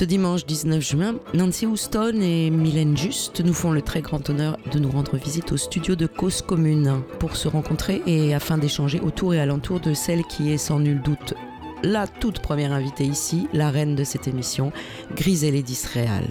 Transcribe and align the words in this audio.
Ce 0.00 0.06
dimanche 0.06 0.46
19 0.46 0.80
juin, 0.80 1.16
Nancy 1.34 1.66
Houston 1.66 2.22
et 2.22 2.48
Mylène 2.48 2.96
Juste 2.96 3.42
nous 3.44 3.52
font 3.52 3.70
le 3.70 3.82
très 3.82 4.00
grand 4.00 4.30
honneur 4.30 4.56
de 4.72 4.78
nous 4.78 4.90
rendre 4.90 5.18
visite 5.18 5.52
au 5.52 5.58
studio 5.58 5.94
de 5.94 6.06
Cause 6.06 6.40
Commune 6.40 7.02
pour 7.18 7.36
se 7.36 7.48
rencontrer 7.48 8.00
et 8.06 8.32
afin 8.34 8.56
d'échanger 8.56 8.98
autour 8.98 9.34
et 9.34 9.40
alentour 9.40 9.78
de 9.78 9.92
celle 9.92 10.22
qui 10.24 10.52
est 10.52 10.56
sans 10.56 10.80
nul 10.80 11.02
doute 11.02 11.34
la 11.82 12.06
toute 12.06 12.38
première 12.38 12.72
invitée 12.72 13.04
ici, 13.04 13.46
la 13.52 13.70
reine 13.70 13.94
de 13.94 14.04
cette 14.04 14.26
émission, 14.26 14.72
Griselle 15.14 15.62
d'Israël. 15.62 16.30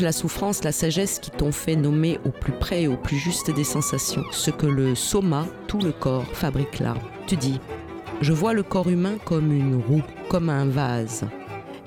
La 0.00 0.12
souffrance, 0.12 0.62
la 0.62 0.70
sagesse 0.70 1.18
qui 1.18 1.32
t'ont 1.32 1.50
fait 1.50 1.74
nommer 1.74 2.20
au 2.24 2.30
plus 2.30 2.52
près 2.52 2.82
et 2.82 2.88
au 2.88 2.96
plus 2.96 3.16
juste 3.16 3.50
des 3.50 3.64
sensations, 3.64 4.22
ce 4.30 4.52
que 4.52 4.66
le 4.66 4.94
soma, 4.94 5.46
tout 5.66 5.80
le 5.80 5.90
corps, 5.90 6.24
fabrique 6.34 6.78
là. 6.78 6.94
Tu 7.26 7.36
dis, 7.36 7.60
je 8.20 8.32
vois 8.32 8.52
le 8.52 8.62
corps 8.62 8.88
humain 8.88 9.16
comme 9.24 9.52
une 9.52 9.74
roue, 9.74 10.04
comme 10.28 10.50
un 10.50 10.66
vase. 10.66 11.24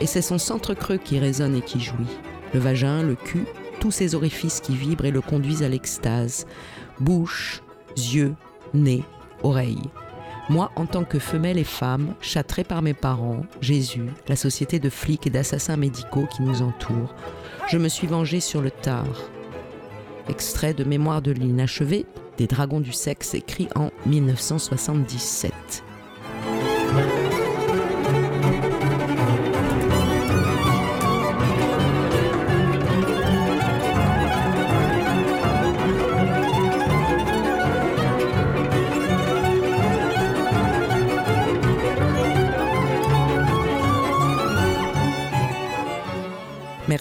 Et 0.01 0.07
c'est 0.07 0.21
son 0.21 0.37
centre 0.37 0.73
creux 0.73 0.97
qui 0.97 1.19
résonne 1.19 1.55
et 1.55 1.61
qui 1.61 1.79
jouit. 1.79 2.17
Le 2.53 2.59
vagin, 2.59 3.01
le 3.01 3.15
cul, 3.15 3.45
tous 3.79 3.91
ces 3.91 4.13
orifices 4.13 4.59
qui 4.59 4.75
vibrent 4.75 5.05
et 5.05 5.11
le 5.11 5.21
conduisent 5.21 5.63
à 5.63 5.69
l'extase. 5.69 6.45
Bouche, 6.99 7.63
yeux, 7.95 8.35
nez, 8.73 9.03
oreilles. 9.41 9.89
Moi, 10.49 10.69
en 10.75 10.85
tant 10.85 11.05
que 11.05 11.17
femelle 11.17 11.57
et 11.57 11.63
femme, 11.63 12.13
châtrée 12.19 12.65
par 12.65 12.81
mes 12.81 12.93
parents, 12.93 13.43
Jésus, 13.61 14.07
la 14.27 14.35
société 14.35 14.79
de 14.79 14.89
flics 14.89 15.27
et 15.27 15.29
d'assassins 15.29 15.77
médicaux 15.77 16.27
qui 16.35 16.41
nous 16.41 16.61
entourent, 16.61 17.15
je 17.67 17.77
me 17.77 17.87
suis 17.87 18.07
vengée 18.07 18.39
sur 18.39 18.61
le 18.61 18.71
tard. 18.71 19.29
Extrait 20.27 20.73
de 20.73 20.83
Mémoire 20.83 21.21
de 21.21 21.31
l'inachevé 21.31 22.05
des 22.37 22.47
Dragons 22.47 22.79
du 22.79 22.91
sexe 22.91 23.33
écrit 23.33 23.67
en 23.75 23.89
1977. 24.05 25.83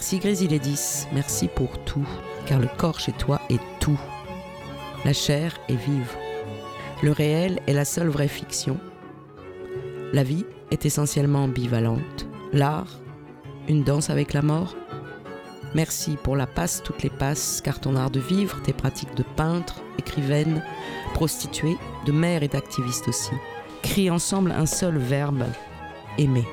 Merci 0.01 0.17
Grésilédis, 0.17 1.05
merci 1.13 1.47
pour 1.47 1.77
tout, 1.83 2.07
car 2.47 2.59
le 2.59 2.67
corps 2.75 2.99
chez 2.99 3.11
toi 3.11 3.39
est 3.51 3.61
tout. 3.79 3.99
La 5.05 5.13
chair 5.13 5.59
est 5.69 5.75
vive. 5.75 6.15
Le 7.03 7.11
réel 7.11 7.59
est 7.67 7.73
la 7.73 7.85
seule 7.85 8.07
vraie 8.07 8.27
fiction. 8.27 8.79
La 10.11 10.23
vie 10.23 10.43
est 10.71 10.87
essentiellement 10.87 11.43
ambivalente. 11.43 12.25
L'art, 12.51 12.99
une 13.69 13.83
danse 13.83 14.09
avec 14.09 14.33
la 14.33 14.41
mort. 14.41 14.75
Merci 15.75 16.17
pour 16.23 16.35
la 16.35 16.47
passe, 16.47 16.81
toutes 16.83 17.03
les 17.03 17.11
passes, 17.11 17.61
car 17.63 17.79
ton 17.79 17.95
art 17.95 18.09
de 18.09 18.19
vivre, 18.19 18.59
tes 18.63 18.73
pratiques 18.73 19.15
de 19.15 19.23
peintre, 19.35 19.83
écrivaine, 19.99 20.63
prostituée, 21.13 21.77
de 22.07 22.11
mère 22.11 22.41
et 22.41 22.47
d'activiste 22.47 23.07
aussi, 23.07 23.35
crient 23.83 24.09
ensemble 24.09 24.51
un 24.51 24.65
seul 24.65 24.97
verbe, 24.97 25.45
aimer. 26.17 26.47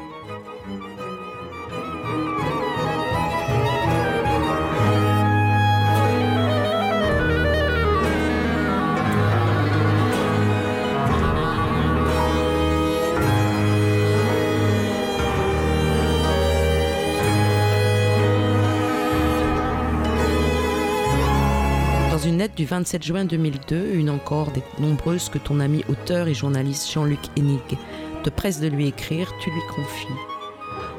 Du 22.58 22.64
27 22.64 23.04
juin 23.04 23.24
2002, 23.24 23.92
une 23.94 24.10
encore 24.10 24.50
des 24.50 24.64
nombreuses 24.80 25.28
que 25.28 25.38
ton 25.38 25.60
ami 25.60 25.84
auteur 25.88 26.26
et 26.26 26.34
journaliste 26.34 26.90
Jean-Luc 26.90 27.20
Hennig 27.36 27.78
te 28.24 28.30
presse 28.30 28.58
de 28.58 28.66
lui 28.66 28.88
écrire, 28.88 29.32
tu 29.40 29.48
lui 29.48 29.60
confies. 29.72 30.08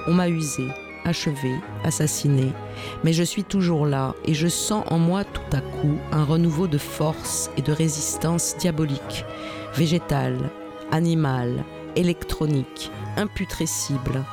On 0.07 0.13
m'a 0.13 0.29
usé, 0.29 0.63
achevé, 1.03 1.53
assassiné, 1.83 2.53
mais 3.03 3.11
je 3.11 3.23
suis 3.23 3.43
toujours 3.43 3.85
là 3.85 4.15
et 4.23 4.33
je 4.33 4.47
sens 4.47 4.85
en 4.89 4.99
moi 4.99 5.25
tout 5.25 5.57
à 5.57 5.59
coup 5.59 5.97
un 6.13 6.23
renouveau 6.23 6.67
de 6.67 6.77
force 6.77 7.51
et 7.57 7.61
de 7.61 7.73
résistance 7.73 8.55
diabolique, 8.57 9.25
végétale, 9.75 10.49
animale, 10.93 11.65
électronique, 11.97 12.89
imputrescible, 13.17 14.23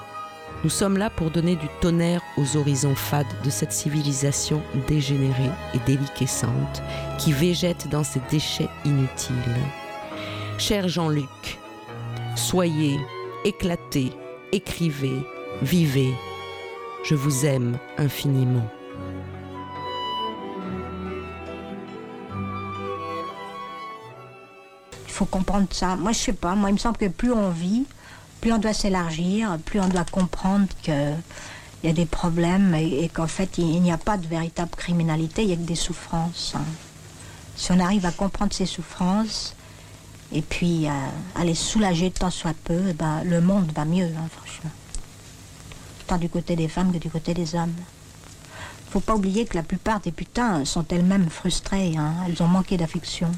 nous 0.67 0.71
sommes 0.71 0.99
là 0.99 1.11
pour 1.11 1.31
donner 1.31 1.55
du 1.55 1.69
tonnerre 1.81 2.23
aux 2.37 2.57
horizons 2.57 2.97
fades 2.97 3.25
de 3.45 3.51
cette 3.51 3.71
civilisation 3.71 4.61
dégénérée 4.89 5.53
et 5.75 5.79
déliquescente 5.87 6.83
qui 7.19 7.33
végète 7.33 7.89
dans 7.89 8.03
ses 8.03 8.21
déchets 8.33 8.69
inutiles. 8.85 9.37
Cher 10.59 10.89
Jean-Luc, 10.89 11.61
soyez, 12.35 12.99
éclatez, 13.45 14.11
écrivez, 14.51 15.25
vivez. 15.63 16.13
Je 17.05 17.15
vous 17.15 17.47
aime 17.47 17.79
infiniment. 17.97 18.69
Il 25.07 25.13
faut 25.13 25.27
comprendre 25.27 25.69
ça. 25.71 25.95
Moi, 25.95 26.11
je 26.11 26.19
sais 26.19 26.33
pas. 26.33 26.57
Moi, 26.57 26.71
il 26.71 26.73
me 26.73 26.79
semble 26.79 26.97
que 26.97 27.07
plus 27.07 27.33
on 27.33 27.51
vit, 27.51 27.87
plus 28.41 28.53
on 28.53 28.59
doit 28.59 28.75
s'élargir, 28.75 29.59
plus 29.65 29.81
on 29.81 29.89
doit 29.89 30.05
comprendre 30.05 30.69
qu'il 30.83 31.17
y 31.85 31.89
a 31.89 31.93
des 31.93 32.07
problèmes 32.07 32.75
et, 32.75 33.09
qu'en 33.13 33.27
fait, 33.27 33.59
il, 33.59 33.81
n'y 33.83 33.93
a 33.93 33.99
pas 33.99 34.17
de 34.17 34.27
véritable 34.27 34.71
criminalité, 34.77 35.43
il 35.43 35.49
n'y 35.49 35.55
a 35.55 35.57
que 35.57 35.63
des 35.63 35.75
souffrances. 35.75 36.53
Hein. 36.57 36.65
Si 37.57 37.73
on 37.73 37.81
arrive 37.81 38.05
à 38.05 38.13
comprendre 38.13 38.53
ces 38.53 38.67
souffrances 38.67 39.55
et 40.33 40.43
puis 40.43 40.87
à, 40.87 41.45
les 41.45 41.55
soulager 41.55 42.11
tant 42.11 42.31
soit 42.31 42.57
peu, 42.65 42.83
eh 42.91 42.93
ben, 42.93 43.23
le 43.25 43.41
monde 43.41 43.73
va 43.75 43.85
mieux, 43.85 44.07
hein, 44.07 44.29
franchement. 44.31 44.71
Tant 46.07 46.19
du 46.19 46.29
côté 46.29 46.55
des 46.55 46.69
femmes 46.69 46.93
que 46.93 46.99
du 46.99 47.11
côté 47.11 47.35
des 47.35 47.55
hommes. 47.55 47.75
Faut 48.91 49.01
pas 49.01 49.15
oublier 49.15 49.45
que 49.45 49.57
la 49.57 49.63
plupart 49.63 50.01
des 50.01 50.13
putains 50.13 50.65
sont 50.65 50.85
elles-mêmes 50.91 51.29
frustrées, 51.31 51.97
hein. 51.97 52.15
elles 52.29 52.43
ont 52.43 52.47
manqué 52.47 52.77
d'affection. 52.77 53.31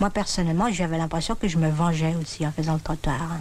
Moi, 0.00 0.10
personnellement, 0.10 0.70
j'avais 0.70 0.98
l'impression 0.98 1.34
que 1.36 1.48
je 1.48 1.58
me 1.58 1.70
vengeais 1.70 2.14
aussi 2.20 2.46
en 2.46 2.52
faisant 2.52 2.74
le 2.74 2.80
trottoir 2.80 3.38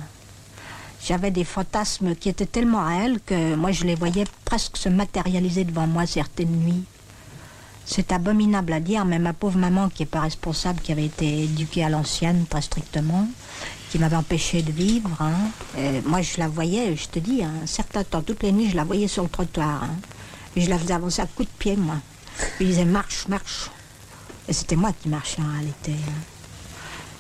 j'avais 1.06 1.30
des 1.30 1.44
fantasmes 1.44 2.16
qui 2.16 2.30
étaient 2.30 2.48
tellement 2.48 2.86
réels 2.86 3.20
que 3.26 3.56
moi 3.56 3.72
je 3.72 3.84
les 3.84 3.96
voyais 3.96 4.26
presque 4.44 4.78
se 4.78 4.90
matérialiser 4.90 5.64
devant 5.64 5.86
moi 5.86 6.08
certaines 6.08 6.52
nuits. 6.52 6.84
C'est 7.86 8.12
abominable 8.12 8.74
à 8.74 8.80
dire, 8.80 9.06
mais 9.06 9.20
ma 9.20 9.34
pauvre 9.34 9.60
maman, 9.60 9.90
qui 9.90 10.02
n'est 10.02 10.08
pas 10.08 10.22
responsable, 10.22 10.82
qui 10.82 10.92
avait 10.92 11.06
été 11.06 11.44
éduquée 11.44 11.84
à 11.84 11.90
l'ancienne 11.90 12.46
très 12.50 12.64
strictement, 12.64 13.28
qui 13.92 14.00
m'avait 14.00 14.16
empêché 14.16 14.64
de 14.64 14.72
vivre, 14.72 15.12
hein, 15.20 15.92
moi 16.06 16.24
je 16.24 16.40
la 16.40 16.48
voyais, 16.48 16.96
je 16.96 17.08
te 17.08 17.20
dis, 17.20 17.44
un 17.44 17.68
certain 17.68 18.04
temps, 18.04 18.24
toutes 18.24 18.42
les 18.42 18.52
nuits, 18.52 18.72
je 18.72 18.76
la 18.76 18.84
voyais 18.84 19.08
sur 19.08 19.22
le 19.22 19.30
trottoir. 19.30 19.84
Hein, 19.84 19.96
et 20.56 20.62
je 20.62 20.70
la 20.70 20.80
faisais 20.80 20.94
avancer 20.94 21.22
à 21.22 21.28
coups 21.28 21.48
de 21.48 21.58
pied, 21.60 21.76
moi. 21.76 21.98
Je 22.60 22.66
disais 22.66 22.86
marche, 22.86 23.28
marche. 23.28 23.70
Et 24.48 24.54
c'était 24.54 24.76
moi 24.76 24.92
qui 25.00 25.10
marchais 25.10 25.42
en 25.42 25.52
réalité. 25.52 25.92
Hein. 25.92 26.22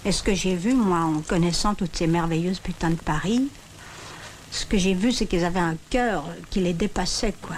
Et 0.05 0.11
ce 0.11 0.23
que 0.23 0.33
j'ai 0.33 0.55
vu, 0.55 0.73
moi, 0.73 0.99
en 0.99 1.21
connaissant 1.21 1.75
toutes 1.75 1.95
ces 1.95 2.07
merveilleuses 2.07 2.59
putains 2.59 2.91
de 2.91 2.95
Paris, 2.95 3.49
ce 4.55 4.65
que 4.65 4.77
j'ai 4.77 4.93
vu, 4.93 5.11
c'est 5.11 5.25
qu'ils 5.25 5.43
avaient 5.43 5.59
un 5.59 5.75
cœur 5.89 6.23
qui 6.49 6.61
les 6.61 6.73
dépassait, 6.73 7.33
quoi. 7.41 7.55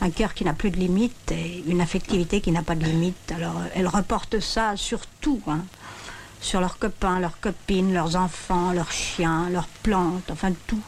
Un 0.00 0.10
cœur 0.10 0.34
qui 0.34 0.44
n'a 0.44 0.54
plus 0.54 0.70
de 0.70 0.76
limite 0.76 1.30
et 1.30 1.62
une 1.66 1.80
affectivité 1.80 2.40
qui 2.40 2.50
n'a 2.50 2.62
pas 2.62 2.74
de 2.74 2.84
limite. 2.84 3.32
Alors, 3.36 3.60
elles 3.74 3.86
reportent 3.86 4.40
ça 4.40 4.76
sur 4.76 5.00
tout, 5.20 5.40
hein. 5.46 5.60
sur 6.40 6.60
leurs 6.60 6.78
copains, 6.78 7.20
leurs 7.20 7.38
copines, 7.38 7.92
leurs 7.92 8.16
enfants, 8.16 8.72
leurs 8.72 8.90
chiens, 8.90 9.48
leurs 9.50 9.68
plantes, 9.82 10.30
enfin 10.30 10.52
tout. 10.66 10.82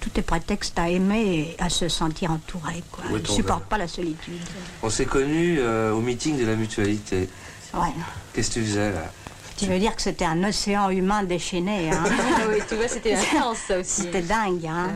Tout 0.00 0.10
est 0.20 0.22
prétexte 0.22 0.78
à 0.78 0.88
aimer 0.88 1.56
et 1.58 1.62
à 1.62 1.68
se 1.68 1.88
sentir 1.88 2.30
entouré. 2.30 2.82
Quoi. 2.92 3.04
Ils 3.10 3.22
ne 3.22 3.26
supportent 3.26 3.64
pas 3.64 3.76
la 3.76 3.88
solitude. 3.88 4.40
On 4.82 4.88
s'est 4.88 5.04
connus 5.04 5.58
euh, 5.58 5.92
au 5.92 6.00
meeting 6.00 6.38
de 6.38 6.46
la 6.46 6.54
mutualité. 6.54 7.28
Ouais. 7.74 7.92
Qu'est-ce 8.32 8.50
que 8.50 8.54
tu 8.54 8.64
faisais 8.64 8.92
là? 8.92 9.12
Tu 9.56 9.66
veux 9.66 9.78
dire 9.78 9.96
que 9.96 10.02
c'était 10.02 10.24
un 10.24 10.44
océan 10.44 10.90
humain 10.90 11.22
déchaîné. 11.24 11.90
Hein? 11.90 12.04
Oui, 12.48 12.58
tu 12.68 12.76
vois, 12.76 12.88
c'était 12.88 13.14
intense 13.14 13.58
ça 13.66 13.78
aussi. 13.78 14.02
c'était 14.02 14.22
dingue. 14.22 14.66
Hein? 14.66 14.90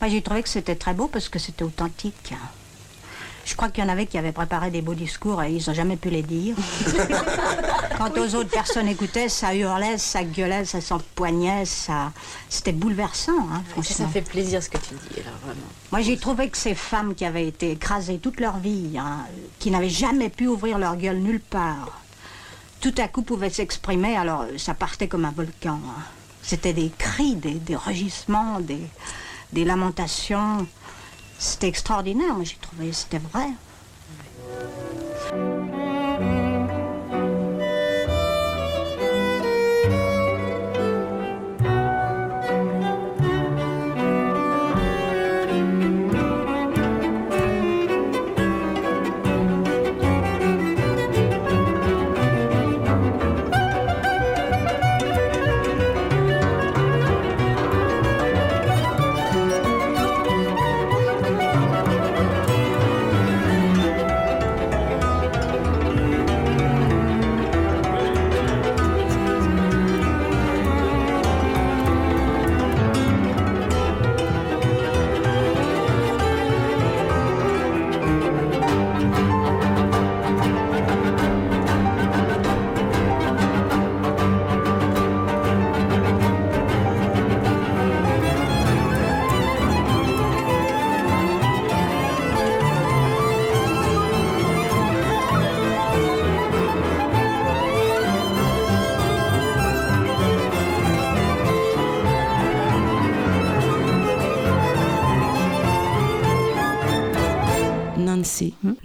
Moi 0.00 0.10
j'ai 0.10 0.22
trouvé 0.22 0.42
que 0.42 0.48
c'était 0.48 0.74
très 0.74 0.94
beau 0.94 1.06
parce 1.08 1.28
que 1.28 1.38
c'était 1.38 1.64
authentique. 1.64 2.34
Je 3.44 3.54
crois 3.54 3.68
qu'il 3.68 3.84
y 3.84 3.86
en 3.86 3.90
avait 3.90 4.06
qui 4.06 4.16
avaient 4.16 4.32
préparé 4.32 4.70
des 4.70 4.80
beaux 4.80 4.94
discours 4.94 5.42
et 5.42 5.52
ils 5.52 5.62
n'ont 5.66 5.74
jamais 5.74 5.96
pu 5.96 6.08
les 6.08 6.22
dire. 6.22 6.56
Quant 7.98 8.10
aux 8.16 8.34
autres 8.34 8.50
personnes 8.50 8.88
écoutaient, 8.88 9.28
ça 9.28 9.54
hurlait, 9.54 9.98
ça 9.98 10.24
gueulait, 10.24 10.64
ça 10.64 10.80
s'empoignait, 10.80 11.64
ça... 11.66 12.12
c'était 12.48 12.72
bouleversant, 12.72 13.38
hein, 13.52 13.62
franchement. 13.68 14.06
ça 14.06 14.08
fait 14.08 14.22
plaisir 14.22 14.62
ce 14.62 14.70
que 14.70 14.78
tu 14.78 14.94
dis, 14.94 15.20
alors 15.20 15.38
vraiment. 15.44 15.66
Moi, 15.92 16.00
j'ai 16.00 16.16
trouvé 16.16 16.48
que 16.48 16.56
ces 16.56 16.74
femmes 16.74 17.14
qui 17.14 17.24
avaient 17.24 17.46
été 17.46 17.72
écrasées 17.72 18.18
toute 18.18 18.40
leur 18.40 18.56
vie, 18.58 18.96
hein, 18.98 19.18
qui 19.58 19.70
n'avaient 19.70 19.90
jamais 19.90 20.30
pu 20.30 20.48
ouvrir 20.48 20.78
leur 20.78 20.96
gueule 20.96 21.18
nulle 21.18 21.40
part, 21.40 22.00
tout 22.84 23.00
à 23.00 23.08
coup 23.08 23.22
pouvaient 23.22 23.48
s'exprimer, 23.48 24.14
alors 24.14 24.42
euh, 24.42 24.58
ça 24.58 24.74
partait 24.74 25.08
comme 25.08 25.24
un 25.24 25.30
volcan. 25.30 25.80
hein. 25.88 26.02
C'était 26.42 26.74
des 26.74 26.90
cris, 26.98 27.34
des, 27.34 27.54
des 27.54 27.76
rugissements, 27.76 28.60
des, 28.60 28.82
des 29.54 29.64
lamentations. 29.64 30.66
C'était 31.38 31.68
extraordinaire, 31.68 32.34
moi 32.34 32.44
j'ai 32.44 32.58
trouvé, 32.60 32.92
c'était 32.92 33.22
vrai. 33.32 33.46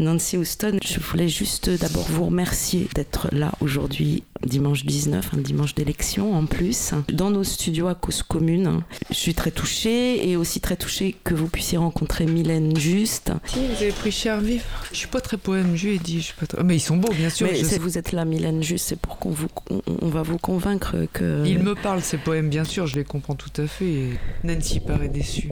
Nancy. 0.09 0.37
Houston, 0.37 0.77
je 0.83 0.99
voulais 0.99 1.27
juste 1.29 1.69
d'abord 1.69 2.05
vous 2.09 2.25
remercier 2.25 2.87
d'être 2.95 3.27
là 3.31 3.51
aujourd'hui, 3.61 4.23
dimanche 4.45 4.85
19, 4.85 5.31
un 5.33 5.37
dimanche 5.37 5.75
d'élection 5.75 6.33
en 6.35 6.45
plus, 6.45 6.91
dans 7.11 7.29
nos 7.29 7.43
studios 7.43 7.87
à 7.87 7.95
cause 7.95 8.23
commune. 8.23 8.81
Je 9.09 9.15
suis 9.15 9.33
très 9.35 9.51
touchée 9.51 10.27
et 10.29 10.35
aussi 10.35 10.61
très 10.61 10.75
touchée 10.77 11.15
que 11.23 11.33
vous 11.35 11.47
puissiez 11.47 11.77
rencontrer 11.77 12.25
Mylène 12.25 12.75
Juste. 12.77 13.31
Si, 13.45 13.59
vous 13.59 13.83
avez 13.83 13.91
pris 13.91 14.11
cher 14.11 14.39
vif. 14.41 14.65
Je 14.91 14.97
suis 14.97 15.07
pas 15.07 15.21
très 15.21 15.37
poème, 15.37 15.75
je 15.75 15.89
ai 15.89 15.99
dit. 15.99 16.19
Je 16.21 16.25
suis 16.25 16.33
pas 16.33 16.47
très- 16.47 16.63
Mais 16.63 16.75
ils 16.77 16.79
sont 16.81 16.97
beaux, 16.97 17.13
bien 17.13 17.29
sûr. 17.29 17.47
Mais 17.51 17.55
je 17.63 17.79
vous 17.79 17.97
êtes 17.97 18.11
là, 18.11 18.25
Mylène 18.25 18.63
Juste, 18.63 18.85
c'est 18.87 18.99
pour 18.99 19.17
qu'on 19.19 19.29
vous, 19.31 19.47
on, 19.69 19.81
on 20.01 20.07
va 20.09 20.23
vous 20.23 20.37
convaincre 20.39 20.95
que. 21.13 21.43
Ils 21.45 21.59
me 21.59 21.75
parlent, 21.75 22.01
ces 22.01 22.17
poèmes, 22.17 22.49
bien 22.49 22.63
sûr, 22.63 22.87
je 22.87 22.95
les 22.95 23.03
comprends 23.03 23.35
tout 23.35 23.61
à 23.61 23.67
fait. 23.67 23.85
Et 23.85 24.09
Nancy 24.43 24.79
paraît 24.79 25.09
déçue. 25.09 25.49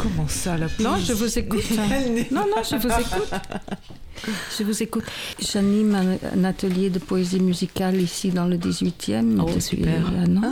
Comment 0.00 0.28
ça, 0.28 0.56
la 0.56 0.66
Non, 0.80 0.92
police 0.92 1.06
je 1.08 1.12
vous 1.12 1.38
écoute. 1.38 1.64
Non, 2.30 2.42
non, 2.46 2.62
je 2.62 2.76
vous 2.76 2.88
écoute. 2.88 3.30
Je 4.58 4.64
vous 4.64 4.82
écoute. 4.82 5.04
J'anime 5.40 5.94
un, 5.94 6.38
un 6.38 6.44
atelier 6.44 6.90
de 6.90 6.98
poésie 6.98 7.38
musicale 7.40 8.00
ici 8.00 8.30
dans 8.30 8.46
le 8.46 8.56
18e. 8.56 9.38
Oh, 9.40 9.46
depuis 9.46 9.60
super. 9.60 10.06
un 10.08 10.36
an, 10.38 10.42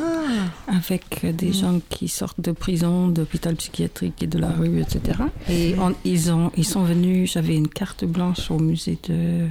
Ah, 0.69 0.77
avec 0.77 1.25
des 1.35 1.53
gens 1.53 1.81
qui 1.89 2.09
sortent 2.09 2.41
de 2.41 2.53
prison, 2.53 3.09
d'hôpital 3.09 3.57
psychiatrique 3.57 4.23
et 4.23 4.27
de 4.27 4.39
la 4.39 4.51
rue, 4.51 4.81
etc. 4.81 5.19
Et 5.49 5.75
on- 5.81 5.95
ils, 6.05 6.31
ont, 6.31 6.53
ils 6.57 6.67
sont 6.67 6.85
venus, 6.85 7.33
j'avais 7.33 7.57
une 7.57 7.69
carte 7.69 8.05
blanche 8.05 8.51
au 8.51 8.59
musée 8.59 8.99
de, 9.09 9.47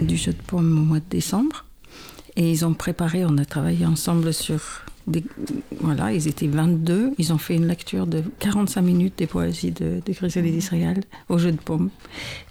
du 0.00 0.16
jeu 0.16 0.32
de 0.32 0.42
paume 0.46 0.78
au 0.78 0.82
mois 0.82 1.00
de 1.00 1.04
décembre. 1.10 1.64
Et 2.36 2.50
ils 2.52 2.64
ont 2.64 2.72
préparé, 2.74 3.24
on 3.24 3.36
a 3.36 3.44
travaillé 3.44 3.84
ensemble 3.84 4.32
sur 4.32 4.60
des, 5.08 5.24
voilà, 5.80 6.12
ils 6.12 6.28
étaient 6.28 6.46
22. 6.46 7.12
Ils 7.18 7.32
ont 7.32 7.38
fait 7.38 7.56
une 7.56 7.66
lecture 7.66 8.06
de 8.06 8.22
45 8.40 8.82
minutes 8.82 9.14
des 9.18 9.26
poésies 9.26 9.72
de, 9.72 10.00
de 10.04 10.12
Griselda 10.12 10.50
d'Israël 10.50 11.02
au 11.28 11.38
jeu 11.38 11.52
de 11.52 11.56
paume. 11.56 11.90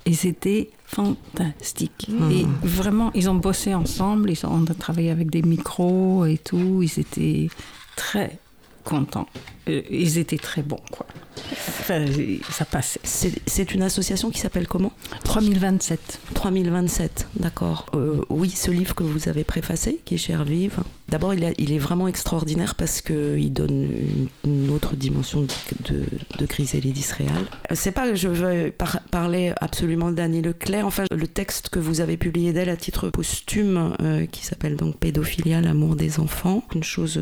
Et 0.05 0.13
c'était 0.13 0.69
fantastique. 0.85 2.09
Et 2.31 2.45
vraiment, 2.63 3.11
ils 3.13 3.29
ont 3.29 3.35
bossé 3.35 3.73
ensemble. 3.73 4.31
Ils 4.31 4.45
ont, 4.45 4.49
on 4.51 4.71
a 4.71 4.73
travaillé 4.73 5.11
avec 5.11 5.29
des 5.29 5.41
micros 5.41 6.25
et 6.25 6.37
tout. 6.37 6.81
Ils 6.81 6.99
étaient 6.99 7.49
très 7.95 8.39
contents. 8.83 9.27
Euh, 9.69 9.81
Ils 9.89 10.17
étaient 10.17 10.37
très 10.37 10.61
bons, 10.61 10.81
quoi. 10.91 11.05
Enfin, 11.51 12.05
ça 12.51 12.65
passait. 12.65 12.99
C'est 13.03 13.73
une 13.73 13.83
association 13.83 14.31
qui 14.31 14.39
s'appelle 14.39 14.67
comment? 14.67 14.91
3027. 15.23 16.19
3027, 16.33 17.27
d'accord. 17.39 17.85
Euh, 17.93 18.21
oui, 18.29 18.49
ce 18.49 18.71
livre 18.71 18.95
que 18.95 19.03
vous 19.03 19.29
avez 19.29 19.43
préfacé, 19.43 19.99
qui 20.03 20.15
est 20.15 20.17
cher 20.17 20.43
vive. 20.43 20.77
D'abord, 21.09 21.33
il, 21.33 21.71
est 21.71 21.77
vraiment 21.77 22.09
extraordinaire 22.09 22.75
parce 22.75 22.99
qu'il 23.01 23.53
donne 23.53 23.83
une, 23.83 24.27
une 24.43 24.69
autre 24.71 24.97
dimension 24.97 25.41
de, 25.41 25.47
de, 25.93 26.03
de 26.37 26.45
Griselda 26.45 26.89
d'Israël. 26.89 27.29
Euh, 27.71 27.75
C'est 27.75 27.93
pas 27.93 28.09
que 28.09 28.15
je 28.15 28.27
veux 28.27 28.71
par- 28.71 28.99
parler 29.09 29.53
absolument 29.61 30.11
d'Annie 30.11 30.41
Leclerc. 30.41 30.85
Enfin, 30.85 31.05
le 31.09 31.27
texte 31.27 31.69
que 31.69 31.79
vous 31.79 32.01
avez 32.01 32.17
publié 32.17 32.51
d'elle 32.51 32.67
à 32.67 32.75
titre 32.75 33.09
posthume, 33.09 33.95
euh, 34.01 34.25
qui 34.25 34.45
s'appelle 34.45 34.75
donc 34.75 34.97
Pédophilia, 34.97 35.61
l'amour 35.61 35.95
des 35.95 36.19
enfants. 36.19 36.63
Une 36.75 36.83
chose 36.83 37.17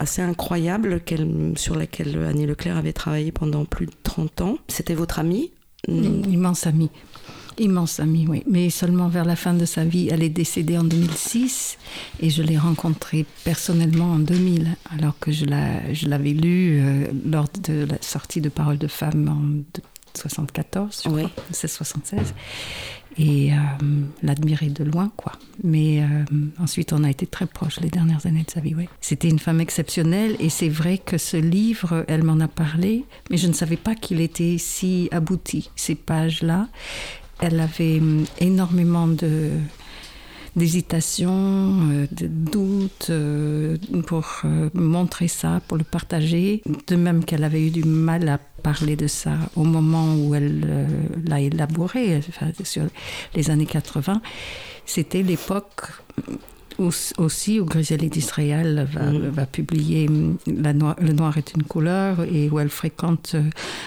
assez 0.00 0.22
incroyable 0.22 1.00
qu'elle- 1.00 1.28
sur 1.56 1.74
laquelle 1.76 2.16
Annie 2.28 2.46
Leclerc 2.46 2.76
avait 2.76 2.92
travaillé 2.92 3.32
pendant 3.32 3.64
plus 3.64 3.86
de 3.86 3.92
30 4.02 4.40
ans. 4.40 4.58
C'était 4.68 4.94
votre 4.94 5.18
amie 5.18 5.50
Immense 5.88 6.66
amie. 6.66 6.90
Immense 7.58 8.00
amie, 8.00 8.26
oui. 8.28 8.42
Mais 8.46 8.68
seulement 8.70 9.08
vers 9.08 9.24
la 9.24 9.34
fin 9.34 9.54
de 9.54 9.64
sa 9.64 9.84
vie, 9.84 10.08
elle 10.10 10.22
est 10.22 10.28
décédée 10.28 10.76
en 10.78 10.84
2006 10.84 11.78
et 12.20 12.28
je 12.30 12.42
l'ai 12.42 12.58
rencontrée 12.58 13.24
personnellement 13.44 14.12
en 14.12 14.18
2000, 14.18 14.76
alors 14.96 15.18
que 15.18 15.32
je 15.32 15.46
la- 15.46 15.92
je 15.92 16.06
l'avais 16.08 16.32
lue 16.32 16.80
euh, 16.80 17.06
lors 17.26 17.46
de 17.62 17.86
la 17.86 17.96
sortie 18.02 18.40
de 18.42 18.48
Paroles 18.50 18.78
de 18.78 18.88
femmes 18.88 19.28
en 19.28 19.40
de- 19.74 19.82
74, 20.14 21.02
je 21.04 21.08
Oui. 21.10 21.22
crois, 21.22 21.44
16-76, 21.52 22.34
et 23.18 23.52
euh, 23.52 23.56
l'admirer 24.22 24.68
de 24.68 24.84
loin, 24.84 25.10
quoi. 25.16 25.32
Mais 25.62 26.02
euh, 26.02 26.06
ensuite, 26.58 26.92
on 26.92 27.04
a 27.04 27.10
été 27.10 27.26
très 27.26 27.46
proches 27.46 27.80
les 27.80 27.88
dernières 27.88 28.26
années 28.26 28.44
de 28.44 28.50
sa 28.50 28.60
vie. 28.60 28.74
C'était 29.00 29.28
une 29.28 29.38
femme 29.38 29.60
exceptionnelle 29.60 30.36
et 30.38 30.48
c'est 30.48 30.68
vrai 30.68 30.98
que 30.98 31.18
ce 31.18 31.36
livre, 31.36 32.04
elle 32.08 32.22
m'en 32.22 32.38
a 32.40 32.48
parlé, 32.48 33.04
mais 33.30 33.36
je 33.36 33.48
ne 33.48 33.52
savais 33.52 33.76
pas 33.76 33.94
qu'il 33.94 34.20
était 34.20 34.56
si 34.58 35.08
abouti, 35.10 35.70
ces 35.76 35.94
pages-là. 35.94 36.68
Elle 37.40 37.58
avait 37.58 37.98
hum, 37.98 38.24
énormément 38.38 39.06
de 39.06 39.50
d'hésitation, 40.56 41.30
euh, 41.32 42.06
de 42.10 42.26
doute 42.26 43.08
euh, 43.10 43.76
pour 44.06 44.26
euh, 44.44 44.70
montrer 44.74 45.28
ça, 45.28 45.60
pour 45.68 45.76
le 45.76 45.84
partager. 45.84 46.62
De 46.86 46.96
même 46.96 47.24
qu'elle 47.24 47.44
avait 47.44 47.66
eu 47.66 47.70
du 47.70 47.84
mal 47.84 48.28
à 48.28 48.38
parler 48.62 48.96
de 48.96 49.06
ça 49.06 49.32
au 49.56 49.64
moment 49.64 50.14
où 50.16 50.34
elle 50.34 50.86
l'a 51.26 51.40
élaboré, 51.40 52.20
sur 52.64 52.84
les 53.34 53.50
années 53.50 53.66
80. 53.66 54.20
C'était 54.84 55.22
l'époque 55.22 55.86
aussi 57.18 57.60
où 57.60 57.64
Griselide 57.64 58.12
d'Israël 58.12 58.88
va, 58.92 59.10
va 59.30 59.46
publier 59.46 60.08
La 60.46 60.72
Noir- 60.72 60.96
Le 61.00 61.12
Noir 61.12 61.36
est 61.38 61.52
une 61.54 61.62
couleur 61.62 62.22
et 62.24 62.48
où 62.50 62.58
elle 62.58 62.68
fréquente 62.70 63.32
euh, 63.34 63.42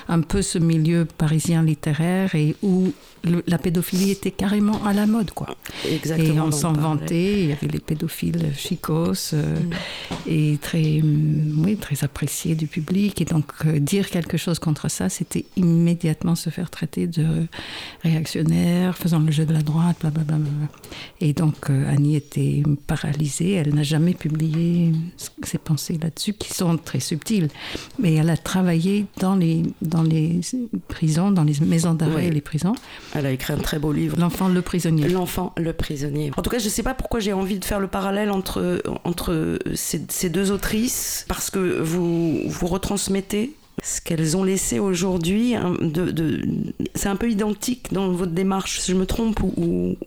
un 0.07 0.21
peu 0.21 0.41
ce 0.41 0.57
milieu 0.59 1.05
parisien 1.05 1.63
littéraire 1.63 2.35
et 2.35 2.55
où 2.62 2.93
le- 3.23 3.43
la 3.47 3.57
pédophilie 3.57 4.12
était 4.12 4.31
carrément 4.31 4.83
à 4.85 4.93
la 4.93 5.05
mode, 5.07 5.31
quoi. 5.31 5.55
Exactement. 5.89 6.35
et 6.35 6.39
on 6.41 6.51
s'en 6.51 6.73
parlait. 6.73 6.81
vantait, 7.00 7.41
il 7.43 7.50
y 7.50 7.51
avait 7.53 7.67
les 7.67 7.79
pédophiles 7.79 8.51
chicos 8.57 9.33
euh, 9.33 9.55
Mm. 9.59 10.13
et 10.27 10.57
très, 10.62 11.01
oui, 11.01 11.77
très 11.77 12.03
appréciés 12.03 12.55
du 12.55 12.67
public. 12.67 13.21
Et 13.21 13.25
donc, 13.25 13.45
euh, 13.65 13.79
dire 13.79 14.09
quelque 14.09 14.38
chose 14.38 14.59
contre 14.59 14.89
ça, 14.89 15.09
c'était 15.09 15.45
immédiatement 15.55 16.35
se 16.35 16.50
faire 16.50 16.69
traiter 16.69 17.07
de 17.07 17.25
réactionnaire, 18.03 18.97
faisant 18.97 19.19
le 19.19 19.31
jeu 19.31 19.45
de 19.45 19.53
la 19.53 19.62
droite, 19.62 19.97
blablabla. 20.01 20.38
Et 21.21 21.33
donc, 21.33 21.69
euh, 21.69 21.89
Annie 21.89 22.15
était 22.15 22.63
paralysée. 22.85 23.53
Elle 23.53 23.73
n'a 23.73 23.83
jamais 23.83 24.13
publié 24.13 24.91
ses 25.43 25.57
pensées 25.57 25.99
là-dessus, 26.01 26.33
qui 26.33 26.53
sont 26.53 26.77
très 26.77 26.99
subtiles. 26.99 27.47
Mais 27.99 28.13
elle 28.13 28.29
a 28.29 28.37
travaillé 28.37 29.05
dans 29.19 29.35
les, 29.35 29.63
dans 29.81 30.03
les 30.03 30.39
prisons, 30.87 31.31
dans 31.31 31.43
les 31.43 31.59
maisons 31.61 31.93
d'arrêt 31.93 32.27
et 32.27 32.31
les 32.31 32.41
prisons. 32.41 32.75
Elle 33.13 33.25
a 33.25 33.31
écrit 33.31 33.53
un 33.53 33.57
très 33.57 33.79
beau 33.79 33.91
livre. 33.91 34.17
L'enfant 34.19 34.47
le 34.47 34.61
prisonnier. 34.61 35.07
L'enfant, 35.09 35.53
le 35.57 35.73
prisonnier. 35.73 36.31
En 36.37 36.41
tout 36.41 36.49
cas, 36.49 36.59
je 36.59 36.65
ne 36.65 36.69
sais 36.69 36.83
pas 36.83 36.93
pourquoi 36.93 37.19
j'ai 37.19 37.33
envie 37.33 37.59
de 37.59 37.65
faire 37.65 37.79
le 37.79 37.87
parallèle 37.87 38.31
entre, 38.31 38.81
entre 39.03 39.59
ces, 39.75 40.01
ces 40.09 40.29
deux 40.29 40.51
autrices, 40.51 41.25
parce 41.27 41.49
que 41.49 41.81
vous, 41.81 42.41
vous 42.45 42.67
retransmettez 42.67 43.55
ce 43.83 43.99
qu'elles 43.99 44.37
ont 44.37 44.43
laissé 44.45 44.79
aujourd'hui. 44.79 45.55
hein, 45.55 45.75
c'est 46.95 47.09
un 47.09 47.17
peu 47.17 47.29
identique 47.29 47.91
dans 47.91 48.09
votre 48.11 48.31
démarche, 48.31 48.79
si 48.79 48.93
je 48.93 48.97
me 48.97 49.05
trompe 49.05 49.41
ou... 49.41 49.97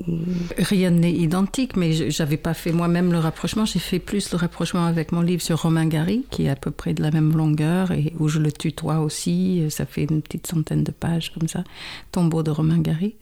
Rien 0.57 0.91
n'est 0.91 1.13
identique, 1.13 1.77
mais 1.77 2.11
j'avais 2.11 2.39
pas 2.39 2.55
fait 2.55 2.73
moi-même 2.73 3.13
le 3.13 3.19
rapprochement. 3.19 3.67
J'ai 3.67 3.79
fait 3.79 3.99
plus 3.99 4.33
le 4.33 4.39
rapprochement 4.39 4.87
avec 4.87 5.13
mon 5.13 5.21
livre 5.21 5.43
sur 5.43 5.61
Romain 5.61 5.87
Gary, 5.87 6.25
qui 6.31 6.47
est 6.47 6.49
à 6.49 6.57
peu 6.57 6.71
près 6.71 6.95
de 6.95 7.03
la 7.03 7.11
même 7.11 7.37
longueur 7.37 7.93
et 7.93 8.15
où 8.19 8.29
je 8.29 8.39
le 8.39 8.51
tutoie 8.51 9.01
aussi. 9.01 9.65
Ça 9.69 9.85
fait 9.85 10.05
une 10.05 10.23
petite 10.23 10.47
centaine 10.47 10.83
de 10.83 10.93
pages 10.93 11.33
comme 11.39 11.49
ça. 11.49 11.63
Tombeau 12.13 12.43
de 12.43 12.51
Romain 12.51 12.79
Gary. 12.79 13.15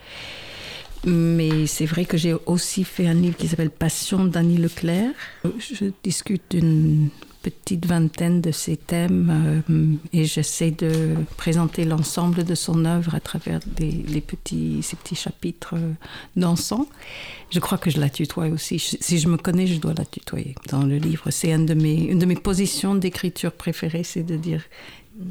Mais 1.04 1.66
c'est 1.66 1.84
vrai 1.84 2.04
que 2.04 2.16
j'ai 2.16 2.34
aussi 2.46 2.84
fait 2.84 3.06
un 3.06 3.14
livre 3.14 3.36
qui 3.36 3.48
s'appelle 3.48 3.70
Passion 3.70 4.24
d'Annie 4.24 4.56
Leclerc. 4.56 5.10
Je 5.58 5.86
discute 6.02 6.42
d'une 6.50 7.10
petite 7.50 7.86
vingtaine 7.86 8.40
de 8.40 8.50
ces 8.50 8.76
thèmes 8.76 9.62
euh, 9.70 9.96
et 10.12 10.24
j'essaie 10.24 10.70
de 10.70 11.14
présenter 11.36 11.84
l'ensemble 11.84 12.44
de 12.44 12.54
son 12.54 12.84
œuvre 12.84 13.14
à 13.14 13.20
travers 13.20 13.60
les 13.78 14.20
petits, 14.20 14.82
ces 14.82 14.96
petits 14.96 15.14
chapitres 15.14 15.74
euh, 15.74 15.92
dansants. 16.36 16.86
Je 17.50 17.60
crois 17.60 17.78
que 17.78 17.90
je 17.90 18.00
la 18.00 18.08
tutoie 18.08 18.46
aussi. 18.46 18.78
Si 18.78 19.18
je 19.18 19.28
me 19.28 19.36
connais, 19.36 19.66
je 19.66 19.78
dois 19.78 19.94
la 19.96 20.04
tutoyer 20.04 20.54
dans 20.70 20.82
le 20.82 20.96
livre. 20.96 21.30
C'est 21.30 21.52
un 21.52 21.60
de 21.60 21.74
mes, 21.74 21.94
une 21.94 22.18
de 22.18 22.26
mes 22.26 22.36
positions 22.36 22.94
d'écriture 22.94 23.52
préférées, 23.52 24.04
c'est 24.04 24.24
de 24.24 24.36
dire 24.36 24.62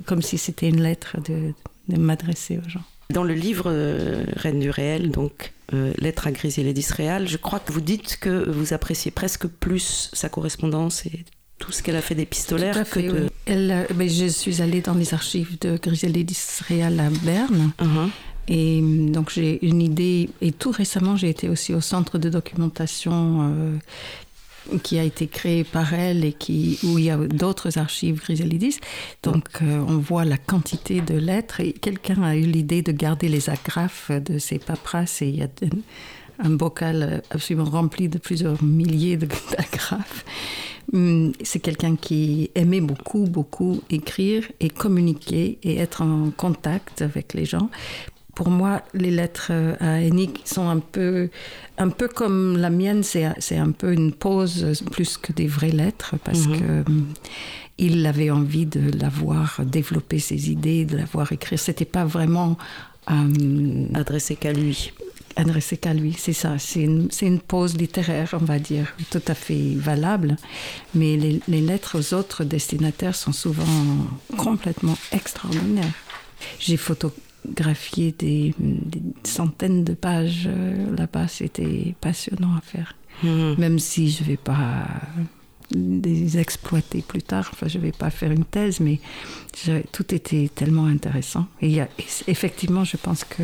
comme 0.06 0.22
si 0.22 0.38
c'était 0.38 0.70
une 0.70 0.82
lettre 0.82 1.18
de, 1.22 1.54
m'adresser 1.98 2.58
aux 2.58 2.70
gens. 2.70 2.84
Dans 3.10 3.24
le 3.24 3.34
livre 3.34 3.66
euh, 3.68 4.24
Reine 4.36 4.60
du 4.60 4.70
réel, 4.70 5.12
donc 5.12 5.52
euh, 5.74 5.94
Lettre 5.98 6.28
à 6.28 6.32
Griselée 6.32 6.74
d'Israël, 6.74 7.28
je 7.28 7.38
crois 7.38 7.60
que 7.60 7.74
vous 7.74 7.82
dites 7.82 8.18
que 8.20 8.50
vous 8.50 8.74
appréciez 8.74 9.12
presque 9.12 9.48
plus 9.48 10.10
sa 10.14 10.30
correspondance 10.30 11.06
et 11.06 11.26
tout 11.64 11.72
ce 11.72 11.82
qu'elle 11.82 11.96
a 11.96 12.02
fait 12.02 12.16
d'épistolaire 12.16 12.74
Tout 12.74 12.80
à 12.82 12.84
que 12.84 12.90
fait, 13.02 13.08
de... 13.08 13.12
oui. 13.24 13.28
Elle, 13.46 13.72
euh, 13.72 13.94
ben, 13.96 14.10
je 14.10 14.26
suis 14.26 14.62
allée 14.62 14.82
dans 14.82 14.96
les 14.96 15.14
archives 15.14 15.58
de 15.62 15.78
Griselée 15.82 16.26
d'Israël 16.26 17.00
à 17.00 17.10
Berne. 17.26 17.72
Mhm. 17.82 18.10
Et 18.50 18.82
donc 19.12 19.30
j'ai 19.34 19.66
une 19.66 19.82
idée, 19.82 20.30
et 20.42 20.52
tout 20.52 20.72
récemment 20.72 21.16
j'ai 21.16 21.30
été 21.30 21.48
aussi 21.48 21.74
au 21.74 21.80
centre 21.80 22.18
de 22.18 22.28
documentation 22.30 23.54
euh, 23.54 24.78
qui 24.84 25.00
a 25.00 25.04
été 25.04 25.28
créé 25.28 25.64
par 25.64 25.94
elle 25.94 26.26
et 26.26 26.34
qui, 26.34 26.78
où 26.84 26.98
il 27.00 27.06
y 27.06 27.10
a 27.10 27.16
d'autres 27.16 27.78
archives 27.78 28.20
Griselidis. 28.20 28.80
Donc 29.24 29.46
euh, 29.62 29.82
on 29.88 29.98
voit 29.98 30.26
la 30.26 30.38
quantité 30.38 31.00
de 31.00 31.16
lettres 31.18 31.62
et 31.62 31.72
quelqu'un 31.72 32.22
a 32.24 32.36
eu 32.36 32.42
l'idée 32.46 32.82
de 32.82 32.92
garder 32.92 33.30
les 33.30 33.50
agrafes 33.50 34.12
de 34.12 34.38
ces 34.40 34.60
paperasses 34.60 35.22
et 35.22 35.30
il 35.30 35.38
y 35.38 35.42
a 35.44 35.48
de- 35.48 35.70
un 36.40 36.50
bocal 36.52 37.22
absolument 37.32 37.66
rempli 37.70 38.10
de 38.10 38.18
plusieurs 38.18 38.62
milliers 38.64 39.18
de- 39.18 39.28
d'agrafes. 39.58 40.26
Hum, 40.94 41.32
C'est 41.44 41.60
quelqu'un 41.60 41.96
qui 41.96 42.52
aimait 42.56 42.82
beaucoup, 42.82 43.26
beaucoup 43.26 43.82
écrire 43.90 44.44
et 44.60 44.70
communiquer 44.70 45.58
et 45.64 45.78
être 45.78 46.02
en 46.02 46.32
contact 46.32 47.02
avec 47.02 47.34
les 47.34 47.46
gens. 47.46 47.70
Pour 48.36 48.50
moi, 48.50 48.82
les 48.96 49.12
lettres 49.12 49.52
à 49.80 50.02
Hennig 50.02 50.40
sont 50.44 50.68
un 50.68 50.80
peu, 50.80 51.30
un 51.78 51.90
peu 51.90 52.08
comme 52.08 52.58
la 52.58 52.72
mienne, 52.72 53.04
c'est 53.04 53.58
un 53.58 53.72
peu 53.72 53.94
une 53.94 54.12
pause 54.12 54.82
plus 54.92 55.18
que 55.18 55.32
des 55.32 55.46
vraies 55.48 55.70
lettres 55.72 56.16
parce 56.24 56.48
Mhm. 56.48 56.60
que 56.60 56.90
hum, 56.90 57.06
il 57.78 58.06
avait 58.06 58.32
envie 58.32 58.66
de 58.66 58.92
la 59.00 59.10
voir 59.10 59.62
développer 59.64 60.20
ses 60.20 60.50
idées, 60.52 60.84
de 60.86 60.98
la 60.98 61.06
voir 61.06 61.32
écrire. 61.32 61.60
C'était 61.60 61.86
pas 61.86 62.06
vraiment 62.06 62.58
euh, 63.12 63.86
adressé 63.96 64.36
qu'à 64.36 64.54
lui. 64.54 64.94
Adressé 65.36 65.78
qu'à 65.78 65.94
lui, 65.94 66.14
c'est 66.18 66.34
ça. 66.34 66.58
C'est 66.60 66.82
une, 66.82 67.10
une 67.22 67.40
pause 67.40 67.78
littéraire, 67.78 68.30
on 68.34 68.46
va 68.46 68.60
dire, 68.60 68.94
tout 69.10 69.22
à 69.28 69.34
fait 69.34 69.76
valable. 69.76 70.36
Mais 70.94 71.18
les, 71.18 71.42
les 71.48 71.62
lettres 71.62 72.00
aux 72.00 72.14
autres 72.14 72.44
destinataires 72.44 73.16
sont 73.16 73.32
souvent 73.32 73.64
complètement 74.38 74.98
extraordinaires. 75.12 75.94
J'ai 76.60 76.78
photographié 76.78 78.14
des, 78.18 78.54
des 78.60 79.02
centaines 79.24 79.84
de 79.84 79.94
pages 79.94 80.48
euh, 80.48 80.96
là-bas. 80.96 81.28
C'était 81.28 81.96
passionnant 82.02 82.56
à 82.58 82.62
faire. 82.62 82.96
Mhm. 83.24 83.56
Même 83.58 83.80
si 83.80 84.12
je 84.12 84.24
ne 84.24 84.28
vais 84.30 84.38
pas 84.38 84.88
les 85.72 86.38
exploiter 86.38 87.02
plus 87.02 87.22
tard. 87.24 87.50
Enfin, 87.54 87.68
je 87.68 87.78
ne 87.78 87.84
vais 87.84 87.92
pas 87.92 88.10
faire 88.10 88.32
une 88.32 88.46
thèse, 88.46 88.80
mais 88.80 89.00
tout 89.92 90.14
était 90.14 90.50
tellement 90.54 90.86
intéressant. 90.86 91.48
Et 91.62 91.80
effectivement, 92.28 92.84
je 92.84 92.98
pense 92.98 93.24
que 93.24 93.44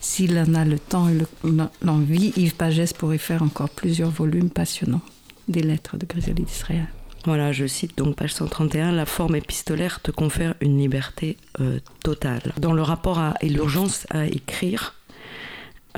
s'il 0.00 0.36
en 0.38 0.54
a 0.54 0.64
le 0.64 0.78
temps 0.78 1.08
et 1.08 1.14
le- 1.14 1.68
l'envie, 1.82 2.32
Yves 2.36 2.54
Pagès 2.54 2.92
pourrait 2.92 3.18
faire 3.18 3.42
encore 3.42 3.70
plusieurs 3.70 4.10
volumes 4.10 4.50
passionnants 4.50 5.02
des 5.48 5.62
lettres 5.62 5.96
de 5.96 6.06
Griselide 6.06 6.44
d'Israël. 6.46 6.86
Voilà, 7.24 7.52
je 7.52 7.66
cite 7.68 7.96
donc 7.96 8.16
page 8.16 8.34
131, 8.34 8.90
la 8.90 9.06
forme 9.06 9.36
épistolaire 9.36 10.00
te 10.00 10.10
confère 10.10 10.54
une 10.60 10.76
liberté 10.78 11.36
euh, 11.60 11.78
totale. 12.02 12.52
Dans 12.58 12.72
le 12.72 12.82
rapport 12.82 13.20
à, 13.20 13.34
et 13.40 13.48
l'urgence 13.48 14.06
à 14.10 14.26
écrire, 14.26 14.94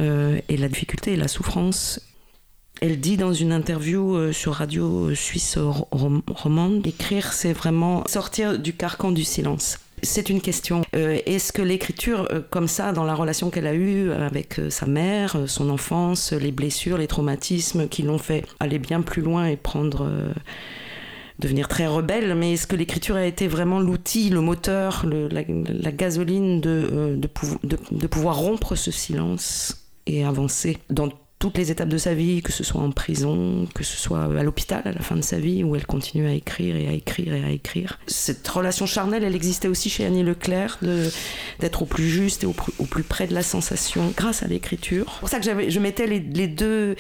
euh, 0.01 0.39
et 0.51 0.57
la 0.59 0.69
difficulté 0.69 1.13
et 1.13 1.17
la 1.17 1.29
souffrance, 1.29 2.01
elle 2.81 3.01
dit 3.01 3.17
dans 3.17 3.33
une 3.33 3.53
interview 3.53 4.15
euh, 4.17 4.33
sur 4.33 4.55
Radio 4.55 5.15
Suisse 5.15 5.57
ro- 5.59 5.89
rom- 5.91 6.23
Romande, 6.29 6.87
écrire 6.87 7.33
c'est 7.33 7.53
vraiment 7.53 8.05
sortir 8.07 8.59
du 8.59 8.73
carcan 8.75 9.11
du 9.13 9.25
silence. 9.25 9.79
C'est 10.03 10.29
une 10.29 10.43
question. 10.43 10.83
Euh, 10.95 11.19
Est-ce 11.25 11.51
que 11.53 11.63
l'écriture, 11.63 12.29
euh, 12.31 12.43
comme 12.51 12.69
ça, 12.69 12.93
dans 12.93 13.05
la 13.05 13.15
relation 13.15 13.49
qu'elle 13.49 13.67
a 13.67 13.73
eue 13.75 14.11
avec 14.13 14.61
sa 14.69 14.85
mère, 14.87 15.37
son 15.47 15.71
enfance, 15.71 16.33
les 16.33 16.53
blessures, 16.53 16.99
les 16.99 17.07
traumatismes 17.07 17.89
qui 17.89 18.03
l'ont 18.03 18.19
fait 18.19 18.45
aller 18.61 18.79
bien 18.79 19.01
plus 19.01 19.23
loin 19.23 19.47
et 19.47 19.59
devenir 21.39 21.69
très 21.69 21.87
rebelle, 21.87 22.35
mais 22.35 22.53
est-ce 22.53 22.67
que 22.67 22.77
l'écriture 22.77 23.17
a 23.17 23.25
été 23.25 23.49
vraiment 23.49 23.81
l'outil, 23.81 24.29
le 24.31 24.41
moteur, 24.41 25.07
la, 25.07 25.43
la 25.49 25.93
gasoline 25.93 26.61
de- 26.61 27.19
de 27.91 28.07
pouvoir 28.07 28.37
rompre 28.37 28.75
ce 28.77 28.91
silence 28.91 29.87
et 30.07 30.25
avancer 30.25 30.79
dans 30.91 31.09
toutes 31.39 31.59
les 31.59 31.71
étapes 31.71 31.89
de 31.91 31.99
sa 31.99 32.15
vie, 32.15 32.41
que 32.41 32.53
ce 32.53 32.65
soit 32.65 32.81
en 32.81 32.91
prison, 32.91 33.67
que 33.75 33.85
ce 33.85 33.99
soit 33.99 34.25
à 34.25 34.43
l'hôpital 34.43 34.81
à 34.87 34.93
la 34.93 35.01
fin 35.01 35.15
de 35.17 35.21
sa 35.23 35.39
vie, 35.39 35.63
où 35.63 35.77
elle 35.77 35.85
continue 35.87 36.27
à 36.27 36.33
écrire 36.33 36.75
et 36.77 36.89
à 36.89 36.93
écrire 36.93 37.35
et 37.35 37.45
à 37.45 37.51
écrire. 37.51 37.99
Cette 38.07 38.47
relation 38.49 38.87
charnelle, 38.87 39.25
elle 39.25 39.35
existait 39.35 39.69
aussi 39.69 39.91
chez 39.91 40.07
Annie 40.07 40.23
Leclerc, 40.23 40.79
de- 40.81 41.11
d'être 41.61 41.83
au 41.83 41.85
plus 41.87 42.09
juste 42.09 42.45
et 42.45 42.47
au, 42.47 42.53
plus- 42.53 42.73
au 42.79 42.85
plus 42.87 43.03
près 43.03 43.27
de 43.27 43.35
la 43.35 43.43
sensation 43.43 44.13
grâce 44.17 44.43
à 44.43 44.47
l'écriture. 44.47 45.11
C'est 45.15 45.21
pour 45.21 45.29
ça 45.29 45.39
que 45.39 45.45
j'avais- 45.45 45.71
je 45.71 45.81
mettais 45.81 46.07
les, 46.07 46.21
les 46.21 46.49
deux 46.49 46.97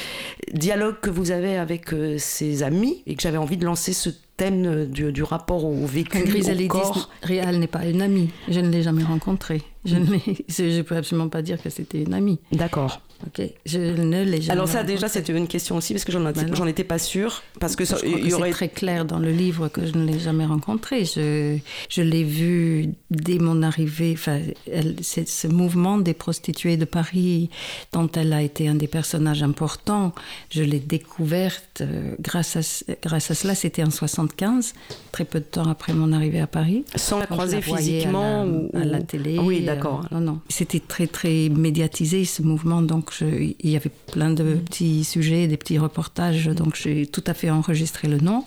dialogues 0.53 1.00
que 1.00 1.11
vous 1.11 1.31
avez 1.31 1.57
avec 1.57 1.93
euh, 1.95 2.17
ses 2.19 2.62
amis 2.62 3.03
et 3.07 3.14
que 3.14 3.23
j'avais 3.23 3.38
envie 3.38 3.57
de 3.57 3.64
lancer 3.64 3.93
ce 3.95 4.11
thème 4.37 4.67
euh, 4.67 4.85
du, 4.87 5.11
du 5.12 5.23
rapport 5.23 5.64
au 5.64 5.87
vécu, 5.87 6.21
au 6.21 6.25
Griselide 6.25 6.69
corps. 6.69 7.09
Réal 7.23 7.57
n'est 7.59 7.67
pas 7.67 7.87
une 7.87 8.03
amie. 8.03 8.29
Je 8.49 8.61
ne 8.61 8.69
l'ai 8.69 8.83
jamais 8.83 9.05
rencontrée. 9.05 9.62
Je 9.87 9.97
ne 9.97 10.07
je 10.49 10.62
ne 10.79 10.83
peux 10.83 10.97
absolument 10.97 11.29
pas 11.29 11.41
dire 11.43 11.62
que 11.62 11.71
c'était 11.71 12.03
une 12.03 12.14
amie. 12.14 12.41
D'accord. 12.53 13.00
Ok, 13.26 13.43
je 13.64 13.78
ne 13.78 14.23
l'ai 14.25 14.40
jamais. 14.43 14.52
Alors 14.52 14.69
ça 14.69 14.83
déjà 14.83 15.09
c'était 15.09 15.33
une 15.37 15.49
question 15.49 15.76
aussi 15.76 15.95
parce 15.95 16.04
que 16.04 16.12
j'en 16.12 16.25
j'en 16.54 16.66
étais 16.66 16.85
pas 16.85 16.99
sûre 16.99 17.43
parce 17.61 17.75
que 17.76 17.85
ça, 17.85 17.97
Je 17.97 18.07
crois 18.07 18.19
il 18.21 18.28
y 18.28 18.35
aurait 18.35 18.50
très 18.50 18.69
clair 18.69 19.04
dans 19.04 19.19
le 19.19 19.31
livre 19.31 19.69
que 19.69 19.87
je 19.87 19.97
ne 19.97 20.04
l'ai 20.07 20.19
jamais 20.19 20.45
rencontrée. 20.45 21.04
Je, 21.04 21.57
je 21.88 22.02
l'ai 22.02 22.25
vue 22.25 22.90
dès 23.11 23.38
mon 23.38 23.62
arrivée. 23.62 24.12
Enfin, 24.14 24.40
elle- 24.71 24.97
c'est 25.02 25.28
ce 25.28 25.47
mouvement 25.47 25.99
des 25.99 26.12
prostituées 26.14 26.76
de 26.76 26.85
Paris, 26.85 27.50
dont 27.93 28.11
elle 28.14 28.33
a 28.33 28.43
été 28.43 28.69
un 28.69 28.75
des 28.75 28.88
personnages 28.88 29.43
importants, 29.43 30.12
je 30.50 30.62
l'ai 30.62 30.81
découverte 30.81 31.81
euh, 31.81 32.14
grâce 32.21 32.57
à, 32.57 32.62
ce- 32.62 32.85
grâce 33.02 33.31
à 33.31 33.35
cela. 33.35 33.54
C'était 33.54 33.83
en 33.85 33.90
75, 33.90 34.75
très 35.12 35.25
peu 35.25 35.40
de 35.40 35.45
temps 35.45 35.69
après 35.69 35.93
mon 35.95 36.12
arrivée 36.12 36.40
à 36.40 36.47
Paris. 36.47 36.85
Sans 36.97 37.19
la 37.19 37.26
croiser 37.26 37.62
physiquement 37.62 38.43
à 38.43 38.45
la, 38.45 38.50
ou, 38.50 38.71
à 38.75 38.85
la 38.85 39.00
télé. 39.00 39.38
Oui, 39.38 39.61
euh, 39.62 39.66
d'accord. 39.66 40.07
non, 40.11 40.21
non. 40.21 40.40
C'était 40.49 40.81
très, 40.81 41.07
très 41.07 41.49
médiatisé 41.49 42.25
ce 42.25 42.43
mouvement. 42.43 42.83
Donc, 42.83 43.11
je- 43.18 43.52
il 43.61 43.71
y 43.71 43.76
avait 43.76 43.90
plein 44.12 44.30
de 44.30 44.42
Mm. 44.44 44.61
petits 44.61 45.04
sujets, 45.04 45.47
des 45.47 45.56
petits 45.56 45.78
reportages. 45.78 46.47
Donc, 46.47 46.75
j'ai 46.76 47.06
tout 47.06 47.25
à 47.26 47.35
fait 47.35 47.50
enregistré 47.50 48.09
le 48.09 48.18
nom. 48.18 48.44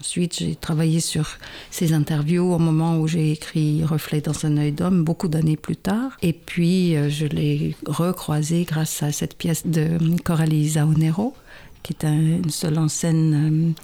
Ensuite, 0.00 0.38
j'ai 0.38 0.54
travaillé 0.54 1.00
sur 1.00 1.26
ces 1.70 1.92
interviews 1.92 2.52
au 2.52 2.58
moment 2.58 2.98
où 2.98 3.08
j'ai 3.08 3.32
écrit 3.32 3.82
Reflet 3.84 4.20
dans 4.20 4.44
un 4.46 4.56
œil 4.56 4.72
d'homme, 4.72 5.02
beaucoup 5.04 5.28
d'années 5.28 5.56
plus 5.56 5.76
tard. 5.76 6.12
Et 6.22 6.32
puis, 6.32 6.96
euh, 6.96 7.10
je 7.10 7.26
l'ai 7.26 7.74
recroisé 7.86 8.64
grâce 8.64 9.02
à 9.02 9.10
cette 9.12 9.36
pièce 9.36 9.66
de 9.66 9.98
Coralie 10.24 10.68
Zaonero, 10.70 11.34
qui 11.82 11.94
est 11.94 12.04
un, 12.04 12.12
une 12.44 12.50
seule 12.50 12.78
en 12.78 12.88
scène, 12.88 13.74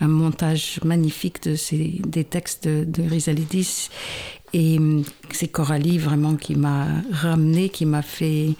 euh, 0.00 0.04
un 0.04 0.08
montage 0.08 0.80
magnifique 0.84 1.42
de 1.44 1.56
ces, 1.56 2.00
des 2.06 2.24
textes 2.24 2.66
de, 2.68 2.84
de 2.84 3.02
Risalidis. 3.08 3.88
Et 4.52 4.78
euh, 4.78 5.00
c'est 5.30 5.48
Coralie 5.48 5.98
vraiment 5.98 6.36
qui 6.36 6.54
m'a 6.56 6.86
ramené, 7.10 7.70
qui 7.70 7.86
m'a 7.86 8.02
fait 8.02 8.50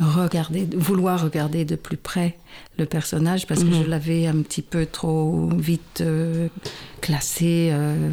regarder, 0.00 0.66
vouloir 0.76 1.22
regarder 1.22 1.64
de 1.64 1.74
plus 1.76 1.96
près 1.96 2.36
le 2.78 2.86
personnage 2.86 3.46
parce 3.46 3.62
que 3.64 3.68
Mhm. 3.68 3.82
je 3.84 3.88
l'avais 3.88 4.26
un 4.26 4.42
petit 4.42 4.62
peu 4.62 4.86
trop 4.86 5.48
vite 5.56 6.00
euh, 6.00 6.48
classé. 7.00 7.70
euh, 7.72 8.10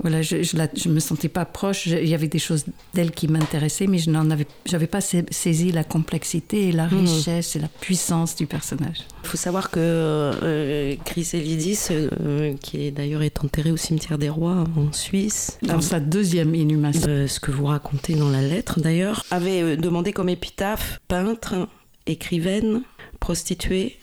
voilà, 0.00 0.20
je, 0.22 0.42
je 0.42 0.88
me 0.88 1.00
sentais 1.00 1.28
pas 1.28 1.44
proche. 1.44 1.88
Je- 1.88 1.96
il 1.96 2.08
y 2.08 2.14
avait 2.14 2.28
des 2.28 2.38
choses 2.38 2.64
d'elle 2.94 3.10
qui 3.12 3.28
m'intéressaient, 3.28 3.86
mais 3.86 3.98
je 3.98 4.10
n'en 4.10 4.30
avais, 4.30 4.46
j'avais 4.66 4.86
pas 4.86 5.00
sa- 5.00 5.18
saisi 5.30 5.72
la 5.72 5.84
complexité 5.84 6.68
et 6.68 6.72
la 6.72 6.86
Mhm. 6.86 7.00
richesse 7.06 7.56
et 7.56 7.58
la 7.58 7.68
puissance 7.68 8.36
du 8.36 8.46
personnage. 8.46 8.98
Il 9.24 9.28
faut 9.28 9.36
savoir 9.36 9.70
que 9.70 9.80
euh, 9.80 10.94
Chryselidis, 11.04 11.78
euh, 11.90 12.54
qui 12.60 12.84
est 12.86 12.90
d'ailleurs 12.90 13.22
est 13.22 13.42
enterré 13.42 13.72
au 13.72 13.76
cimetière 13.76 14.18
des 14.18 14.28
Rois 14.28 14.64
en 14.76 14.92
Suisse, 14.92 15.58
Dans 15.62 15.80
sa 15.80 15.98
deuxième 16.00 16.54
inhumation. 16.54 17.06
Euh, 17.08 17.26
ce 17.26 17.40
que 17.40 17.50
vous 17.50 17.64
racontez 17.66 18.14
dans 18.14 18.28
la 18.30 18.42
lettre 18.42 18.80
d'ailleurs, 18.80 19.24
avait 19.30 19.62
euh, 19.62 19.76
demandé 19.76 20.12
comme 20.12 20.28
épitaphe 20.28 21.00
peintre, 21.08 21.68
écrivaine, 22.06 22.82
prostituée, 23.20 23.96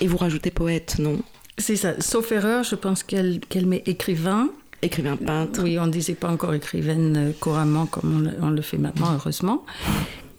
et 0.00 0.06
vous 0.06 0.16
rajoutez 0.16 0.50
poète, 0.50 0.96
non? 0.98 1.18
C'est 1.56 1.76
ça. 1.76 1.94
Sauf 2.00 2.30
erreur, 2.32 2.62
je 2.64 2.74
pense 2.74 3.02
qu'elle 3.02 3.40
qu'elle 3.48 3.66
met 3.66 3.82
écrivain. 3.86 4.50
Écrivain 4.82 5.16
peintre. 5.16 5.62
Oui, 5.62 5.78
on 5.78 5.86
ne 5.86 5.92
disait 5.92 6.14
pas 6.14 6.30
encore 6.30 6.54
écrivaine 6.54 7.16
euh, 7.16 7.32
couramment 7.40 7.86
comme 7.86 8.32
on 8.40 8.50
le, 8.50 8.62
fait 8.62 8.78
maintenant, 8.78 9.12
heureusement. 9.14 9.64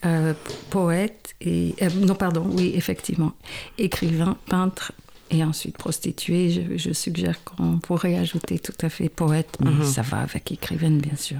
Euh, 0.05 0.33
poète 0.69 1.35
et... 1.41 1.75
euh, 1.81 1.89
non, 2.01 2.15
pardon, 2.15 2.45
oui, 2.51 2.71
effectivement. 2.75 3.33
Écrivain, 3.77 4.37
peintre 4.47 4.93
et 5.29 5.43
ensuite 5.43 5.77
prostituée. 5.77 6.49
Je, 6.51 6.77
je 6.77 6.93
suggère 6.93 7.43
qu'on 7.43 7.79
pourrait 7.79 8.17
ajouter 8.17 8.59
tout 8.59 8.73
à 8.81 8.89
fait 8.89 9.09
poète, 9.09 9.57
mais 9.59 9.71
Mhm. 9.71 9.83
ça 9.83 10.01
va 10.03 10.19
avec 10.19 10.51
écrivaine, 10.51 10.99
bien 10.99 11.15
sûr. 11.17 11.39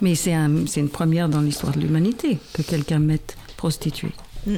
Mais 0.00 0.14
c'est 0.14 0.32
un, 0.32 0.64
une 0.64 0.88
première 0.88 1.28
dans 1.28 1.40
l'histoire 1.42 1.72
de 1.72 1.80
l'humanité 1.80 2.38
que 2.54 2.62
quelqu'un 2.62 2.98
mette 3.00 3.36
prostituée. 3.58 4.12
Mm. 4.46 4.54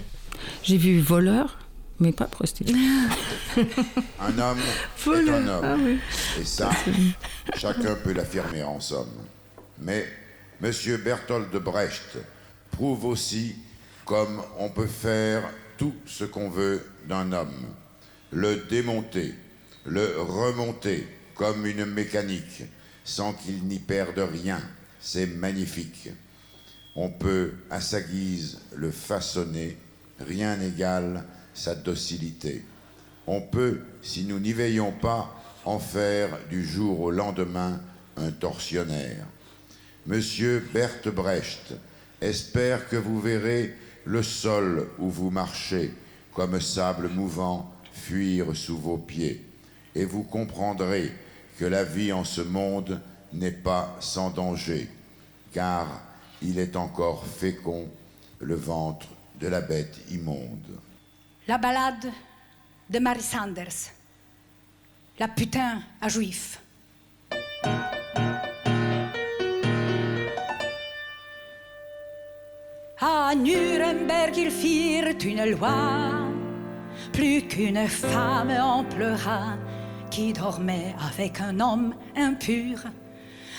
J'ai 0.62 0.76
vu 0.76 1.00
voleur, 1.00 1.58
mais 2.02 2.12
pas 2.12 2.26
prostituée. 2.26 2.74
Un 4.20 4.38
homme 4.38 4.58
est 5.06 5.30
un 5.30 5.48
homme. 5.48 5.98
Et 6.40 6.44
ça, 6.44 6.70
chacun 7.56 7.94
peut 7.94 8.12
l'affirmer 8.12 8.62
en 8.62 8.80
somme. 8.80 9.12
Mais 9.78 10.06
M. 10.62 10.72
Bertolt 11.02 11.50
de 11.52 11.58
Brecht 11.58 12.18
prouve 12.72 13.04
aussi 13.06 13.54
comme 14.04 14.42
on 14.58 14.68
peut 14.68 14.86
faire 14.86 15.48
tout 15.78 15.94
ce 16.06 16.24
qu'on 16.24 16.50
veut 16.50 16.84
d'un 17.08 17.32
homme. 17.32 17.66
Le 18.32 18.56
démonter, 18.68 19.34
le 19.86 20.20
remonter 20.20 21.06
comme 21.34 21.66
une 21.66 21.84
mécanique, 21.84 22.64
sans 23.04 23.32
qu'il 23.32 23.64
n'y 23.64 23.78
perde 23.78 24.18
rien. 24.18 24.60
C'est 25.00 25.26
magnifique. 25.26 26.10
On 26.94 27.10
peut, 27.10 27.54
à 27.70 27.80
sa 27.80 28.00
guise, 28.00 28.58
le 28.74 28.90
façonner, 28.90 29.76
rien 30.20 30.56
n'égale 30.56 31.24
sa 31.54 31.74
docilité. 31.74 32.64
On 33.26 33.40
peut, 33.40 33.80
si 34.02 34.24
nous 34.24 34.40
n'y 34.40 34.52
veillons 34.52 34.92
pas, 34.92 35.34
en 35.64 35.78
faire 35.78 36.38
du 36.50 36.64
jour 36.64 37.00
au 37.00 37.10
lendemain 37.10 37.80
un 38.16 38.30
tortionnaire. 38.30 39.26
Monsieur 40.06 40.66
Berthe 40.72 41.08
Brecht 41.08 41.74
espère 42.20 42.88
que 42.88 42.96
vous 42.96 43.20
verrez 43.20 43.74
le 44.04 44.22
sol 44.22 44.88
où 44.98 45.08
vous 45.08 45.30
marchez, 45.30 45.92
comme 46.34 46.60
sable 46.60 47.08
mouvant, 47.08 47.72
fuir 47.92 48.56
sous 48.56 48.78
vos 48.78 48.98
pieds, 48.98 49.44
et 49.94 50.04
vous 50.04 50.22
comprendrez 50.22 51.12
que 51.58 51.64
la 51.64 51.84
vie 51.84 52.12
en 52.12 52.24
ce 52.24 52.40
monde 52.40 53.00
n'est 53.32 53.52
pas 53.52 53.96
sans 54.00 54.30
danger, 54.30 54.88
car 55.52 56.00
il 56.40 56.58
est 56.58 56.76
encore 56.76 57.26
fécond 57.26 57.88
le 58.40 58.56
ventre 58.56 59.06
de 59.40 59.46
la 59.46 59.60
bête 59.60 59.98
immonde. 60.10 60.80
La 61.48 61.58
balade 61.58 62.12
de 62.88 62.98
Mary 63.00 63.20
Sanders. 63.20 63.90
La 65.18 65.26
putain 65.26 65.82
à 66.00 66.08
juif. 66.08 66.60
À 73.00 73.34
Nuremberg, 73.34 74.36
ils 74.36 74.52
firent 74.52 75.16
une 75.24 75.50
loi. 75.50 76.12
Plus 77.12 77.42
qu'une 77.48 77.88
femme 77.88 78.50
en 78.50 78.84
pleura 78.84 79.56
qui 80.12 80.32
dormait 80.32 80.94
avec 81.10 81.40
un 81.40 81.58
homme 81.58 81.96
impur. 82.14 82.84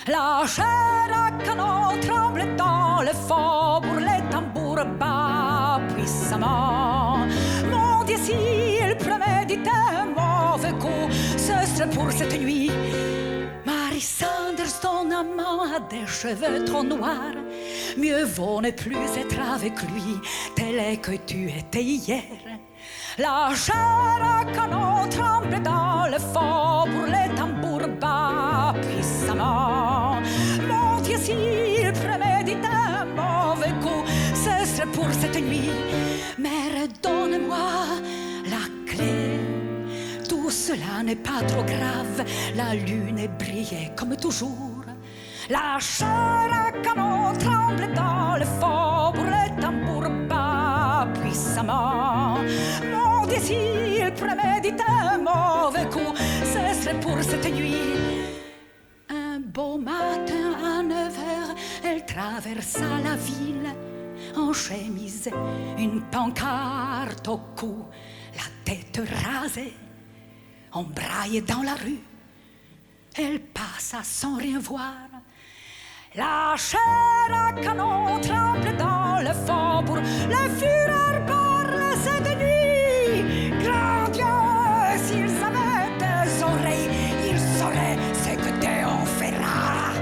La 0.05 0.43
chair 0.45 0.65
à 1.13 1.31
canon 1.45 1.97
tremble 2.01 2.55
dans 2.57 3.01
le 3.01 3.13
faubourg, 3.13 3.99
les 3.99 4.21
tambours 4.29 4.83
battent 4.99 5.93
puissamment. 5.95 7.19
Mon 7.71 8.03
Dieu, 8.03 8.17
s'il 8.17 8.97
prémédite 8.97 9.65
un 9.65 10.07
mauvais 10.07 10.73
coup, 10.73 11.09
ce 11.37 11.53
serait 11.73 11.89
pour 11.89 12.11
cette 12.11 12.37
nuit. 12.37 12.69
Mary 13.65 14.01
Sanders, 14.01 14.77
ton 14.81 15.09
amant 15.09 15.73
a 15.73 15.79
des 15.89 16.05
cheveux 16.05 16.65
trop 16.65 16.83
noirs. 16.83 17.37
Mieux 17.97 18.25
vaut 18.25 18.59
ne 18.59 18.71
plus 18.71 19.07
être 19.17 19.39
avec 19.55 19.81
lui, 19.83 20.19
tel 20.53 20.79
est 20.79 20.97
que 20.97 21.15
tu 21.25 21.49
étais 21.49 21.83
hier. 21.83 22.23
La 23.17 23.51
chair 23.55 24.19
à 24.21 24.43
canon 24.51 25.07
tremble 25.09 25.61
dans 25.63 26.07
le 26.07 26.19
faubourg, 26.19 27.07
les 27.07 27.33
tambours 27.35 27.62
cette 35.23 35.41
nuit. 35.41 35.69
Mais 36.37 36.63
redonne-moi 36.77 37.67
la 38.53 38.63
clé. 38.89 39.39
Tout 40.27 40.49
cela 40.49 41.01
n'est 41.03 41.23
pas 41.29 41.41
trop 41.47 41.63
grave, 41.63 42.19
la 42.55 42.75
lune 42.75 43.19
est 43.19 43.33
brillée 43.43 43.91
comme 43.95 44.15
toujours. 44.17 44.83
La 45.49 45.79
chair 45.79 46.49
à 46.63 46.71
canon 46.83 47.33
tremble 47.43 47.93
dans 47.93 48.35
le 48.41 48.47
faubourg, 48.59 49.29
les 49.35 49.61
tambours 49.61 50.11
battent 50.29 51.19
puissamment. 51.21 52.37
Mon 52.93 53.29
s'il 53.45 54.11
prémédite 54.23 54.81
un 54.87 55.17
mauvais 55.17 55.87
coup, 55.89 56.13
ce 56.53 56.81
serait 56.81 56.99
pour 56.99 57.17
cette 57.21 57.49
nuit. 57.53 57.93
Un 59.09 59.39
beau 59.39 59.77
matin 59.77 60.47
à 60.63 60.83
9 60.83 61.17
heures, 61.29 61.55
elle 61.83 62.05
traversa 62.05 62.89
la 63.03 63.15
ville 63.15 63.69
en 64.35 64.53
chemise, 64.53 65.29
une 65.77 66.01
pancarte 66.11 67.27
au 67.27 67.37
cou, 67.55 67.85
la 68.35 68.43
tête 68.63 69.01
rasée, 69.23 69.73
embraillée 70.71 71.41
dans 71.41 71.61
la 71.61 71.75
rue. 71.75 72.01
Elle 73.15 73.39
passa 73.39 74.03
sans 74.03 74.37
rien 74.37 74.59
voir. 74.59 74.93
La 76.15 76.55
chair 76.57 76.79
à 77.31 77.53
canon 77.53 78.19
tremble 78.21 78.77
dans 78.77 79.19
le 79.19 79.33
faubourg, 79.33 79.97
le 79.97 80.49
fureur 80.59 81.25
parle 81.25 81.93
cette 82.03 82.37
nuit. 82.37 83.49
Grand 83.63 84.09
Dieu, 84.11 84.23
s'ils 85.03 85.43
avaient 85.43 85.97
des 85.97 86.43
oreilles, 86.43 86.89
ils 87.31 87.39
sauraient 87.57 87.97
ce 88.13 88.35
que 88.35 88.59
Dieu 88.59 88.69
fera. 89.17 89.93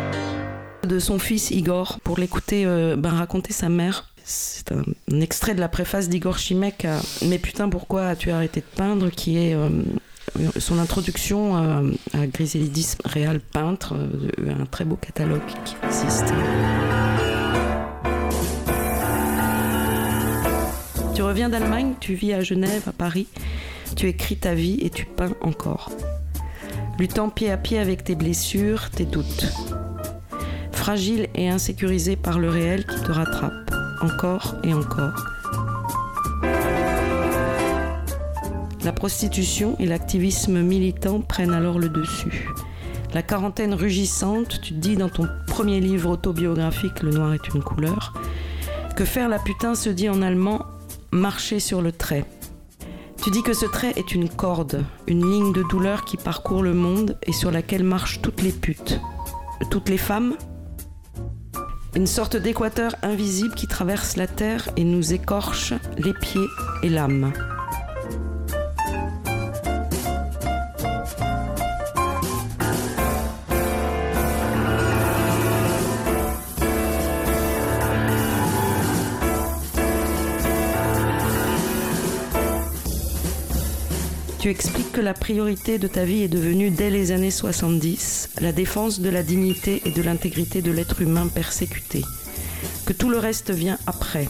De 0.86 1.00
son 1.00 1.18
fils 1.18 1.52
Igor, 1.52 2.00
pour 2.02 2.18
l'écouter 2.18 2.66
euh, 2.66 2.96
ben, 2.98 3.12
raconter 3.12 3.54
sa 3.54 3.70
mère. 3.70 4.11
C'est 4.24 4.72
un, 4.72 4.84
extrait 5.20 5.56
de 5.56 5.60
la 5.60 5.70
préface 5.70 6.10
d'Igor 6.10 6.38
Chimek 6.38 6.86
à 6.86 7.00
Mais 7.26 7.40
putain, 7.40 7.70
pourquoi 7.70 8.08
as-tu 8.08 8.32
arrêté 8.32 8.62
de 8.62 8.66
peindre 8.76 9.10
qui 9.10 9.38
est 9.38 9.56
euh, 9.56 9.70
son 10.60 10.80
introduction 10.80 11.58
euh, 11.58 11.92
à 12.14 12.28
Griselidis 12.28 12.96
Réal 13.04 13.40
peintre, 13.40 13.96
euh, 13.96 14.56
un 14.62 14.66
très 14.66 14.86
beau 14.86 14.96
catalogue 14.96 15.42
qui 15.66 15.76
existe. 15.84 16.34
Tu 21.16 21.22
reviens 21.22 21.50
d'Allemagne, 21.50 21.94
tu 22.00 22.14
vis 22.14 22.34
à 22.34 22.42
Genève, 22.42 22.84
à 22.88 22.94
Paris, 22.94 23.28
tu 23.96 24.08
écris 24.08 24.38
ta 24.38 24.54
vie 24.54 24.80
et 24.82 24.90
tu 24.90 25.06
peins 25.06 25.36
encore. 25.42 25.92
luttant 26.98 27.30
pied 27.30 27.52
à 27.52 27.58
pied 27.58 27.80
avec 27.80 28.04
tes 28.04 28.16
blessures, 28.16 28.90
tes 28.90 29.06
doutes. 29.06 29.52
Fragile 30.72 31.28
et 31.36 31.50
insécurisé 31.50 32.16
par 32.16 32.40
le 32.40 32.50
réel 32.50 32.86
qui 32.86 33.02
te 33.04 33.12
rattrape, 33.12 33.72
encore 34.04 34.56
et 34.64 34.74
encore. 34.74 35.14
La 38.84 38.92
prostitution 38.92 39.76
et 39.80 39.86
l'activisme 39.86 40.62
militant 40.62 41.22
prennent 41.22 41.54
alors 41.54 41.78
le 41.78 41.90
dessus. 41.90 42.50
La 43.14 43.22
quarantaine 43.22 43.74
rugissante, 43.74 44.62
tu 44.62 44.74
dis 44.74 44.96
dans 44.96 45.10
ton 45.10 45.28
premier 45.48 45.80
livre 45.80 46.10
autobiographique 46.10 47.04
Le 47.04 47.12
noir 47.12 47.34
est 47.34 47.54
une 47.54 47.62
couleur, 47.62 48.14
que 48.96 49.06
faire 49.06 49.30
la 49.30 49.38
putain 49.38 49.76
se 49.76 49.90
dit 49.90 50.10
en 50.10 50.22
allemand 50.22 50.66
marcher 51.12 51.60
sur 51.60 51.82
le 51.82 51.92
trait. 51.92 52.26
Tu 53.22 53.30
dis 53.30 53.44
que 53.44 53.54
ce 53.54 53.66
trait 53.66 53.94
est 53.98 54.16
une 54.16 54.30
corde, 54.30 54.84
une 55.08 55.30
ligne 55.30 55.54
de 55.54 55.64
douleur 55.64 56.06
qui 56.06 56.18
parcourt 56.18 56.64
le 56.64 56.74
monde 56.74 57.18
et 57.28 57.34
sur 57.34 57.52
laquelle 57.52 57.84
marchent 57.84 58.22
toutes 58.22 58.42
les 58.42 58.52
putes. 58.52 59.00
Toutes 59.70 59.90
les 59.90 59.98
femmes 59.98 60.36
Une 61.94 62.08
sorte 62.08 62.38
d'équateur 62.38 62.96
invisible 63.02 63.54
qui 63.54 63.68
traverse 63.68 64.16
la 64.16 64.26
terre 64.26 64.70
et 64.78 64.86
nous 64.86 65.14
écorche 65.14 65.74
les 65.98 66.14
pieds 66.14 66.48
et 66.84 66.90
l'âme. 66.90 67.34
Tu 84.42 84.50
expliques 84.50 84.92
que 84.92 85.02
la 85.02 85.14
priorité 85.14 85.78
de 85.78 85.86
ta 85.88 86.04
vie 86.04 86.24
est 86.24 86.28
devenue 86.28 86.72
dès 86.72 86.90
les 86.90 87.12
années 87.12 87.30
70 87.30 88.30
la 88.42 88.52
défense 88.52 89.00
de 89.00 89.12
la 89.12 89.22
dignité 89.22 89.84
et 89.86 89.92
de 89.92 90.02
l'intégrité 90.02 90.64
de 90.64 90.72
l'être 90.72 91.04
humain 91.04 91.28
persécuté, 91.28 92.04
que 92.88 92.94
tout 92.94 93.12
le 93.12 93.20
reste 93.20 93.52
vient 93.52 93.78
après, 93.86 94.28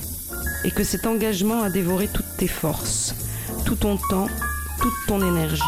et 0.66 0.72
que 0.72 0.84
cet 0.84 1.08
engagement 1.08 1.64
a 1.64 1.70
dévoré 1.70 2.10
toutes 2.14 2.36
tes 2.38 2.50
forces, 2.50 3.16
tout 3.66 3.76
ton 3.76 3.96
temps, 4.10 4.28
toute 4.82 4.94
ton 5.08 5.26
énergie. 5.26 5.62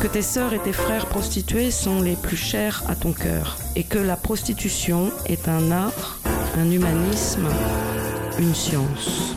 Que 0.00 0.08
tes 0.08 0.22
sœurs 0.22 0.52
et 0.52 0.58
tes 0.58 0.72
frères 0.72 1.06
prostitués 1.06 1.70
sont 1.70 2.02
les 2.02 2.16
plus 2.16 2.36
chers 2.36 2.82
à 2.88 2.96
ton 2.96 3.12
cœur, 3.12 3.56
et 3.76 3.84
que 3.84 3.98
la 3.98 4.16
prostitution 4.16 5.12
est 5.26 5.46
un 5.48 5.70
art, 5.70 6.18
un 6.58 6.68
humanisme, 6.68 7.46
une 8.40 8.52
science. 8.52 9.36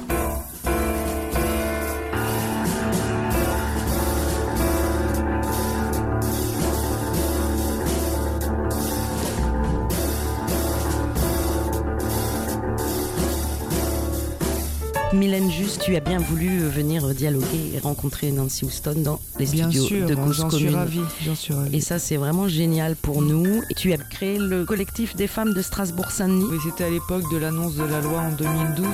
Mylène 15.34 15.52
Juste, 15.52 15.82
tu 15.82 15.96
as 15.96 16.00
bien 16.00 16.20
voulu 16.20 16.60
venir 16.60 17.08
dialoguer 17.16 17.72
et 17.74 17.80
rencontrer 17.80 18.32
Nancy 18.32 18.66
Houston 18.66 18.94
dans 18.98 19.20
les 19.40 19.48
bien 19.48 19.72
studios 19.72 19.88
sûr, 19.88 20.08
de 20.08 20.14
Cause 20.14 20.46
Commune. 20.48 20.68
suis 20.68 20.70
ravi, 20.70 21.00
j'en 21.26 21.34
suis 21.34 21.54
ravi. 21.56 21.76
Et 21.76 21.82
ça, 21.82 21.98
c'est 21.98 22.18
vraiment 22.18 22.48
génial 22.48 22.96
pour 22.96 23.24
nous. 23.24 23.64
Et 23.72 23.74
tu 23.74 23.92
as 23.94 23.98
créé 23.98 24.38
le 24.38 24.64
collectif 24.64 25.16
des 25.16 25.26
femmes 25.26 25.56
de 25.56 25.62
Strasbourg-Saint-Denis. 25.64 26.46
Oui, 26.52 26.58
c'était 26.64 26.84
à 26.84 26.90
l'époque 26.92 27.24
de 27.32 27.38
l'annonce 27.38 27.76
de 27.76 27.84
la 27.84 28.02
loi 28.02 28.20
en 28.20 28.32
2012. 28.32 28.86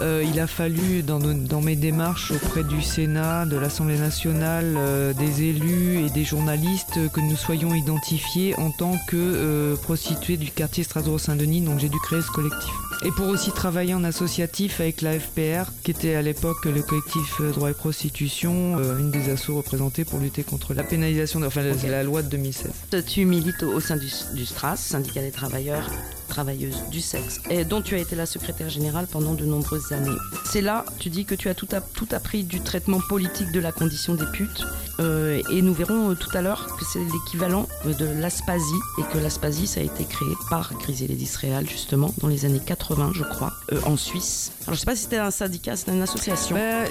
Euh, 0.00 0.24
il 0.26 0.40
a 0.40 0.46
fallu, 0.46 1.02
dans, 1.02 1.20
mes 1.60 1.76
démarches 1.76 2.30
auprès 2.30 2.64
du 2.64 2.80
Sénat, 2.82 3.44
de 3.46 3.56
l'Assemblée 3.56 3.98
nationale, 3.98 4.74
euh, 4.78 5.12
des 5.12 5.42
élus 5.42 6.06
et 6.06 6.10
des 6.10 6.24
journalistes, 6.24 6.96
euh, 6.96 7.08
que 7.08 7.20
nous 7.20 7.36
soyons 7.36 7.74
identifiés 7.74 8.54
en 8.58 8.70
tant 8.70 8.96
que 9.08 9.16
euh, 9.16 9.76
prostituées 9.76 10.36
du 10.38 10.50
quartier 10.50 10.84
Strasbourg-Saint-Denis. 10.84 11.60
Donc 11.60 11.78
j'ai 11.80 11.88
dû 11.90 11.98
créer 11.98 12.22
ce 12.22 12.30
collectif. 12.30 12.70
Et 13.02 13.10
pour 13.10 13.26
aussi 13.28 13.50
travailler 13.50 13.94
en 13.94 14.04
associatif 14.04 14.80
avec 14.80 15.02
la 15.02 15.18
FPR, 15.18 15.70
qui 15.82 15.90
était 15.90 16.14
à 16.14 16.22
l'époque 16.22 16.64
le 16.66 16.82
collectif 16.82 17.40
droit 17.54 17.70
et 17.70 17.74
prostitution, 17.74 18.78
une 18.98 19.10
des 19.10 19.30
assos 19.30 19.56
représentées 19.56 20.04
pour 20.04 20.18
lutter 20.18 20.42
contre 20.42 20.74
la 20.74 20.82
pénalisation, 20.82 21.40
de- 21.40 21.46
enfin 21.46 21.62
la 21.62 22.02
loi 22.02 22.22
de 22.22 22.28
2016. 22.28 22.70
Tu 23.06 23.24
milites 23.24 23.62
au 23.62 23.70
au 23.80 23.80
sein 23.80 23.96
du, 23.96 24.10
du 24.34 24.44
STRAS, 24.44 24.76
syndicat 24.76 25.22
des 25.22 25.30
travailleurs, 25.30 25.88
travailleuses 26.30 26.82
du 26.90 27.00
sexe, 27.02 27.40
et 27.50 27.64
dont 27.66 27.82
tu 27.82 27.94
as 27.94 27.98
été 27.98 28.16
la 28.16 28.24
secrétaire 28.24 28.70
générale 28.70 29.06
pendant 29.10 29.34
de 29.34 29.44
nombreuses 29.44 29.92
années. 29.92 30.16
C'est 30.46 30.62
là, 30.62 30.84
tu 30.98 31.10
dis 31.10 31.24
que 31.26 31.34
tu 31.34 31.48
as 31.50 31.54
tout, 31.54 31.68
app- 31.72 31.92
tout 31.92 32.08
appris 32.12 32.44
du 32.44 32.60
traitement 32.60 33.00
politique 33.08 33.52
de 33.52 33.60
la 33.60 33.72
condition 33.72 34.14
des 34.14 34.26
putes, 34.32 34.64
euh, 35.00 35.42
et 35.50 35.60
nous 35.62 35.74
verrons 35.74 36.10
euh, 36.10 36.14
tout 36.14 36.30
à 36.36 36.40
l'heure 36.40 36.66
que 36.78 36.84
c'est 36.90 37.00
l'équivalent 37.00 37.68
euh, 37.86 37.92
de 37.94 38.06
l'aspasie, 38.06 38.64
et 38.98 39.02
que 39.12 39.18
l'aspasie, 39.18 39.66
ça 39.66 39.80
a 39.80 39.82
été 39.82 40.04
créé 40.04 40.28
par 40.48 40.72
Griselda 40.78 41.14
Réal, 41.40 41.68
justement, 41.68 42.14
dans 42.18 42.28
les 42.28 42.44
années 42.44 42.60
80, 42.64 43.12
je 43.14 43.24
crois, 43.24 43.52
en 43.84 43.96
Suisse. 43.96 44.52
Alors 44.62 44.74
je 44.74 44.80
sais 44.80 44.86
pas 44.86 44.94
si 44.96 45.02
c'était 45.02 45.18
un 45.18 45.30
syndicat, 45.30 45.76
c'était 45.76 45.92
une 45.92 46.02
association. 46.02 46.56
Bah, 46.56 46.86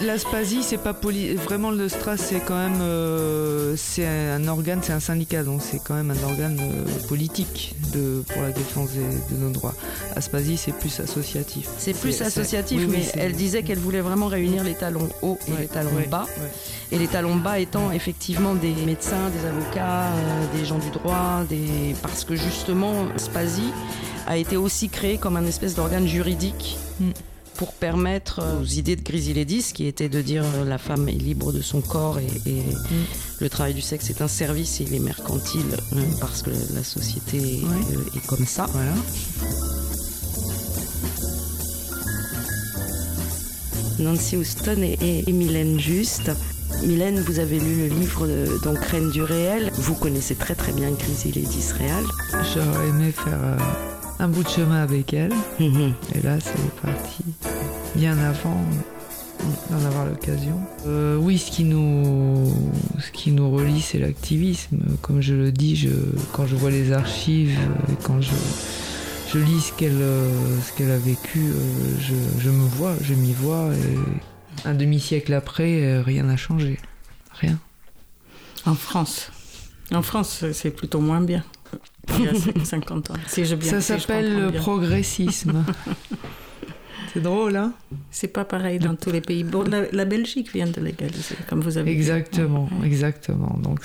c'est 0.63 0.77
pas 0.77 0.93
poli... 0.93 1.35
Vraiment, 1.35 1.71
le 1.71 1.87
Stras, 1.87 2.17
c'est 2.17 2.39
quand 2.41 2.55
même. 2.57 2.81
c'est 3.77 4.05
un 4.05 4.47
organe, 4.47 4.79
c'est 4.83 4.93
un 4.93 4.99
syndicat, 4.99 5.43
donc 5.43 5.61
c'est 5.63 5.79
quand 5.79 5.93
même 5.95 6.11
un 6.11 6.23
organe 6.23 6.59
politique 7.07 7.75
pour 8.27 8.41
la 8.41 8.51
défense 8.51 8.89
des- 8.91 9.28
de 9.31 9.37
nos 9.37 9.49
droits. 9.49 9.73
Aspasie, 10.15 10.57
c'est 10.57 10.71
plus 10.73 10.99
associatif. 10.99 11.67
C'est 11.77 11.93
plus 11.93 12.21
associatif, 12.21 12.81
oui, 12.81 12.87
mais 12.89 13.05
elle 13.21 13.33
disait 13.33 13.63
qu'elle 13.63 13.79
voulait 13.79 14.01
vraiment 14.01 14.27
réunir 14.27 14.63
les 14.63 14.73
talons 14.73 15.09
hauts 15.21 15.37
et 15.47 15.51
Ouais, 15.51 15.57
les 15.61 15.67
talons 15.67 15.95
ouais, 15.95 16.07
bas. 16.07 16.25
ouais. 16.39 16.49
Et 16.91 16.97
les 16.99 17.07
talons 17.07 17.35
bas 17.35 17.59
étant 17.59 17.91
effectivement 17.91 18.55
des 18.55 18.73
médecins, 18.85 19.29
des 19.29 19.47
avocats, 19.47 20.07
euh, 20.07 20.57
des 20.57 20.65
gens 20.65 20.79
du 20.79 20.89
droit, 20.89 21.43
des... 21.49 21.95
parce 22.01 22.23
que 22.25 22.35
justement, 22.35 23.05
Spazi 23.17 23.71
a 24.27 24.37
été 24.37 24.57
aussi 24.57 24.89
créé 24.89 25.17
comme 25.17 25.37
un 25.37 25.45
espèce 25.45 25.75
d'organe 25.75 26.07
juridique 26.07 26.77
Mm. 26.99 27.11
Pour 27.59 27.73
permettre 27.73 28.39
aux 28.61 28.65
idées 28.65 28.95
de 28.95 29.03
Grisilidis, 29.03 29.73
qui 29.73 29.85
était 29.85 30.07
de 30.07 30.21
dire 30.21 30.45
euh, 30.55 30.63
la 30.63 30.77
femme 30.77 31.09
est 31.09 31.11
libre 31.11 31.51
de 31.51 31.61
son 31.61 31.81
corps 31.81 32.17
et, 32.17 32.27
et 32.49 32.63
le 33.41 33.49
travail 33.49 33.73
du 33.73 33.81
sexe 33.81 34.09
est 34.09 34.21
un 34.21 34.29
service 34.29 34.79
et 34.79 34.85
il 34.85 34.93
est 34.95 34.99
mercantile 34.99 35.75
euh, 35.91 36.01
parce 36.21 36.41
que 36.41 36.51
la 36.73 36.85
société 36.85 37.37
est, 37.37 37.63
euh, 37.65 38.15
est 38.17 38.25
comme 38.27 38.45
ça. 38.45 38.65
Voilà. 38.71 38.93
Nancy 43.99 44.37
Houston 44.37 44.81
et, 44.81 44.97
et- 45.01 45.29
et 45.29 45.33
Mylène 45.33 45.79
Juste. 45.79 46.31
Mylène, 46.83 47.19
vous 47.19 47.39
avez 47.39 47.59
lu 47.59 47.75
le 47.75 47.87
livre 47.95 48.25
Reine 48.91 49.09
du 49.11 49.21
réel. 49.21 49.69
Vous 49.73 49.95
connaissez 49.95 50.35
très 50.35 50.55
très 50.55 50.71
bien 50.71 50.91
Griselda 50.91 51.41
d'Israël. 51.41 52.05
J'aurais 52.53 52.87
aimé 52.87 53.11
faire 53.11 53.37
euh, 53.43 53.57
un 54.19 54.27
bout 54.27 54.43
de 54.43 54.49
chemin 54.49 54.81
avec 54.81 55.13
elle. 55.13 55.33
Et 55.59 56.21
là, 56.21 56.39
c'est 56.39 56.71
parti 56.81 57.23
bien 57.95 58.17
avant 58.17 58.61
d'en 59.69 59.85
avoir 59.85 60.05
l'occasion. 60.05 60.59
Euh, 60.85 61.15
oui, 61.15 61.37
ce 61.37 61.49
qui 61.49 61.63
nous, 61.63 62.53
ce 62.99 63.11
qui 63.11 63.31
nous 63.31 63.49
relie, 63.49 63.81
c'est 63.81 63.97
l'activisme. 63.97 64.79
Comme 65.01 65.21
je 65.21 65.33
le 65.33 65.51
dis, 65.51 65.75
je, 65.75 65.89
quand 66.33 66.45
je 66.45 66.55
vois 66.55 66.71
les 66.71 66.91
archives, 66.91 67.57
et 67.89 67.95
quand 68.03 68.19
je, 68.21 68.31
je 69.33 69.39
lis 69.39 69.61
ce 69.61 69.73
qu'elle 69.73 70.01
euh, 70.01 70.59
ce 70.61 70.77
qu'elle 70.77 70.91
a 70.91 70.97
vécu, 70.97 71.39
euh, 71.39 71.53
je, 72.01 72.41
je 72.41 72.49
me 72.49 72.67
vois, 72.67 72.95
je 73.01 73.13
m'y 73.13 73.31
vois. 73.33 73.69
Et 73.73 74.67
un 74.67 74.73
demi-siècle 74.73 75.33
après, 75.33 76.01
rien 76.01 76.23
n'a 76.23 76.37
changé. 76.37 76.77
Rien. 77.31 77.57
En 78.65 78.75
France. 78.75 79.31
En 79.93 80.01
France, 80.01 80.43
c'est 80.51 80.71
plutôt 80.71 80.99
moins 80.99 81.21
bien. 81.21 81.43
Il 82.17 82.25
y 82.25 82.61
a 82.61 82.65
50 82.65 83.11
ans. 83.11 83.13
Si 83.27 83.45
je 83.45 83.55
bien, 83.55 83.69
Ça 83.69 83.81
s'appelle 83.81 84.39
le 84.39 84.51
progressisme. 84.51 85.63
c'est 87.13 87.21
drôle, 87.21 87.55
hein? 87.55 87.73
C'est 88.11 88.27
pas 88.27 88.45
pareil 88.45 88.79
dans 88.79 88.95
tous 88.95 89.11
les 89.11 89.21
pays. 89.21 89.43
Bon, 89.43 89.63
la, 89.63 89.91
la 89.91 90.05
Belgique 90.05 90.51
vient 90.53 90.67
de 90.67 90.81
légaliser, 90.81 91.35
comme 91.47 91.61
vous 91.61 91.77
avez 91.77 91.91
dit. 91.91 91.97
Exactement, 91.97 92.67
Ouais, 92.73 92.81
ouais. 92.81 92.87
exactement. 92.87 93.57
Donc, 93.61 93.81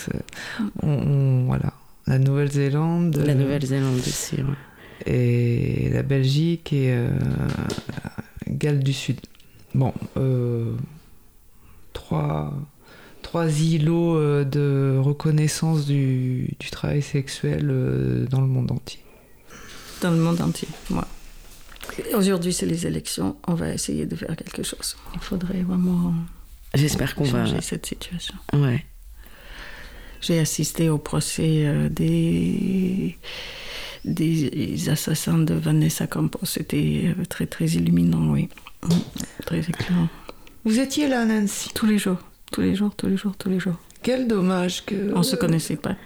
on, 0.83 0.89
on- 0.89 1.45
voilà. 1.47 1.73
La 2.07 2.19
Nouvelle-Zélande. 2.19 3.17
La 3.25 3.33
euh, 3.33 3.35
Nouvelle-Zélande 3.35 3.97
aussi. 3.99 4.37
ouais. 4.37 4.43
Et 5.07 5.91
la 5.93 6.03
Belgique 6.03 6.73
et 6.73 6.93
euh, 6.93 7.09
Galles 8.49 8.81
du 8.83 8.93
Sud. 8.93 9.19
Bon, 9.75 9.93
euh, 10.17 10.73
trois, 11.93 12.53
trois 13.35 13.51
îlots 13.51 14.17
euh, 14.17 14.45
de 14.45 14.97
reconnaissance 14.97 15.87
du, 15.87 16.55
du 16.61 16.71
travail 16.71 17.03
sexuel 17.03 17.67
euh, 17.69 18.27
dans 18.27 18.41
le 18.41 18.47
monde 18.47 18.71
entier. 18.71 19.01
Dans 20.01 20.13
le 20.13 20.19
monde 20.19 20.41
entier, 20.41 20.69
moi. 20.89 21.05
Aujourd'hui, 22.17 22.53
c'est 22.53 22.65
les 22.65 22.87
élections. 22.87 23.37
On 23.49 23.55
va 23.55 23.73
essayer 23.73 24.07
de 24.07 24.15
faire 24.15 24.37
quelque 24.37 24.63
chose. 24.63 24.97
Il 25.15 25.21
faudrait 25.21 25.63
vraiment 25.63 26.15
J'espère 26.75 27.17
qu'on 27.17 27.25
va. 27.25 27.45
changer 27.45 27.61
cette 27.61 27.87
situation. 27.87 28.37
Ouais. 28.53 28.85
J'ai 30.21 30.39
assisté 30.39 30.89
au 30.89 30.99
procès 30.99 31.65
euh, 31.67 31.89
des, 31.89 33.19
des 34.05 34.89
assassins 34.89 35.39
de 35.39 35.55
Vanessa 35.55 36.07
Campos. 36.07 36.45
C'était 36.45 37.13
très, 37.29 37.47
très 37.47 37.67
illuminant, 37.67 38.31
oui. 38.31 38.49
Très 39.45 39.59
éclairant. 39.59 40.09
Vous 40.65 40.79
étiez 40.79 41.09
là, 41.09 41.25
Nancy 41.25 41.71
Tous 41.75 41.87
les 41.87 41.99
jours, 41.99 42.19
tous 42.55 42.61
les 42.61 42.77
jours, 42.77 42.95
tous 42.97 43.09
les 43.09 43.17
jours, 43.17 43.33
tous 43.37 43.51
les 43.51 43.59
jours. 43.59 43.75
Quel 44.03 44.29
dommage 44.29 44.85
que. 44.85 45.13
On 45.15 45.25
se 45.25 45.35
connaissait 45.35 45.77
pas. 45.77 45.97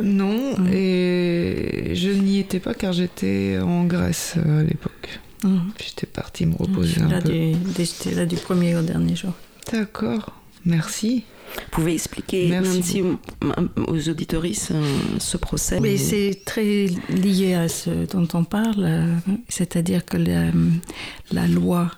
Non, 0.00 0.56
mm. 0.56 0.68
et 0.72 1.90
je 1.94 2.10
n'y 2.10 2.38
étais 2.38 2.60
pas 2.60 2.74
car 2.74 2.92
j'étais 2.92 3.58
en 3.60 3.84
Grèce 3.84 4.36
à 4.36 4.62
l'époque. 4.62 5.20
Mm. 5.42 5.58
J'étais 5.84 6.06
partie 6.06 6.46
me 6.46 6.54
reposer 6.54 7.00
un 7.00 7.20
peu. 7.20 7.32
J'étais 7.76 8.14
là 8.14 8.24
du 8.24 8.36
premier 8.36 8.76
au 8.76 8.82
dernier 8.82 9.16
jour. 9.16 9.32
D'accord, 9.72 10.32
merci. 10.64 11.24
Vous 11.56 11.62
pouvez 11.70 11.94
expliquer 11.94 12.48
Merci 12.48 13.02
aux 13.86 14.08
auditoristes 14.08 14.72
euh, 14.72 14.82
ce 15.18 15.36
procès 15.36 15.78
Mais 15.78 15.96
c'est 15.98 16.40
très 16.44 16.86
lié 17.10 17.54
à 17.54 17.68
ce 17.68 17.90
dont 18.10 18.26
on 18.34 18.44
parle, 18.44 18.84
euh, 18.84 19.14
c'est-à-dire 19.48 20.04
que 20.04 20.16
la, 20.16 20.46
la 21.30 21.46
loi 21.46 21.90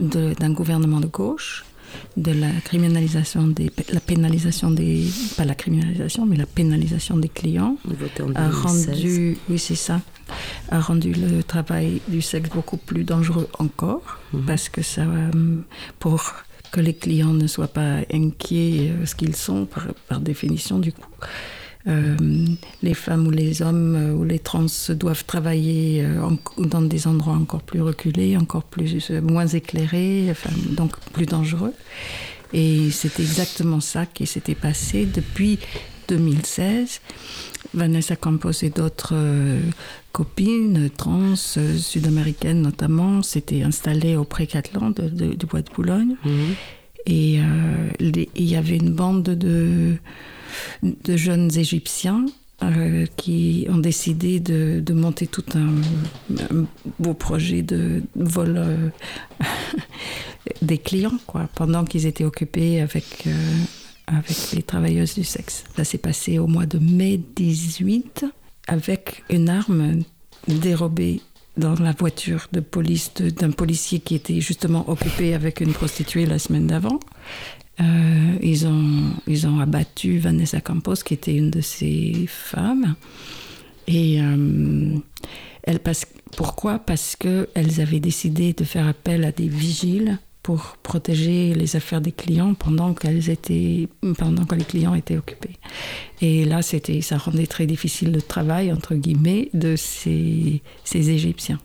d'un 0.00 0.50
gouvernement 0.50 1.00
de 1.00 1.06
gauche 1.06 1.65
de 2.16 2.32
la 2.32 2.50
criminalisation 2.64 3.46
des 3.48 3.70
la 3.92 4.00
pénalisation 4.00 4.70
des 4.70 5.04
pas 5.36 5.44
la 5.44 5.54
criminalisation 5.54 6.26
mais 6.26 6.36
la 6.36 6.46
pénalisation 6.46 7.16
des 7.16 7.28
clients 7.28 7.76
a 8.34 8.50
rendu 8.50 9.36
oui 9.48 9.58
c'est 9.58 9.74
ça 9.74 10.00
a 10.70 10.80
rendu 10.80 11.12
le 11.12 11.42
travail 11.42 12.00
du 12.08 12.22
sexe 12.22 12.50
beaucoup 12.50 12.76
plus 12.78 13.04
dangereux 13.04 13.48
encore 13.58 14.02
mhm. 14.32 14.44
parce 14.46 14.68
que 14.68 14.82
ça 14.82 15.04
pour 15.98 16.22
que 16.72 16.80
les 16.80 16.94
clients 16.94 17.32
ne 17.32 17.46
soient 17.46 17.68
pas 17.68 17.98
inquiets 18.12 18.90
euh, 18.90 19.06
ce 19.06 19.14
qu'ils 19.14 19.36
sont 19.36 19.66
par, 19.66 19.86
par 20.08 20.20
définition 20.20 20.78
du 20.78 20.92
coup 20.92 21.08
euh, 21.86 22.16
les 22.82 22.94
femmes 22.94 23.26
ou 23.26 23.30
les 23.30 23.62
hommes 23.62 23.94
euh, 23.94 24.12
ou 24.12 24.24
les 24.24 24.38
trans 24.38 24.66
doivent 24.90 25.24
travailler 25.24 26.02
euh, 26.04 26.20
en, 26.22 26.38
dans 26.62 26.82
des 26.82 27.06
endroits 27.06 27.34
encore 27.34 27.62
plus 27.62 27.80
reculés, 27.80 28.36
encore 28.36 28.64
plus 28.64 29.10
moins 29.22 29.46
éclairés, 29.46 30.28
enfin, 30.30 30.50
donc 30.70 30.98
plus 31.12 31.26
dangereux. 31.26 31.74
Et 32.52 32.90
c'est 32.90 33.20
exactement 33.20 33.80
ça 33.80 34.06
qui 34.06 34.26
s'était 34.26 34.54
passé 34.54 35.06
depuis 35.06 35.58
2016. 36.08 37.00
Vanessa 37.74 38.16
Campos 38.16 38.62
et 38.62 38.70
d'autres 38.70 39.12
euh, 39.14 39.60
copines 40.12 40.88
trans 40.96 41.34
euh, 41.56 41.76
sud-américaines 41.76 42.62
notamment 42.62 43.22
s'étaient 43.22 43.62
installées 43.62 44.16
au 44.16 44.24
de, 44.24 45.34
du 45.34 45.46
Bois 45.46 45.62
de 45.62 45.70
Boulogne. 45.74 46.16
Mmh. 46.24 46.30
Et 47.08 47.34
il 47.34 48.18
euh, 48.18 48.24
y 48.34 48.56
avait 48.56 48.76
une 48.76 48.92
bande 48.92 49.22
de 49.22 49.94
de 50.82 51.16
jeunes 51.16 51.50
égyptiens 51.56 52.26
euh, 52.62 53.04
qui 53.16 53.66
ont 53.68 53.76
décidé 53.76 54.40
de, 54.40 54.82
monter 54.94 55.26
tout 55.26 55.44
un, 55.54 55.74
un 56.50 56.64
beau 56.98 57.12
projet 57.12 57.60
de 57.60 58.02
vol 58.14 58.54
euh, 58.56 58.88
des 60.62 60.78
clients 60.78 61.18
quoi 61.26 61.50
pendant 61.54 61.84
qu'ils 61.84 62.06
étaient 62.06 62.24
occupés 62.24 62.80
avec 62.80 63.26
euh, 63.26 63.30
avec 64.06 64.52
les 64.54 64.62
travailleuses 64.62 65.16
du 65.16 65.24
sexe. 65.24 65.64
Ça 65.76 65.84
s'est 65.84 65.98
passé 65.98 66.38
au 66.38 66.46
mois 66.46 66.64
de 66.64 66.78
mai 66.78 67.20
18 67.36 68.24
avec 68.68 69.22
une 69.28 69.50
arme 69.50 70.00
dérobée 70.48 71.20
dans 71.58 71.74
la 71.74 71.92
voiture 71.92 72.46
de 72.52 72.60
police 72.60 73.12
d'un 73.14 73.50
policier 73.50 74.00
qui 74.00 74.14
était 74.14 74.40
justement 74.40 74.88
occupé 74.88 75.34
avec 75.34 75.60
une 75.60 75.74
prostituée 75.74 76.24
la 76.24 76.38
semaine 76.38 76.66
d'avant 76.66 77.00
Euh, 77.80 78.38
ils, 78.42 78.66
ont, 78.66 79.12
ils 79.26 79.46
ont 79.46 79.60
abattu 79.60 80.18
Vanessa 80.18 80.60
Campos, 80.60 80.96
qui 81.04 81.14
était 81.14 81.34
une 81.34 81.50
de 81.50 81.60
ces 81.60 82.26
femmes. 82.28 82.94
Et 83.86 84.20
euh, 84.20 84.96
elle 85.62 85.78
passe, 85.80 86.06
pourquoi? 86.36 86.78
Parce 86.78 87.16
qu'elles 87.16 87.80
avaient 87.80 88.00
décidé 88.00 88.52
de 88.52 88.64
faire 88.64 88.86
appel 88.86 89.24
à 89.24 89.32
des 89.32 89.48
vigiles 89.48 90.18
pour 90.42 90.76
protéger 90.82 91.54
les 91.54 91.74
affaires 91.74 92.00
des 92.00 92.12
clients 92.12 92.54
pendant 92.54 92.94
qu'elles 92.94 93.30
étaient 93.30 93.88
pendant 94.16 94.44
que 94.44 94.54
les 94.54 94.64
clients 94.64 94.94
étaient 94.94 95.16
occupés. 95.16 95.56
Et 96.20 96.44
là 96.44 96.60
ça 96.62 97.18
rendait 97.18 97.48
très 97.48 97.66
difficile 97.66 98.12
le 98.12 98.22
travail 98.22 98.72
entre 98.72 98.94
guillemets 98.94 99.48
de 99.54 99.74
ces, 99.74 100.62
ces 100.84 101.10
égyptiens 101.10 101.58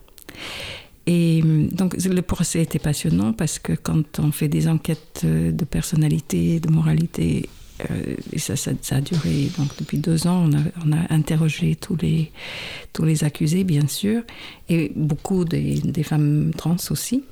et 1.06 1.42
euh, 1.44 1.66
donc 1.70 1.96
le 1.96 2.22
procès 2.22 2.62
était 2.62 2.78
passionnant 2.78 3.32
parce 3.32 3.58
que 3.58 3.72
quand 3.72 4.18
on 4.18 4.30
fait 4.30 4.48
des 4.48 4.68
enquêtes 4.68 5.22
euh, 5.24 5.50
de 5.50 5.64
personnalité, 5.64 6.60
de 6.60 6.70
moralité, 6.70 7.48
euh, 7.90 8.14
et 8.32 8.38
ça, 8.38 8.54
a 8.90 9.00
duré 9.00 9.48
donc 9.58 9.68
depuis 9.78 9.98
deux 9.98 10.26
ans, 10.26 10.48
on 10.84 10.92
a, 10.92 11.12
interrogé 11.12 11.74
tous 11.74 11.96
les, 11.96 13.24
accusés 13.24 13.64
bien 13.64 13.88
sûr, 13.88 14.22
et 14.68 14.92
beaucoup 14.94 15.44
des, 15.44 16.02
femmes 16.04 16.52
trans 16.56 16.76
aussi. 16.90 17.24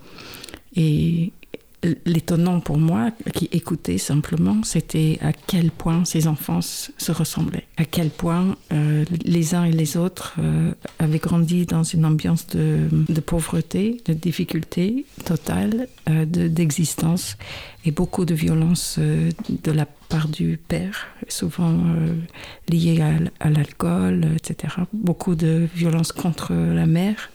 L'étonnant 2.05 2.61
pour 2.61 2.79
moi 2.79 3.11
qui 3.33 3.49
écoutait 3.53 3.99
simplement 3.99 4.63
c'était 4.65 5.19
à 5.23 5.33
quel 5.33 5.71
point 5.71 6.05
ces 6.05 6.27
enfants 6.27 6.61
se 6.61 7.13
ressemblaient 7.13 7.67
à 7.79 7.85
quel 7.85 8.11
point 8.11 8.57
euh, 8.73 9.05
les 9.25 9.55
uns 9.55 9.65
et 9.65 9.73
les 9.73 9.97
autres 9.97 10.35
euh, 10.39 10.73
avaient 10.99 11.19
grandi 11.19 11.65
dans 11.65 11.83
une 11.83 12.05
ambiance 12.05 12.47
de, 12.49 12.89
de 12.91 13.21
pauvreté 13.21 14.03
de 14.05 14.13
difficulté 14.13 15.07
totale 15.25 15.89
euh, 16.09 16.27
d'existence 16.27 17.37
de, 17.85 17.89
et 17.89 17.93
beaucoup 17.93 18.27
de 18.27 18.35
violence 18.35 18.97
euh, 18.99 19.31
de 19.49 19.73
la 19.73 19.87
part 19.87 20.29
du 20.29 20.59
père 20.69 21.07
souvent 21.29 21.73
euh, 21.73 22.15
lié 22.69 23.01
à, 23.01 23.47
à 23.47 23.49
l'alcool 23.49 24.27
etc 24.37 24.75
beaucoup 24.93 25.35
de 25.35 25.67
violence 25.75 26.13
contre 26.13 26.53
la 26.53 26.87
mère 26.87 27.31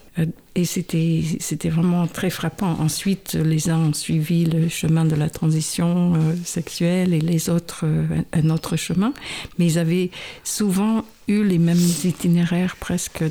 et 0.55 0.63
c'était 0.63 1.69
vraiment 1.69 2.07
très 2.07 2.29
frappant. 2.29 2.77
Ensuite 2.79 3.33
les 3.33 3.69
uns 3.69 3.89
ont 3.89 3.93
suivi 3.93 4.45
le 4.45 4.69
chemin 4.69 5.03
de 5.03 5.15
la 5.15 5.29
transition 5.29 6.13
euh, 6.15 6.35
sexuelle 6.45 7.13
et 7.13 7.19
les 7.19 7.49
autres 7.49 7.81
euh, 7.83 8.05
un 8.31 8.49
autre 8.49 8.77
chemin. 8.77 9.13
Mais 9.59 9.65
ils 9.65 9.77
avaient 9.77 10.11
souvent 10.45 11.03
eu 11.27 11.43
les 11.43 11.57
mêmes 11.57 11.85
itinéraires 12.05 12.77
presque 12.77 13.23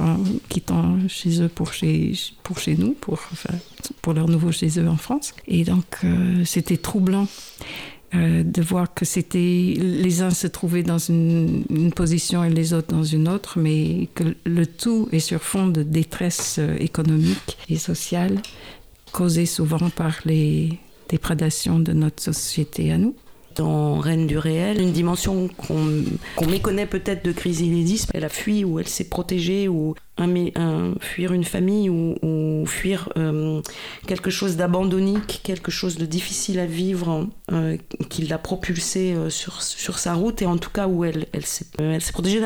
en 0.00 0.16
quittant 0.48 0.96
chez 1.08 1.42
eux 1.42 1.48
pour 1.48 1.72
chez 1.72 2.14
pour 2.42 2.58
chez 2.58 2.74
nous 2.76 2.92
pour 2.94 3.20
pour 4.02 4.14
leur 4.14 4.28
nouveau 4.28 4.50
chez 4.50 4.80
eux 4.80 4.88
en 4.88 4.96
france. 4.96 5.32
Et 5.46 5.62
donc 5.62 5.84
euh, 6.02 6.44
c'était 6.44 6.78
troublant 6.78 7.28
Euh, 8.16 8.42
de 8.44 8.62
voir 8.62 8.92
que 8.94 9.04
c'était 9.04 9.38
les 9.38 10.22
uns 10.22 10.30
se 10.30 10.46
trouvaient 10.46 10.82
dans 10.82 10.98
une, 10.98 11.64
position 11.96 12.44
et 12.44 12.50
les 12.50 12.72
autres 12.72 12.94
dans 12.94 13.02
une 13.02 13.28
autre 13.28 13.58
mais 13.58 14.08
que 14.14 14.36
le 14.44 14.66
tout 14.66 15.08
est 15.10 15.20
sur 15.20 15.42
fond 15.42 15.66
de 15.66 15.82
détresse 15.82 16.56
euh, 16.58 16.76
économique 16.78 17.56
et 17.68 17.76
sociale 17.76 18.40
causée 19.10 19.46
souvent 19.46 19.90
par 19.90 20.20
les 20.26 20.78
déprédations 21.08 21.78
de 21.80 21.92
notre 21.92 22.22
société 22.22 22.92
à 22.92 22.98
nous. 22.98 23.14
Dans 23.56 23.98
reine 23.98 24.26
du 24.26 24.38
réel 24.38 24.80
une 24.80 24.92
dimension 24.92 25.48
qu'on 25.48 26.04
qu 26.36 26.46
méconnaît 26.46 26.86
peut-être 26.86 27.24
de 27.24 27.32
crise 27.32 27.60
inédisme 27.62 28.10
elle 28.14 28.24
a 28.24 28.28
fui 28.28 28.64
ou 28.64 28.78
elle 28.78 28.88
s'est 28.88 29.08
protégée 29.08 29.66
ou 29.66 29.94
un, 30.16 30.32
un 30.54 30.94
fuir 31.00 31.32
une 31.32 31.44
famille 31.44 31.90
ou, 31.90 32.16
ou 32.22 32.66
fuir 32.66 33.08
euh, 33.16 33.60
quelque 34.06 34.30
chose 34.30 34.56
d'abandonnique 34.56 35.40
quelque 35.42 35.70
chose 35.70 35.96
de 35.96 36.06
difficile 36.06 36.60
à 36.60 36.66
vivre 36.66 37.26
euh, 37.52 37.76
qui 38.08 38.22
l'a 38.22 38.38
propulsé 38.38 39.12
euh, 39.12 39.28
sur, 39.28 39.62
sur 39.62 39.98
sa 39.98 40.14
route 40.14 40.40
et 40.42 40.46
en 40.46 40.56
tout 40.56 40.70
cas 40.70 40.86
où 40.86 41.04
elle 41.04 41.26
elle 41.32 41.44
s'est 41.44 42.12
protégée 42.12 42.40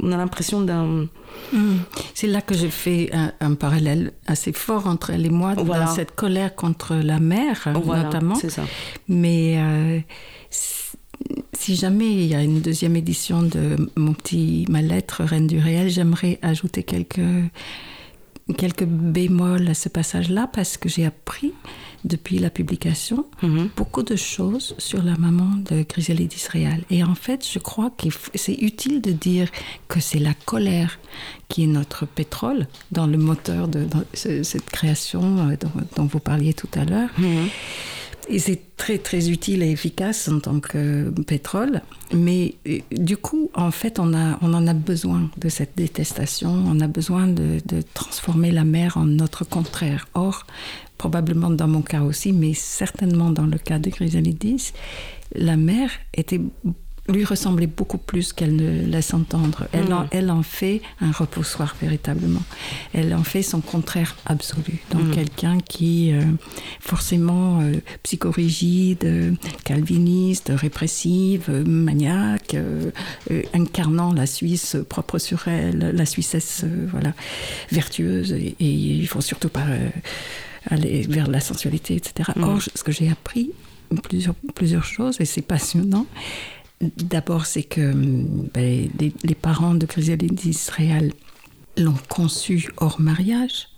on 0.00 0.12
a 0.12 0.16
l'impression 0.16 0.62
d'un 0.62 1.08
mmh. 1.52 1.76
c'est 2.14 2.28
là 2.28 2.40
que 2.40 2.54
j'ai 2.54 2.70
fait 2.70 3.10
un, 3.12 3.32
un 3.40 3.54
parallèle 3.54 4.12
assez 4.26 4.52
fort 4.52 4.86
entre 4.86 5.10
elle 5.10 5.26
et 5.26 5.30
moi 5.30 5.54
voilà. 5.54 5.88
cette 5.88 6.14
colère 6.14 6.54
contre 6.54 6.94
la 6.94 7.20
mer 7.20 7.68
voilà, 7.74 8.04
notamment 8.04 8.36
ça 8.36 8.64
mais 9.06 9.56
euh, 9.58 10.00
si 11.58 11.74
jamais 11.76 12.12
il 12.12 12.26
y 12.26 12.34
a 12.34 12.42
une 12.42 12.60
deuxième 12.60 12.96
édition 12.96 13.42
de 13.42 13.90
mon 13.96 14.12
petit 14.12 14.66
ma 14.68 14.82
lettre 14.82 15.24
reine 15.24 15.46
du 15.46 15.58
réel 15.58 15.88
j'aimerais 15.88 16.38
ajouter 16.42 16.82
quelques 16.82 17.20
quelques 18.56 18.84
bémols 18.84 19.68
à 19.68 19.74
ce 19.74 19.88
passage 19.88 20.30
là 20.30 20.48
parce 20.52 20.76
que 20.76 20.88
j'ai 20.88 21.04
appris 21.04 21.52
depuis 22.04 22.38
la 22.38 22.50
publication 22.50 23.24
-hmm. 23.42 23.68
beaucoup 23.76 24.04
de 24.12 24.16
choses 24.16 24.68
sur 24.78 25.02
la 25.02 25.16
maman 25.26 25.50
de 25.70 25.76
griselie 25.92 26.28
d'israël 26.34 26.80
et 26.94 27.02
en 27.02 27.16
fait 27.24 27.40
je 27.54 27.58
crois 27.68 27.90
que 27.98 28.08
c'est 28.42 28.58
utile 28.70 29.00
de 29.08 29.12
dire 29.28 29.48
que 29.88 29.98
c'est 30.08 30.20
la 30.30 30.34
colère 30.50 30.92
qui 31.48 31.64
est 31.64 31.72
notre 31.80 32.00
pétrole 32.18 32.62
dans 32.96 33.08
le 33.12 33.18
moteur 33.28 33.62
de 33.74 33.80
dans 33.92 34.04
cette 34.52 34.68
création 34.76 35.24
euh, 35.38 35.56
dont, 35.62 35.76
dont 35.96 36.06
vous 36.12 36.20
parliez 36.30 36.54
tout 36.62 36.72
à 36.80 36.84
l'heure. 36.90 37.12
-hmm 37.18 37.48
et 38.28 38.38
c'est 38.38 38.76
très 38.76 38.98
très 38.98 39.30
utile 39.30 39.62
et 39.62 39.70
efficace 39.70 40.28
en 40.28 40.40
tant 40.40 40.60
que 40.60 41.10
pétrole. 41.26 41.80
Mais 42.12 42.54
euh, 42.68 42.78
du 42.90 43.16
coup 43.16 43.50
en 43.54 43.70
fait 43.70 43.98
on 43.98 44.14
a 44.14 44.38
on 44.42 44.52
en 44.54 44.66
a 44.66 44.74
besoin 44.74 45.30
de 45.36 45.48
cette 45.48 45.76
détestation. 45.76 46.50
On 46.50 46.80
a 46.80 46.88
besoin 46.88 47.26
de, 47.26 47.60
de 47.66 47.82
transformer 47.94 48.50
la 48.50 48.64
mer 48.64 48.96
en 48.96 49.06
notre 49.06 49.44
contraire. 49.44 50.08
Or 50.14 50.46
probablement 50.98 51.50
dans 51.50 51.68
mon 51.68 51.82
cas 51.82 52.02
aussi 52.02 52.32
mais 52.32 52.54
certainement 52.54 53.30
dans 53.30 53.46
le 53.46 53.58
cas 53.58 53.78
de 53.78 53.90
grisalidis 53.90 54.72
la 55.34 55.56
mer 55.56 55.90
était 56.14 56.40
lui 57.08 57.24
ressemblait 57.24 57.66
beaucoup 57.66 57.98
plus 57.98 58.32
qu'elle 58.32 58.56
ne 58.56 58.86
laisse 58.86 59.14
entendre. 59.14 59.66
Elle, 59.72 59.92
en, 59.92 60.04
mm. 60.04 60.08
elle 60.10 60.30
en 60.30 60.42
fait 60.42 60.82
un 61.00 61.12
repoussoir 61.12 61.76
véritablement. 61.80 62.42
Elle 62.92 63.14
en 63.14 63.22
fait 63.22 63.42
son 63.42 63.60
contraire 63.60 64.16
absolu. 64.26 64.82
Donc 64.90 65.02
mm. 65.02 65.10
quelqu'un 65.12 65.58
qui, 65.60 66.12
euh, 66.12 66.22
forcément 66.80 67.60
euh, 67.60 67.74
psychorigide, 68.02 69.36
calviniste, 69.64 70.52
répressive, 70.54 71.50
maniaque, 71.66 72.56
incarnant 73.54 74.12
la 74.12 74.26
Suisse 74.26 74.76
propre 74.88 75.18
sur 75.18 75.48
elle, 75.48 75.92
la 75.94 76.06
Suissesse 76.06 76.64
voilà, 76.90 77.12
vertueuse. 77.70 78.32
Et, 78.32 78.54
il 78.58 79.06
faut 79.06 79.20
surtout 79.20 79.48
pas 79.48 79.66
aller 80.68 81.06
vers 81.08 81.28
la 81.28 81.40
sensualité, 81.40 81.94
etc. 81.94 82.32
Mm. 82.36 82.42
Or, 82.44 82.62
ce 82.62 82.82
que 82.82 82.92
j'ai 82.92 83.08
appris, 83.08 83.50
plusieurs, 84.02 84.34
plusieurs 84.54 84.84
choses, 84.84 85.20
et 85.20 85.24
c'est 85.24 85.42
passionnant, 85.42 86.06
D'abord, 86.80 87.46
c'est 87.46 87.62
que 87.62 87.92
ben, 88.52 88.90
les, 88.98 89.34
parents 89.34 89.74
de 89.74 89.86
Griselda 89.86 90.26
d'Israël 90.26 91.12
l'ont 91.78 91.96
conçue 92.08 92.68
hors 92.76 93.00
mariage, 93.00 93.68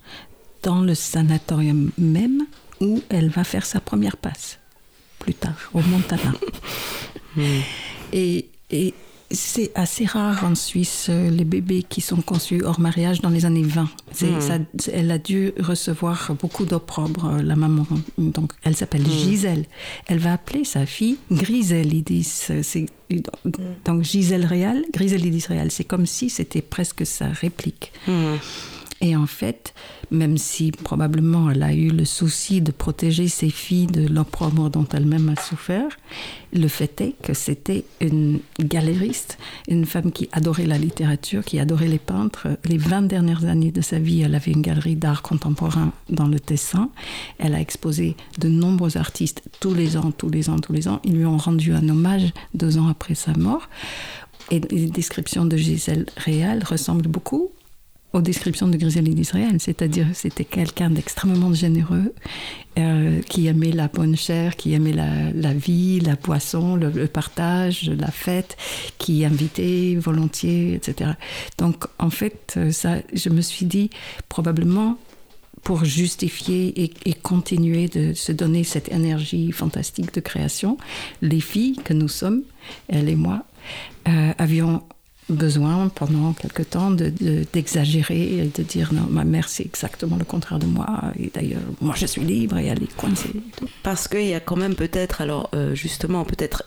dans 0.63 0.81
le 0.81 0.95
sanatorium 0.95 1.91
même 1.97 2.47
où 2.81 3.01
elle 3.09 3.29
va 3.29 3.45
faire 3.45 3.65
sa 3.65 3.81
première 3.81 4.17
passe, 4.17 4.59
plus 5.21 5.35
tard, 5.35 5.55
au 5.75 5.81
Montana. 5.81 6.33
Et, 8.13 8.49
et 8.71 8.95
c'est 9.31 9.71
assez 9.75 10.07
rare 10.07 10.45
en 10.45 10.55
Suisse, 10.55 11.07
euh, 11.11 11.29
les 11.31 11.45
bébés 11.45 11.83
qui 11.83 12.01
sont 12.01 12.23
conçus 12.23 12.63
hors 12.65 12.81
mariage 12.81 13.21
dans 13.21 13.29
les 13.29 13.45
années 13.45 13.63
20. 13.63 13.89
Hmm. 14.23 14.65
elle 14.93 15.11
a 15.11 15.19
dû 15.19 15.53
recevoir 15.59 16.33
beaucoup 16.41 16.65
d'opprobre, 16.65 17.27
euh, 17.27 17.43
la 17.43 17.55
maman. 17.55 17.87
Donc, 18.17 18.53
elle 18.63 18.75
s'appelle 18.75 19.03
hmm. 19.03 19.11
Gisèle. 19.11 19.65
Elle 20.07 20.19
va 20.19 20.33
appeler 20.33 20.65
sa 20.65 20.87
fille 20.87 21.19
Griselidis. 21.31 22.49
Donc, 23.85 24.03
Gisèle 24.03 24.47
Réal, 24.47 24.85
Griselidis 24.93 25.45
Réal. 25.49 25.71
C'est 25.71 25.85
comme 25.85 26.07
si 26.07 26.31
c'était 26.31 26.63
presque 26.63 27.05
sa 27.05 27.29
réplique. 27.29 27.93
Et 29.01 29.15
en 29.15 29.27
fait, 29.27 29.75
même 30.11 30.39
si 30.39 30.73
probablement 30.73 31.51
elle 31.51 31.63
a 31.63 31.73
eu 31.73 31.91
le 31.91 32.05
souci 32.05 32.61
de 32.61 32.73
protéger 32.73 33.29
ses 33.29 33.51
filles 33.51 33.87
de 33.87 34.07
l'opprobre 34.09 34.71
dont 34.71 34.87
elle-même 34.93 35.29
a 35.37 35.41
souffert, 35.41 35.97
le 36.53 36.67
fait 36.67 37.01
est 37.01 37.15
que 37.23 37.33
c'était 37.33 37.85
une 38.01 38.41
galériste, 38.59 39.39
une 39.69 39.87
femme 39.87 40.11
qui 40.11 40.29
adorait 40.33 40.67
la 40.67 40.79
littérature, 40.79 41.45
qui 41.45 41.61
adorait 41.61 41.87
les 41.87 42.01
peintres. 42.01 42.49
Les 42.65 42.79
20 42.79 43.03
dernières 43.03 43.45
années 43.45 43.71
de 43.71 43.83
sa 43.83 44.01
vie, 44.01 44.23
elle 44.23 44.35
avait 44.35 44.53
une 44.53 44.63
galerie 44.63 44.97
d'art 44.97 45.23
contemporain 45.23 45.93
dans 46.09 46.27
le 46.27 46.41
Tessin. 46.41 46.91
Elle 47.39 47.55
a 47.55 47.61
exposé 47.61 48.17
de 48.39 48.49
nombreux 48.49 48.97
artistes 48.97 49.43
tous 49.61 49.75
les 49.75 49.97
ans, 49.97 50.11
tous 50.11 50.31
les 50.31 50.51
ans, 50.51 50.59
tous 50.59 50.73
les 50.73 50.89
ans. 50.89 51.01
Ils 51.05 51.17
lui 51.17 51.27
ont 51.27 51.37
rendu 51.37 51.73
un 51.73 51.89
hommage 51.89 52.33
deux 52.55 52.79
ans 52.79 52.89
après 52.89 53.15
sa 53.15 53.33
mort. 53.35 53.69
Et 54.51 54.61
les 54.61 54.87
descriptions 54.87 55.45
de 55.45 55.57
Gisèle 55.57 56.07
Réal 56.17 56.65
ressemblent 56.65 57.09
beaucoup 57.09 57.51
aux 58.13 58.23
descriptions 58.23 58.69
de 58.69 58.77
Griselda 58.77 59.13
d'Israël, 59.13 59.57
c'est-à-dire 59.59 60.07
c'était 60.15 60.45
quelqu'un 60.45 60.91
d'extrêmement 60.91 61.53
généreux, 61.53 62.15
euh, 62.79 63.21
qui 63.23 63.47
aimait 63.49 63.73
la 63.73 63.89
bonne 63.89 64.17
chair, 64.17 64.57
qui 64.57 64.73
aimait 64.73 64.95
la, 64.95 65.53
vie, 65.53 66.01
la 66.01 66.17
poisson, 66.17 66.77
le, 66.77 67.07
partage, 67.07 67.91
la 67.91 68.11
fête, 68.11 68.57
qui 68.99 69.25
invitait 69.25 69.97
volontiers, 69.97 70.75
etc. 70.75 71.13
Donc 71.59 71.85
en 71.99 72.11
fait, 72.11 72.55
euh, 72.57 72.71
ça, 72.71 72.97
je 73.13 73.29
me 73.29 73.43
suis 73.43 73.67
dit 73.67 73.91
probablement 74.29 74.97
pour 75.63 75.85
justifier 75.85 76.83
et, 76.83 76.95
et, 77.05 77.13
continuer 77.13 77.89
de 77.89 78.15
se 78.15 78.33
donner 78.33 78.65
cette 78.65 78.91
énergie 78.91 79.53
fantastique 79.53 80.15
de 80.15 80.21
création, 80.21 80.79
les 81.21 81.41
filles 81.41 81.77
que 81.85 81.93
nous 81.93 82.09
sommes, 82.09 82.43
elle 82.89 83.09
et 83.09 83.17
moi, 83.17 83.45
euh, 84.09 84.33
avions 84.39 84.83
besoin 85.29 85.89
pendant 85.89 86.33
quelque 86.33 86.63
temps 86.63 86.91
d'exagérer 86.91 88.27
de, 88.27 88.43
et 88.43 88.47
de 88.47 88.63
dire 88.63 88.93
non, 88.93 89.07
ma 89.11 89.25
mère 89.25 89.49
c'est 89.49 89.65
exactement 89.65 90.17
le 90.17 90.25
contraire 90.25 90.59
de 90.59 90.67
moi 90.67 90.87
et 91.19 91.31
d'ailleurs 91.33 91.61
moi 91.81 91.95
je 91.97 92.07
suis 92.07 92.23
libre 92.23 92.59
et 92.59 92.67
elle 92.67 92.83
est 92.83 92.97
coincée. 92.97 93.33
Parce 93.83 94.09
qu'il 94.09 94.27
y 94.27 94.35
a 94.35 94.41
quand 94.41 94.57
même 94.57 94.75
peut-être 94.75 95.21
alors 95.21 95.51
euh, 95.55 95.75
justement 95.75 96.25
peut-être 96.25 96.65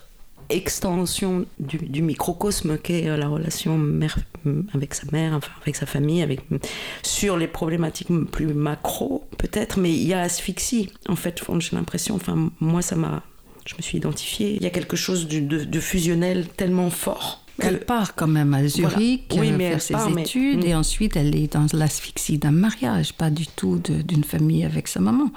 extension 0.48 1.46
du, 1.58 2.02
microcosme 2.02 2.78
qu'est 2.78 3.08
euh, 3.08 3.16
la 3.16 3.28
relation 3.28 3.78
mère, 3.78 4.18
avec 4.74 4.94
sa 4.94 5.04
mère, 5.10 5.34
enfin 5.34 5.52
avec 5.62 5.76
sa 5.76 5.86
famille, 5.86 6.22
avec 6.22 6.40
sur 7.02 7.36
les 7.36 7.46
problématiques 7.46 8.08
plus 8.30 8.46
macro 8.46 9.26
peut-être, 9.38 9.78
mais 9.78 9.92
il 9.92 10.06
y 10.06 10.14
a 10.14 10.20
asphyxie 10.20 10.90
en 11.08 11.16
fait. 11.16 11.42
J'ai 11.58 11.76
l'impression, 11.76 12.14
enfin 12.14 12.50
moi 12.60 12.82
ça 12.82 12.96
m'a, 12.96 13.22
je 13.66 13.74
me 13.76 13.82
suis 13.82 13.98
identifiée. 13.98 14.56
Il 14.56 14.62
y 14.62 14.66
a 14.66 14.70
quelque 14.70 14.96
chose 14.96 15.26
de, 15.26 15.40
de 15.40 15.80
fusionnel 15.80 16.46
tellement 16.56 16.90
fort 16.90 17.41
elle 17.58 17.80
part 17.80 18.14
quand 18.14 18.26
même 18.26 18.54
à 18.54 18.66
Zurich 18.66 19.24
oui, 19.36 19.52
euh, 19.52 19.58
faire 19.58 19.82
ses 19.82 20.20
études 20.20 20.64
et 20.64 20.74
ensuite 20.74 21.16
elle 21.16 21.34
est 21.36 21.52
dans 21.52 21.66
l'asphyxie 21.72 22.38
d'un 22.38 22.50
mariage, 22.50 23.12
pas 23.12 23.30
du 23.30 23.46
tout 23.46 23.78
d'une 23.78 24.24
famille 24.24 24.64
avec 24.64 24.88
sa 24.88 25.00
maman. 25.00 25.30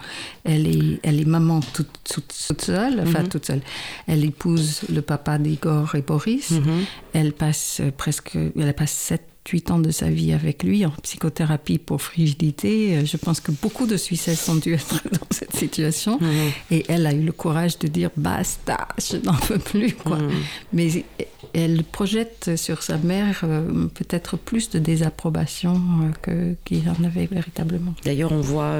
Elle 0.43 0.67
est, 0.67 0.99
elle 1.04 1.19
est 1.19 1.28
maman 1.28 1.60
toute, 1.73 1.89
toute, 2.04 2.32
seule, 2.32 3.01
enfin 3.01 3.21
mhm. 3.21 3.30
toute 3.30 3.45
seule. 3.45 3.62
Elle 4.08 4.23
épouse 4.23 4.82
le 4.89 5.01
papa 5.01 5.38
d'Igor 5.38 5.95
et 5.95 6.01
Boris. 6.01 6.51
Mhm. 6.51 6.86
Elle 7.13 7.34
passe 7.34 7.82
presque, 7.97 8.38
elle 8.58 8.73
passe 8.73 8.91
sept 8.91 9.35
8 9.47 9.71
ans 9.71 9.79
de 9.79 9.91
sa 9.91 10.10
vie 10.10 10.34
avec 10.34 10.63
lui 10.63 10.86
en 10.86 10.91
psychothérapie 11.03 11.77
pour 11.77 12.01
frigidité. 12.01 12.97
Euh, 12.97 13.05
je 13.05 13.17
pense 13.17 13.39
que 13.39 13.51
beaucoup 13.51 13.86
de 13.86 13.97
Suissesses 13.97 14.47
ont 14.49 14.55
dû 14.55 14.73
être 14.73 15.01
dans 15.12 15.27
cette 15.29 15.55
situation. 15.55 16.17
Mhm. 16.19 16.51
Et 16.71 16.86
elle 16.88 17.05
a 17.05 17.13
eu 17.13 17.21
le 17.21 17.31
courage 17.31 17.77
de 17.79 17.88
dire 17.88 18.10
basta, 18.17 18.88
je 18.97 19.17
n'en 19.17 19.34
veux 19.47 19.60
plus. 19.60 19.93
Quoi. 19.93 20.17
Mhm. 20.17 20.31
Mais 20.73 21.05
elle 21.53 21.84
projette 21.84 22.55
sur 22.55 22.81
sa 22.81 22.97
mère 22.97 23.41
euh, 23.43 23.88
peut-être 23.93 24.38
plus 24.38 24.69
de 24.71 24.79
désapprobation 24.79 25.81
euh, 26.27 26.53
qu'il 26.65 26.86
y 26.86 26.89
en 26.89 27.03
avait 27.03 27.27
véritablement. 27.27 27.93
D'ailleurs, 28.03 28.31
on 28.31 28.41
voit 28.41 28.73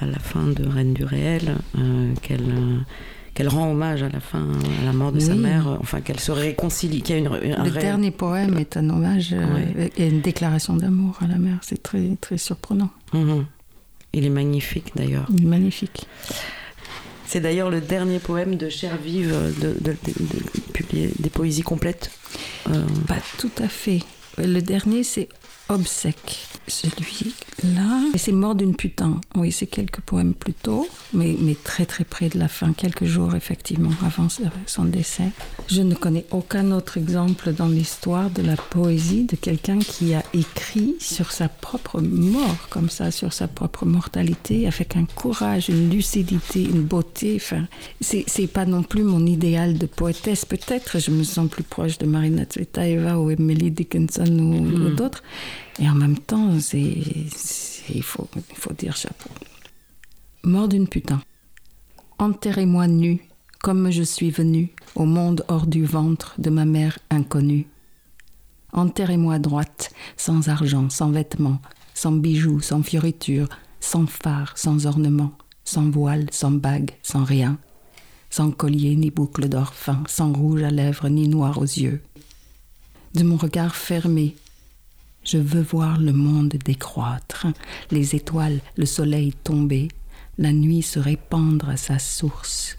à 0.00 0.06
la 0.06 0.18
fin 0.18 0.46
de 0.46 0.66
Reine 0.66 0.94
du 0.94 1.04
réel 1.04 1.56
qu'elle 2.22 2.84
qu'elle 3.42 3.48
rend 3.48 3.72
hommage 3.72 4.04
à 4.04 4.08
la 4.08 4.20
fin 4.20 4.46
à 4.80 4.84
la 4.84 4.92
mort 4.92 5.10
de 5.10 5.18
sa 5.18 5.34
mère, 5.34 5.66
enfin 5.80 6.00
qu'elle 6.00 6.20
se 6.20 6.30
réconcilie. 6.30 7.02
Qu'il 7.02 7.16
y 7.16 7.18
a 7.18 7.20
une, 7.20 7.64
le 7.64 7.70
dernier 7.70 8.12
poème 8.12 8.56
est 8.56 8.76
un 8.76 8.88
hommage 8.88 9.30
euh, 9.32 9.88
et 9.96 10.06
une 10.06 10.20
déclaration 10.20 10.76
d'amour 10.76 11.18
à 11.20 11.26
la 11.26 11.38
mère. 11.38 11.58
C'est 11.62 11.82
très 11.82 12.16
très 12.20 12.38
surprenant. 12.38 12.90
Mhm. 13.12 13.46
Il 14.12 14.26
est 14.26 14.30
magnifique 14.30 14.92
d'ailleurs. 14.94 15.26
Il 15.34 15.42
est 15.42 15.48
magnifique. 15.48 16.06
C'est 17.26 17.40
d'ailleurs 17.40 17.68
le 17.68 17.80
dernier 17.80 18.20
poème 18.20 18.56
de 18.56 18.68
Cher 18.68 18.96
Vive 18.96 19.34
de, 19.60 19.74
de, 19.80 19.96
publier 20.72 21.10
des 21.18 21.30
poésies 21.30 21.62
complètes. 21.62 22.12
Euh, 22.70 22.84
Pas 23.08 23.16
tout 23.38 23.50
à 23.58 23.66
fait. 23.66 24.00
Le 24.38 24.60
dernier, 24.60 25.02
c'est 25.02 25.28
Obsèque. 25.72 26.48
Celui-là, 26.68 28.02
et 28.14 28.18
c'est 28.18 28.30
Mort 28.30 28.54
d'une 28.54 28.76
putain. 28.76 29.20
Oui, 29.34 29.50
c'est 29.50 29.66
quelques 29.66 30.00
poèmes 30.00 30.32
plus 30.32 30.52
tôt, 30.52 30.86
mais, 31.12 31.36
mais 31.40 31.56
très 31.56 31.86
très 31.86 32.04
près 32.04 32.28
de 32.28 32.38
la 32.38 32.46
fin, 32.46 32.72
quelques 32.72 33.04
jours 33.04 33.34
effectivement 33.34 33.90
avant 34.06 34.28
son 34.66 34.84
décès. 34.84 35.30
Je 35.68 35.82
ne 35.82 35.94
connais 35.94 36.24
aucun 36.30 36.70
autre 36.70 36.98
exemple 36.98 37.52
dans 37.52 37.66
l'histoire 37.66 38.30
de 38.30 38.42
la 38.42 38.56
poésie 38.56 39.24
de 39.24 39.34
quelqu'un 39.34 39.80
qui 39.80 40.14
a 40.14 40.22
écrit 40.34 40.94
sur 41.00 41.32
sa 41.32 41.48
propre 41.48 42.00
mort, 42.00 42.68
comme 42.70 42.88
ça, 42.88 43.10
sur 43.10 43.32
sa 43.32 43.48
propre 43.48 43.84
mortalité, 43.84 44.68
avec 44.68 44.96
un 44.96 45.06
courage, 45.06 45.68
une 45.68 45.90
lucidité, 45.90 46.62
une 46.62 46.82
beauté. 46.82 47.40
Enfin, 47.42 47.66
c'est 48.00 48.46
pas 48.46 48.66
non 48.66 48.84
plus 48.84 49.02
mon 49.02 49.26
idéal 49.26 49.78
de 49.78 49.86
poétesse. 49.86 50.44
Peut-être 50.44 51.00
je 51.00 51.10
me 51.10 51.24
sens 51.24 51.48
plus 51.48 51.64
proche 51.64 51.98
de 51.98 52.06
Marina 52.06 52.44
Tsvetaeva 52.44 53.18
ou 53.18 53.30
Emily 53.30 53.70
Dickinson 53.70 54.26
ou, 54.38 54.58
ou 54.58 54.90
hmm. 54.90 54.94
d'autres. 54.94 55.22
Et 55.78 55.88
en 55.88 55.94
même 55.94 56.18
temps, 56.18 56.50
il, 56.72 58.02
faut, 58.02 58.28
faut 58.54 58.72
dire 58.72 58.96
chapeau. 58.96 59.30
Mort 60.44 60.68
d'une 60.68 60.88
putain. 60.88 61.20
Enterrez-moi 62.18 62.86
nu, 62.86 63.20
comme 63.62 63.90
je 63.90 64.02
suis 64.02 64.30
venu 64.30 64.70
au 64.94 65.04
monde 65.04 65.44
hors 65.48 65.66
du 65.66 65.84
ventre 65.84 66.34
de 66.38 66.50
ma 66.50 66.64
mère 66.64 66.98
inconnue. 67.10 67.66
Enterrez-moi 68.72 69.38
droite, 69.38 69.92
sans 70.16 70.48
argent, 70.48 70.88
sans 70.90 71.10
vêtements, 71.10 71.60
sans 71.94 72.12
bijoux, 72.12 72.60
sans 72.60 72.82
fioritures, 72.82 73.48
sans 73.80 74.06
phare, 74.06 74.56
sans 74.56 74.86
ornement, 74.86 75.32
sans 75.64 75.90
voile, 75.90 76.26
sans 76.30 76.50
bague, 76.50 76.92
sans 77.02 77.24
rien, 77.24 77.58
sans 78.30 78.50
collier 78.50 78.96
ni 78.96 79.10
boucle 79.10 79.48
d'or 79.48 79.74
fin, 79.74 80.02
sans 80.06 80.32
rouge 80.32 80.62
à 80.62 80.70
lèvres 80.70 81.08
ni 81.08 81.28
noir 81.28 81.58
aux 81.58 81.64
yeux. 81.64 82.00
De 83.14 83.24
mon 83.24 83.36
regard 83.36 83.76
fermé, 83.76 84.34
je 85.24 85.38
veux 85.38 85.62
voir 85.62 85.98
le 85.98 86.12
monde 86.12 86.54
décroître, 86.64 87.46
les 87.90 88.14
étoiles, 88.14 88.60
le 88.76 88.86
soleil 88.86 89.32
tomber, 89.32 89.88
la 90.38 90.52
nuit 90.52 90.82
se 90.82 90.98
répandre 90.98 91.68
à 91.68 91.76
sa 91.76 91.98
source, 91.98 92.78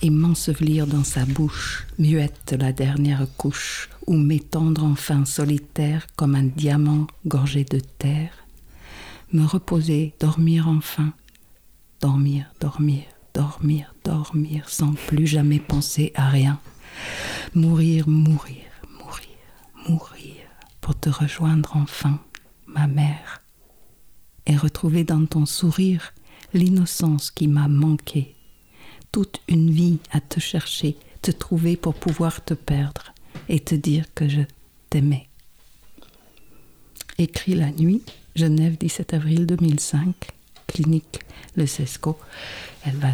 et 0.00 0.10
m'ensevelir 0.10 0.86
dans 0.86 1.04
sa 1.04 1.24
bouche, 1.24 1.86
muette 1.98 2.56
la 2.58 2.72
dernière 2.72 3.26
couche, 3.36 3.88
ou 4.06 4.16
m'étendre 4.16 4.84
enfin 4.84 5.24
solitaire 5.24 6.06
comme 6.16 6.34
un 6.34 6.44
diamant 6.44 7.06
gorgé 7.26 7.64
de 7.64 7.78
terre, 7.78 8.32
me 9.32 9.44
reposer, 9.44 10.14
dormir 10.18 10.68
enfin, 10.68 11.12
dormir, 12.00 12.46
dormir, 12.60 13.04
dormir, 13.34 13.94
dormir, 14.04 14.68
sans 14.68 14.92
plus 14.92 15.26
jamais 15.26 15.60
penser 15.60 16.12
à 16.14 16.28
rien, 16.28 16.58
Mourir, 17.54 18.08
mourir, 18.08 18.64
mourir, 18.98 19.36
mourir, 19.88 20.11
pour 20.82 20.98
te 20.98 21.08
rejoindre 21.08 21.70
enfin, 21.76 22.20
ma 22.66 22.86
mère, 22.86 23.40
et 24.44 24.56
retrouver 24.56 25.04
dans 25.04 25.24
ton 25.24 25.46
sourire 25.46 26.12
l'innocence 26.52 27.30
qui 27.30 27.46
m'a 27.48 27.68
manqué. 27.68 28.34
Toute 29.12 29.40
une 29.48 29.70
vie 29.70 29.98
à 30.10 30.20
te 30.20 30.40
chercher, 30.40 30.98
te 31.22 31.30
trouver 31.30 31.76
pour 31.76 31.94
pouvoir 31.94 32.44
te 32.44 32.52
perdre 32.52 33.14
et 33.48 33.60
te 33.60 33.74
dire 33.74 34.04
que 34.14 34.28
je 34.28 34.42
t'aimais. 34.90 35.28
Écrit 37.18 37.54
la 37.54 37.70
nuit, 37.70 38.02
Genève, 38.34 38.76
17 38.76 39.14
avril 39.14 39.46
2005, 39.46 40.14
clinique 40.66 41.20
Le 41.56 41.66
Cesco. 41.66 42.18
Elle 42.84 42.96
va 42.96 43.10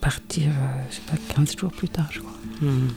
partir, 0.00 0.48
euh, 0.48 0.84
je 0.88 0.96
sais 0.96 1.02
pas, 1.02 1.34
15 1.34 1.56
jours 1.58 1.72
plus 1.72 1.88
tard, 1.88 2.08
je 2.10 2.20
crois. 2.20 2.38
Hmm. 2.62 2.88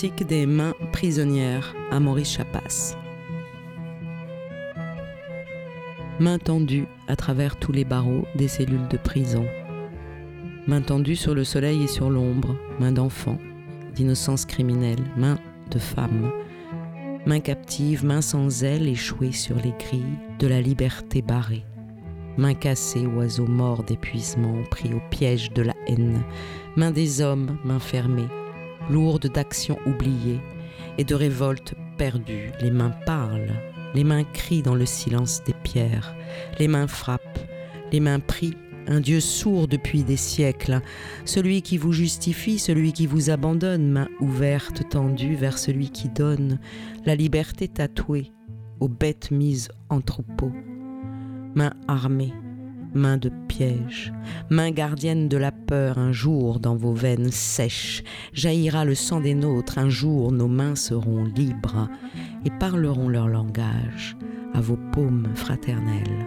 Des 0.00 0.46
mains 0.46 0.74
prisonnières 0.90 1.76
à 1.90 2.00
Maurice 2.00 2.32
Chapas. 2.32 2.96
Main 6.18 6.38
tendue 6.38 6.86
à 7.08 7.14
travers 7.14 7.56
tous 7.56 7.72
les 7.72 7.84
barreaux 7.84 8.24
des 8.34 8.48
cellules 8.48 8.88
de 8.88 8.96
prison. 8.96 9.44
Main 10.66 10.80
tendue 10.80 11.14
sur 11.14 11.34
le 11.34 11.44
soleil 11.44 11.84
et 11.84 11.86
sur 11.86 12.08
l'ombre, 12.08 12.56
main 12.80 12.90
d'enfant, 12.90 13.38
d'innocence 13.94 14.46
criminelle, 14.46 15.04
main 15.16 15.38
de 15.70 15.78
femme. 15.78 16.32
Main 17.26 17.40
captive, 17.40 18.04
main 18.04 18.22
sans 18.22 18.64
aile 18.64 18.88
échouée 18.88 19.32
sur 19.32 19.56
les 19.56 19.74
grilles 19.78 20.18
de 20.38 20.46
la 20.46 20.62
liberté 20.62 21.20
barrée. 21.20 21.66
Main 22.38 22.54
cassée, 22.54 23.06
oiseau 23.06 23.46
mort 23.46 23.84
d'épuisement, 23.84 24.62
pris 24.70 24.94
au 24.94 25.02
piège 25.10 25.52
de 25.52 25.62
la 25.62 25.74
haine. 25.86 26.22
Main 26.76 26.92
des 26.92 27.20
hommes, 27.20 27.58
main 27.62 27.78
fermée, 27.78 28.28
lourde 28.90 29.26
d'actions 29.32 29.78
oubliées 29.86 30.40
et 30.98 31.04
de 31.04 31.14
révoltes 31.14 31.74
perdues. 31.96 32.50
Les 32.60 32.70
mains 32.70 32.94
parlent, 33.06 33.52
les 33.94 34.04
mains 34.04 34.24
crient 34.24 34.62
dans 34.62 34.74
le 34.74 34.86
silence 34.86 35.42
des 35.44 35.54
pierres, 35.54 36.14
les 36.58 36.68
mains 36.68 36.86
frappent, 36.86 37.38
les 37.92 38.00
mains 38.00 38.20
prient 38.20 38.56
un 38.86 39.00
Dieu 39.00 39.20
sourd 39.20 39.68
depuis 39.68 40.02
des 40.02 40.16
siècles, 40.16 40.80
celui 41.24 41.62
qui 41.62 41.78
vous 41.78 41.92
justifie, 41.92 42.58
celui 42.58 42.92
qui 42.92 43.06
vous 43.06 43.30
abandonne, 43.30 43.90
main 43.90 44.08
ouverte 44.20 44.88
tendue 44.88 45.36
vers 45.36 45.58
celui 45.58 45.90
qui 45.90 46.08
donne, 46.08 46.58
la 47.06 47.14
liberté 47.14 47.68
tatouée 47.68 48.32
aux 48.80 48.88
bêtes 48.88 49.30
mises 49.30 49.68
en 49.88 50.00
troupeau, 50.00 50.50
main 51.54 51.72
armée, 51.86 52.32
main 52.94 53.16
de 53.16 53.30
piège, 53.48 54.12
main 54.50 54.70
gardienne 54.70 55.28
de 55.28 55.36
la 55.36 55.52
peur, 55.52 55.98
un 55.98 56.12
jour 56.12 56.60
dans 56.60 56.76
vos 56.76 56.92
veines 56.92 57.30
sèches 57.30 58.02
jaillira 58.32 58.84
le 58.84 58.94
sang 58.94 59.20
des 59.20 59.34
nôtres, 59.34 59.78
un 59.78 59.88
jour 59.88 60.32
nos 60.32 60.48
mains 60.48 60.76
seront 60.76 61.24
libres 61.24 61.88
et 62.44 62.50
parleront 62.50 63.08
leur 63.08 63.28
langage 63.28 64.16
à 64.54 64.60
vos 64.60 64.78
paumes 64.92 65.28
fraternelles, 65.34 66.26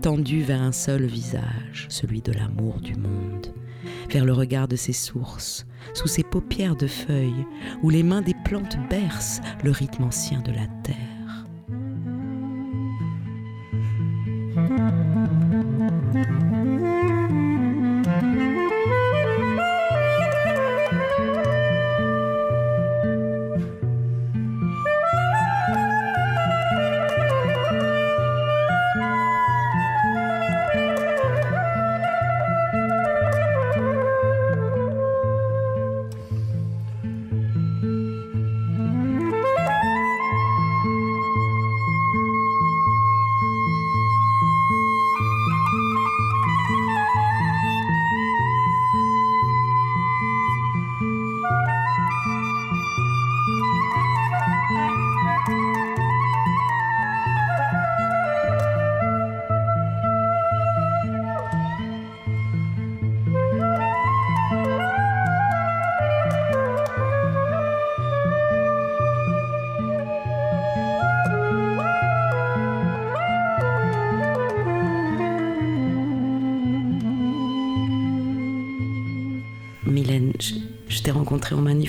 tendues 0.00 0.42
vers 0.42 0.62
un 0.62 0.72
seul 0.72 1.04
visage, 1.04 1.86
celui 1.88 2.22
de 2.22 2.32
l'amour 2.32 2.80
du 2.80 2.94
monde, 2.94 3.52
vers 4.10 4.24
le 4.24 4.32
regard 4.32 4.68
de 4.68 4.76
ses 4.76 4.92
sources, 4.92 5.66
sous 5.94 6.08
ses 6.08 6.22
paupières 6.22 6.76
de 6.76 6.86
feuilles, 6.86 7.46
où 7.82 7.90
les 7.90 8.02
mains 8.02 8.22
des 8.22 8.34
plantes 8.44 8.78
bercent 8.88 9.40
le 9.62 9.70
rythme 9.70 10.04
ancien 10.04 10.40
de 10.40 10.52
la 10.52 10.66
terre. 10.82 11.06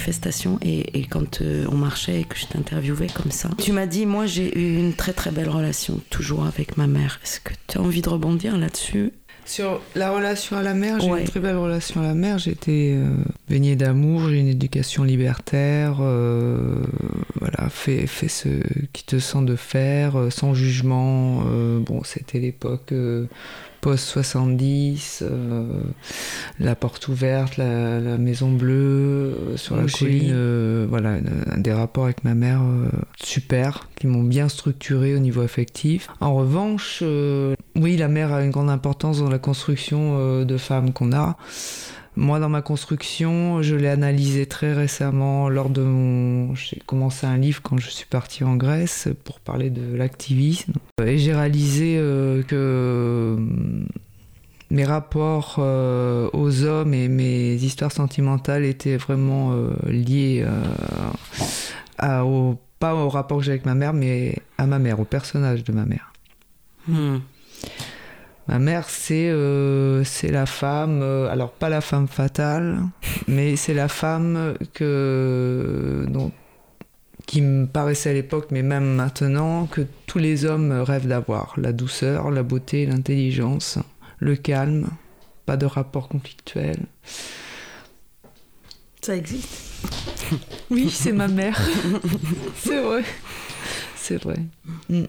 Manifestation 0.08 0.58
et, 0.62 1.05
quand 1.10 1.41
euh, 1.41 1.66
on 1.70 1.76
marchait 1.76 2.22
et 2.22 2.24
que 2.24 2.38
je 2.38 2.45
t'interviewais 2.45 3.08
comme 3.08 3.32
ça, 3.32 3.49
tu 3.58 3.74
m'as 3.74 3.86
dit, 3.86 4.05
moi 4.05 4.26
j'ai 4.26 4.58
eu 4.58 4.78
une 4.78 4.93
très 4.93 5.12
très 5.12 5.32
belle 5.32 5.49
relation 5.49 5.99
toujours 6.10 6.45
avec 6.45 6.78
ma 6.78 6.88
mère. 6.88 7.20
Est-ce 7.24 7.41
que 7.41 7.53
tu 7.68 7.78
as 7.78 7.82
envie 7.82 8.01
de 8.01 8.10
rebondir 8.10 8.58
là-dessus? 8.58 9.12
Sur 9.45 9.82
la 9.95 10.12
relation 10.12 10.58
à 10.58 10.64
la 10.64 10.74
mère, 10.74 10.99
j'ai 10.99 11.08
une 11.08 11.24
très 11.24 11.39
belle 11.39 11.55
relation 11.55 12.01
à 12.01 12.03
la 12.03 12.14
mère. 12.14 12.38
J'ai 12.38 12.51
été 12.51 12.93
euh, 12.95 13.10
baignée 13.49 13.76
d'amour, 13.76 14.30
j'ai 14.30 14.39
une 14.39 14.47
éducation 14.47 15.03
libertaire. 15.03 15.97
Euh, 16.01 16.84
voilà, 17.39 17.70
fais, 17.70 18.08
fais 18.08 18.28
ce 18.28 18.49
qui 18.91 19.03
te 19.05 19.20
sent 19.20 19.43
de 19.43 19.55
faire, 19.55 20.28
sans 20.32 20.53
jugement. 20.53 21.43
bon, 21.80 22.01
c'était 22.03 22.39
l'époque 22.39 22.93
post-70, 23.88 25.23
la 26.59 26.75
porte 26.75 27.07
ouverte, 27.07 27.55
la, 27.55 28.17
maison 28.17 28.51
bleue 28.51 29.53
sur 29.55 29.77
la 29.77 29.85
colline. 29.85 30.85
voilà, 30.89 31.19
des 31.55 31.71
rapports 31.71 32.03
avec 32.03 32.25
ma 32.25 32.35
mère 32.35 32.61
super, 33.23 33.88
qui 33.95 34.07
m'ont 34.07 34.23
bien 34.23 34.49
structuré 34.49 35.15
au 35.15 35.19
niveau 35.19 35.39
affectif. 35.39 36.09
En 36.19 36.35
revanche, 36.35 37.01
oui, 37.77 37.95
la 37.95 38.09
mère 38.09 38.33
a 38.33 38.43
une 38.43 38.51
grande 38.51 38.69
importance 38.69 39.19
dans 39.19 39.29
la 39.29 39.39
construction 39.39 40.43
de 40.43 40.57
femmes 40.57 40.91
qu'on 40.91 41.13
a. 41.13 41.38
Moi, 42.18 42.39
dans 42.39 42.49
ma 42.49 42.63
construction, 42.63 43.61
je 43.61 43.76
l'ai 43.76 43.89
analysé 43.89 44.47
très 44.47 44.74
récemment 44.74 45.49
lors 45.49 45.70
de 45.70 45.84
mon. 45.84 46.55
J'ai 46.55 46.82
commencé 46.84 47.28
un 47.28 47.38
livre 47.38 47.61
quand 47.61 47.78
je 47.78 47.91
suis 47.91 48.07
partie 48.07 48.43
en 48.43 48.55
Grèce 48.55 49.07
pour 49.24 49.39
parler 49.39 49.70
de 49.70 49.95
l'activisme. 49.95 50.74
Et 51.05 51.20
j'ai 51.20 51.36
réalisé 51.36 51.95
euh, 51.99 52.41
que 52.41 53.36
hum, 53.38 53.86
mes 54.72 54.84
rapports 54.84 55.57
euh, 55.59 56.28
aux 56.34 56.63
hommes 56.63 56.95
et 56.95 57.07
mes 57.07 57.53
histoires 57.53 57.91
sentimentales 57.91 58.65
étaient 58.65 58.97
vraiment 58.97 59.51
euh, 59.51 59.76
liés 59.86 60.43
à, 61.99 62.24
pas 62.80 62.95
au 62.95 63.09
rapport 63.09 63.38
que 63.38 63.43
j'ai 63.43 63.51
avec 63.51 63.65
ma 63.68 63.76
mère, 63.76 63.93
mais 63.93 64.39
à 64.57 64.65
ma 64.65 64.80
mère, 64.80 64.99
au 64.99 65.05
personnage 65.05 65.63
de 65.63 65.72
ma 65.72 65.86
mère. 65.86 66.11
Hmm. 66.88 67.18
Ma 68.48 68.60
mère, 68.60 68.89
c'est 68.89 69.30
euh, 69.30 70.04
c'est 70.06 70.32
la 70.32 70.45
femme, 70.45 71.02
euh, 71.02 71.30
alors 71.30 71.52
pas 71.52 71.68
la 71.68 71.82
femme 71.82 72.08
fatale, 72.08 72.80
mais 73.28 73.58
c'est 73.58 73.74
la 73.74 73.89
femme 73.89 74.56
que, 74.74 76.06
dont, 76.08 76.32
qui 77.26 77.41
me 77.41 77.66
paraissait 77.66 78.12
à 78.12 78.14
l'époque, 78.14 78.48
mais 78.52 78.64
même 78.64 78.95
maintenant, 78.95 79.66
que 79.66 79.82
tous 80.06 80.20
les 80.20 80.45
hommes 80.45 80.72
rêvent 80.72 81.08
d'avoir. 81.08 81.56
La 81.58 81.74
douceur, 81.74 82.32
la 82.32 82.43
beauté, 82.43 82.86
l'intelligence, 82.86 83.80
le 84.20 84.38
calme, 84.38 84.88
pas 85.45 85.58
de 85.58 85.66
rapport 85.66 86.08
conflictuel. 86.08 86.86
Ça 89.02 89.16
existe? 89.16 89.64
Oui, 90.70 90.89
c'est 90.89 91.14
ma 91.14 91.30
mère. 91.30 91.58
c'est 92.58 92.82
vrai. 92.82 93.04
C'est 93.95 94.22
vrai. 94.22 94.39
Mm. 94.89 95.04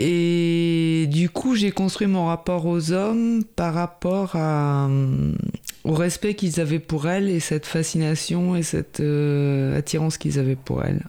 Et 0.00 1.08
du 1.10 1.28
coup, 1.28 1.56
j'ai 1.56 1.72
construit 1.72 2.06
mon 2.06 2.26
rapport 2.26 2.66
aux 2.66 2.92
hommes 2.92 3.42
par 3.56 3.74
rapport 3.74 4.36
à, 4.36 4.88
au 5.82 5.92
respect 5.92 6.34
qu'ils 6.34 6.60
avaient 6.60 6.78
pour 6.78 7.08
elles 7.08 7.28
et 7.28 7.40
cette 7.40 7.66
fascination 7.66 8.54
et 8.54 8.62
cette 8.62 9.00
euh, 9.00 9.76
attirance 9.76 10.16
qu'ils 10.16 10.38
avaient 10.38 10.54
pour 10.54 10.84
elles. 10.84 11.04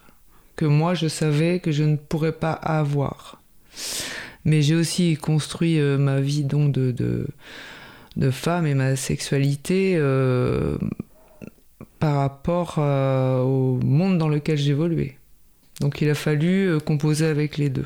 Que 0.56 0.66
moi, 0.66 0.96
je 0.96 1.08
savais 1.08 1.60
que 1.60 1.72
je 1.72 1.84
ne 1.84 1.98
pourrais 1.98 2.32
pas 2.32 2.52
avoir. 2.52 3.40
Mais 4.44 4.64
j'ai 4.64 4.74
aussi 4.74 5.16
construit 5.18 5.80
euh, 5.80 6.00
ma 6.00 6.20
vie 6.20 6.44
donc 6.44 6.72
de, 6.72 7.28
femme 8.32 8.66
et 8.66 8.74
ma 8.74 8.96
sexualité 8.96 9.98
euh, 9.98 10.80
par 12.00 12.16
rapport 12.16 12.80
au 12.80 13.80
monde 13.84 14.18
dans 14.18 14.30
lequel 14.30 14.58
j'évoluais. 14.58 15.16
Donc 15.80 16.02
il 16.02 16.10
a 16.10 16.16
fallu 16.16 16.80
composer 16.84 17.28
avec 17.28 17.58
les 17.58 17.70
deux. 17.70 17.86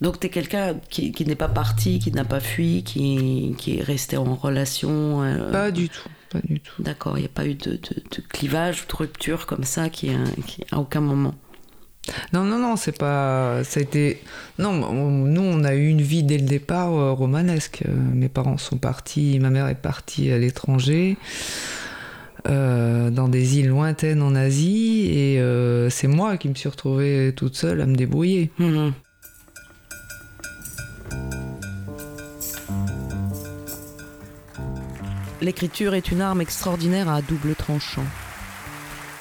Donc 0.00 0.18
tu 0.18 0.26
es 0.26 0.30
quelqu'un 0.30 0.76
qui, 0.88 1.12
n'est 1.26 1.34
pas 1.34 1.48
parti, 1.48 1.98
qui 1.98 2.10
n'a 2.10 2.24
pas 2.24 2.40
fui, 2.40 2.82
qui, 2.82 3.54
est 3.66 3.82
resté 3.82 4.16
en 4.16 4.34
relation 4.34 5.22
euh, 5.22 5.52
Pas 5.52 5.70
du 5.70 5.90
tout, 5.90 6.08
pas 6.30 6.40
du 6.42 6.60
tout. 6.60 6.82
D'accord, 6.82 7.18
il 7.18 7.20
n'y 7.20 7.26
a 7.26 7.30
pas 7.30 7.46
eu 7.46 7.54
de, 7.54 7.78
clivage, 8.30 8.86
de 8.86 8.96
rupture 8.96 9.46
comme 9.46 9.64
ça 9.64 9.90
qui, 9.90 10.10
à 10.72 10.78
aucun 10.78 11.00
moment. 11.00 11.34
Non, 12.32 12.44
non, 12.44 12.58
non, 12.58 12.76
c'est 12.76 12.96
pas. 12.96 13.62
Ça 13.62 13.78
a 13.78 13.82
été. 13.82 14.22
Non, 14.58 14.72
nous, 14.72 15.42
on 15.42 15.64
a 15.64 15.74
eu 15.74 15.86
une 15.86 16.00
vie 16.00 16.22
dès 16.22 16.38
le 16.38 16.46
départ 16.46 16.94
euh, 16.94 17.12
romanesque. 17.12 17.82
Euh, 17.86 17.92
mes 17.92 18.30
parents 18.30 18.56
sont 18.56 18.78
partis, 18.78 19.38
ma 19.38 19.50
mère 19.50 19.68
est 19.68 19.74
partie 19.74 20.32
à 20.32 20.38
l'étranger, 20.38 21.18
dans 22.46 23.28
des 23.28 23.58
îles 23.58 23.68
lointaines 23.68 24.22
en 24.22 24.34
Asie, 24.34 25.10
et 25.12 25.90
c'est 25.90 26.08
moi 26.08 26.38
qui 26.38 26.48
me 26.48 26.54
suis 26.54 26.70
retrouvée 26.70 27.34
toute 27.36 27.54
seule 27.54 27.82
à 27.82 27.86
me 27.86 27.94
débrouiller. 27.94 28.50
Mmh. 28.58 28.92
L'écriture 35.40 35.94
est 35.94 36.10
une 36.10 36.20
arme 36.20 36.42
extraordinaire 36.42 37.08
à 37.08 37.22
double 37.22 37.54
tranchant. 37.54 38.04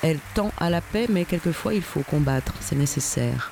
Elle 0.02 0.20
tend 0.36 0.52
à 0.58 0.70
la 0.70 0.82
paix, 0.82 1.08
mais 1.10 1.26
quelquefois 1.26 1.74
il 1.74 1.82
faut 1.82 2.04
combattre, 2.04 2.54
c'est 2.60 2.76
nécessaire. 2.76 3.52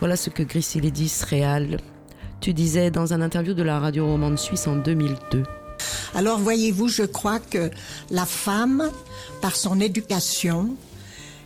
Voilà 0.00 0.16
ce 0.16 0.28
que 0.28 0.42
Grisilidis 0.42 1.20
Réal, 1.28 1.78
tu 2.40 2.52
disais 2.52 2.90
dans 2.90 3.12
un 3.12 3.20
interview 3.20 3.54
de 3.54 3.62
la 3.62 3.78
radio 3.78 4.06
romande 4.06 4.38
suisse 4.38 4.66
en 4.66 4.76
2002. 4.76 5.44
Alors 6.14 6.38
voyez-vous, 6.38 6.88
je 6.88 7.02
crois 7.04 7.38
que 7.38 7.70
la 8.10 8.26
femme, 8.26 8.90
par 9.40 9.54
son 9.54 9.80
éducation, 9.80 10.76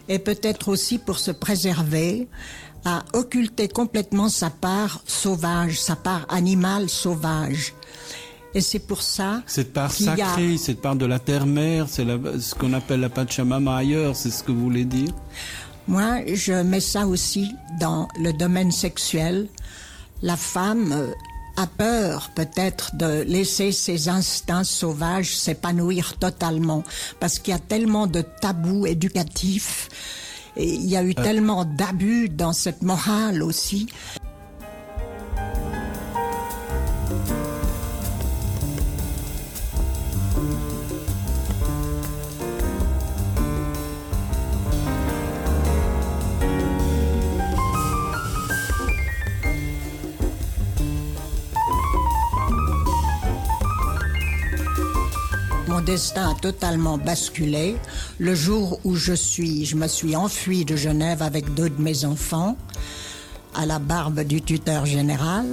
et 0.09 0.19
peut-être 0.19 0.69
aussi 0.69 0.99
pour 0.99 1.19
se 1.19 1.31
préserver, 1.31 2.29
a 2.85 3.05
occulté 3.13 3.69
complètement 3.69 4.29
sa 4.29 4.51
part 4.51 5.03
sauvage, 5.07 5.81
sa 5.81 5.97
part 5.97 6.27
animale 6.29 6.89
sauvage. 6.89 7.75
Et 8.55 8.61
c'est 8.61 8.81
pour 8.81 9.03
ça. 9.03 9.43
Cette 9.47 9.73
part 9.73 9.93
sacrée, 9.93 10.57
cette 10.57 10.81
part 10.81 10.97
de 10.97 11.07
la 11.07 11.19
terre-mère, 11.19 11.87
c'est 11.89 12.05
ce 12.05 12.55
qu'on 12.55 12.73
appelle 12.73 13.01
la 13.01 13.09
Pachamama 13.09 13.77
ailleurs, 13.77 14.17
c'est 14.17 14.31
ce 14.31 14.43
que 14.43 14.51
vous 14.51 14.63
voulez 14.63 14.85
dire? 14.85 15.13
Moi, 15.87 16.21
je 16.35 16.53
mets 16.53 16.81
ça 16.81 17.07
aussi 17.07 17.53
dans 17.79 18.09
le 18.19 18.33
domaine 18.33 18.73
sexuel. 18.73 19.49
La 20.23 20.37
femme 20.37 20.93
euh, 20.93 21.13
a 21.57 21.67
peur 21.67 22.31
peut-être 22.35 22.97
de 22.97 23.23
laisser 23.23 23.73
ses 23.73 24.09
instincts 24.09 24.65
sauvages 24.65 25.37
s'épanouir 25.37 26.17
totalement, 26.19 26.83
parce 27.21 27.39
qu'il 27.39 27.53
y 27.53 27.57
a 27.57 27.61
tellement 27.61 28.07
de 28.07 28.23
tabous 28.23 28.87
éducatifs. 28.87 29.89
Et 30.57 30.75
il 30.75 30.87
y 30.87 30.97
a 30.97 31.03
eu 31.03 31.11
euh. 31.11 31.23
tellement 31.23 31.65
d'abus 31.65 32.29
dans 32.29 32.53
cette 32.53 32.83
morale 32.83 33.43
aussi. 33.43 33.87
Destin 56.01 56.31
a 56.31 56.35
totalement 56.35 56.97
basculé 56.97 57.77
le 58.19 58.35
jour 58.35 58.81
où 58.85 58.97
je 58.97 59.13
suis, 59.13 59.67
je 59.67 59.77
me 59.77 59.87
suis 59.87 60.17
enfuie 60.17 60.65
de 60.65 60.75
Genève 60.75 61.21
avec 61.21 61.53
deux 61.53 61.69
de 61.69 61.83
mes 61.83 62.07
enfants 62.07 62.57
à 63.55 63.67
la 63.67 63.79
barbe 63.79 64.21
du 64.21 64.41
tuteur 64.41 64.87
général. 64.87 65.45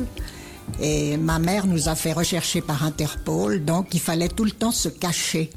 Et 0.79 1.17
ma 1.17 1.37
mère 1.37 1.67
nous 1.67 1.89
a 1.89 1.95
fait 1.95 2.13
rechercher 2.13 2.61
par 2.61 2.85
Interpol, 2.85 3.65
donc 3.65 3.93
il 3.93 3.99
fallait 3.99 4.29
tout 4.29 4.45
le 4.45 4.51
temps 4.51 4.71
se 4.71 4.87
cacher. 4.87 5.49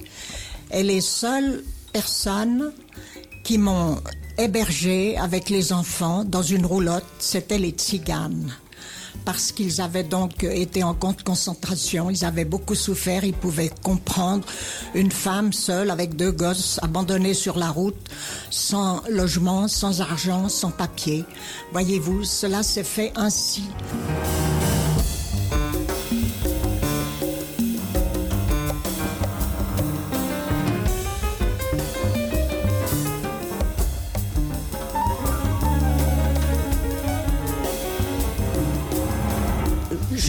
Et 0.72 0.82
les 0.82 1.00
seules 1.00 1.62
personnes 1.92 2.72
qui 3.44 3.58
m'ont 3.58 3.96
hébergée 4.38 5.16
avec 5.16 5.50
les 5.50 5.72
enfants 5.72 6.24
dans 6.24 6.42
une 6.42 6.66
roulotte, 6.66 7.14
c'était 7.20 7.58
les 7.58 7.70
tziganes 7.70 8.50
parce 9.24 9.52
qu'ils 9.52 9.80
avaient 9.80 10.04
donc 10.04 10.44
été 10.44 10.82
en 10.82 10.94
compte 10.94 11.22
concentration, 11.22 12.10
ils 12.10 12.24
avaient 12.24 12.44
beaucoup 12.44 12.74
souffert, 12.74 13.24
ils 13.24 13.34
pouvaient 13.34 13.70
comprendre 13.82 14.44
une 14.94 15.10
femme 15.10 15.52
seule 15.52 15.90
avec 15.90 16.16
deux 16.16 16.32
gosses 16.32 16.78
abandonnés 16.82 17.34
sur 17.34 17.58
la 17.58 17.70
route, 17.70 18.08
sans 18.50 19.02
logement, 19.08 19.68
sans 19.68 20.00
argent, 20.00 20.48
sans 20.48 20.70
papier. 20.70 21.24
Voyez-vous, 21.72 22.24
cela 22.24 22.62
s'est 22.62 22.84
fait 22.84 23.12
ainsi. 23.16 23.62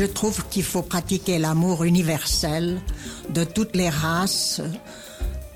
Je 0.01 0.07
trouve 0.07 0.43
qu'il 0.49 0.63
faut 0.63 0.81
pratiquer 0.81 1.37
l'amour 1.37 1.83
universel 1.83 2.81
de 3.29 3.43
toutes 3.43 3.75
les 3.75 3.89
races, 3.89 4.59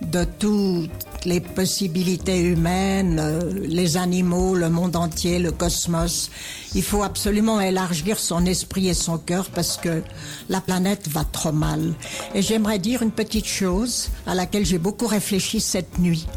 de 0.04 0.24
toutes 0.24 1.26
les 1.26 1.40
possibilités 1.40 2.42
humaines, 2.42 3.20
les 3.64 3.98
animaux, 3.98 4.54
le 4.54 4.70
monde 4.70 4.96
entier, 4.98 5.40
le 5.40 5.52
cosmos. 5.52 6.30
Il 6.76 6.84
faut 6.84 7.02
absolument 7.02 7.60
élargir 7.60 8.20
son 8.20 8.46
esprit 8.46 8.88
et 8.88 8.94
son 8.94 9.18
cœur 9.18 9.50
parce 9.50 9.78
que 9.78 10.04
la 10.48 10.62
planète 10.62 11.08
va 11.08 11.24
trop 11.24 11.52
mal. 11.52 11.96
Et 12.36 12.44
j'aimerais 12.44 12.78
dire 12.78 13.02
une 13.02 13.10
petite 13.10 13.48
chose 13.48 14.10
à 14.28 14.36
laquelle 14.36 14.64
j'ai 14.64 14.78
beaucoup 14.78 15.08
réfléchi 15.08 15.60
cette 15.60 15.98
nuit. 15.98 16.28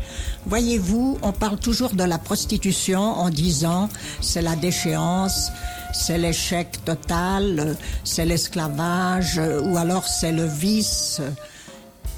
Voyez-vous, 0.46 1.18
on 1.20 1.32
parle 1.32 1.59
toujours 1.59 1.90
de 1.90 2.04
la 2.04 2.16
prostitution 2.16 3.02
en 3.02 3.28
disant 3.28 3.90
c'est 4.22 4.40
la 4.40 4.56
déchéance, 4.56 5.50
c'est 5.93 6.18
l'échec 6.18 6.84
total, 6.84 7.76
c'est 8.05 8.24
l'esclavage, 8.24 9.41
ou 9.64 9.76
alors 9.76 10.07
c'est 10.07 10.32
le 10.32 10.47
vice. 10.47 11.20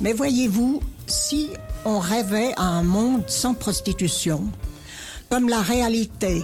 Mais 0.01 0.13
voyez-vous, 0.13 0.81
si 1.07 1.51
on 1.85 1.99
rêvait 1.99 2.53
à 2.57 2.65
un 2.65 2.83
monde 2.83 3.25
sans 3.29 3.55
prostitution, 3.55 4.45
comme 5.29 5.49
la 5.49 5.61
réalité 5.61 6.43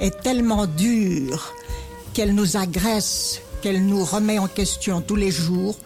est 0.00 0.20
tellement 0.22 0.66
dure 0.66 1.54
qu'elle 2.12 2.34
nous 2.34 2.56
agresse, 2.56 3.40
qu'elle 3.62 3.86
nous 3.86 4.04
remet 4.04 4.38
en 4.38 4.48
question 4.48 5.00
tous 5.00 5.16
les 5.16 5.30
jours, 5.30 5.76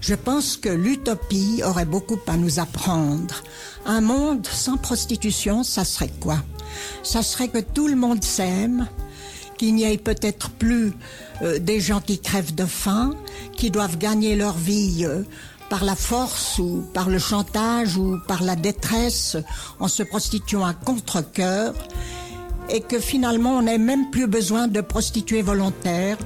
je 0.00 0.14
pense 0.14 0.56
que 0.56 0.68
l'utopie 0.68 1.62
aurait 1.64 1.84
beaucoup 1.84 2.18
à 2.26 2.36
nous 2.36 2.58
apprendre. 2.58 3.42
Un 3.86 4.00
monde 4.00 4.46
sans 4.46 4.76
prostitution, 4.76 5.62
ça 5.62 5.84
serait 5.84 6.12
quoi? 6.20 6.38
Ça 7.02 7.22
serait 7.22 7.48
que 7.48 7.58
tout 7.58 7.86
le 7.86 7.96
monde 7.96 8.24
s'aime, 8.24 8.88
qu'il 9.62 9.76
n'y 9.76 9.84
ait 9.84 9.96
peut-être 9.96 10.50
plus 10.50 10.92
euh, 11.42 11.60
des 11.60 11.78
gens 11.78 12.00
qui 12.00 12.18
crèvent 12.18 12.52
de 12.52 12.64
faim, 12.64 13.14
qui 13.54 13.70
doivent 13.70 13.96
gagner 13.96 14.34
leur 14.34 14.54
vie 14.54 15.04
euh, 15.04 15.22
par 15.70 15.84
la 15.84 15.94
force 15.94 16.58
ou 16.58 16.84
par 16.92 17.08
le 17.08 17.20
chantage 17.20 17.96
ou 17.96 18.18
par 18.26 18.42
la 18.42 18.56
détresse 18.56 19.36
en 19.78 19.86
se 19.86 20.02
prostituant 20.02 20.64
à 20.64 20.74
contre-coeur 20.74 21.74
et 22.70 22.80
que 22.80 22.98
finalement 22.98 23.58
on 23.58 23.62
n'ait 23.62 23.78
même 23.78 24.10
plus 24.10 24.26
besoin 24.26 24.66
de 24.66 24.80
prostituées 24.80 25.42
volontaires 25.42 26.18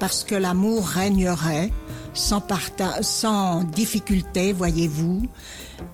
parce 0.00 0.24
que 0.24 0.34
l'amour 0.34 0.84
régnerait 0.84 1.70
sans, 2.12 3.64
difficulté, 3.64 4.52
voyez-vous. 4.52 5.22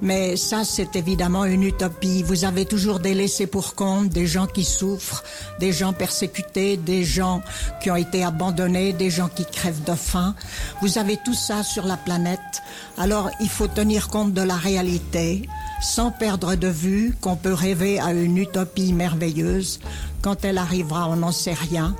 Mais 0.02 0.36
ça, 0.36 0.64
c'est 0.64 0.96
évidemment 0.96 1.44
une 1.44 1.62
utopie. 1.62 2.22
Vous 2.22 2.44
avez 2.44 2.64
toujours 2.64 2.98
des 2.98 3.14
laissés 3.14 3.46
pour 3.46 3.74
compte, 3.74 4.08
des 4.08 4.26
gens 4.26 4.46
qui 4.46 4.64
souffrent, 4.64 5.22
des 5.60 5.72
gens 5.72 5.92
persécutés, 5.92 6.76
des 6.76 7.04
gens 7.04 7.40
qui 7.82 7.90
ont 7.90 7.96
été 7.96 8.24
abandonnés, 8.24 8.92
des 8.92 9.10
gens 9.10 9.28
qui 9.28 9.44
crèvent 9.44 9.84
de 9.84 9.94
faim. 9.94 10.34
Vous 10.82 10.98
avez 10.98 11.18
tout 11.24 11.34
ça 11.34 11.62
sur 11.62 11.86
la 11.86 11.96
planète. 11.96 12.62
Alors, 12.98 13.30
il 13.40 13.48
faut 13.48 13.68
tenir 13.68 14.08
compte 14.08 14.32
de 14.32 14.42
la 14.42 14.56
réalité 14.56 15.48
sans 15.82 16.10
perdre 16.10 16.54
de 16.56 16.68
vue 16.68 17.14
qu'on 17.20 17.36
peut 17.36 17.52
rêver 17.52 18.00
à 18.00 18.12
une 18.12 18.38
utopie 18.38 18.92
merveilleuse. 18.92 19.78
Quand 20.22 20.44
elle 20.44 20.58
arrivera, 20.58 21.08
on 21.08 21.16
n'en 21.16 21.32
sait 21.32 21.54
rien. 21.54 21.94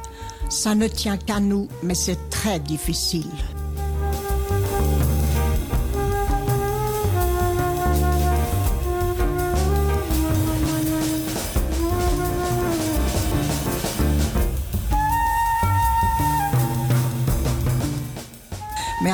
Ça 0.48 0.74
ne 0.74 0.88
tient 0.88 1.16
qu'à 1.16 1.40
nous, 1.40 1.68
mais 1.82 1.94
c'est 1.94 2.30
très 2.30 2.58
difficile. 2.58 3.26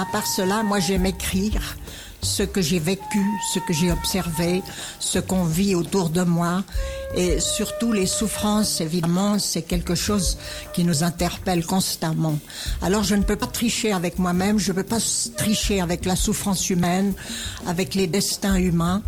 À 0.02 0.04
part 0.06 0.26
cela, 0.26 0.64
moi 0.64 0.80
j'aime 0.80 1.06
écrire 1.06 1.76
ce 2.22 2.42
que 2.42 2.60
j'ai 2.60 2.80
vécu, 2.80 3.24
ce 3.52 3.60
que 3.60 3.72
j'ai 3.72 3.92
observé, 3.92 4.62
ce 4.98 5.20
qu'on 5.20 5.44
vit 5.44 5.76
autour 5.76 6.10
de 6.10 6.22
moi. 6.22 6.64
Et 7.14 7.38
surtout 7.38 7.92
les 7.92 8.06
souffrances, 8.06 8.80
évidemment, 8.80 9.38
c'est 9.38 9.62
quelque 9.62 9.94
chose 9.94 10.38
qui 10.72 10.82
nous 10.82 11.04
interpelle 11.04 11.64
constamment. 11.64 12.36
Alors 12.80 13.04
je 13.04 13.14
ne 13.14 13.22
peux 13.22 13.36
pas 13.36 13.46
tricher 13.46 13.92
avec 13.92 14.18
moi-même, 14.18 14.58
je 14.58 14.72
ne 14.72 14.76
peux 14.76 14.82
pas 14.82 14.98
tricher 15.36 15.80
avec 15.80 16.04
la 16.04 16.16
souffrance 16.16 16.68
humaine, 16.68 17.14
avec 17.68 17.94
les 17.94 18.08
destins 18.08 18.56
humains. 18.56 19.02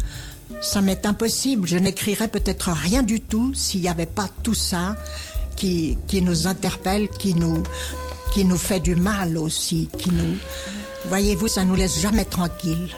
Ça 0.61 0.81
m'est 0.81 1.07
impossible. 1.07 1.67
Je 1.67 1.77
n'écrirais 1.77 2.29
peut-être 2.29 2.71
rien 2.71 3.03
du 3.03 3.21
tout 3.21 3.53
s'il 3.53 3.81
n'y 3.81 3.89
avait 3.89 4.07
pas 4.07 4.29
tout 4.45 4.55
ça 4.55 4.95
qui, 5.57 5.99
qui 6.07 6.23
nous 6.23 6.47
interpelle, 6.47 7.09
qui 7.09 7.35
nous, 7.35 7.65
qui 8.33 8.45
nous 8.45 8.59
fait 8.59 8.81
du 8.81 8.95
mal 8.95 9.37
aussi, 9.39 9.89
qui 9.99 10.11
nous... 10.11 10.37
Voyez-vous, 11.09 11.49
ça 11.49 11.65
nous 11.65 11.75
laisse 11.75 12.01
jamais 12.01 12.25
tranquilles. 12.25 12.95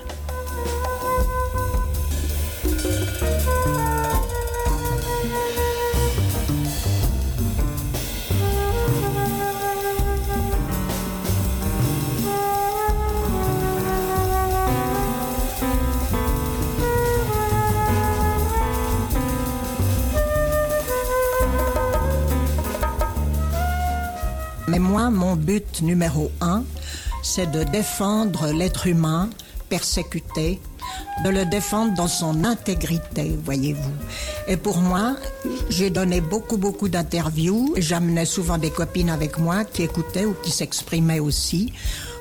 Mais 24.69 24.79
moi, 24.79 25.11
mon 25.11 25.37
but 25.37 25.81
numéro 25.83 26.31
un, 26.41 26.65
c'est 27.27 27.51
de 27.51 27.65
défendre 27.65 28.53
l'être 28.53 28.87
humain 28.87 29.29
persécuté, 29.69 30.61
de 31.25 31.31
le 31.31 31.45
défendre 31.45 31.93
dans 31.95 32.07
son 32.07 32.45
intégrité, 32.45 33.37
voyez-vous. 33.45 33.97
Et 34.47 34.57
pour 34.57 34.79
moi, 34.79 35.17
j'ai 35.69 35.91
donné 35.91 36.21
beaucoup, 36.21 36.57
beaucoup 36.57 36.89
d'interviews. 36.89 37.75
J'amenais 37.79 38.27
souvent 38.27 38.59
des 38.59 38.71
copines 38.71 39.11
avec 39.11 39.39
moi 39.39 39.65
qui 39.65 39.83
écoutaient 39.83 40.25
ou 40.25 40.35
qui 40.41 40.53
s'exprimaient 40.53 41.19
aussi. 41.19 41.73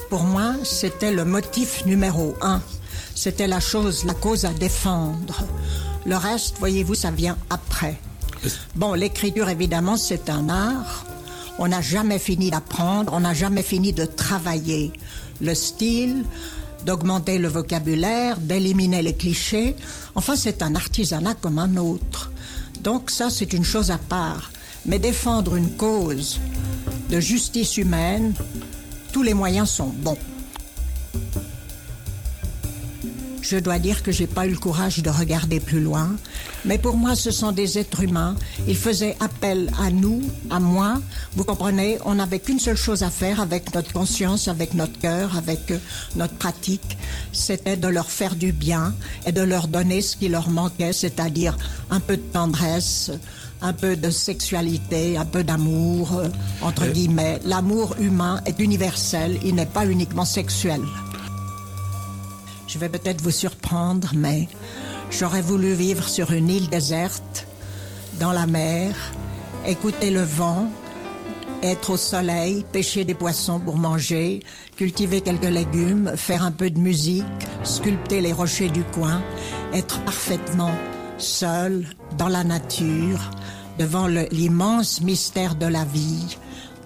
Pour 0.10 0.24
moi, 0.24 0.56
c'était 0.64 1.12
le 1.12 1.24
motif 1.24 1.86
numéro 1.86 2.34
un. 2.42 2.62
C'était 3.14 3.48
la 3.48 3.60
chose, 3.60 4.06
la 4.06 4.16
cause 4.16 4.44
à 4.44 4.54
défendre. 4.54 5.44
Le 6.08 6.18
reste, 6.18 6.58
voyez-vous, 6.58 6.96
ça 6.96 7.12
vient 7.12 7.38
après. 7.52 8.00
Bon, 8.76 8.94
l'écriture, 8.94 9.50
évidemment, 9.50 9.98
c'est 9.98 10.32
un 10.32 10.50
art. 10.50 11.06
On 11.58 11.70
n'a 11.70 11.82
jamais 11.82 12.20
fini 12.20 12.50
d'apprendre, 12.52 13.14
on 13.14 13.22
n'a 13.22 13.34
jamais 13.34 13.64
fini 13.64 13.94
de 13.94 14.06
travailler 14.06 14.92
le 15.42 15.54
style, 15.56 16.26
d'augmenter 16.86 17.38
le 17.38 17.48
vocabulaire, 17.48 18.38
d'éliminer 18.38 19.02
les 19.02 19.16
clichés. 19.16 19.76
Enfin, 20.16 20.36
c'est 20.36 20.62
un 20.62 20.76
artisanat 20.76 21.34
comme 21.36 21.60
un 21.60 21.78
autre. 21.78 22.32
Donc 22.82 23.10
ça, 23.10 23.30
c'est 23.30 23.54
une 23.54 23.64
chose 23.64 23.90
à 23.90 23.98
part. 23.98 24.52
Mais 24.86 25.00
défendre 25.00 25.56
une 25.56 25.72
cause 25.72 26.40
de 27.10 27.20
justice 27.20 27.78
humaine, 27.78 28.34
tous 29.12 29.24
les 29.24 29.34
moyens 29.34 29.70
sont 29.70 29.88
bons. 29.88 30.18
Je 33.48 33.58
dois 33.58 33.78
dire 33.78 34.02
que 34.02 34.12
j'ai 34.12 34.26
pas 34.26 34.48
eu 34.48 34.52
le 34.52 34.58
courage 34.58 35.04
de 35.04 35.10
regarder 35.12 35.60
plus 35.60 35.80
loin, 35.80 36.16
mais 36.66 36.80
pour 36.80 36.98
moi, 36.98 37.14
ce 37.14 37.30
sont 37.30 37.52
des 37.52 37.78
êtres 37.78 38.02
humains. 38.02 38.36
Ils 38.68 38.76
faisaient 38.76 39.16
appel 39.20 39.70
à 39.80 39.92
nous, 39.92 40.24
à 40.50 40.60
moi. 40.60 40.96
Vous 41.36 41.44
comprenez, 41.44 42.00
on 42.06 42.16
n'avait 42.16 42.40
qu'une 42.40 42.60
seule 42.60 42.76
chose 42.76 43.04
à 43.04 43.12
faire 43.12 43.40
avec 43.40 43.72
notre 43.76 43.94
conscience, 43.94 44.48
avec 44.48 44.74
notre 44.74 44.98
cœur, 44.98 45.38
avec 45.38 45.70
euh, 45.70 45.78
notre 46.16 46.34
pratique. 46.34 46.98
C'était 47.34 47.78
de 47.78 47.88
leur 47.88 48.10
faire 48.10 48.36
du 48.36 48.52
bien 48.52 48.96
et 49.28 49.32
de 49.32 49.42
leur 49.42 49.68
donner 49.68 50.02
ce 50.02 50.16
qui 50.16 50.28
leur 50.28 50.50
manquait, 50.50 50.94
c'est-à-dire 50.94 51.56
un 51.92 52.00
peu 52.00 52.18
de 52.18 52.24
tendresse, 52.24 53.12
un 53.62 53.74
peu 53.74 53.96
de 53.96 54.10
sexualité, 54.10 55.20
un 55.20 55.26
peu 55.26 55.44
d'amour, 55.44 56.18
euh, 56.18 56.30
entre 56.64 56.88
guillemets. 56.88 57.40
L'amour 57.46 57.96
humain 58.00 58.42
est 58.48 58.60
universel, 58.60 59.38
il 59.46 59.54
n'est 59.54 59.68
pas 59.68 59.86
uniquement 59.86 60.26
sexuel. 60.26 60.82
Je 62.76 62.80
vais 62.82 62.90
peut-être 62.90 63.22
vous 63.22 63.32
surprendre, 63.32 64.12
mais 64.14 64.50
j'aurais 65.10 65.42
voulu 65.42 65.72
vivre 65.72 66.10
sur 66.10 66.34
une 66.34 66.50
île 66.50 66.68
déserte, 66.68 67.48
dans 68.20 68.34
la 68.34 68.48
mer, 68.48 68.94
écouter 69.66 70.12
le 70.12 70.24
vent, 70.24 70.68
être 71.64 71.92
au 71.92 71.96
soleil, 71.96 72.66
pêcher 72.74 73.06
des 73.06 73.14
poissons 73.14 73.62
pour 73.62 73.78
manger, 73.78 74.42
cultiver 74.76 75.22
quelques 75.22 75.46
légumes, 75.46 76.12
faire 76.18 76.44
un 76.44 76.52
peu 76.52 76.70
de 76.70 76.78
musique, 76.78 77.24
sculpter 77.64 78.20
les 78.20 78.34
rochers 78.34 78.68
du 78.68 78.84
coin, 78.84 79.22
être 79.74 80.02
parfaitement 80.02 80.76
seul 81.18 81.86
dans 82.18 82.28
la 82.28 82.44
nature, 82.44 83.32
devant 83.80 84.08
l'immense 84.08 85.00
mystère 85.00 85.56
de 85.56 85.68
la 85.68 85.86
vie, 85.86 86.38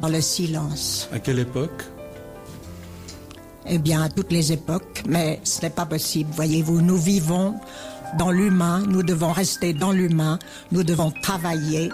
dans 0.02 0.10
le 0.10 0.22
silence. 0.22 1.10
À 1.12 1.18
quelle 1.18 1.40
époque 1.40 1.84
eh 3.70 3.78
bien, 3.78 4.02
à 4.02 4.10
toutes 4.10 4.32
les 4.32 4.52
époques, 4.52 5.04
mais 5.08 5.40
ce 5.44 5.62
n'est 5.62 5.70
pas 5.70 5.86
possible. 5.86 6.30
Voyez-vous, 6.34 6.82
nous 6.82 6.98
vivons 6.98 7.56
dans 8.18 8.32
l'humain, 8.32 8.84
nous 8.88 9.04
devons 9.04 9.32
rester 9.32 9.74
dans 9.74 9.92
l'humain, 9.92 10.40
nous 10.72 10.84
devons 10.84 11.12
travailler 11.22 11.90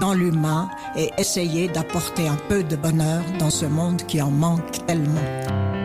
dans 0.00 0.14
l'humain 0.14 0.68
et 0.96 1.10
essayer 1.18 1.68
d'apporter 1.68 2.26
un 2.28 2.38
peu 2.48 2.62
de 2.62 2.76
bonheur 2.76 3.22
dans 3.38 3.50
ce 3.50 3.66
monde 3.66 4.02
qui 4.06 4.20
en 4.20 4.30
manque 4.30 4.84
tellement. 4.86 5.77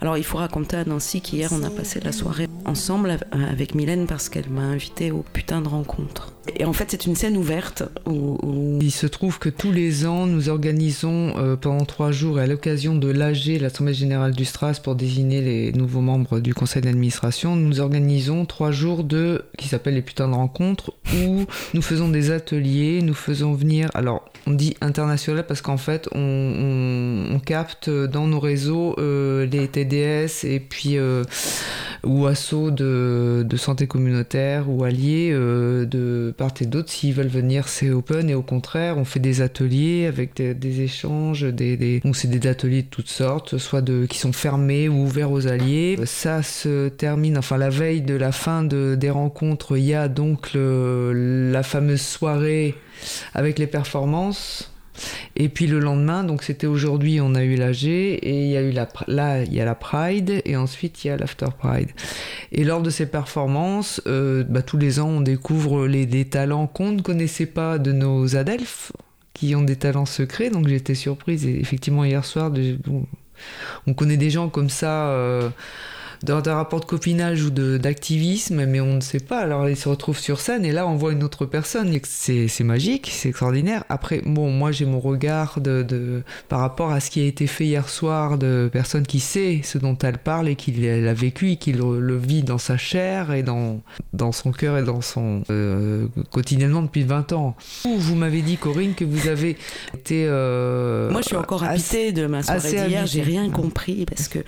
Alors 0.00 0.16
il 0.16 0.24
faut 0.24 0.38
raconter 0.38 0.76
à 0.76 0.84
Nancy 0.84 1.20
qu'hier 1.20 1.50
on 1.52 1.62
a 1.64 1.70
passé 1.70 2.00
la 2.00 2.12
soirée 2.12 2.46
ensemble 2.64 3.18
avec 3.32 3.74
Mylène 3.74 4.06
parce 4.06 4.28
qu'elle 4.28 4.48
m'a 4.48 4.62
invité 4.62 5.10
au 5.10 5.24
putain 5.32 5.60
de 5.60 5.68
rencontre. 5.68 6.37
Et 6.56 6.64
en 6.64 6.72
fait 6.72 6.90
c'est 6.90 7.06
une 7.06 7.14
scène 7.14 7.36
ouverte 7.36 7.82
Il 8.06 8.90
se 8.90 9.06
trouve 9.06 9.38
que 9.38 9.48
tous 9.48 9.72
les 9.72 10.06
ans 10.06 10.26
nous 10.26 10.48
organisons 10.48 11.34
euh, 11.36 11.56
pendant 11.56 11.84
trois 11.84 12.10
jours 12.10 12.38
à 12.38 12.46
l'occasion 12.46 12.94
de 12.94 13.10
l'AG, 13.10 13.60
l'Assemblée 13.60 13.94
Générale 13.94 14.32
du 14.32 14.44
Stras 14.44 14.80
pour 14.82 14.94
désigner 14.94 15.40
les 15.40 15.72
nouveaux 15.72 16.00
membres 16.00 16.40
du 16.40 16.54
conseil 16.54 16.82
d'administration, 16.82 17.56
nous 17.56 17.80
organisons 17.80 18.46
trois 18.46 18.70
jours 18.70 19.04
de 19.04 19.44
qui 19.56 19.68
s'appellent 19.68 19.94
les 19.94 20.02
putains 20.02 20.28
de 20.28 20.34
rencontres 20.34 20.92
où 21.14 21.44
nous 21.74 21.82
faisons 21.82 22.08
des 22.08 22.30
ateliers, 22.30 23.00
nous 23.02 23.14
faisons 23.14 23.52
venir, 23.52 23.90
alors 23.94 24.24
on 24.46 24.52
dit 24.52 24.76
international 24.80 25.46
parce 25.46 25.60
qu'en 25.60 25.76
fait 25.76 26.08
on, 26.14 27.40
capte 27.44 27.88
dans 27.88 28.26
nos 28.26 28.40
réseaux 28.40 28.94
euh, 28.98 29.46
les 29.46 29.68
TDS 29.68 30.44
et 30.44 30.60
puis 30.60 30.98
euh, 30.98 31.22
ou 32.04 32.26
assos 32.26 32.70
de, 32.70 33.46
santé 33.56 33.86
communautaire 33.86 34.68
ou 34.68 34.84
alliés 34.84 35.30
de 35.32 36.34
part 36.38 36.54
et 36.60 36.66
d'autre 36.66 36.90
s'ils 36.90 37.12
veulent 37.12 37.26
venir 37.26 37.68
c'est 37.68 37.90
open 37.90 38.30
et 38.30 38.34
au 38.34 38.42
contraire 38.42 38.96
on 38.96 39.04
fait 39.04 39.20
des 39.20 39.42
ateliers 39.42 40.06
avec 40.06 40.34
des, 40.36 40.80
échanges 40.80 41.42
des, 41.42 41.76
des 41.76 42.00
c'est 42.14 42.30
des 42.30 42.48
ateliers 42.48 42.82
de 42.82 42.88
toutes 42.88 43.08
sortes 43.08 43.58
soit 43.58 43.82
de 43.82 44.06
qui 44.06 44.18
sont 44.18 44.32
fermés 44.32 44.88
ou 44.88 45.02
ouverts 45.02 45.30
aux 45.30 45.46
alliés 45.46 45.98
ça 46.04 46.42
se 46.42 46.88
termine 46.88 47.36
enfin 47.36 47.58
la 47.58 47.68
veille 47.68 48.00
de 48.00 48.14
la 48.14 48.32
fin 48.32 48.62
de, 48.62 48.94
des 48.94 49.10
rencontres 49.10 49.76
il 49.76 49.84
y 49.84 49.94
a 49.94 50.08
donc 50.08 50.50
la 50.54 51.62
fameuse 51.62 52.00
soirée 52.00 52.74
avec 53.34 53.58
les 53.58 53.66
performances. 53.66 54.72
Et 55.36 55.48
puis 55.48 55.66
le 55.66 55.78
lendemain, 55.78 56.24
donc 56.24 56.42
c'était 56.42 56.66
aujourd'hui, 56.66 57.20
on 57.20 57.34
a 57.34 57.42
eu 57.42 57.54
l'AG 57.56 57.84
et 57.84 58.44
il 58.44 58.50
y 58.50 58.56
a 58.56 58.62
eu 58.62 58.70
la, 58.70 58.88
là 59.06 59.42
il 59.42 59.52
y 59.52 59.60
a 59.60 59.64
la 59.64 59.74
Pride 59.74 60.42
et 60.44 60.56
ensuite 60.56 61.04
il 61.04 61.08
y 61.08 61.10
a 61.10 61.16
l'After 61.16 61.48
Pride. 61.58 61.90
Et 62.52 62.64
lors 62.64 62.82
de 62.82 62.90
ces 62.90 63.06
performances, 63.06 64.00
euh, 64.06 64.44
bah, 64.44 64.62
tous 64.62 64.78
les 64.78 65.00
ans 65.00 65.08
on 65.08 65.20
découvre 65.20 65.86
des 65.88 66.24
talents 66.24 66.66
qu'on 66.66 66.92
ne 66.92 67.02
connaissait 67.02 67.46
pas 67.46 67.78
de 67.78 67.92
nos 67.92 68.36
adelphes, 68.36 68.92
qui 69.34 69.54
ont 69.54 69.62
des 69.62 69.76
talents 69.76 70.06
secrets. 70.06 70.50
Donc 70.50 70.68
j'étais 70.68 70.94
surprise 70.94 71.46
et 71.46 71.60
effectivement 71.60 72.04
hier 72.04 72.24
soir, 72.24 72.52
on 73.86 73.94
connaît 73.94 74.16
des 74.16 74.30
gens 74.30 74.48
comme 74.48 74.70
ça. 74.70 75.10
Euh, 75.10 75.48
d'un 76.22 76.54
rapport 76.54 76.80
de 76.80 76.84
copinage 76.84 77.44
ou 77.44 77.50
d'activisme, 77.50 78.64
mais 78.66 78.80
on 78.80 78.94
ne 78.94 79.00
sait 79.00 79.20
pas. 79.20 79.38
Alors 79.38 79.68
il 79.68 79.76
se 79.76 79.88
retrouve 79.88 80.18
sur 80.18 80.40
scène 80.40 80.64
et 80.64 80.72
là 80.72 80.86
on 80.86 80.96
voit 80.96 81.12
une 81.12 81.22
autre 81.22 81.46
personne. 81.46 81.96
C'est 82.04 82.64
magique, 82.64 83.10
c'est 83.12 83.28
extraordinaire. 83.30 83.84
Après, 83.88 84.22
bon, 84.24 84.50
moi 84.50 84.72
j'ai 84.72 84.84
mon 84.84 85.00
regard 85.00 85.60
de, 85.60 85.82
de, 85.82 86.22
par 86.48 86.60
rapport 86.60 86.90
à 86.90 87.00
ce 87.00 87.10
qui 87.10 87.20
a 87.20 87.24
été 87.24 87.46
fait 87.46 87.66
hier 87.66 87.88
soir 87.88 88.38
de 88.38 88.68
personne 88.72 89.06
qui 89.06 89.20
sait 89.20 89.60
ce 89.62 89.78
dont 89.78 89.96
elle 89.98 90.18
parle 90.18 90.48
et 90.48 90.56
qui 90.56 90.72
l'a 90.72 91.14
vécu 91.14 91.52
et 91.52 91.56
qui 91.56 91.72
le, 91.72 92.16
vit 92.16 92.42
dans 92.42 92.58
sa 92.58 92.76
chair 92.76 93.32
et 93.32 93.42
dans, 93.42 93.80
dans 94.12 94.32
son 94.32 94.50
cœur 94.50 94.76
et 94.78 94.82
dans 94.82 95.00
son 95.00 95.42
euh, 95.50 96.06
quotidiennement 96.32 96.82
depuis 96.82 97.04
20 97.04 97.32
ans. 97.32 97.56
Vous 97.84 98.16
m'avez 98.16 98.42
dit, 98.42 98.56
Corinne, 98.56 98.94
que 98.94 99.04
vous 99.04 99.28
avez 99.28 99.56
été. 99.94 100.26
Euh, 100.26 101.10
moi 101.10 101.20
je 101.20 101.28
suis 101.28 101.36
encore 101.36 101.62
habitée 101.62 102.12
de 102.12 102.26
ma 102.26 102.42
soirée 102.42 102.86
d'hier, 102.86 103.06
j'ai 103.06 103.22
rien 103.22 103.50
compris 103.50 104.04
parce 104.04 104.28
que 104.28 104.40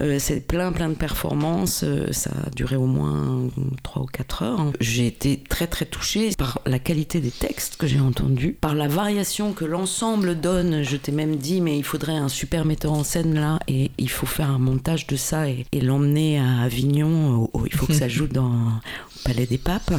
euh, 0.00 0.18
c'est 0.18 0.46
plein 0.46 0.72
plein 0.72 0.88
de 0.88 0.94
personnes 0.94 1.15
performance, 1.16 1.82
euh, 1.82 2.12
ça 2.12 2.30
a 2.46 2.50
duré 2.50 2.76
au 2.76 2.84
moins 2.84 3.48
3 3.82 4.02
ou 4.02 4.04
4 4.04 4.42
heures. 4.42 4.72
J'ai 4.80 5.06
été 5.06 5.42
très 5.48 5.66
très 5.66 5.86
touchée 5.86 6.32
par 6.36 6.60
la 6.66 6.78
qualité 6.78 7.20
des 7.20 7.30
textes 7.30 7.76
que 7.76 7.86
j'ai 7.86 8.00
entendus, 8.00 8.52
par 8.60 8.74
la 8.74 8.86
variation 8.86 9.54
que 9.54 9.64
l'ensemble 9.64 10.38
donne. 10.38 10.82
Je 10.82 10.96
t'ai 10.98 11.12
même 11.12 11.36
dit, 11.36 11.62
mais 11.62 11.78
il 11.78 11.84
faudrait 11.84 12.16
un 12.16 12.28
super 12.28 12.66
metteur 12.66 12.92
en 12.92 13.02
scène 13.02 13.34
là, 13.34 13.58
et 13.66 13.90
il 13.96 14.10
faut 14.10 14.26
faire 14.26 14.50
un 14.50 14.58
montage 14.58 15.06
de 15.06 15.16
ça 15.16 15.48
et, 15.48 15.64
l'emmener 15.80 16.38
à 16.38 16.64
Avignon. 16.64 17.50
il 17.64 17.74
faut 17.74 17.86
que 17.86 17.94
ça 17.94 18.08
joue 18.16 18.26
dans 18.26 18.50
le 18.50 19.22
Palais 19.24 19.46
des 19.46 19.58
Papes 19.58 19.92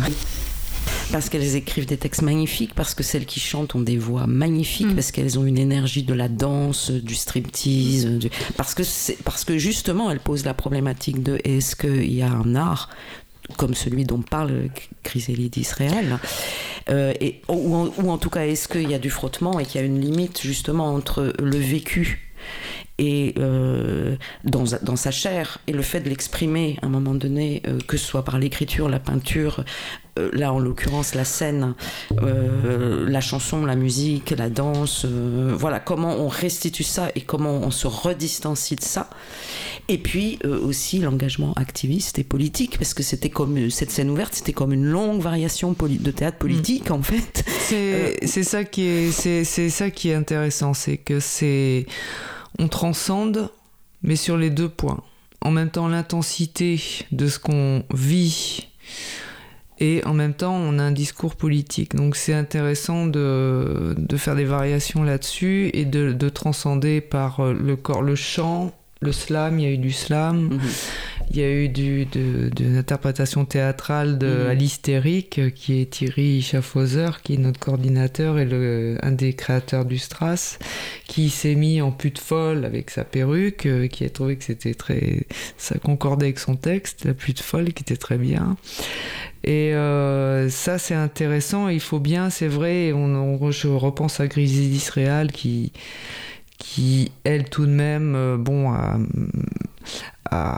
parce 1.12 1.30
qu'elles 1.30 1.56
écrivent 1.56 1.86
des 1.86 1.98
textes 1.98 2.22
magnifiques, 2.22 2.74
parce 2.76 2.94
que 2.94 3.04
celles 3.04 3.26
qui 3.26 3.40
chantent 3.40 3.76
ont 3.76 3.82
des 3.82 3.98
voix 3.98 4.28
magnifiques, 4.28 4.88
mm. 4.88 4.96
parce 4.96 5.12
qu'elles 5.12 5.40
ont 5.40 5.46
une 5.46 5.58
énergie 5.58 6.04
de 6.04 6.14
la 6.14 6.30
danse, 6.30 6.92
du 6.92 7.16
striptease, 7.16 8.20
parce, 8.56 8.74
que 8.74 8.84
parce 9.24 9.44
que 9.44 9.58
justement 9.58 10.12
elles 10.12 10.20
posent 10.20 10.46
la 10.46 10.54
problématique 10.54 11.24
de 11.24 11.40
est-ce 11.44 11.76
qu'il 11.76 12.14
y 12.14 12.22
a 12.22 12.32
un 12.32 12.56
art 12.56 12.90
comme 13.56 13.74
celui 13.74 14.04
dont 14.04 14.22
parle 14.22 14.70
Chrysalidis 15.04 15.70
réel, 15.74 16.20
euh, 16.90 17.14
et, 17.22 17.42
ou, 17.48 17.76
en, 17.76 17.90
ou 17.98 18.12
en 18.12 18.18
tout 18.18 18.30
cas 18.30 18.46
est-ce 18.46 18.68
qu'il 18.68 18.90
y 18.90 18.94
a 18.94 19.00
du 19.00 19.10
frottement 19.10 19.60
et 19.60 19.66
qu'il 19.66 19.80
y 19.80 19.84
a 19.84 19.88
une 19.88 20.02
limite 20.02 20.42
justement 20.42 20.94
entre 20.94 21.34
le 21.40 21.58
vécu 21.58 22.28
et 23.00 23.36
euh, 23.38 24.16
dans, 24.44 24.64
dans, 24.82 24.96
sa 24.96 25.12
chair 25.12 25.60
et 25.68 25.72
le 25.72 25.84
fait 25.84 26.00
de 26.00 26.10
l'exprimer 26.10 26.80
à 26.82 26.88
un 26.88 26.90
moment 26.90 27.14
donné, 27.14 27.62
euh, 27.68 27.80
que 27.88 27.96
ce 27.96 28.06
soit 28.06 28.24
par 28.24 28.40
l'écriture, 28.40 28.90
la 28.90 29.00
peinture, 29.00 29.64
euh, 30.18 30.32
là 30.34 30.52
en 30.52 30.58
l'occurrence 30.58 31.14
la 31.14 31.24
scène, 31.24 31.76
la 32.20 33.22
chanson, 33.22 33.66
la 33.66 33.76
musique, 33.76 34.32
la 34.32 34.50
danse, 34.50 35.06
voilà 35.06 35.80
comment 35.80 36.16
on 36.16 36.28
restitue 36.28 36.84
ça 36.84 37.10
et 37.14 37.22
comment 37.22 37.54
on 37.54 37.70
se 37.70 37.86
redistancie 37.86 38.76
de 38.76 38.84
ça. 38.84 39.10
Et 39.90 40.00
puis 40.00 40.40
aussi 40.44 41.00
l'engagement 41.00 41.54
activiste 41.54 42.20
et 42.20 42.24
politique, 42.24 42.78
parce 42.78 42.94
que 42.94 43.04
c'était 43.04 43.30
comme 43.30 43.70
cette 43.70 43.92
scène 43.92 44.10
ouverte, 44.10 44.34
c'était 44.34 44.54
comme 44.54 44.74
une 44.74 44.86
longue 44.86 45.22
variation 45.22 45.76
de 45.80 46.12
théâtre 46.12 46.38
politique 46.38 46.92
en 46.92 47.02
fait. 47.04 47.46
C'est 47.60 48.44
ça 48.44 48.64
qui 48.64 48.84
est, 48.84 49.12
c'est 49.12 49.70
ça 49.70 49.92
qui 49.92 50.10
est 50.10 50.16
intéressant, 50.16 50.74
c'est 50.74 50.98
que 50.98 51.20
c'est 51.20 51.86
on 52.60 52.68
transcende, 52.68 53.50
mais 54.02 54.16
sur 54.16 54.38
les 54.38 54.50
deux 54.50 54.70
points. 54.70 55.04
En 55.42 55.52
même 55.52 55.70
temps, 55.70 55.88
l'intensité 55.88 56.82
de 57.12 57.28
ce 57.28 57.40
qu'on 57.40 57.84
vit 57.94 58.68
et 59.80 60.04
en 60.06 60.14
même 60.14 60.34
temps, 60.34 60.56
on 60.56 60.80
a 60.80 60.84
un 60.84 60.92
discours 60.92 61.36
politique. 61.36 61.96
Donc 61.96 62.16
c'est 62.16 62.34
intéressant 62.34 63.06
de, 63.06 63.96
faire 64.18 64.36
des 64.36 64.46
variations 64.46 65.04
là-dessus 65.04 65.70
et 65.74 65.86
de, 65.86 66.30
transcender 66.30 67.02
par 67.02 67.40
euh, 67.40 67.54
le 67.54 67.76
corps, 67.76 68.02
le 68.02 68.16
chant, 68.16 68.74
le 69.02 69.12
slam, 69.12 69.60
il 69.60 69.64
y 69.64 69.68
a 69.68 69.72
eu 69.72 69.78
du 69.78 69.92
slam. 69.92 70.50
Mhm. 70.54 70.60
Il 71.30 71.38
y 71.38 71.44
a 71.44 71.52
eu 71.52 71.68
du, 71.68 72.06
de, 72.06 72.50
de 72.56 72.78
interprétation 72.78 73.44
théâtrale 73.44 74.18
de 74.18 74.28
mmh. 74.28 74.50
Alice 74.50 74.82
euh, 74.88 75.50
qui 75.50 75.82
est 75.82 75.90
Thierry 75.90 76.42
Schaffhauser, 76.42 77.10
qui 77.22 77.34
est 77.34 77.38
notre 77.38 77.60
coordinateur 77.60 78.40
et 78.40 78.46
le, 78.46 78.98
un 79.02 79.12
des 79.12 79.34
créateurs 79.34 79.84
du 79.84 79.98
Stras, 79.98 80.58
qui 81.06 81.30
s'est 81.30 81.56
mis 81.56 81.82
en 81.82 81.92
pute 81.92 82.18
folle 82.18 82.64
avec 82.64 82.90
sa 82.92 83.04
perruque, 83.04 83.66
euh, 83.66 83.88
qui 83.88 84.06
a 84.06 84.10
trouvé 84.10 84.38
que 84.38 84.46
c'était 84.46 84.74
très. 84.74 85.26
ça 85.58 85.78
concordait 85.78 86.28
avec 86.28 86.40
son 86.40 86.56
texte, 86.56 87.04
la 87.04 87.14
pute 87.14 87.42
folle, 87.42 87.74
qui 87.74 87.84
était 87.84 87.98
très 87.98 88.18
bien. 88.18 88.56
Et 89.44 89.74
euh, 89.74 90.50
ça, 90.50 90.78
c'est 90.78 90.96
intéressant. 90.96 91.68
Il 91.68 91.82
faut 91.82 92.00
bien, 92.00 92.30
c'est 92.30 92.48
vrai, 92.48 92.94
on, 92.94 93.16
on, 93.16 93.52
je 93.52 93.68
repense 93.68 94.22
à 94.22 94.28
Grisidis 94.28 94.90
Réal 94.92 95.32
qui 95.32 95.74
qui, 96.58 97.12
elle, 97.24 97.50
tout 97.50 97.66
de 97.66 97.72
même, 97.72 98.38
bon, 98.38 98.72
a, 98.72 98.98
a 100.32 100.58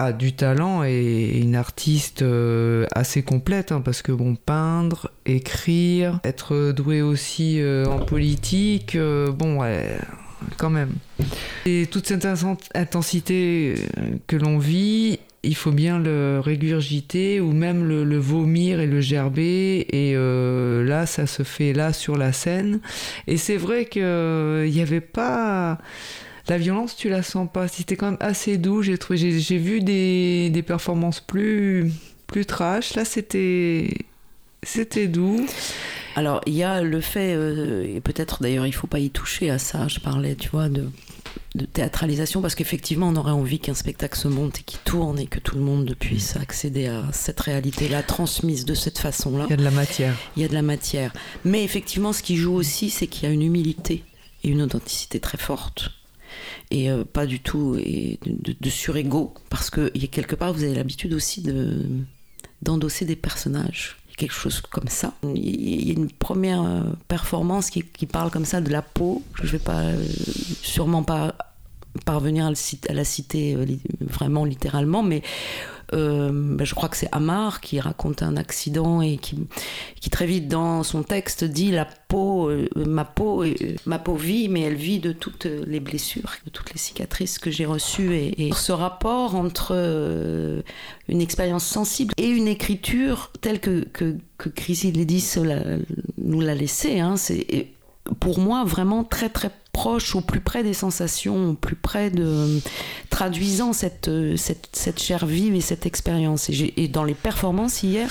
a 0.00 0.12
du 0.12 0.32
talent 0.32 0.82
et 0.84 1.38
une 1.40 1.56
artiste 1.56 2.22
euh, 2.22 2.86
assez 2.94 3.22
complète 3.22 3.72
hein, 3.72 3.82
parce 3.84 4.02
que 4.02 4.12
bon 4.12 4.34
peindre, 4.34 5.10
écrire, 5.26 6.20
être 6.24 6.72
doué 6.72 7.02
aussi 7.02 7.60
euh, 7.60 7.84
en 7.86 7.98
politique, 7.98 8.96
euh, 8.96 9.30
bon 9.30 9.60
quand 10.56 10.70
même. 10.70 10.92
Et 11.66 11.86
toute 11.86 12.06
cette 12.06 12.26
intensité 12.74 13.74
que 14.26 14.36
l'on 14.36 14.58
vit, 14.58 15.18
il 15.42 15.54
faut 15.54 15.72
bien 15.72 15.98
le 15.98 16.38
régurgiter 16.38 17.40
ou 17.40 17.52
même 17.52 17.88
le, 17.88 18.18
vomir 18.18 18.80
et 18.80 18.86
le 18.86 19.00
gerber 19.00 19.86
et 19.90 20.14
là 20.14 21.06
ça 21.06 21.26
se 21.26 21.42
fait 21.44 21.72
là 21.72 21.94
sur 21.94 22.18
la 22.18 22.32
scène 22.32 22.80
et 23.26 23.38
c'est 23.38 23.56
vrai 23.56 23.86
qu'il 23.86 24.02
n'y 24.02 24.80
avait 24.82 25.00
pas 25.00 25.78
la 26.50 26.58
violence, 26.58 26.96
tu 26.96 27.08
la 27.08 27.22
sens 27.22 27.48
pas. 27.50 27.68
C'était 27.68 27.96
quand 27.96 28.06
même 28.06 28.16
assez 28.20 28.58
doux. 28.58 28.82
J'ai 28.82 28.98
trouvé, 28.98 29.40
j'ai, 29.40 29.58
vu 29.58 29.80
des, 29.80 30.50
des, 30.50 30.62
performances 30.62 31.20
plus, 31.20 31.90
plus 32.26 32.44
trash. 32.44 32.94
Là, 32.94 33.04
c'était, 33.04 33.88
c'était 34.62 35.06
doux. 35.06 35.46
Alors, 36.16 36.40
il 36.46 36.54
y 36.54 36.64
a 36.64 36.82
le 36.82 37.00
fait, 37.00 37.34
euh, 37.34 37.96
et 37.96 38.00
peut-être 38.00 38.42
d'ailleurs, 38.42 38.66
il 38.66 38.72
faut 38.74 38.88
pas 38.88 38.98
y 38.98 39.10
toucher 39.10 39.48
à 39.48 39.58
ça. 39.58 39.86
Je 39.88 40.00
parlais, 40.00 40.34
tu 40.34 40.48
vois, 40.48 40.68
de, 40.68 40.88
de 41.54 41.66
théâtralisation 41.66 42.40
parce 42.40 42.54
qu'effectivement, 42.54 43.08
on 43.08 43.16
aurait 43.16 43.32
envie 43.32 43.58
qu'un 43.58 43.74
spectacle 43.74 44.18
se 44.18 44.28
monte 44.28 44.60
et 44.60 44.62
qu'il 44.62 44.78
tourne 44.80 45.18
et 45.18 45.26
que 45.26 45.40
tout 45.40 45.56
le 45.56 45.62
monde 45.62 45.94
puisse 45.98 46.36
accéder 46.36 46.86
à 46.86 47.04
cette 47.12 47.40
réalité-là 47.40 48.02
transmise 48.02 48.64
de 48.64 48.74
cette 48.74 48.98
façon-là. 48.98 49.46
Il 49.48 49.50
y 49.50 49.54
a 49.54 49.56
de 49.56 49.64
la 49.64 49.70
matière. 49.70 50.16
Il 50.36 50.42
y 50.42 50.44
a 50.44 50.48
de 50.48 50.54
la 50.54 50.62
matière. 50.62 51.12
Mais 51.44 51.64
effectivement, 51.64 52.12
ce 52.12 52.22
qui 52.22 52.36
joue 52.36 52.54
aussi, 52.54 52.90
c'est 52.90 53.06
qu'il 53.08 53.28
y 53.28 53.30
a 53.30 53.34
une 53.34 53.42
humilité 53.42 54.04
et 54.44 54.48
une 54.48 54.62
authenticité 54.62 55.20
très 55.20 55.38
forte 55.38 55.90
et 56.70 56.90
euh, 56.90 57.04
pas 57.04 57.26
du 57.26 57.40
tout 57.40 57.76
et 57.78 58.18
de, 58.24 58.54
de 58.58 58.70
surégo 58.70 59.34
parce 59.48 59.70
que 59.70 59.90
y 59.94 60.04
a 60.04 60.06
quelque 60.06 60.36
part 60.36 60.52
vous 60.52 60.62
avez 60.62 60.74
l'habitude 60.74 61.12
aussi 61.12 61.42
de 61.42 61.84
d'endosser 62.62 63.04
des 63.04 63.16
personnages 63.16 63.99
quelque 64.20 64.34
chose 64.34 64.60
comme 64.60 64.88
ça. 64.88 65.14
Il 65.34 65.88
y 65.88 65.90
a 65.90 65.94
une 65.94 66.10
première 66.10 66.62
euh, 66.62 66.82
performance 67.08 67.70
qui, 67.70 67.82
qui, 67.82 68.06
parle 68.06 68.30
comme 68.30 68.44
ça 68.44 68.60
de 68.60 68.70
la 68.70 68.82
peau. 68.82 69.22
Je 69.42 69.46
vais 69.46 69.58
pas, 69.58 69.80
euh, 69.80 70.04
sûrement 70.62 71.02
pas 71.02 71.34
parvenir 72.04 72.46
à, 72.46 72.92
la 72.92 73.04
citer 73.04 73.56
vraiment 74.00 74.44
littéralement, 74.44 75.02
mais 75.02 75.22
euh, 75.22 75.79
ben, 75.92 76.64
je 76.64 76.74
crois 76.74 76.88
que 76.88 76.96
c'est 76.96 77.08
Amar 77.12 77.60
qui 77.60 77.80
raconte 77.80 78.22
un 78.22 78.36
accident 78.36 79.00
et 79.02 79.16
qui, 79.16 79.38
qui 80.00 80.10
très 80.10 80.26
vite 80.26 80.48
dans 80.48 80.82
son 80.82 81.02
texte 81.02 81.44
dit 81.44 81.70
la 81.70 81.84
peau, 81.84 82.48
euh, 82.48 82.68
ma 82.76 83.04
peau, 83.04 83.44
euh, 83.44 83.54
ma 83.86 83.98
peau 83.98 84.14
vit, 84.14 84.48
mais 84.48 84.62
elle 84.62 84.74
vit 84.74 85.00
de 85.00 85.12
toutes 85.12 85.46
les 85.46 85.80
blessures, 85.80 86.32
de 86.44 86.50
toutes 86.50 86.72
les 86.72 86.78
cicatrices 86.78 87.38
que 87.38 87.50
j'ai 87.50 87.66
reçues. 87.66 88.14
Et, 88.14 88.50
ce 88.52 88.72
rapport 88.72 89.36
entre 89.36 89.72
une 91.08 91.20
expérience 91.20 91.64
sensible 91.64 92.12
et 92.18 92.28
une 92.28 92.48
écriture 92.48 93.30
telle 93.40 93.60
que 93.60 93.84
que, 93.92 94.16
que 94.38 94.48
Chrissy 94.48 94.92
Ledis 94.92 95.36
nous 96.18 96.40
l'a 96.40 96.54
laissée, 96.54 97.00
hein, 97.00 97.16
c'est 97.16 97.68
pour 98.18 98.38
moi 98.38 98.64
vraiment 98.64 99.04
très 99.04 99.28
très 99.28 99.50
proche, 99.72 100.14
au 100.14 100.20
plus 100.20 100.40
près 100.40 100.62
des 100.62 100.74
sensations, 100.74 101.50
au 101.50 101.54
plus 101.54 101.76
près 101.76 102.10
de 102.10 102.60
traduisant 103.08 103.72
cette, 103.72 104.10
cette, 104.36 104.68
cette 104.72 105.00
chair 105.00 105.26
vive 105.26 105.54
et 105.54 105.60
cette 105.60 105.86
expérience. 105.86 106.50
Et 106.50 106.88
dans 106.88 107.04
les 107.04 107.14
performances 107.14 107.82
hier, 107.82 108.10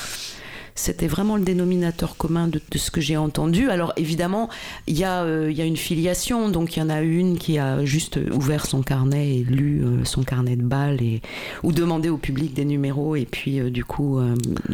c'était 0.79 1.07
vraiment 1.07 1.35
le 1.35 1.43
dénominateur 1.43 2.15
commun 2.15 2.47
de, 2.47 2.61
ce 2.75 2.89
que 2.89 3.01
j'ai 3.01 3.17
entendu. 3.17 3.69
Alors 3.69 3.91
évidemment, 3.97 4.49
il 4.87 4.97
y, 4.97 5.03
euh, 5.03 5.51
y, 5.51 5.61
a 5.61 5.65
une 5.65 5.77
filiation, 5.77 6.49
donc 6.49 6.77
il 6.77 6.79
y 6.79 6.81
en 6.81 6.89
a 6.89 7.01
une 7.01 7.37
qui 7.37 7.59
a 7.59 7.83
juste 7.83 8.17
ouvert 8.31 8.65
son 8.65 8.81
carnet 8.81 9.37
et 9.37 9.43
lu 9.43 9.83
euh, 9.83 10.05
son 10.05 10.23
carnet 10.23 10.55
de 10.55 10.63
balles 10.63 11.01
et, 11.01 11.21
ou 11.63 11.73
demandé 11.73 12.07
au 12.07 12.17
public 12.17 12.53
des 12.53 12.63
numéros 12.63 13.17
et 13.17 13.25
puis 13.25 13.59
euh, 13.59 13.69
du 13.69 13.83
coup 13.83 14.19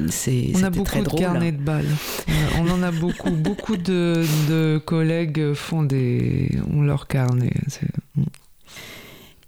c'est 0.09 0.51
On 0.55 0.63
a 0.63 0.69
beaucoup 0.69 0.99
de 0.99 1.09
carnets 1.09 1.51
de 1.51 1.61
balles. 1.61 1.89
On 2.59 2.69
en 2.69 2.83
a 2.83 2.91
beaucoup. 2.91 3.31
beaucoup 3.45 3.77
de, 3.77 4.23
de, 4.47 4.79
collègues 4.83 5.53
font 5.53 5.83
des, 5.83 6.51
ont 6.71 6.81
leur 6.81 7.07
carnet. 7.07 7.53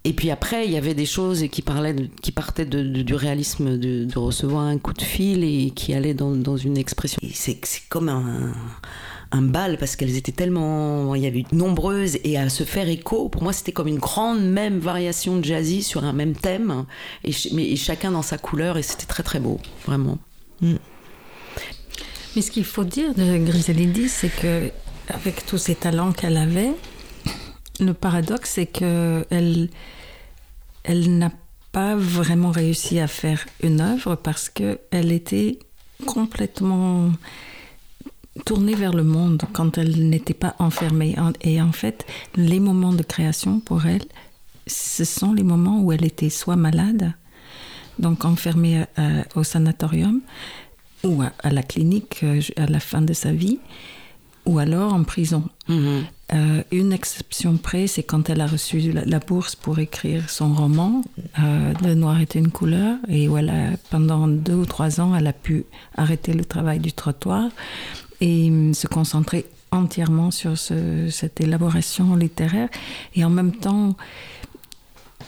Et 0.07 0.13
puis 0.13 0.31
après, 0.31 0.65
il 0.65 0.71
y 0.71 0.77
avait 0.77 0.93
des 0.93 1.05
choses 1.05 1.45
qui, 1.51 1.61
parlaient 1.61 1.93
qui 2.21 2.31
partaient 2.31 2.65
du 2.65 3.13
réalisme 3.13 3.77
de, 3.77 4.07
recevoir 4.17 4.63
un 4.63 4.77
coup 4.77 4.93
de 4.93 5.01
fil 5.01 5.43
et 5.43 5.71
qui 5.71 5.93
allaient 5.93 6.13
dans, 6.13 6.55
une 6.55 6.77
expression. 6.77 7.19
C'est 7.33 7.59
comme 7.89 8.07
un, 8.07 9.41
bal 9.41 9.77
parce 9.77 9.97
qu'elles 9.97 10.15
étaient 10.15 10.31
tellement. 10.31 11.13
Il 11.13 11.23
y 11.23 11.27
avait 11.27 11.43
nombreuses 11.51 12.19
et 12.23 12.37
à 12.37 12.47
se 12.47 12.63
faire 12.63 12.87
écho. 12.87 13.27
Pour 13.27 13.43
moi, 13.43 13.51
c'était 13.51 13.73
comme 13.73 13.89
une 13.89 13.99
grande 13.99 14.41
même 14.41 14.79
variation 14.79 15.35
de 15.35 15.43
jazzy 15.43 15.83
sur 15.83 16.05
un 16.05 16.13
même 16.13 16.37
thème 16.37 16.85
mais, 17.51 17.75
chacun 17.75 18.11
dans 18.11 18.21
sa 18.21 18.37
couleur 18.37 18.77
et 18.77 18.83
c'était 18.83 19.07
très 19.07 19.23
très 19.23 19.41
beau, 19.41 19.59
vraiment. 19.85 20.19
Mm. 20.61 20.75
Mais 22.37 22.41
ce 22.41 22.49
qu'il 22.49 22.63
faut 22.63 22.85
dire 22.85 23.13
de 23.13 23.39
Griselidi, 23.39 24.07
c'est 24.07 24.29
que 24.29 24.71
avec 25.09 25.45
tous 25.45 25.57
ces 25.57 25.75
talents 25.75 26.13
qu'elle 26.13 26.37
avait, 26.37 26.71
le 27.81 27.93
paradoxe, 27.93 28.51
c'est 28.55 28.67
qu'elle 28.67 29.25
elle 29.31 29.69
n'a 30.87 31.31
pas 31.71 31.95
vraiment 31.95 32.51
réussi 32.51 32.99
à 32.99 33.07
faire 33.07 33.45
une 33.61 33.81
œuvre 33.81 34.15
parce 34.15 34.49
qu'elle 34.49 35.11
était 35.11 35.59
complètement 36.05 37.11
tournée 38.45 38.75
vers 38.75 38.93
le 38.93 39.03
monde 39.03 39.43
quand 39.53 39.77
elle 39.77 40.09
n'était 40.09 40.33
pas 40.33 40.55
enfermée. 40.59 41.15
Et 41.41 41.61
en 41.61 41.71
fait, 41.71 42.05
les 42.35 42.59
moments 42.59 42.93
de 42.93 43.03
création 43.03 43.59
pour 43.59 43.85
elle, 43.85 44.05
ce 44.67 45.05
sont 45.05 45.33
les 45.33 45.43
moments 45.43 45.81
où 45.81 45.91
elle 45.91 46.05
était 46.05 46.29
soit 46.29 46.55
malade, 46.55 47.13
donc 47.99 48.25
enfermée 48.25 48.85
euh, 48.99 49.23
au 49.35 49.43
sanatorium, 49.43 50.21
ou 51.03 51.21
à, 51.21 51.49
la 51.49 51.63
clinique 51.63 52.19
euh, 52.23 52.41
à 52.57 52.65
la 52.65 52.79
fin 52.79 53.01
de 53.01 53.13
sa 53.13 53.31
vie, 53.31 53.59
ou 54.47 54.59
alors 54.59 54.93
en 54.93 55.03
prison. 55.03 55.43
Mm-hmm. 55.69 56.03
Euh, 56.33 56.63
une 56.71 56.91
exception 56.91 57.57
près, 57.57 57.87
c'est 57.87 58.03
quand 58.03 58.29
elle 58.29 58.41
a 58.41 58.47
reçu 58.47 58.91
la, 58.91 59.19
bourse 59.19 59.55
pour 59.55 59.79
écrire 59.79 60.29
son 60.29 60.53
roman, 60.53 61.03
euh, 61.39 61.73
Le 61.83 61.93
noir 61.93 62.19
était 62.19 62.39
une 62.39 62.51
couleur, 62.51 62.97
et 63.07 63.27
voilà, 63.27 63.71
pendant 63.91 64.27
deux 64.27 64.55
ou 64.55 64.65
trois 64.65 64.99
ans, 64.99 65.15
elle 65.15 65.27
a 65.27 65.33
pu 65.33 65.65
arrêter 65.95 66.33
le 66.33 66.43
travail 66.43 66.79
du 66.79 66.91
trottoir 66.91 67.49
et 68.19 68.49
hum, 68.49 68.73
se 68.73 68.87
concentrer 68.87 69.45
entièrement 69.71 70.31
sur 70.31 70.57
cette 70.57 71.41
élaboration 71.41 72.15
littéraire. 72.15 72.69
Et 73.15 73.23
en 73.23 73.29
même 73.29 73.53
temps, 73.53 73.95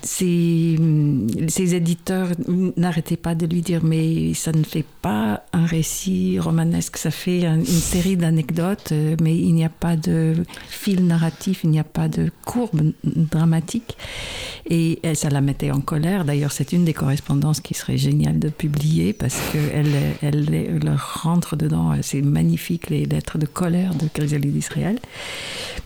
ses, 0.01 0.77
éditeurs 1.75 2.29
n'arrêtaient 2.77 3.17
pas 3.17 3.35
de 3.35 3.45
lui 3.45 3.61
dire 3.61 3.83
mais 3.83 4.33
ça 4.33 4.51
ne 4.51 4.63
fait 4.63 4.85
pas 5.01 5.43
un 5.51 5.65
récit 5.65 6.39
romanesque, 6.39 6.97
ça 6.97 7.11
fait 7.11 7.43
une 7.43 7.65
série 7.65 8.15
d'anecdotes, 8.15 8.91
euh, 8.91 9.15
mais 9.21 9.35
il 9.35 9.53
n'y 9.53 9.65
a 9.65 9.69
pas 9.69 9.97
de 9.97 10.35
fil 10.69 11.05
narratif, 11.05 11.61
il 11.63 11.71
n'y 11.71 11.79
a 11.79 11.83
pas 11.83 12.07
de 12.07 12.31
courbe 12.45 12.93
dramatique. 13.03 13.97
Et 14.69 14.99
ça 15.15 15.29
la 15.29 15.41
mettait 15.41 15.71
en 15.71 15.81
colère. 15.81 16.25
D'ailleurs, 16.25 16.51
c'est 16.51 16.73
une 16.73 16.85
des 16.85 16.93
correspondances 16.93 17.59
qui 17.59 17.73
serait 17.73 17.97
géniale 17.97 18.37
de 18.37 18.49
publier 18.49 19.13
parce 19.13 19.35
qu'elle 19.51 19.95
elle, 20.21 20.53
elle, 20.53 20.95
rentre 20.95 21.55
dedans. 21.55 21.93
C'est 22.03 22.21
magnifique, 22.21 22.89
les 22.91 23.05
lettres 23.05 23.39
de 23.39 23.47
colère 23.47 23.95
de 23.95 24.07
Chrysalide 24.13 24.53
d'Israël. 24.53 24.99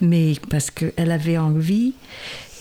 Mais 0.01 0.33
parce 0.49 0.69
qu'elle 0.69 1.11
avait 1.11 1.37
envie 1.37 1.93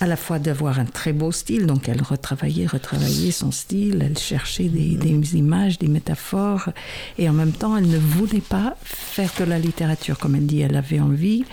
à 0.02 0.06
la 0.06 0.16
fois 0.16 0.40
d'avoir 0.40 0.80
un 0.80 0.84
très 0.84 1.12
beau 1.12 1.30
style, 1.30 1.64
donc 1.64 1.88
elle 1.88 2.02
retravaillait, 2.02 2.66
retravaillait 2.66 3.30
son 3.30 3.52
style, 3.52 4.02
elle 4.04 4.18
cherchait 4.18 4.64
des, 4.64 5.36
images, 5.36 5.78
des 5.78 5.86
métaphores, 5.86 6.70
et 7.18 7.28
en 7.28 7.32
même 7.32 7.52
temps, 7.52 7.76
elle 7.76 7.86
ne 7.86 7.98
voulait 7.98 8.40
pas 8.40 8.74
faire 8.82 9.30
de 9.38 9.44
la 9.44 9.60
littérature, 9.60 10.18
comme 10.18 10.34
elle 10.34 10.46
dit, 10.46 10.60
elle 10.60 10.74
avait 10.74 10.98
envie. 10.98 11.44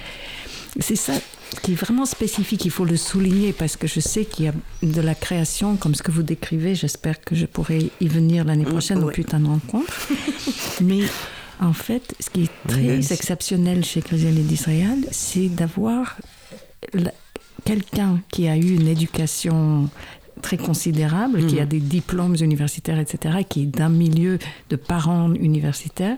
C'est 0.79 0.95
ça 0.95 1.13
qui 1.61 1.73
est 1.73 1.75
vraiment 1.75 2.07
spécifique, 2.07 2.65
il 2.65 2.71
faut 2.71 2.85
le 2.85 2.97
souligner, 2.97 3.53
parce 3.53 3.77
que 3.77 3.85
je 3.85 3.99
sais 3.99 4.25
qu'il 4.25 4.45
y 4.45 4.47
a 4.47 4.53
de 4.81 5.01
la 5.01 5.13
création, 5.13 5.75
comme 5.75 5.93
ce 5.93 6.01
que 6.01 6.09
vous 6.09 6.23
décrivez, 6.23 6.73
j'espère 6.73 7.21
que 7.21 7.35
je 7.35 7.45
pourrai 7.45 7.91
y 8.01 8.07
venir 8.07 8.45
l'année 8.45 8.65
mm, 8.65 8.69
prochaine 8.69 9.03
au 9.03 9.11
putain 9.11 9.41
de 9.41 9.47
rencontre. 9.47 9.93
Mais 10.81 11.01
en 11.59 11.73
fait, 11.73 12.15
ce 12.19 12.31
qui 12.31 12.45
est 12.45 12.67
très 12.67 13.13
exceptionnel 13.13 13.85
chez 13.85 14.01
Chrysalis 14.01 14.41
d'Israël, 14.41 15.05
c'est 15.11 15.49
d'avoir 15.49 16.17
quelqu'un 17.65 18.21
qui 18.31 18.47
a 18.47 18.57
eu 18.57 18.75
une 18.75 18.87
éducation 18.87 19.89
très 20.41 20.57
considérable, 20.57 21.45
qui 21.47 21.59
a 21.59 21.63
mhm. 21.63 21.69
des 21.69 21.79
diplômes 21.79 22.35
universitaires, 22.39 22.99
etc., 22.99 23.39
qui 23.47 23.63
est 23.63 23.65
d'un 23.65 23.89
milieu 23.89 24.39
de 24.69 24.75
parents 24.75 25.33
universitaires, 25.33 26.17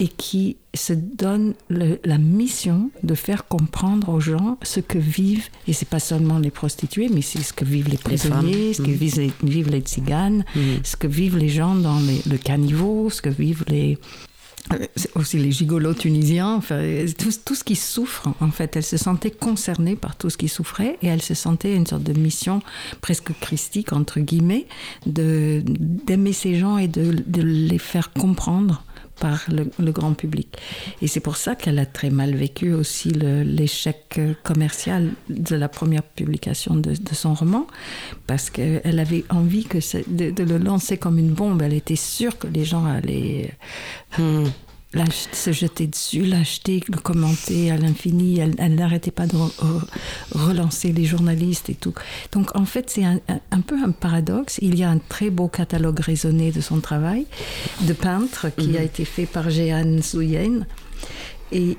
et 0.00 0.08
qui 0.08 0.56
se 0.74 0.94
donne 0.94 1.54
la 1.68 2.18
mission 2.18 2.90
de 3.02 3.14
faire 3.14 3.46
comprendre 3.46 4.08
aux 4.08 4.20
gens 4.20 4.58
ce 4.62 4.80
que 4.80 4.98
vivent, 4.98 5.48
et 5.68 5.72
c'est 5.72 5.88
pas 5.88 6.00
seulement 6.00 6.38
les 6.38 6.50
prostituées, 6.50 7.10
mais 7.12 7.22
c'est 7.22 7.42
ce 7.42 7.52
que 7.52 7.64
vivent 7.64 7.90
les 7.90 7.98
prisonniers, 7.98 8.72
ce 8.72 8.82
que 8.82 8.88
mhm. 8.88 8.94
vivent 8.94 9.18
les, 9.18 9.32
vivent 9.42 9.70
les 9.70 9.80
tziganes, 9.80 10.44
mhm. 10.56 10.80
ce 10.82 10.96
que 10.96 11.06
vivent 11.06 11.36
les 11.36 11.50
gens 11.50 11.74
dans 11.74 12.00
le 12.00 12.36
caniveau, 12.38 13.10
ce 13.10 13.20
que 13.20 13.28
vivent 13.28 13.64
les, 13.68 13.98
aussi 15.14 15.38
les 15.38 15.52
gigolos 15.52 15.94
tunisiens, 15.94 16.54
enfin, 16.54 16.80
tout, 17.18 17.54
ce 17.54 17.64
qui 17.64 17.76
souffre, 17.76 18.28
en 18.40 18.50
fait. 18.50 18.76
Elle 18.76 18.82
se 18.82 18.96
sentait 18.96 19.30
concernée 19.30 19.96
par 19.96 20.16
tout 20.16 20.30
ce 20.30 20.36
qui 20.36 20.48
souffrait 20.48 20.98
et 21.02 21.08
elle 21.08 21.22
se 21.22 21.34
sentait 21.34 21.74
une 21.74 21.86
sorte 21.86 22.02
de 22.02 22.18
mission 22.18 22.62
presque 23.00 23.32
christique, 23.40 23.92
entre 23.92 24.20
guillemets, 24.20 24.66
d'aimer 25.06 26.32
ces 26.32 26.54
gens 26.54 26.78
et 26.78 26.88
de, 26.88 27.42
les 27.42 27.78
faire 27.78 28.12
comprendre 28.12 28.84
par 29.22 29.46
le, 29.48 29.92
grand 29.92 30.14
public. 30.14 30.48
Et 31.00 31.06
c'est 31.06 31.20
pour 31.20 31.36
ça 31.36 31.54
qu'elle 31.54 31.78
a 31.78 31.86
très 31.86 32.10
mal 32.10 32.34
vécu 32.34 32.72
aussi 32.72 33.08
l'échec 33.10 34.20
commercial 34.42 35.12
de 35.28 35.54
la 35.54 35.68
première 35.68 36.02
publication 36.02 36.74
de, 36.74 36.94
son 37.12 37.32
roman, 37.32 37.68
parce 38.26 38.50
qu'elle 38.50 38.98
avait 38.98 39.24
envie 39.30 39.64
de, 40.08 40.42
le 40.42 40.58
lancer 40.58 40.96
comme 40.96 41.18
une 41.18 41.30
bombe. 41.30 41.62
Elle 41.62 41.72
était 41.72 41.94
sûre 41.94 42.36
que 42.36 42.48
les 42.48 42.64
gens 42.64 42.84
allaient... 42.84 43.52
Hmm 44.18 44.46
se 45.32 45.52
jeter 45.52 45.86
dessus, 45.86 46.24
l'acheter, 46.24 46.82
le 46.88 46.98
commenter 46.98 47.70
à 47.70 47.76
l'infini. 47.76 48.38
Elle, 48.38 48.74
n'arrêtait 48.74 49.10
pas 49.10 49.26
de 49.26 49.36
relancer 50.32 50.92
les 50.92 51.04
journalistes 51.04 51.70
et 51.70 51.74
tout. 51.74 51.94
Donc 52.32 52.54
en 52.56 52.64
fait, 52.64 52.90
c'est 52.90 53.04
un, 53.04 53.60
peu 53.66 53.76
un 53.82 53.90
paradoxe. 53.90 54.58
Il 54.60 54.78
y 54.78 54.84
a 54.84 54.90
un 54.90 54.98
très 54.98 55.30
beau 55.30 55.48
catalogue 55.48 56.00
raisonné 56.00 56.52
de 56.52 56.60
son 56.60 56.80
travail 56.80 57.26
de 57.82 57.92
peintre 57.92 58.48
qui 58.56 58.68
mhm. 58.68 58.76
a 58.76 58.82
été 58.82 59.04
fait 59.04 59.26
par 59.26 59.50
Jeanne 59.50 60.02
Souyen. 60.02 60.66
Et 61.52 61.76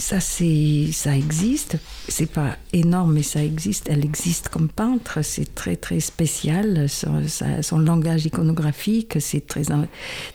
ça, 0.00 0.18
c'est, 0.20 0.88
ça 0.92 1.16
existe. 1.16 1.76
C'est 2.08 2.30
pas 2.30 2.56
énorme, 2.72 3.14
mais 3.14 3.22
ça 3.22 3.44
existe. 3.44 3.88
Elle 3.90 4.04
existe 4.04 4.48
comme 4.48 4.68
peintre. 4.68 5.20
C'est 5.22 5.54
très, 5.54 5.76
très 5.76 6.00
spécial. 6.00 6.88
Son, 6.88 7.78
langage 7.78 8.26
iconographique, 8.26 9.18
c'est 9.20 9.46
très, 9.46 9.62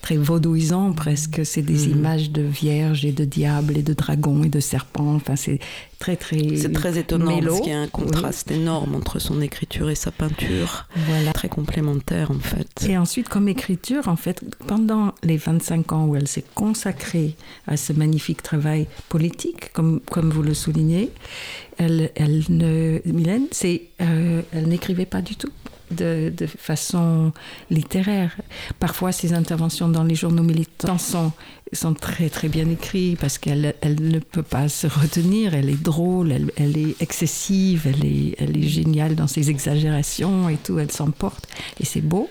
très 0.01 0.17
vaudouisant 0.17 0.93
presque. 0.93 1.45
C'est 1.45 1.61
des 1.61 1.87
mhm. 1.87 1.97
images 1.97 2.31
de 2.31 2.43
vierges 2.43 3.05
et 3.05 3.11
de 3.11 3.25
diables 3.25 3.77
et 3.77 3.83
de 3.83 3.93
dragons 3.93 4.43
et 4.43 4.49
de 4.49 4.59
serpents. 4.59 5.15
Enfin, 5.15 5.35
c'est 5.35 5.59
très 6.05 6.15
très. 6.17 6.57
C'est 6.57 6.71
très 6.71 6.99
étonnant 6.99 7.39
parce 7.41 7.61
qu'il 7.61 7.71
y 7.71 7.75
a 7.75 7.79
un 7.79 7.87
contraste 7.87 8.51
énorme 8.51 8.93
entre 8.93 9.17
son 9.17 9.41
écriture 9.41 9.89
et 9.89 9.95
sa 9.95 10.11
peinture. 10.11 10.85
Voilà. 11.07 11.33
Très 11.33 11.49
complémentaire 11.49 12.29
en 12.29 12.39
fait. 12.39 12.85
Et 12.87 12.95
ensuite, 12.95 13.27
comme 13.27 13.47
écriture, 13.47 14.07
en 14.07 14.15
fait, 14.15 14.43
pendant 14.67 15.15
les 15.23 15.37
25 15.37 15.91
ans 15.93 16.05
où 16.05 16.15
elle 16.15 16.27
s'est 16.27 16.45
consacrée 16.53 17.35
à 17.65 17.75
ce 17.75 17.91
magnifique 17.91 18.43
travail 18.43 18.87
politique, 19.09 19.73
comme, 19.73 19.99
comme 19.99 20.29
vous 20.29 20.43
le 20.43 20.53
soulignez, 20.53 21.09
elle, 21.77 22.11
elle 22.15 22.43
ne, 22.49 23.01
Mylène, 23.05 23.47
c'est, 23.51 23.85
euh, 24.01 24.43
elle 24.53 24.67
n'écrivait 24.67 25.07
pas 25.07 25.21
du 25.21 25.35
tout 25.35 25.51
de, 25.89 26.31
de, 26.35 26.45
façon 26.45 27.31
littéraire. 27.69 28.35
Parfois, 28.79 29.11
ses 29.11 29.33
interventions 29.33 29.87
dans 29.87 30.03
les 30.03 30.15
journaux 30.15 30.43
militants 30.43 30.97
sont 30.99 31.31
sont 31.75 31.93
très 31.93 32.29
très 32.29 32.47
bien 32.47 32.69
écrits 32.69 33.15
parce 33.19 33.37
qu'elle 33.37 33.75
elle 33.81 34.01
ne 34.01 34.19
peut 34.19 34.43
pas 34.43 34.69
se 34.69 34.87
retenir, 34.87 35.53
elle 35.53 35.69
est 35.69 35.81
drôle, 35.81 36.31
elle, 36.31 36.51
elle, 36.57 36.77
est 36.77 37.01
excessive, 37.01 37.87
elle 37.87 38.05
est, 38.05 38.35
elle 38.39 38.57
est 38.57 38.67
géniale 38.67 39.15
dans 39.15 39.27
ses 39.27 39.49
exagérations 39.49 40.49
et 40.49 40.57
tout, 40.57 40.79
elle 40.79 40.91
s'emporte 40.91 41.47
et 41.79 41.85
c'est 41.85 42.01
beau. 42.01 42.29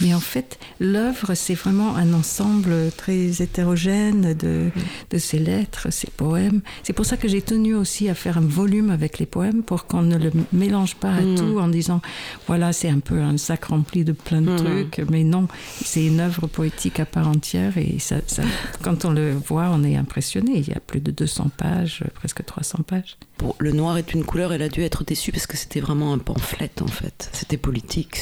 Mais 0.00 0.14
en 0.14 0.20
fait, 0.20 0.58
l'œuvre, 0.78 1.34
c'est 1.34 1.54
vraiment 1.54 1.96
un 1.96 2.14
ensemble 2.14 2.90
très 2.96 3.42
hétérogène 3.42 4.34
de, 4.34 4.70
de 5.10 5.18
ses 5.18 5.38
lettres, 5.38 5.92
ses 5.92 6.08
poèmes. 6.08 6.62
C'est 6.82 6.94
pour 6.94 7.04
ça 7.04 7.16
que 7.16 7.28
j'ai 7.28 7.42
tenu 7.42 7.74
aussi 7.74 8.08
à 8.08 8.14
faire 8.14 8.38
un 8.38 8.46
volume 8.46 8.90
avec 8.90 9.18
les 9.18 9.26
poèmes 9.26 9.62
pour 9.62 9.86
qu'on 9.86 10.02
ne 10.02 10.16
le 10.16 10.32
mélange 10.52 10.96
pas 10.96 11.12
à 11.12 11.20
mmh. 11.20 11.34
tout 11.34 11.58
en 11.58 11.68
disant, 11.68 12.00
voilà, 12.46 12.72
c'est 12.72 12.88
un 12.88 13.00
peu 13.00 13.20
un 13.20 13.36
sac 13.36 13.66
rempli 13.66 14.04
de 14.04 14.12
plein 14.12 14.40
de 14.40 14.52
mmh. 14.52 14.56
trucs, 14.56 15.02
mais 15.10 15.24
non, 15.24 15.48
c'est 15.84 16.06
une 16.06 16.20
œuvre 16.20 16.46
poétique 16.46 17.00
à 17.00 17.06
part 17.06 17.28
entière 17.28 17.76
et 17.76 17.96
ça, 17.98 18.16
ça 18.26 18.42
quand 18.82 19.04
on 19.04 19.10
le 19.10 19.32
voit, 19.32 19.68
on 19.72 19.82
est 19.84 19.96
impressionné. 19.96 20.58
Il 20.58 20.68
y 20.68 20.72
a 20.72 20.80
plus 20.80 21.00
de 21.00 21.10
200 21.10 21.50
pages, 21.56 22.04
presque 22.14 22.44
300 22.44 22.80
pages. 22.86 23.16
Le 23.58 23.72
noir 23.72 23.96
est 23.98 24.12
une 24.12 24.24
couleur, 24.24 24.52
elle 24.52 24.62
a 24.62 24.68
dû 24.68 24.82
être 24.82 25.04
déçue 25.04 25.32
parce 25.32 25.46
que 25.46 25.56
c'était 25.56 25.80
vraiment 25.80 26.12
un 26.12 26.18
pamphlet 26.18 26.70
en 26.80 26.86
fait. 26.86 27.30
C'était 27.32 27.56
politique, 27.56 28.16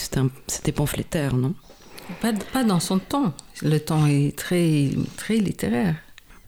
c'était 0.47 0.73
pamphlétaire, 0.73 1.35
non? 1.35 1.55
Pas, 2.21 2.33
pas, 2.53 2.65
dans 2.65 2.81
son 2.81 2.99
temps. 2.99 3.35
Le 3.63 3.79
temps 3.79 4.07
est 4.07 4.37
très, 4.37 4.91
très 5.17 5.37
littéraire. 5.37 5.97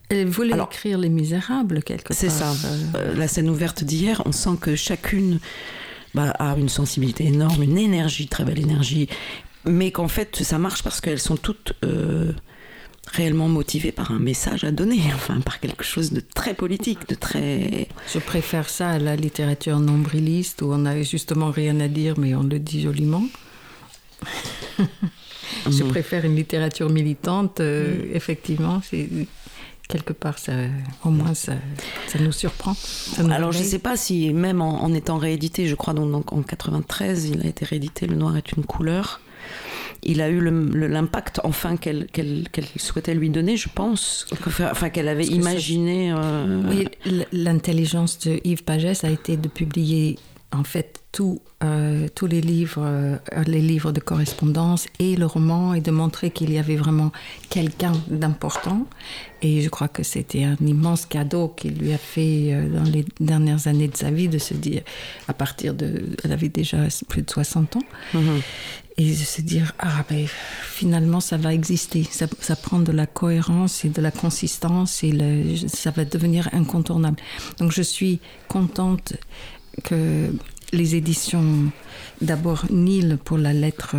Elle 0.08 0.26
voulait 0.26 0.56
écrire 0.56 0.98
Les 0.98 1.08
Misérables 1.08 1.82
quelque 1.82 2.08
part. 2.08 2.16
C'est 2.16 2.30
ça. 2.30 2.52
Euh, 2.96 3.14
la 3.14 3.28
scène 3.28 3.48
ouverte 3.48 3.84
d'hier, 3.84 4.22
on 4.24 4.32
sent 4.32 4.56
que 4.60 4.74
chacune 4.74 5.38
bah, 6.14 6.30
a 6.38 6.56
une 6.56 6.68
sensibilité 6.68 7.26
énorme, 7.26 7.62
une 7.62 7.78
énergie, 7.78 8.26
très 8.26 8.44
belle 8.44 8.58
énergie, 8.58 9.08
mais 9.64 9.92
qu'en 9.92 10.08
fait 10.08 10.42
ça 10.42 10.58
marche 10.58 10.82
parce 10.82 11.00
qu'elles 11.00 11.20
sont 11.20 11.36
toutes 11.36 11.74
euh, 11.84 12.32
réellement 13.12 13.48
motivé 13.48 13.92
par 13.92 14.12
un 14.12 14.18
message 14.18 14.64
à 14.64 14.70
donner, 14.70 15.00
enfin 15.14 15.40
par 15.40 15.60
quelque 15.60 15.84
chose 15.84 16.12
de 16.12 16.20
très 16.20 16.54
politique, 16.54 17.08
de 17.08 17.14
très... 17.14 17.88
Je 18.12 18.18
préfère 18.18 18.68
ça 18.68 18.90
à 18.90 18.98
la 18.98 19.16
littérature 19.16 19.78
nombriliste 19.78 20.62
où 20.62 20.72
on 20.72 20.78
n'a 20.78 21.02
justement 21.02 21.50
rien 21.50 21.80
à 21.80 21.88
dire 21.88 22.18
mais 22.18 22.34
on 22.34 22.42
le 22.42 22.58
dit 22.58 22.82
joliment. 22.82 23.24
Je 25.68 25.82
mhm. 25.82 25.90
préfère 25.90 26.24
une 26.24 26.36
littérature 26.36 26.88
militante, 26.88 27.60
euh, 27.60 27.96
mhm. 27.96 28.16
effectivement, 28.16 28.80
c'est 28.88 29.08
quelque 29.88 30.12
part, 30.12 30.38
ça, 30.38 30.52
au 31.04 31.10
moins, 31.10 31.34
ça, 31.34 31.54
ça 32.06 32.20
nous 32.20 32.30
surprend. 32.30 32.76
Alors, 33.30 33.50
je 33.50 33.58
ne 33.58 33.64
sais 33.64 33.80
pas 33.80 33.96
si, 33.96 34.32
même 34.32 34.62
en, 34.62 34.84
en 34.84 34.94
étant 34.94 35.18
réédité, 35.18 35.66
je 35.66 35.74
crois 35.74 35.92
donc 35.92 36.32
en 36.32 36.42
93, 36.42 37.30
il 37.30 37.42
a 37.44 37.48
été 37.48 37.64
réédité 37.64 38.06
Le 38.06 38.14
Noir 38.14 38.36
est 38.36 38.52
une 38.52 38.64
couleur 38.64 39.20
il 40.02 40.20
a 40.20 40.28
eu 40.28 40.40
l'impact 40.40 41.40
enfin 41.44 41.76
qu'elle 41.76 42.06
souhaitait 42.76 43.14
lui 43.14 43.30
donner, 43.30 43.56
je 43.56 43.68
pense, 43.74 44.26
enfin 44.62 44.90
qu'elle 44.90 45.08
avait 45.08 45.26
imaginé. 45.26 46.12
Euh, 46.12 46.62
oui, 46.68 46.88
l'intelligence 47.32 48.18
de 48.20 48.40
Yves 48.44 48.64
Pagès 48.64 49.04
a 49.04 49.10
été 49.10 49.36
de 49.36 49.48
publier 49.48 50.18
en 50.52 50.64
fait 50.64 51.00
tout, 51.12 51.40
euh, 51.62 52.08
tous 52.14 52.26
les 52.26 52.40
livres, 52.40 52.82
euh, 52.84 53.16
les 53.46 53.60
livres 53.60 53.92
de 53.92 54.00
correspondance 54.00 54.88
et 54.98 55.14
le 55.14 55.26
roman 55.26 55.74
et 55.74 55.80
de 55.80 55.92
montrer 55.92 56.30
qu'il 56.30 56.52
y 56.52 56.58
avait 56.58 56.76
vraiment 56.76 57.12
quelqu'un 57.50 57.92
d'important. 58.08 58.86
Et 59.42 59.60
je 59.62 59.68
crois 59.68 59.86
que 59.86 60.02
c'était 60.02 60.42
un 60.42 60.56
immense 60.60 61.06
cadeau 61.06 61.48
qu'il 61.48 61.78
lui 61.78 61.92
a 61.92 61.98
fait 61.98 62.68
dans 62.68 62.82
les 62.82 63.04
dernières 63.20 63.68
années 63.68 63.88
de 63.88 63.96
sa 63.96 64.10
vie 64.10 64.28
de 64.28 64.38
se 64.38 64.54
dire, 64.54 64.82
à 65.28 65.34
partir 65.34 65.74
de, 65.74 66.02
elle 66.24 66.32
avait 66.32 66.48
déjà 66.48 66.78
plus 67.08 67.22
de 67.22 67.30
60 67.30 67.76
ans. 67.76 67.82
Mm-hmm 68.14 68.40
et 69.00 69.14
se 69.14 69.40
dire 69.40 69.72
ah 69.78 70.04
ben 70.08 70.26
finalement 70.62 71.20
ça 71.20 71.36
va 71.36 71.54
exister 71.54 72.04
ça, 72.10 72.26
ça, 72.40 72.56
prend 72.56 72.80
de 72.80 72.92
la 72.92 73.06
cohérence 73.06 73.84
et 73.84 73.88
de 73.88 74.02
la 74.02 74.10
consistance 74.10 75.02
et 75.02 75.12
le, 75.12 75.56
ça 75.68 75.90
va 75.90 76.04
devenir 76.04 76.48
incontournable 76.52 77.16
donc 77.58 77.72
je 77.72 77.82
suis 77.82 78.20
contente 78.48 79.14
que 79.84 80.32
les 80.72 80.94
éditions 80.94 81.70
d'abord 82.20 82.66
Nil 82.70 83.18
pour 83.24 83.38
la 83.38 83.52
lettre 83.52 83.96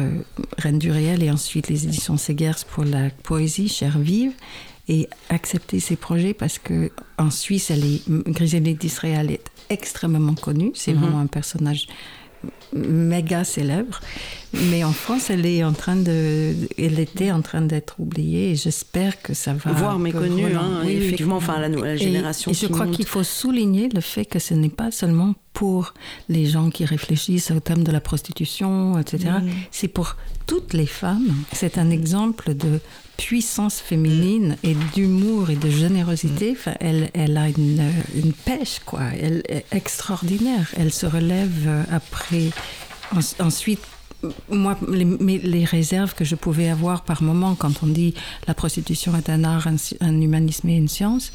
Reine 0.58 0.80
du 0.80 0.91
réel 0.91 1.24
et 1.24 1.32
ensuite 1.32 1.68
les 1.68 1.86
éditions 1.86 2.18
Segers 2.18 2.64
pour 2.72 2.86
la 2.86 3.10
poésie 3.10 3.68
chère 3.70 3.97
vive 3.97 4.34
et 4.88 5.08
accepter 5.30 5.80
ces 5.80 5.95
projets 5.95 6.34
parce 6.34 6.60
que 6.60 6.91
en 7.18 7.32
Suisse 7.32 7.72
elle 7.72 7.86
est 7.86 8.02
Griselda 8.08 8.74
d'Israël 8.74 9.32
est 9.32 9.47
extrêmement 9.70 10.36
connue 10.36 10.72
c'est 10.76 10.93
mm 10.93 10.95
-hmm. 10.95 10.99
vraiment 11.02 11.20
un 11.20 11.28
personnage 11.28 11.88
méga 12.74 13.43
célèbre. 13.43 13.99
Mais 14.54 14.84
en 14.84 14.91
France, 14.91 15.30
elle 15.30 15.45
est 15.45 15.64
en 15.64 15.72
train 15.74 15.95
de, 15.95 16.54
elle 16.78 16.99
était 16.99 17.32
en 17.32 17.41
train 17.41 17.62
d'être 17.62 17.95
oubliée 17.99 18.52
et 18.52 18.56
j'espère 18.56 19.22
que 19.22 19.34
ça 19.34 19.54
va. 19.54 19.72
Voire 19.72 19.97
méconnue, 19.99 20.54
hein, 20.56 20.82
oui, 20.84 20.93
effectivement, 20.93 21.38
enfin 21.38 21.60
la, 21.60 21.70
la 21.70 21.95
génération. 21.95 22.52
Et, 22.52 22.54
et 22.54 22.58
je 22.58 22.68
crois 22.68 22.88
qu'il 22.88 23.06
faut 23.06 23.24
souligner 23.24 23.88
le 23.89 24.02
fait 24.02 24.26
que 24.26 24.39
ce 24.39 24.54
n'est 24.54 24.70
pas 24.70 24.91
seulement 24.91 25.36
pour 25.54 25.93
les 26.28 26.45
gens 26.45 26.70
qui 26.70 26.86
réfléchissent 26.86 27.52
au 27.52 27.60
thème 27.60 27.84
de 27.84 27.91
la 27.91 28.02
prostitution, 28.02 28.99
etc. 28.99 29.30
Mm. 29.41 29.49
C'est 29.72 29.88
pour 29.88 30.18
toutes 30.47 30.74
les 30.74 30.86
femmes. 30.86 31.34
C'est 31.54 31.78
un 31.78 31.89
exemple 31.89 32.54
de 32.54 32.80
puissance 33.18 33.80
féminine 33.80 34.58
et 34.64 34.76
d'humour 34.93 35.49
et 35.49 35.56
de 35.56 35.70
générosité. 35.70 36.52
Mm. 36.52 36.56
Enfin, 36.58 36.74
elle, 36.80 37.10
elle 37.14 37.38
a 37.38 37.47
une, 37.47 37.84
une 38.16 38.34
pêche, 38.34 38.80
quoi. 38.86 39.02
Elle 39.20 39.43
est 39.47 39.66
extraordinaire. 39.72 40.68
Elle 40.78 40.91
se 40.91 41.06
relève 41.06 41.68
euh, 41.68 41.84
après. 41.91 42.49
En, 43.14 43.45
ensuite, 43.45 43.82
moi, 44.50 44.78
les, 44.88 45.66
réserves 45.66 46.14
que 46.14 46.26
je 46.26 46.36
pouvais 46.36 46.70
avoir 46.70 47.04
par 47.04 47.24
moment 47.24 47.56
quand 47.56 47.84
on 47.84 47.88
dit 47.88 48.14
la 48.48 48.54
prostitution 48.54 49.16
est 49.16 49.30
un 49.30 49.44
art, 49.44 49.68
un, 49.68 49.76
un 50.00 50.22
humanisme 50.22 50.70
et 50.70 50.76
une 50.76 50.88
science, 50.88 51.32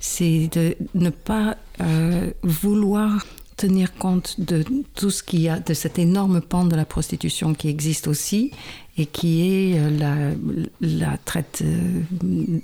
c'est 0.00 0.48
de 0.52 0.76
ne 0.94 1.10
pas 1.10 1.56
euh, 1.80 2.30
vouloir 2.42 3.24
tenir 3.56 3.94
compte 3.94 4.40
de 4.40 4.64
tout 4.94 5.10
ce 5.10 5.22
qu'il 5.22 5.40
y 5.40 5.48
a, 5.48 5.60
de 5.60 5.74
cet 5.74 5.98
énorme 5.98 6.40
pan 6.40 6.64
de 6.64 6.74
la 6.74 6.84
prostitution 6.84 7.54
qui 7.54 7.68
existe 7.68 8.08
aussi 8.08 8.50
et 8.96 9.06
qui 9.06 9.42
est 9.42 9.78
euh, 9.78 10.34
la, 10.80 11.16
traite 11.18 11.62
euh, 11.64 12.00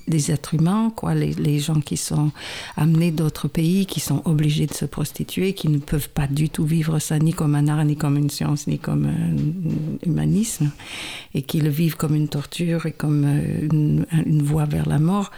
des 0.07 0.31
êtres 0.31 0.55
humains, 0.55 0.93
quoi, 0.95 1.15
les, 1.15 1.59
gens 1.59 1.81
qui 1.81 1.97
sont 1.97 2.31
amenés 2.77 3.11
d'autres 3.11 3.49
pays, 3.49 3.85
qui 3.85 3.99
sont 3.99 4.23
obligés 4.25 4.67
de 4.67 4.75
se 4.75 4.85
prostituer, 4.85 5.55
qui 5.55 5.69
ne 5.69 5.79
peuvent 5.79 6.09
pas 6.09 6.29
du 6.29 6.49
tout 6.49 6.65
vivre 6.65 7.01
ça 7.01 7.19
ni 7.19 7.33
comme 7.33 7.57
un 7.57 7.67
art, 7.67 7.85
ni 7.85 7.97
comme 7.97 8.17
une 8.17 8.31
science, 8.31 8.69
ni 8.69 8.79
comme 8.79 9.07
un 9.07 10.07
humanisme, 10.07 10.71
et 11.35 11.43
qui 11.43 11.61
le 11.61 11.69
vivent 11.69 11.97
comme 11.97 12.15
une 12.15 12.29
torture 12.29 12.87
et 12.87 12.93
comme 12.93 13.25
euh, 13.25 13.69
une, 13.73 14.07
une 14.25 14.43
voie 14.43 14.67
vers 14.67 14.89
la 14.89 15.01
mort. 15.01 15.33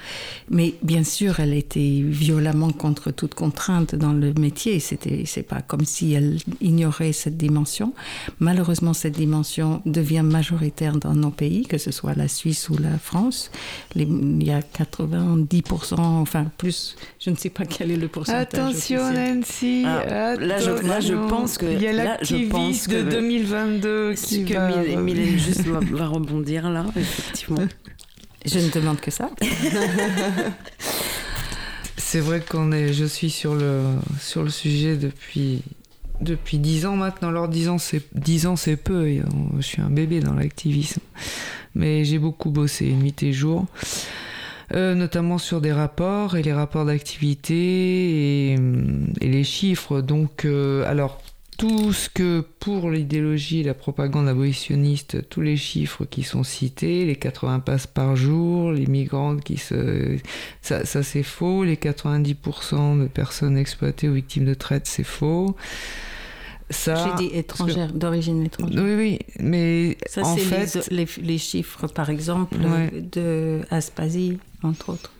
Mais 0.50 0.74
bien 0.82 1.04
sûr, 1.04 1.40
elle 1.40 1.54
était 1.54 2.02
violemment 2.04 2.70
contre 2.70 3.10
toute 3.10 3.34
contrainte 3.34 3.94
dans 3.94 4.12
le 4.12 4.34
métier. 4.34 4.78
C'était, 4.78 5.24
c'est 5.24 5.42
pas 5.42 5.62
comme 5.62 5.86
si 5.86 6.12
elle 6.12 6.38
ignorait 6.60 7.12
cette 7.12 7.38
dimension. 7.38 7.94
Malheureusement, 8.40 8.92
cette 8.92 9.14
dimension 9.14 9.80
devient 9.86 10.22
majoritaire 10.22 10.81
dans 10.90 11.14
nos 11.14 11.30
pays, 11.30 11.64
que 11.66 11.78
ce 11.78 11.92
soit 11.92 12.14
la 12.14 12.28
Suisse 12.28 12.68
ou 12.68 12.76
la 12.76 12.98
France. 12.98 13.50
Les, 13.94 14.04
il 14.04 14.42
y 14.42 14.50
a 14.50 14.60
90%, 14.60 16.00
enfin 16.00 16.46
plus, 16.58 16.96
je 17.20 17.30
ne 17.30 17.36
sais 17.36 17.50
pas 17.50 17.64
quel 17.64 17.90
est 17.90 17.96
le 17.96 18.08
pourcentage. 18.08 18.42
Attention 18.42 19.12
Nancy, 19.12 19.84
ah, 19.86 20.34
là, 20.36 20.58
je, 20.58 20.70
là, 20.86 21.00
je, 21.00 21.14
pense 21.14 21.58
que... 21.58 21.66
Il 21.66 21.80
y 21.80 21.86
a 21.86 21.92
l'activiste 21.92 22.90
de 22.90 23.02
2022 23.02 24.14
qui 24.14 24.44
que 24.44 24.54
va... 24.54 25.00
Mylène 25.00 25.38
juste 25.38 25.64
va, 25.66 25.80
va 25.80 26.06
rebondir 26.06 26.68
là, 26.70 26.86
effectivement? 26.96 27.66
Je 28.44 28.58
ne 28.58 28.70
demande 28.70 29.00
que 29.00 29.10
ça. 29.12 29.30
C'est 31.96 32.20
vrai 32.20 32.40
qu'on 32.46 32.72
est, 32.72 32.92
je 32.92 33.04
suis 33.04 33.30
sur 33.30 33.54
le, 33.54 33.84
sur 34.20 34.42
le 34.42 34.50
sujet 34.50 34.96
depuis 34.96 35.62
depuis 36.22 36.58
10 36.58 36.86
ans 36.86 36.96
maintenant. 36.96 37.28
Alors 37.28 37.48
10 37.48 37.68
ans 37.68 37.78
c'est, 37.78 38.02
10 38.14 38.46
ans, 38.46 38.56
c'est 38.56 38.76
peu, 38.76 39.04
euh, 39.04 39.22
je 39.56 39.62
suis 39.62 39.82
un 39.82 39.90
bébé 39.90 40.20
dans 40.20 40.34
l'activisme. 40.34 41.00
Mais 41.74 42.04
j'ai 42.04 42.18
beaucoup 42.18 42.50
bossé, 42.50 42.92
nuit 42.92 43.22
et 43.22 43.32
jour. 43.32 43.66
Euh, 44.74 44.94
notamment 44.94 45.36
sur 45.36 45.60
des 45.60 45.72
rapports 45.72 46.36
et 46.36 46.42
les 46.42 46.52
rapports 46.52 46.86
d'activité 46.86 48.52
et, 48.52 48.58
les 49.20 49.44
chiffres. 49.44 50.00
Donc, 50.00 50.46
euh, 50.46 50.84
alors, 50.86 51.20
tout 51.58 51.92
ce 51.92 52.08
que 52.08 52.40
pour 52.58 52.90
l'idéologie 52.90 53.60
et 53.60 53.64
la 53.64 53.74
propagande 53.74 54.28
abolitionniste, 54.28 55.28
tous 55.28 55.42
les 55.42 55.58
chiffres 55.58 56.06
qui 56.06 56.22
sont 56.22 56.42
cités, 56.42 57.04
les 57.04 57.16
80 57.16 57.60
passes 57.60 57.86
par 57.86 58.16
jour, 58.16 58.72
les 58.72 58.86
migrantes 58.86 59.42
qui 59.44 59.58
se... 59.58 60.16
Ça 60.62 60.84
c'est 60.84 61.22
faux, 61.22 61.64
les 61.64 61.76
90% 61.76 63.02
de 63.02 63.06
personnes 63.08 63.58
exploitées 63.58 64.08
ou 64.08 64.14
victimes 64.14 64.46
de 64.46 64.54
traite, 64.54 64.86
c'est 64.86 65.04
faux. 65.04 65.54
Ça, 66.72 67.16
J'ai 67.18 67.28
dit 67.28 67.34
étrangère, 67.36 67.92
d'origine 67.92 68.42
étrangère. 68.44 68.82
Oui, 68.82 68.94
oui, 68.94 69.18
mais 69.38 69.96
ça, 70.06 70.22
en 70.22 70.36
fait... 70.36 70.88
Les, 70.90 71.06
les, 71.20 71.38
chiffres, 71.38 71.86
par 71.86 72.10
exemple, 72.10 72.56
de 72.92 73.60
Aspasie, 73.70 74.38
entre 74.62 74.90
autres. 74.90 75.12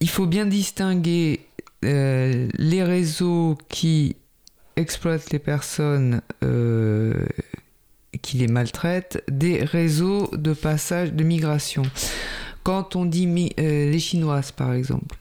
Il 0.00 0.08
faut 0.08 0.26
bien 0.26 0.46
distinguer 0.46 1.40
euh, 1.84 2.48
les 2.54 2.82
réseaux 2.82 3.56
qui 3.68 4.16
exploitent 4.76 5.30
les 5.30 5.38
personnes 5.38 6.22
euh, 6.42 7.26
qui 8.22 8.38
les 8.38 8.48
maltraitent 8.48 9.22
des 9.30 9.64
réseaux 9.64 10.28
de 10.32 10.52
passage 10.52 11.12
de 11.12 11.24
migration. 11.24 11.82
Quand 12.62 12.96
on 12.96 13.06
dit 13.06 13.26
euh, 13.58 13.90
les 13.90 13.98
Chinoises, 13.98 14.52
par 14.52 14.72
exemple, 14.72 15.16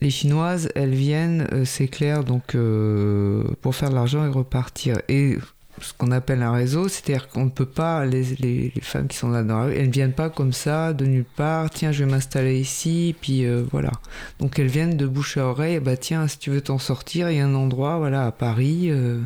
les 0.00 0.10
Chinoises, 0.10 0.70
elles 0.74 0.94
viennent, 0.94 1.46
euh, 1.52 1.64
c'est 1.64 1.88
clair, 1.88 2.24
donc 2.24 2.56
pour 3.60 3.74
faire 3.74 3.90
de 3.90 3.94
l'argent 3.94 4.24
et 4.24 4.28
repartir. 4.28 5.00
Et 5.08 5.36
ce 5.80 5.92
qu'on 5.94 6.10
appelle 6.10 6.42
un 6.42 6.52
réseau, 6.52 6.88
c'est-à-dire 6.88 7.28
qu'on 7.28 7.44
ne 7.46 7.50
peut 7.50 7.66
pas, 7.66 8.04
les, 8.04 8.72
femmes 8.82 9.08
qui 9.08 9.16
sont 9.16 9.30
là 9.30 9.42
dans 9.42 9.58
la 9.58 9.64
rue, 9.66 9.74
elles 9.74 9.88
ne 9.88 9.92
viennent 9.92 10.12
pas 10.12 10.30
comme 10.30 10.52
ça, 10.52 10.92
de 10.92 11.06
nulle 11.06 11.24
part, 11.24 11.70
tiens, 11.70 11.92
je 11.92 12.04
vais 12.04 12.10
m'installer 12.10 12.58
ici, 12.58 13.14
puis 13.20 13.46
euh, 13.46 13.64
voilà. 13.70 13.92
Donc 14.38 14.58
elles 14.58 14.68
viennent 14.68 14.96
de 14.96 15.06
bouche 15.06 15.36
à 15.36 15.46
oreille, 15.46 15.80
bah 15.80 15.96
tiens, 15.96 16.28
si 16.28 16.38
tu 16.38 16.50
veux 16.50 16.60
t'en 16.60 16.78
sortir, 16.78 17.30
il 17.30 17.38
y 17.38 17.40
a 17.40 17.46
un 17.46 17.54
endroit, 17.54 17.98
voilà, 17.98 18.26
à 18.26 18.32
Paris, 18.32 18.90
euh, 18.90 19.20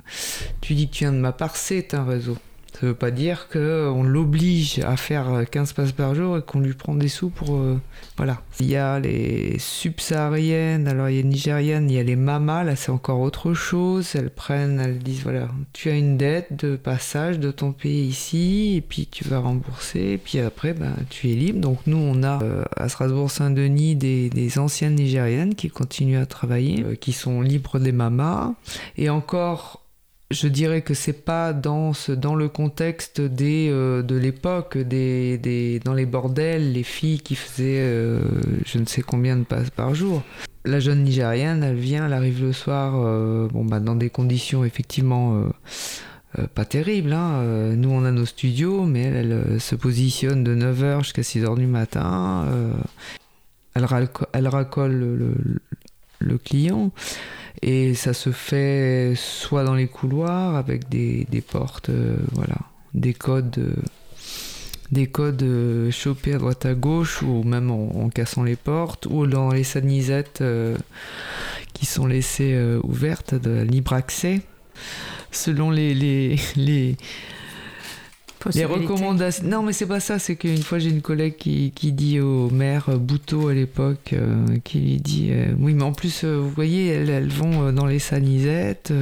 tu 0.61 0.75
dis 0.75 0.89
que 0.89 0.95
tu 0.95 1.05
viens 1.05 1.13
de 1.13 1.19
ma 1.19 1.33
part, 1.33 1.57
c'est 1.57 1.95
un 1.95 2.05
réseau. 2.05 2.37
Ça 2.81 2.87
veut 2.87 2.95
pas 2.95 3.13
dire 3.13 3.47
qu'on 3.53 4.03
l'oblige 4.03 4.81
à 4.81 4.97
faire 4.97 5.45
15 5.49 5.75
passes 5.75 5.93
par 5.93 6.17
jour 6.17 6.39
et 6.39 6.43
qu'on 6.43 6.59
lui 6.59 6.73
prend 6.73 6.95
des 6.95 7.07
sous 7.07 7.31
pour... 7.31 7.55
Euh, 7.55 7.81
voilà. 8.17 8.43
Il 8.59 8.67
y 8.67 8.75
a 8.75 8.99
les 8.99 9.59
subsahariennes, 9.61 10.89
alors 10.89 11.09
il 11.09 11.17
y 11.17 11.19
a 11.21 11.23
les 11.23 11.29
nigériennes, 11.29 11.89
il 11.89 11.97
y 11.97 12.01
a 12.01 12.03
les 12.03 12.17
mamas, 12.17 12.65
là 12.65 12.75
c'est 12.75 12.91
encore 12.91 13.21
autre 13.21 13.55
chose. 13.55 14.17
Elles 14.17 14.31
prennent, 14.31 14.81
elles 14.81 14.99
disent, 14.99 15.23
voilà, 15.23 15.49
tu 15.73 15.89
as 15.89 15.97
une 15.97 16.17
dette 16.17 16.65
de 16.65 16.75
passage 16.75 17.39
de 17.39 17.53
ton 17.53 17.71
pays 17.71 18.07
ici, 18.07 18.75
et 18.77 18.81
puis 18.81 19.07
tu 19.07 19.23
vas 19.23 19.39
rembourser, 19.39 20.13
et 20.13 20.19
puis 20.19 20.41
après, 20.41 20.75
ben, 20.75 20.97
tu 21.11 21.31
es 21.31 21.35
libre. 21.35 21.61
Donc 21.61 21.79
nous, 21.87 21.97
on 21.97 22.25
a 22.25 22.43
euh, 22.43 22.65
à 22.77 22.89
Strasbourg-Saint-Denis 22.89 23.95
des, 23.95 24.31
des, 24.31 24.59
anciennes 24.59 24.97
nigériennes 24.97 25.55
qui 25.55 25.71
continuent 25.71 26.21
à 26.21 26.27
travailler, 26.27 26.85
euh, 26.85 26.95
qui 26.97 27.13
sont 27.13 27.41
libres 27.41 27.79
des 27.79 27.93
mamas. 27.93 28.53
Et 28.97 29.11
encore 29.11 29.84
je 30.35 30.49
dirais 30.49 30.83
que 30.83 30.93
c'est 30.93 31.25
pas 31.25 31.53
dans, 31.53 31.93
dans 32.09 32.35
le 32.35 32.49
contexte 32.49 33.21
euh, 33.21 34.03
de 34.03 34.17
l'époque, 34.17 34.77
dans 34.77 35.95
les 35.95 36.07
bordels, 36.07 36.73
les 36.73 36.83
filles 36.83 37.21
qui 37.21 37.37
faisaient 37.37 37.81
euh, 37.81 38.21
je 38.67 38.79
ne 38.79 38.87
sais 38.87 39.03
combien 39.03 39.37
de 39.37 39.45
passes 39.45 39.71
par 39.71 39.95
jour. 39.95 40.23
La 40.65 40.81
jeune 40.81 41.05
Nigérienne, 41.05 41.63
elle 41.63 41.77
vient, 41.77 42.07
elle 42.07 42.13
arrive 42.13 42.43
le 42.43 42.53
soir, 42.53 42.95
euh, 42.97 43.49
bon, 43.49 43.65
bah, 43.65 43.81
dans 43.81 43.95
des 43.95 44.11
conditions 44.11 44.65
effectivement 44.65 45.45
pas 46.55 46.65
terribles. 46.65 47.13
Hein. 47.13 47.77
Nous, 47.77 47.91
on 47.91 48.05
a 48.05 48.11
nos 48.11 48.27
studios, 48.27 48.85
mais 48.85 49.03
elle, 49.03 49.61
se 49.61 49.77
positionne 49.77 50.43
de 50.43 50.55
9h 50.55 51.05
jusqu'à 51.05 51.23
6h 51.23 51.57
du 51.57 51.67
matin. 51.67 52.49
elle, 53.75 54.49
racole 54.49 54.93
le, 54.93 55.35
le 56.19 56.39
client. 56.39 56.91
Et 57.67 57.95
ça 57.95 58.13
se 58.13 58.31
fait 58.31 59.15
soit 59.17 59.65
dans 59.65 59.75
les 59.75 59.87
couloirs 59.87 60.55
avec 60.55 60.91
des, 60.91 61.27
des 61.31 61.41
portes, 61.41 61.89
euh, 61.89 62.19
voilà, 62.33 62.59
des 62.93 63.15
codes, 63.15 63.57
euh, 63.57 63.75
des 64.93 65.07
codes 65.07 65.43
euh, 65.43 65.91
chopés 65.91 66.35
à 66.35 66.39
droite 66.39 66.67
à 66.67 66.75
gauche 66.75 67.23
ou 67.23 67.43
même 67.43 67.71
en, 67.71 68.11
cassant 68.11 68.43
les 68.43 68.57
portes 68.57 69.07
ou 69.07 69.27
dans 69.27 69.51
les 69.51 69.65
sanisettes 69.65 70.45
qui 71.73 71.87
sont 71.87 72.07
laissées 72.07 72.55
ouvertes 72.83 73.35
de 73.35 73.63
libre 73.63 73.95
accès. 73.95 74.43
Selon 75.31 75.71
les, 75.71 75.95
les, 75.95 76.37
les 76.57 76.99
les 78.53 78.65
recommandations. 78.65 79.47
Non, 79.47 79.63
mais 79.63 79.73
c'est 79.73 79.87
pas 79.87 80.01
ça. 80.01 80.19
C'est 80.19 80.37
qu'une 80.37 80.63
fois, 80.63 80.79
j'ai 80.79 80.91
une 80.91 81.03
collègue 81.03 81.37
qui, 81.37 81.73
qui, 81.75 81.93
dit 81.93 82.21
au 82.21 82.51
maire 82.51 82.99
Bouteau 82.99 83.49
à 83.49 83.55
l'époque, 83.55 84.13
euh, 84.13 84.47
qui 84.65 84.81
lui 84.81 84.97
dit 84.99 85.29
euh, 85.31 85.55
Oui, 85.59 85.75
mais 85.75 85.83
en 85.83 85.93
plus, 85.93 86.25
euh, 86.25 86.37
vous 86.37 86.51
voyez, 86.51 86.89
elles, 86.89 87.11
elles 87.11 87.29
vont 87.29 87.73
dans 87.73 87.87
les 87.87 87.99
sanisettes. 87.99 88.93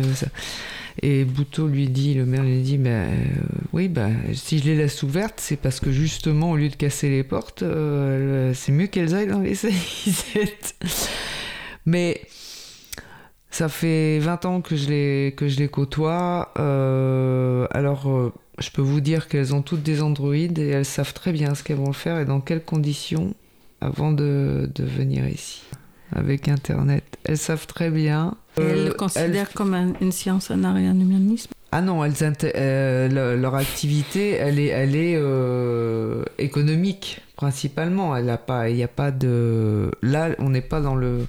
et 1.03 1.25
Bouteau 1.25 1.67
lui 1.67 1.89
dit, 1.89 2.15
le 2.15 2.27
maire 2.27 2.43
lui 2.43 2.61
dit 2.61 2.79
mais 2.79 3.09
Oui, 3.73 3.89
bah, 3.89 4.11
si 4.35 4.59
je 4.59 4.65
les 4.65 4.77
laisse 4.77 5.03
ouvertes, 5.03 5.39
c'est 5.39 5.57
parce 5.57 5.81
que 5.81 5.91
justement, 5.91 6.53
au 6.53 6.57
lieu 6.57 6.69
de 6.69 6.77
casser 6.77 7.09
les 7.09 7.25
portes, 7.25 7.65
c'est 8.55 8.73
mieux 8.73 8.87
qu'elles 8.87 9.15
aillent 9.15 9.29
dans 9.29 9.41
les 9.41 9.55
sanisettes. 9.57 10.77
mais. 11.87 12.21
Ça 13.53 13.69
fait 13.69 14.19
20 14.19 14.45
ans 14.47 14.61
que 14.61 14.75
je 14.75 14.89
les, 14.89 15.35
que 15.37 15.47
je 15.47 15.59
les 15.59 15.69
côtoie. 15.69 16.53
alors, 16.57 18.33
je 18.59 18.71
peux 18.71 18.83
vous 18.83 19.01
dire 19.01 19.29
qu'elles 19.29 19.55
ont 19.55 19.63
toutes 19.63 19.83
des 19.83 20.03
androïdes 20.03 20.59
et 20.59 20.69
elles 20.69 20.85
savent 20.85 21.15
très 21.15 21.33
bien 21.33 21.55
ce 21.55 21.63
qu'elles 21.63 21.77
vont 21.77 21.93
faire 21.93 22.19
et 22.19 22.25
dans 22.25 22.41
quelles 22.41 22.65
conditions 22.65 23.35
avant 23.81 24.13
de, 24.13 24.71
de 24.75 24.85
venir 24.85 25.29
ici 25.29 25.63
avec 26.15 26.49
Internet. 26.49 27.05
Elles 27.25 27.39
savent 27.39 27.67
très 27.67 27.91
bien. 27.91 28.35
elles 28.57 28.87
le 28.87 28.93
considèrent 28.93 29.53
comme 29.53 29.95
une 30.01 30.13
science 30.13 30.51
en 30.51 30.63
arrière 30.65 30.93
humanisme? 30.93 31.51
Ah 31.75 31.81
non, 31.81 32.05
elles 32.05 32.13
euh, 32.55 33.37
leur 33.37 33.55
activité, 33.55 34.33
elle 34.33 34.59
est, 34.59 34.67
elle 34.67 34.95
est 34.95 35.15
euh, 35.17 36.23
économique 36.37 37.23
principalement. 37.35 38.13
A 38.13 38.37
pas, 38.37 38.69
il 38.69 38.77
n'y 38.77 38.83
a 38.83 38.89
pas 38.89 39.11
de. 39.11 39.91
Là, 40.03 40.31
on 40.39 40.51
n'est 40.51 40.61
pas 40.61 40.83
dans 40.83 40.95
le 40.95 41.27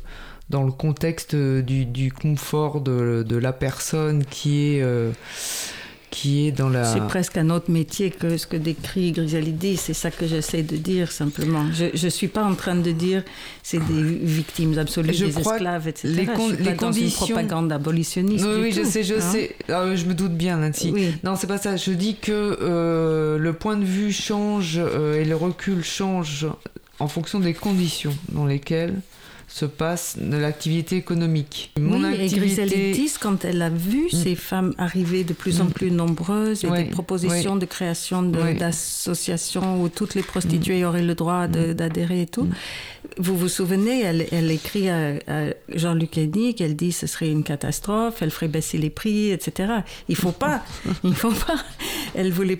dans 0.54 0.64
le 0.64 0.72
contexte 0.72 1.36
du, 1.36 1.86
du 1.86 2.12
confort 2.12 2.80
de, 2.80 3.26
de, 3.28 3.36
la 3.38 3.54
personne 3.54 4.24
qui 4.24 4.76
est 4.76 4.84
euh, 4.84 5.12
qui 6.12 6.46
est 6.48 6.52
dans 6.52 6.70
la... 6.70 6.84
C'est 6.84 7.02
presque 7.08 7.38
un 7.38 7.50
autre 7.50 7.72
métier 7.72 8.12
que 8.12 8.38
ce 8.38 8.46
que 8.46 8.56
décrit 8.56 9.14
Grisalidi, 9.14 9.78
c'est 9.78 9.96
ça 9.96 10.12
que 10.12 10.28
j'essaie 10.28 10.62
de 10.62 10.78
dire 10.78 11.12
simplement. 11.12 11.66
Je 11.74 11.86
ne 12.06 12.10
suis 12.12 12.28
pas 12.28 12.44
en 12.44 12.54
train 12.54 12.76
de 12.76 12.92
dire 12.92 13.24
c'est 13.64 13.84
des 13.84 14.04
victimes 14.04 14.78
absolues, 14.78 15.10
des 15.10 15.40
esclaves, 15.40 15.88
etc. 15.88 16.14
Les, 16.16 16.26
con 16.28 16.50
je 16.50 16.56
suis 16.56 16.64
les 16.64 16.76
conditions... 16.76 17.26
une 17.26 17.34
propagande 17.34 17.72
abolitionniste. 17.72 18.46
Oui, 18.46 18.62
oui 18.62 18.72
je 18.72 18.84
sais, 18.84 19.04
je 19.04 19.16
hein. 19.16 19.22
sais. 19.22 19.56
Ah, 19.70 19.96
je 19.96 20.06
me 20.06 20.14
doute 20.14 20.34
bien, 20.34 20.58
Nancy. 20.58 20.92
Oui. 20.94 21.16
Non, 21.24 21.36
c'est 21.36 21.48
pas 21.48 21.58
ça. 21.58 21.78
Je 21.78 21.92
dis 21.92 22.16
que 22.18 22.32
euh, 22.32 23.40
le 23.40 23.54
point 23.54 23.76
de 23.76 23.86
vue 23.86 24.14
change 24.14 24.76
euh, 24.78 25.20
et 25.20 25.26
le 25.26 25.36
recul 25.36 25.84
change 25.84 26.46
en 27.00 27.08
fonction 27.08 27.40
des 27.40 27.56
conditions 27.56 28.16
dans 28.32 28.46
lesquelles 28.46 28.94
se 29.54 29.66
passe 29.66 30.18
de 30.20 30.36
l'activité 30.36 30.96
économique. 30.96 31.72
Mon 31.80 32.04
oui, 32.04 32.24
activité... 32.24 32.90
et 32.90 33.06
quand 33.22 33.46
elle 33.46 33.62
a 33.62 33.70
vu 33.70 34.06
mm. 34.06 34.16
ces 34.16 34.36
femmes 34.36 34.74
arriver 34.80 35.24
de 35.24 35.34
plus 35.34 35.62
en 35.62 35.66
mm. 35.66 35.72
plus 35.72 35.92
nombreuses 35.92 36.66
et 36.66 36.72
des 36.72 36.86
propositions 36.86 37.56
de 37.56 37.68
création 37.68 38.24
d'associations 38.24 39.84
où 39.84 39.90
toutes 39.90 40.16
les 40.16 40.24
prostituées 40.24 40.82
mm. 40.82 40.86
auraient 40.86 41.04
le 41.04 41.14
droit 41.14 41.48
d'adhérer 41.48 42.22
et 42.22 42.26
tout, 42.26 42.48
vous 43.20 43.38
vous 43.38 43.48
souvenez, 43.48 44.02
elle, 44.02 44.26
elle 44.32 44.50
écrit 44.50 44.90
à, 44.90 45.20
Jean-Luc 45.70 46.18
Hennig, 46.18 46.60
elle 46.60 46.76
dit 46.76 46.92
ce 46.92 47.06
serait 47.06 47.30
une 47.30 47.44
catastrophe, 47.44 48.24
elle 48.24 48.32
ferait 48.32 48.48
baisser 48.48 48.80
les 48.80 48.90
prix, 48.90 49.30
etc. 49.30 49.72
Il 50.10 50.16
faut 50.16 50.32
pas, 50.32 50.64
il 51.04 51.14
faut 51.14 51.30
pas. 51.30 51.64
Elle 52.16 52.32
voulait 52.32 52.60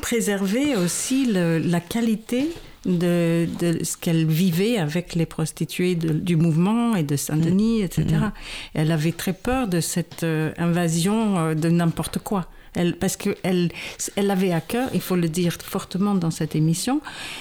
préserver 0.00 0.76
aussi 0.76 1.26
le, 1.26 1.58
la 1.58 1.80
qualité 1.80 2.50
de, 2.84 3.46
ce 3.82 3.96
qu'elle 3.96 4.26
vivait 4.26 4.78
avec 4.78 5.14
les 5.14 5.26
prostituées 5.26 5.94
du 5.94 6.36
mouvement 6.36 6.96
et 6.96 7.02
de 7.02 7.16
Saint-Denis, 7.16 7.80
mm. 7.80 7.84
etc. 7.84 8.04
Mm. 8.04 8.32
Elle 8.74 8.92
avait 8.92 9.12
très 9.12 9.32
peur 9.32 9.68
de 9.68 9.80
cette 9.80 10.22
euh, 10.22 10.52
invasion 10.58 11.38
euh, 11.38 11.54
de 11.54 11.68
n'importe 11.68 12.18
quoi. 12.18 12.46
Elle, 12.74 12.94
parce 12.96 13.16
qu'elle 13.16 13.70
elle 14.14 14.30
avait 14.30 14.52
à 14.52 14.60
cœur, 14.60 14.90
il 14.94 15.00
faut 15.00 15.16
le 15.16 15.28
dire 15.28 15.54
fortement 15.60 16.14
dans 16.14 16.30
cette 16.30 16.54
émission, 16.54 17.00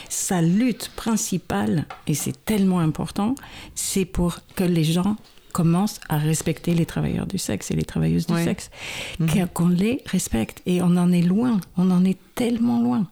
sa 0.10 0.42
lutte 0.42 0.90
principale, 0.96 1.86
et 2.08 2.16
c'est 2.16 2.46
tellement 2.46 2.80
important, 2.80 3.36
c'est 3.76 4.06
pour 4.06 4.40
que 4.56 4.64
les 4.64 4.84
gens 4.84 5.18
commencent 5.52 6.00
à 6.10 6.18
respecter 6.18 6.74
les 6.74 6.88
travailleurs 6.88 7.28
du 7.28 7.38
sexe 7.38 7.70
et 7.70 7.76
les 7.76 7.84
travailleuses 7.84 8.26
du 8.26 8.44
sexe, 8.44 8.72
mm-hmm. 9.20 9.48
qu'on 9.54 9.68
les 9.68 10.02
respecte. 10.08 10.64
Et 10.66 10.82
on 10.82 10.98
en 10.98 11.12
est 11.12 11.22
loin, 11.22 11.62
on 11.78 11.92
en 11.92 12.06
est 12.06 12.18
tellement 12.34 12.82
loin. 12.82 13.08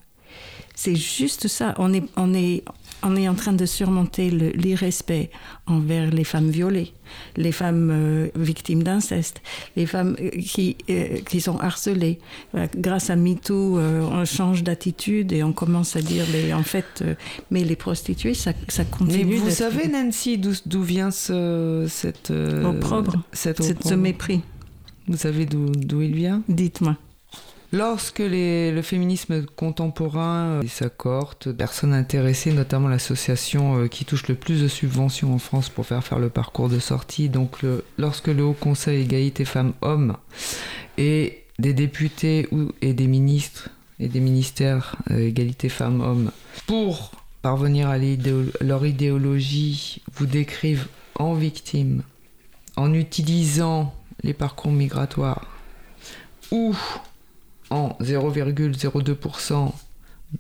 C'est 0.78 0.96
juste 0.96 1.48
ça. 1.48 1.74
On 1.80 1.92
est, 1.92 2.04
on 2.18 2.36
est, 2.36 2.64
on 3.02 3.16
est 3.16 3.28
en 3.28 3.34
train 3.34 3.54
de 3.54 3.66
surmonter 3.66 4.30
l'irrespect 4.30 5.32
envers 5.66 6.12
les 6.12 6.24
femmes 6.24 6.52
violées, 6.52 6.94
les 7.36 7.52
femmes 7.52 7.90
euh, 7.92 8.28
victimes 8.36 8.84
d'inceste, 8.84 9.42
les 9.76 9.88
femmes 9.88 10.16
euh, 10.22 10.30
qui, 10.30 10.78
euh, 10.92 11.18
qui 11.28 11.42
sont 11.42 11.58
harcelées. 11.58 12.20
grâce 12.76 13.10
à 13.10 13.16
MeToo, 13.16 13.80
on 13.80 14.24
change 14.26 14.62
d'attitude 14.64 15.34
et 15.34 15.42
on 15.42 15.52
commence 15.52 15.96
à 15.96 16.02
dire, 16.02 16.26
mais 16.32 16.54
en 16.54 16.64
fait, 16.64 17.04
mais 17.50 17.64
les 17.64 17.76
prostituées, 17.76 18.36
ça, 18.36 18.54
ça 18.68 18.86
continue. 18.86 19.26
Mais 19.26 19.38
vous 19.38 19.50
savez, 19.50 19.88
Nancy, 19.88 20.38
d'où 20.38 20.84
vient 20.84 21.10
ce, 21.10 21.88
cette, 21.90 22.30
opprobre, 22.30 23.24
cette, 23.34 23.64
ce 23.64 23.96
mépris 23.96 24.42
Vous 25.08 25.18
savez 25.18 25.48
d'où 25.48 26.02
il 26.04 26.14
vient? 26.14 26.44
Dites-moi. 26.48 26.98
Lorsque 27.74 28.20
le 28.20 28.82
féminisme 28.82 29.46
contemporain 29.46 30.62
et 30.62 30.68
sa 30.68 30.90
cohorte, 30.90 31.52
personnes 31.52 31.94
intéressées, 31.94 32.54
notamment 32.54 32.88
l'association 32.88 33.78
euh, 33.78 33.88
qui 33.88 34.06
touche 34.06 34.28
le 34.30 34.36
plus 34.36 34.62
de 34.62 34.70
subventions 34.70 35.34
en 35.34 35.38
France 35.38 35.68
pour 35.68 35.86
faire 35.86 36.02
faire 36.02 36.20
le 36.20 36.30
parcours 36.30 36.70
de 36.70 36.80
sortie, 36.80 37.28
donc 37.28 37.60
lorsque 37.98 38.28
le 38.28 38.44
Haut 38.44 38.54
Conseil 38.54 39.02
égalité 39.02 39.44
femmes-hommes 39.44 40.16
et 40.98 41.44
des 41.60 41.74
députés 41.74 42.48
ou, 42.52 42.72
et 42.82 42.94
des 42.94 43.08
ministres 43.08 43.70
et 44.00 44.08
des 44.08 44.22
ministères 44.22 44.96
euh, 45.12 45.28
égalité 45.28 45.68
femmes-hommes, 45.68 46.32
pour 46.68 47.12
parvenir 47.42 47.90
à 47.90 47.98
leur 48.62 48.86
idéologie, 48.86 50.02
vous 50.14 50.26
décrivent 50.26 50.88
en 51.16 51.34
victime, 51.34 52.04
en 52.78 52.94
utilisant 52.94 53.94
les 54.24 54.34
parcours 54.34 54.72
migratoires 54.72 55.48
ou 56.52 56.74
en 57.70 57.90
0,02% 58.02 59.72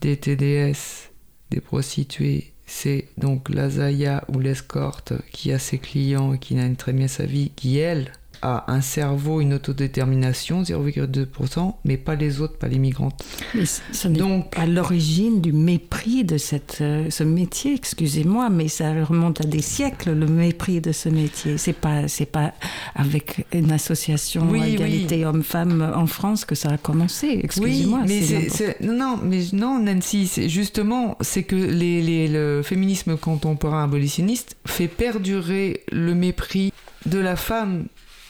des 0.02 0.18
TDS 0.18 1.12
des 1.50 1.62
prostituées, 1.62 2.54
c'est 2.66 3.08
donc 3.18 3.50
la 3.50 3.70
Zaya 3.70 4.26
ou 4.28 4.40
l'escorte 4.40 5.14
qui 5.32 5.52
a 5.54 5.60
ses 5.60 5.78
clients 5.78 6.34
et 6.34 6.40
qui 6.40 6.56
gagne 6.56 6.76
très 6.76 6.94
bien 6.94 7.08
sa 7.08 7.26
vie, 7.26 7.52
qui 7.56 7.78
elle 7.78 8.12
a 8.42 8.72
un 8.72 8.82
cerveau, 8.82 9.42
une 9.42 9.54
autodétermination, 9.54 10.64
0,2%, 10.64 11.74
mais 11.86 11.98
pas 11.98 12.16
les 12.16 12.42
autres, 12.42 12.58
pas 12.58 12.68
les 12.68 12.80
migrantes. 12.80 13.26
Mais 13.54 13.64
n'est 14.06 14.18
Donc, 14.18 14.58
à 14.58 14.66
l'origine 14.66 15.42
du 15.42 15.54
mépris 15.54 16.24
de 16.24 16.38
cette, 16.38 16.80
euh, 16.82 17.10
ce 17.10 17.24
métier, 17.24 17.74
excusez-moi, 17.74 18.50
mais 18.50 18.68
ça 18.68 18.92
remonte 19.06 19.42
à 19.42 19.44
des 19.44 19.62
siècles, 19.62 20.14
le 20.14 20.28
mépris 20.28 20.82
de 20.82 20.92
ce 20.92 21.10
métier. 21.10 21.58
C'est 21.58 21.74
pas, 21.74 22.08
c'est 22.08 22.26
pas 22.26 22.54
avec 22.96 23.46
une 23.54 23.72
association 23.72 24.54
égalité 24.56 25.26
homme-femme 25.26 25.94
en 25.96 26.08
France 26.08 26.46
que 26.46 26.56
ça 26.56 26.70
a 26.70 26.78
commencé, 26.78 27.40
excusez-moi. 27.44 28.02
Oui, 28.06 28.24
mais 28.30 28.50
c'est, 28.50 28.82
non, 28.82 29.20
mais 29.22 29.42
non, 29.54 29.80
Nancy, 29.80 30.28
c'est 30.28 30.50
justement, 30.50 31.18
c'est 31.22 31.44
que 31.44 31.56
les, 31.56 32.02
les, 32.02 32.28
le 32.28 32.62
féminisme 32.64 33.18
contemporain 33.18 33.84
abolitionniste 33.84 34.58
fait 34.66 34.88
perdurer 34.88 35.84
le 35.92 36.14
mépris 36.14 36.74
de 37.06 37.20
la 37.20 37.36
femme 37.36 37.86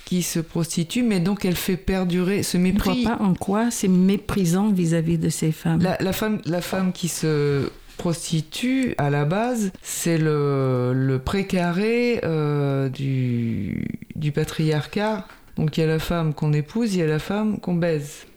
qui 0.08 0.24
se 0.24 0.40
prostitue, 0.40 1.04
mais 1.04 1.20
donc 1.20 1.44
elle 1.44 1.58
fait 1.58 1.76
perdurer 1.76 2.42
ce 2.42 2.58
mépris. 2.58 2.92
Je 2.94 3.00
ne 3.00 3.04
vois 3.04 3.18
pas 3.18 3.24
en 3.26 3.34
quoi 3.34 3.72
c'est 3.72 3.90
méprisant 3.90 4.72
vis-à-vis 4.72 5.18
de 5.18 5.28
ces 5.28 5.52
femmes. 5.52 5.82
La, 5.82 6.14
femme, 6.14 6.40
la 6.46 6.62
femme 6.62 6.94
qui 6.94 7.10
se 7.10 7.70
prostitue, 7.98 8.96
à 8.98 9.10
la 9.10 9.26
base, 9.26 9.74
c'est 9.82 10.18
le, 10.18 10.94
le 10.96 11.20
précaré 11.20 12.22
euh, 12.24 12.88
du, 12.88 13.86
du 14.16 14.32
patriarcat. 14.32 15.28
Donc 15.58 15.76
il 15.76 15.82
y 15.82 15.84
a 15.84 15.88
la 15.88 16.00
femme 16.00 16.34
qu'on 16.34 16.54
épouse, 16.54 16.96
il 16.96 17.00
y 17.00 17.04
a 17.04 17.08
la 17.08 17.20
femme 17.20 17.60
qu'on 17.60 17.76
baise 17.76 18.28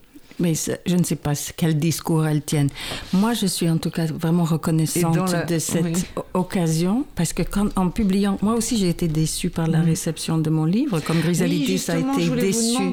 mais 0.40 0.54
je 0.86 0.96
ne 0.96 1.04
sais 1.04 1.16
pas 1.16 1.32
quel 1.56 1.78
discours 1.78 2.26
elles 2.26 2.42
tiennent. 2.42 2.70
Moi, 3.12 3.34
je 3.34 3.46
suis 3.46 3.68
en 3.68 3.78
tout 3.78 3.90
cas 3.90 4.06
vraiment 4.06 4.44
reconnaissante 4.44 5.18
de 5.48 5.58
cette 5.58 6.06
occasion 6.34 7.04
parce 7.14 7.32
que 7.32 7.42
quand, 7.42 7.68
en 7.76 7.90
publiant, 7.90 8.38
moi 8.42 8.54
aussi 8.54 8.76
j'ai 8.76 8.88
été 8.88 9.08
déçue 9.08 9.50
par 9.50 9.66
la 9.66 9.78
mm. 9.78 9.84
réception 9.84 10.38
de 10.38 10.50
mon 10.50 10.64
livre, 10.64 11.00
comme 11.00 11.20
Grisalité, 11.20 11.78
ça 11.78 11.94
a 11.94 11.98
été 11.98 12.28
déçue. 12.30 12.90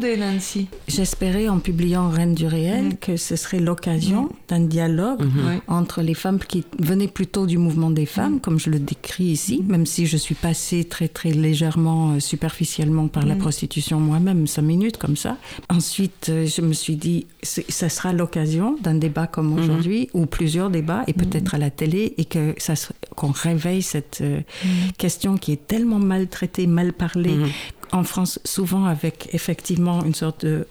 J'espérais 0.88 1.48
en 1.50 1.60
publiant 1.60 2.10
Reine 2.10 2.34
du 2.34 2.46
réel 2.46 2.86
mm. 2.86 2.98
que 2.98 3.18
ce 3.18 3.36
serait 3.36 3.60
l'occasion 3.60 4.24
mm. 4.24 4.30
d'un 4.50 4.60
dialogue 4.62 5.24
mm-hmm. 5.24 5.62
entre 5.68 6.02
les 6.02 6.14
femmes 6.14 6.40
qui 6.40 6.64
venaient 6.80 7.08
plutôt 7.08 7.46
du 7.46 7.58
mouvement 7.58 7.92
des 7.92 8.06
femmes, 8.06 8.40
comme 8.40 8.60
je 8.60 8.70
le 8.70 8.80
décris 8.80 9.26
ici, 9.26 9.64
même 9.68 9.86
si 9.86 10.06
je 10.06 10.18
suis 10.18 10.36
passée 10.36 10.84
très 10.84 11.08
très 11.08 11.32
légèrement, 11.32 12.12
euh, 12.12 12.20
superficiellement 12.20 13.08
par 13.08 13.26
la 13.26 13.36
prostitution 13.36 14.00
moi-même, 14.00 14.48
cinq 14.48 14.64
minutes 14.64 14.98
comme 14.98 15.16
ça. 15.16 15.38
Ensuite, 15.70 16.28
euh, 16.30 16.46
je 16.46 16.62
me 16.62 16.74
suis 16.74 16.96
dit, 16.96 17.28
ça 17.70 17.90
sera 17.90 18.14
l'occasion 18.14 18.78
d'un 18.82 18.96
débat 18.96 19.28
comme 19.28 19.52
mhm. 19.52 19.60
aujourd'hui, 19.60 20.10
ou 20.14 20.26
plusieurs 20.26 20.70
débats, 20.70 21.04
et 21.08 21.14
peut-être 21.14 21.56
à 21.56 21.58
la 21.58 21.70
télé, 21.70 22.14
et 22.18 22.26
que 22.26 22.54
ça 22.58 22.74
qu'on 23.16 23.32
réveille 23.32 23.82
cette 23.82 24.20
euh, 24.22 24.42
mhm. 24.64 24.92
question 24.98 25.38
qui 25.38 25.52
est 25.52 25.68
tellement 25.68 26.00
maltraitée, 26.00 26.68
mal 26.68 26.94
parlée, 26.94 27.36
mhm 27.36 27.48
en 27.92 28.04
France, 28.04 28.40
souvent 28.44 28.86
avec 28.86 29.30
effectivement 29.34 30.04
une 30.04 30.14
sorte 30.14 30.46
de, 30.46 30.68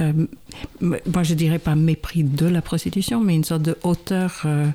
euh, 0.00 0.12
moi 0.80 1.22
je 1.22 1.34
dirais 1.34 1.58
pas 1.58 1.74
mépris 1.74 2.24
de 2.24 2.46
la 2.46 2.62
prostitution, 2.62 3.20
mais 3.20 3.34
une 3.34 3.44
sorte 3.44 3.62
de 3.62 3.76
hauteur 3.82 4.42
euh, 4.44 4.68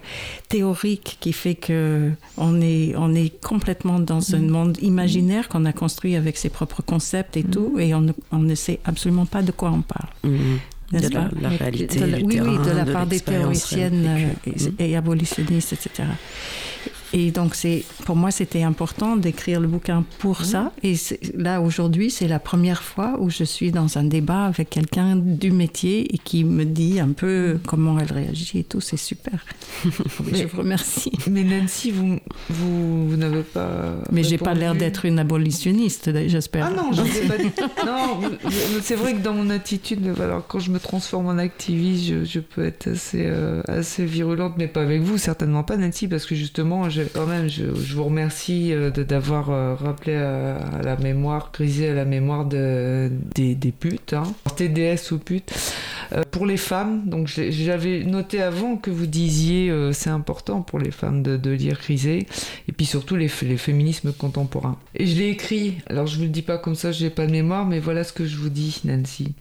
théorique 0.49 1.17
qui 1.19 1.33
fait 1.33 1.55
que 1.55 2.11
on 2.37 2.61
est, 2.61 2.95
on 2.97 3.13
est 3.13 3.41
complètement 3.41 3.99
dans 3.99 4.35
un 4.35 4.39
monde 4.39 4.77
imaginaire 4.81 5.47
qu'on 5.49 5.65
a 5.65 5.73
construit 5.73 6.15
avec 6.15 6.37
ses 6.37 6.49
propres 6.49 6.81
concepts 6.81 7.37
et 7.37 7.43
tout, 7.43 7.79
et 7.79 7.93
on 7.93 8.01
ne, 8.01 8.11
on 8.31 8.39
ne, 8.39 8.55
sait 8.55 8.79
absolument 8.85 9.25
pas 9.25 9.41
de 9.41 9.51
quoi 9.51 9.71
on 9.71 9.81
parle. 9.81 10.09
Mm. 10.91 10.99
De 10.99 11.41
la, 11.41 11.49
réalité, 11.49 11.99
oui, 12.23 12.39
oui, 12.39 12.57
de 12.63 12.71
la 12.71 12.85
part 12.85 13.07
des 13.07 13.19
théoriciennes 13.19 14.35
euh, 14.47 14.51
et, 14.79 14.91
et 14.91 14.95
abolitionnistes, 14.95 15.73
etc. 15.73 16.03
Et 17.13 17.31
donc, 17.31 17.55
pour 18.05 18.15
moi, 18.15 18.31
c'était 18.31 18.63
important 18.63 19.15
d'écrire 19.15 19.59
le 19.59 19.67
bouquin 19.67 20.03
pour 20.19 20.43
ça. 20.43 20.71
Et 20.83 20.95
là, 21.35 21.61
aujourd'hui, 21.61 22.11
c'est 22.11 22.27
la 22.27 22.39
première 22.39 22.83
fois 22.83 23.15
où 23.19 23.29
je 23.29 23.43
suis 23.43 23.71
dans 23.71 23.97
un 23.97 24.03
débat 24.03 24.45
avec 24.45 24.69
quelqu'un 24.69 25.15
du 25.15 25.51
métier 25.51 26.13
et 26.13 26.17
qui 26.17 26.43
me 26.43 26.65
dit 26.65 26.99
un 26.99 27.11
peu 27.11 27.59
comment 27.65 27.97
elle 27.99 28.11
réagit 28.11 28.59
et 28.59 28.63
tout. 28.63 28.81
C'est 28.81 28.97
super. 28.97 29.45
je 29.85 30.45
vous 30.45 30.57
remercie. 30.57 31.11
Mais 31.29 31.43
Nancy, 31.43 31.91
vous, 31.91 32.19
vous, 32.49 33.15
n'avez 33.15 33.43
pas. 33.43 33.95
Mais 34.11 34.23
j'ai 34.23 34.37
pas 34.37 34.53
l'air 34.53 34.75
d'être 34.75 35.05
une 35.05 35.19
abolitionniste, 35.19 36.11
j'espère. 36.27 36.67
Ah 36.67 36.75
non, 36.75 36.91
je 36.91 37.03
sais 37.03 37.27
pas. 37.27 37.85
non, 37.85 38.19
c'est 38.81 38.95
vrai 38.95 39.13
que 39.13 39.21
dans 39.21 39.33
mon 39.33 39.49
attitude, 39.49 40.13
alors, 40.19 40.45
quand 40.47 40.59
je 40.59 40.71
me 40.71 40.79
transforme 40.79 41.27
en 41.27 41.37
activiste, 41.37 42.25
je, 42.25 42.39
peux 42.39 42.65
être 42.65 42.89
assez, 42.91 43.23
euh, 43.25 43.61
assez 43.67 44.05
virulente, 44.05 44.55
mais 44.57 44.67
pas 44.67 44.81
avec 44.81 45.01
vous, 45.01 45.17
certainement 45.17 45.63
pas, 45.63 45.77
Nancy, 45.77 46.07
parce 46.07 46.25
que 46.25 46.35
justement, 46.35 46.74
je, 46.89 47.01
quand 47.03 47.25
même, 47.25 47.49
je, 47.49 47.63
vous 47.65 48.03
remercie 48.03 48.73
euh, 48.73 48.89
d'avoir 48.89 49.49
euh, 49.49 49.75
rappelé 49.75 50.15
à, 50.15 50.81
la 50.83 50.97
mémoire, 50.97 51.51
grisé 51.53 51.89
à 51.89 51.93
la 51.93 52.05
mémoire 52.05 52.45
de, 52.45 53.11
des, 53.33 53.55
des 53.55 53.71
putes, 53.71 54.13
hein. 54.13 54.23
TDS 54.55 55.11
ou 55.11 55.17
putes. 55.17 55.53
Euh, 56.13 56.23
pour 56.31 56.45
les 56.45 56.57
femmes, 56.57 57.03
donc 57.05 57.27
j'avais 57.27 58.03
noté 58.03 58.41
avant 58.41 58.77
que 58.77 58.91
vous 58.91 59.07
disiez 59.07 59.73
c'est 59.91 60.09
important 60.09 60.61
pour 60.61 60.79
les 60.79 60.91
femmes 60.91 61.23
de, 61.23 61.49
lire 61.49 61.79
Grisé, 61.79 62.27
et 62.67 62.71
puis 62.71 62.85
surtout 62.85 63.15
les, 63.15 63.29
les 63.41 63.57
féminismes 63.57 64.11
contemporains. 64.13 64.77
Et 64.95 65.05
je 65.05 65.17
l'ai 65.17 65.29
écrit, 65.29 65.77
alors 65.87 66.07
je 66.07 66.17
vous 66.17 66.23
le 66.23 66.29
dis 66.29 66.41
pas 66.41 66.57
comme 66.57 66.75
ça, 66.75 66.91
j'ai 66.91 67.09
pas 67.09 67.25
de 67.25 67.31
mémoire, 67.31 67.65
mais 67.65 67.79
voilà 67.79 68.03
ce 68.03 68.13
que 68.13 68.25
je 68.25 68.37
vous 68.37 68.49
dis, 68.49 68.81
Nancy. 68.85 69.33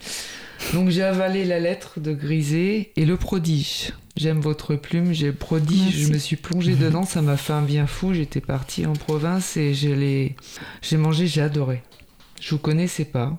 Donc 0.72 0.88
j'ai 0.88 1.02
avalé 1.02 1.44
la 1.44 1.60
lettre 1.60 2.00
de 2.00 2.12
Grisé 2.12 2.92
et 2.96 3.04
le 3.04 3.16
prodige. 3.16 3.92
J'aime 4.16 4.40
votre 4.40 4.76
plume, 4.76 5.12
j'ai 5.12 5.32
prodige, 5.32 6.06
je 6.06 6.12
me 6.12 6.18
suis 6.18 6.36
plongée 6.36 6.76
dedans, 6.76 7.04
ça 7.04 7.20
m'a 7.20 7.36
fait 7.36 7.52
un 7.52 7.62
bien 7.62 7.88
fou. 7.88 8.14
J'étais 8.14 8.40
partie 8.40 8.86
en 8.86 8.92
province 8.92 9.56
et 9.56 9.74
j'ai 9.74 10.96
mangé, 10.96 11.26
j'ai 11.26 11.42
adoré. 11.42 11.82
Je 12.40 12.50
vous 12.50 12.60
connaissais 12.60 13.04
pas. 13.04 13.36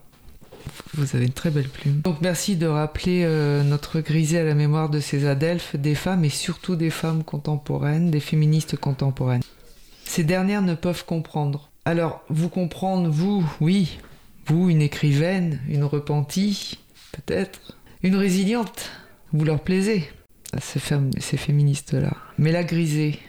Vous 0.95 1.15
avez 1.15 1.25
une 1.25 1.31
très 1.31 1.51
belle 1.51 1.69
plume. 1.69 2.01
Donc 2.01 2.17
merci 2.21 2.57
de 2.57 2.65
rappeler 2.65 3.23
euh, 3.23 3.63
notre 3.63 4.01
grisé 4.01 4.39
à 4.39 4.43
la 4.43 4.55
mémoire 4.55 4.89
de 4.89 4.99
ces 4.99 5.25
adelphes, 5.27 5.75
des 5.77 5.95
femmes 5.95 6.25
et 6.25 6.29
surtout 6.29 6.75
des 6.75 6.89
femmes 6.89 7.23
contemporaines, 7.23 8.11
des 8.11 8.19
féministes 8.19 8.75
contemporaines. 8.75 9.43
Ces 10.03 10.23
dernières 10.23 10.61
ne 10.61 10.73
peuvent 10.73 11.05
comprendre. 11.05 11.69
Alors, 11.85 12.23
vous 12.29 12.49
comprendre, 12.49 13.09
vous, 13.09 13.45
oui, 13.61 13.99
vous, 14.47 14.69
une 14.69 14.81
écrivaine, 14.81 15.61
une 15.69 15.83
repentie, 15.83 16.79
peut-être, 17.11 17.77
une 18.01 18.15
résiliente, 18.15 18.89
vous 19.33 19.45
leur 19.45 19.61
plaisez 19.61 20.09
ces, 20.59 21.37
féministes-là. 21.37 22.13
Mais 22.37 22.51
la 22.51 22.63
grisée, 22.63 23.19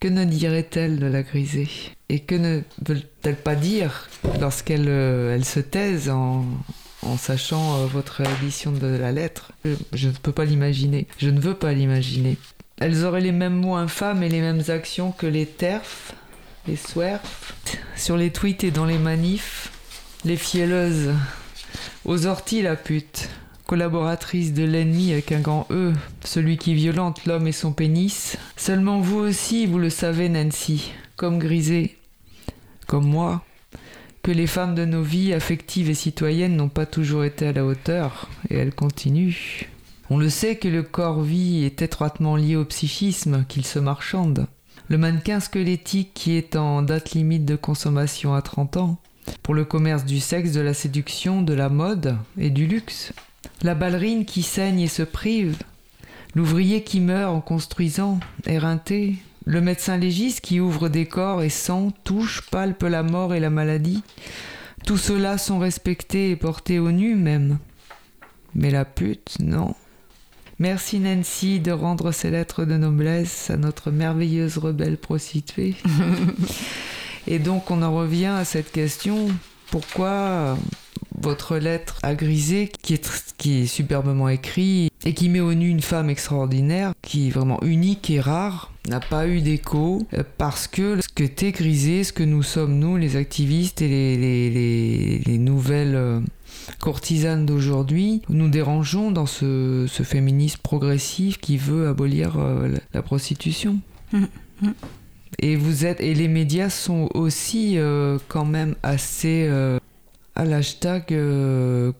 que 0.00 0.08
ne 0.08 0.24
dirait-elle 0.24 0.98
de 0.98 1.06
la 1.06 1.22
grisée 1.22 1.68
Et 2.08 2.20
que 2.20 2.34
ne 2.34 2.62
veut-elle 2.86 3.36
pas 3.36 3.54
dire 3.54 4.08
lorsqu'elle 4.40 4.88
euh, 4.88 5.42
se 5.42 5.60
taise 5.60 6.08
en, 6.08 6.44
sachant 7.18 7.76
euh, 7.76 7.86
votre 7.86 8.20
édition 8.20 8.72
de 8.72 8.86
la 8.86 9.12
lettre? 9.12 9.52
Je, 9.92 10.08
ne 10.08 10.12
peux 10.12 10.32
pas 10.32 10.44
l'imaginer. 10.44 11.06
Je 11.18 11.30
ne 11.30 11.40
veux 11.40 11.54
pas 11.54 11.72
l'imaginer. 11.72 12.36
Elles 12.80 13.04
auraient 13.04 13.20
les 13.20 13.32
mêmes 13.32 13.56
mots 13.56 13.74
infâmes 13.74 14.22
et 14.22 14.28
les 14.28 14.40
mêmes 14.40 14.62
actions 14.68 15.10
que 15.10 15.26
les 15.26 15.46
terfs, 15.46 16.12
les 16.68 16.76
swerfs, 16.76 17.54
sur 17.96 18.16
les 18.16 18.30
tweets 18.30 18.62
et 18.62 18.70
dans 18.70 18.86
les 18.86 18.98
manifs, 18.98 19.72
les 20.24 20.36
fielleuses, 20.36 21.12
aux 22.04 22.26
orties 22.26 22.62
la 22.62 22.76
pute, 22.76 23.28
collaboratrice 23.68 24.54
de 24.54 24.64
l'ennemi 24.64 25.12
avec 25.12 25.30
un 25.30 25.40
grand 25.40 25.66
E, 25.70 25.92
celui 26.24 26.56
qui 26.56 26.72
violente 26.72 27.26
l'homme 27.26 27.46
et 27.46 27.52
son 27.52 27.72
pénis. 27.72 28.38
Seulement 28.56 28.98
vous 28.98 29.18
aussi, 29.18 29.66
vous 29.66 29.78
le 29.78 29.90
savez, 29.90 30.30
Nancy, 30.30 30.90
comme 31.16 31.38
Grisé, 31.38 31.98
comme 32.86 33.06
moi, 33.06 33.44
que 34.22 34.30
les 34.30 34.46
femmes 34.46 34.74
de 34.74 34.86
nos 34.86 35.02
vies 35.02 35.34
affectives 35.34 35.90
et 35.90 35.94
citoyennes 35.94 36.56
n'ont 36.56 36.70
pas 36.70 36.86
toujours 36.86 37.24
été 37.24 37.46
à 37.46 37.52
la 37.52 37.66
hauteur, 37.66 38.30
et 38.48 38.56
elles 38.56 38.74
continuent. 38.74 39.66
On 40.08 40.16
le 40.16 40.30
sait 40.30 40.56
que 40.56 40.68
le 40.68 40.82
corps-vie 40.82 41.64
est 41.64 41.82
étroitement 41.82 42.36
lié 42.36 42.56
au 42.56 42.64
psychisme, 42.64 43.44
qu'il 43.50 43.66
se 43.66 43.78
marchande. 43.78 44.46
Le 44.88 44.96
mannequin 44.96 45.40
squelettique 45.40 46.12
qui 46.14 46.38
est 46.38 46.56
en 46.56 46.80
date 46.80 47.10
limite 47.10 47.44
de 47.44 47.56
consommation 47.56 48.32
à 48.32 48.40
30 48.40 48.78
ans, 48.78 48.98
pour 49.42 49.52
le 49.52 49.66
commerce 49.66 50.06
du 50.06 50.20
sexe, 50.20 50.52
de 50.52 50.62
la 50.62 50.72
séduction, 50.72 51.42
de 51.42 51.52
la 51.52 51.68
mode 51.68 52.16
et 52.38 52.48
du 52.48 52.66
luxe. 52.66 53.12
La 53.62 53.74
ballerine 53.74 54.24
qui 54.24 54.42
saigne 54.42 54.80
et 54.80 54.88
se 54.88 55.02
prive, 55.02 55.56
l'ouvrier 56.34 56.82
qui 56.82 57.00
meurt 57.00 57.34
en 57.34 57.40
construisant, 57.40 58.20
éreinté, 58.46 59.16
le 59.44 59.60
médecin 59.60 59.96
légiste 59.96 60.42
qui 60.42 60.60
ouvre 60.60 60.88
des 60.88 61.06
corps 61.06 61.42
et 61.42 61.48
sent, 61.48 61.88
touche, 62.04 62.42
palpe 62.50 62.82
la 62.82 63.02
mort 63.02 63.34
et 63.34 63.40
la 63.40 63.50
maladie. 63.50 64.02
Tous 64.84 64.98
ceux-là 64.98 65.38
sont 65.38 65.58
respectés 65.58 66.30
et 66.30 66.36
portés 66.36 66.78
au 66.78 66.92
nu 66.92 67.14
même. 67.14 67.58
Mais 68.54 68.70
la 68.70 68.84
pute, 68.84 69.36
non. 69.40 69.74
Merci 70.58 70.98
Nancy 70.98 71.60
de 71.60 71.70
rendre 71.70 72.12
ces 72.12 72.30
lettres 72.30 72.64
de 72.64 72.76
noblesse 72.76 73.48
à 73.48 73.56
notre 73.56 73.90
merveilleuse 73.90 74.58
rebelle 74.58 74.96
prostituée. 74.96 75.76
et 77.26 77.38
donc 77.38 77.70
on 77.70 77.82
en 77.82 77.94
revient 77.94 78.26
à 78.26 78.44
cette 78.44 78.72
question, 78.72 79.28
pourquoi 79.70 80.58
votre 81.16 81.56
lettre 81.56 81.98
à 82.02 82.14
Grisé, 82.14 82.70
qui 82.82 82.94
est, 82.94 83.34
qui 83.38 83.62
est 83.62 83.66
superbement 83.66 84.28
écrit 84.28 84.90
et 85.04 85.14
qui 85.14 85.28
met 85.28 85.40
au 85.40 85.54
nu 85.54 85.68
une 85.68 85.80
femme 85.80 86.10
extraordinaire, 86.10 86.92
qui 87.02 87.28
est 87.28 87.30
vraiment 87.30 87.62
unique 87.62 88.10
et 88.10 88.20
rare, 88.20 88.72
n'a 88.88 89.00
pas 89.00 89.28
eu 89.28 89.40
d'écho 89.40 90.06
euh, 90.14 90.22
parce 90.38 90.66
que 90.66 91.00
ce 91.00 91.08
que 91.08 91.24
t'es 91.24 91.52
Grisé, 91.52 92.04
ce 92.04 92.12
que 92.12 92.22
nous 92.22 92.42
sommes 92.42 92.78
nous, 92.78 92.96
les 92.96 93.16
activistes 93.16 93.82
et 93.82 93.88
les, 93.88 94.50
les, 94.50 95.18
les, 95.18 95.38
nouvelles 95.38 95.94
euh, 95.94 96.20
courtisanes 96.80 97.46
d'aujourd'hui, 97.46 98.22
nous 98.28 98.48
dérangeons 98.48 99.10
dans 99.10 99.26
ce, 99.26 99.86
ce, 99.88 100.02
féminisme 100.02 100.60
progressif 100.62 101.38
qui 101.38 101.56
veut 101.56 101.88
abolir 101.88 102.38
euh, 102.38 102.74
la, 102.92 103.02
prostitution. 103.02 103.78
Mmh, 104.12 104.24
mmh. 104.62 104.68
Et 105.40 105.56
vous 105.56 105.86
êtes 105.86 106.00
et 106.00 106.14
les 106.14 106.28
médias 106.28 106.70
sont 106.70 107.08
aussi 107.14 107.78
quand 108.26 108.44
même 108.44 108.74
assez 108.82 109.48
à 110.38 110.44
l'hashtag 110.44 111.06
euh, 111.10 111.92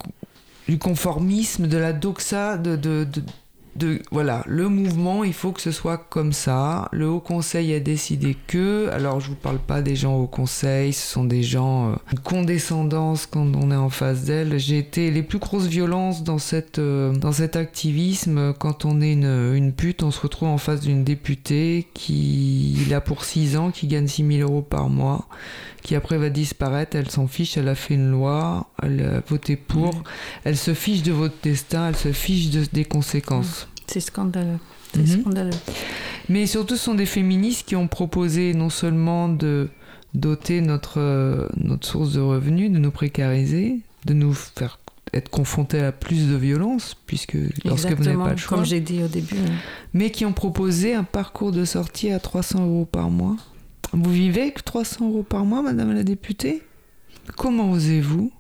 du 0.68 0.78
conformisme, 0.78 1.66
de 1.66 1.76
la 1.76 1.92
doxa, 1.92 2.56
de, 2.56 2.76
de, 2.76 3.06
de, 3.74 4.00
voilà, 4.12 4.44
le 4.46 4.68
mouvement, 4.68 5.24
il 5.24 5.32
faut 5.32 5.50
que 5.50 5.60
ce 5.60 5.72
soit 5.72 5.98
comme 5.98 6.32
ça. 6.32 6.88
Le 6.92 7.08
Haut 7.08 7.20
Conseil 7.20 7.74
a 7.74 7.80
décidé 7.80 8.36
que, 8.46 8.88
alors 8.92 9.18
je 9.20 9.30
vous 9.30 9.34
parle 9.34 9.58
pas 9.58 9.82
des 9.82 9.96
gens 9.96 10.16
au 10.16 10.28
Conseil, 10.28 10.92
ce 10.92 11.04
sont 11.04 11.24
des 11.24 11.42
gens, 11.42 11.90
euh, 11.90 11.94
une 12.12 12.20
condescendance 12.20 13.26
quand 13.26 13.56
on 13.56 13.72
est 13.72 13.76
en 13.76 13.90
face 13.90 14.24
d'elle. 14.24 14.56
J'ai 14.58 14.78
été 14.78 15.10
les 15.10 15.24
plus 15.24 15.38
grosses 15.38 15.66
violences 15.66 16.22
dans 16.22 16.38
cette, 16.38 16.78
euh, 16.78 17.12
dans 17.12 17.32
cet 17.32 17.56
activisme. 17.56 18.54
Quand 18.54 18.84
on 18.84 19.00
est 19.00 19.14
une, 19.14 19.52
une 19.54 19.72
pute, 19.72 20.04
on 20.04 20.12
se 20.12 20.20
retrouve 20.20 20.48
en 20.48 20.58
face 20.58 20.80
d'une 20.80 21.02
députée 21.02 21.88
qui, 21.92 22.74
il 22.86 22.94
a 22.94 23.00
pour 23.00 23.24
6 23.24 23.56
ans, 23.56 23.72
qui 23.72 23.88
gagne 23.88 24.06
6000 24.06 24.42
euros 24.42 24.62
par 24.62 24.88
mois 24.90 25.26
qui 25.88 25.94
après 25.94 26.18
va 26.18 26.28
disparaître, 26.28 26.98
elle 26.98 27.10
s'en 27.10 27.26
fiche, 27.26 27.56
elle 27.56 27.66
a 27.66 27.74
fait 27.74 27.94
une 27.94 28.10
loi, 28.10 28.68
elle 28.82 29.00
a 29.00 29.20
voté 29.26 29.56
pour, 29.56 30.04
elle 30.44 30.58
se 30.58 30.74
fiche 30.74 31.02
de 31.02 31.12
votre 31.12 31.36
destin, 31.42 31.88
elle 31.88 31.96
se 31.96 32.12
fiche 32.12 32.50
de, 32.50 32.66
des 32.70 32.84
conséquences. 32.84 33.68
C'est 33.86 34.00
scandaleux. 34.00 34.58
C'est 34.92 35.00
mhm. 35.00 35.20
scandaleux. 35.22 35.58
Mais 36.28 36.44
surtout, 36.44 36.76
ce 36.76 36.84
sont 36.84 36.94
des 36.94 37.06
féministes 37.06 37.66
qui 37.66 37.74
ont 37.74 37.88
proposé 37.88 38.52
non 38.52 38.68
seulement 38.68 39.30
de 39.30 39.70
doter 40.12 40.60
notre, 40.60 41.48
notre 41.56 41.88
source 41.88 42.12
de 42.12 42.20
revenus, 42.20 42.70
de 42.70 42.78
nous 42.78 42.90
précariser, 42.90 43.80
de 44.04 44.12
nous 44.12 44.34
faire 44.34 44.78
être 45.14 45.30
confrontés 45.30 45.80
à 45.80 45.90
plus 45.90 46.28
de 46.28 46.36
violence, 46.36 46.98
puisque 47.06 47.38
lorsque 47.64 47.92
vous 47.92 48.04
n'avez 48.04 48.22
pas 48.22 48.32
le 48.32 48.36
choix. 48.36 48.58
Comme 48.58 48.66
j'ai 48.66 48.80
dit 48.80 49.02
au 49.02 49.08
début. 49.08 49.36
Mais 49.94 50.10
qui 50.10 50.26
ont 50.26 50.34
proposé 50.34 50.92
un 50.92 51.04
parcours 51.04 51.50
de 51.50 51.64
sortie 51.64 52.10
à 52.10 52.20
300 52.20 52.66
euros 52.66 52.84
par 52.84 53.08
mois 53.08 53.36
vous 53.92 54.10
vivez 54.10 54.42
avec 54.42 54.64
300 54.64 55.08
euros 55.08 55.22
par 55.22 55.44
mois, 55.44 55.62
Madame 55.62 55.92
la 55.92 56.02
députée? 56.02 56.62
Comment 57.36 57.70
osez-vous? 57.72 58.32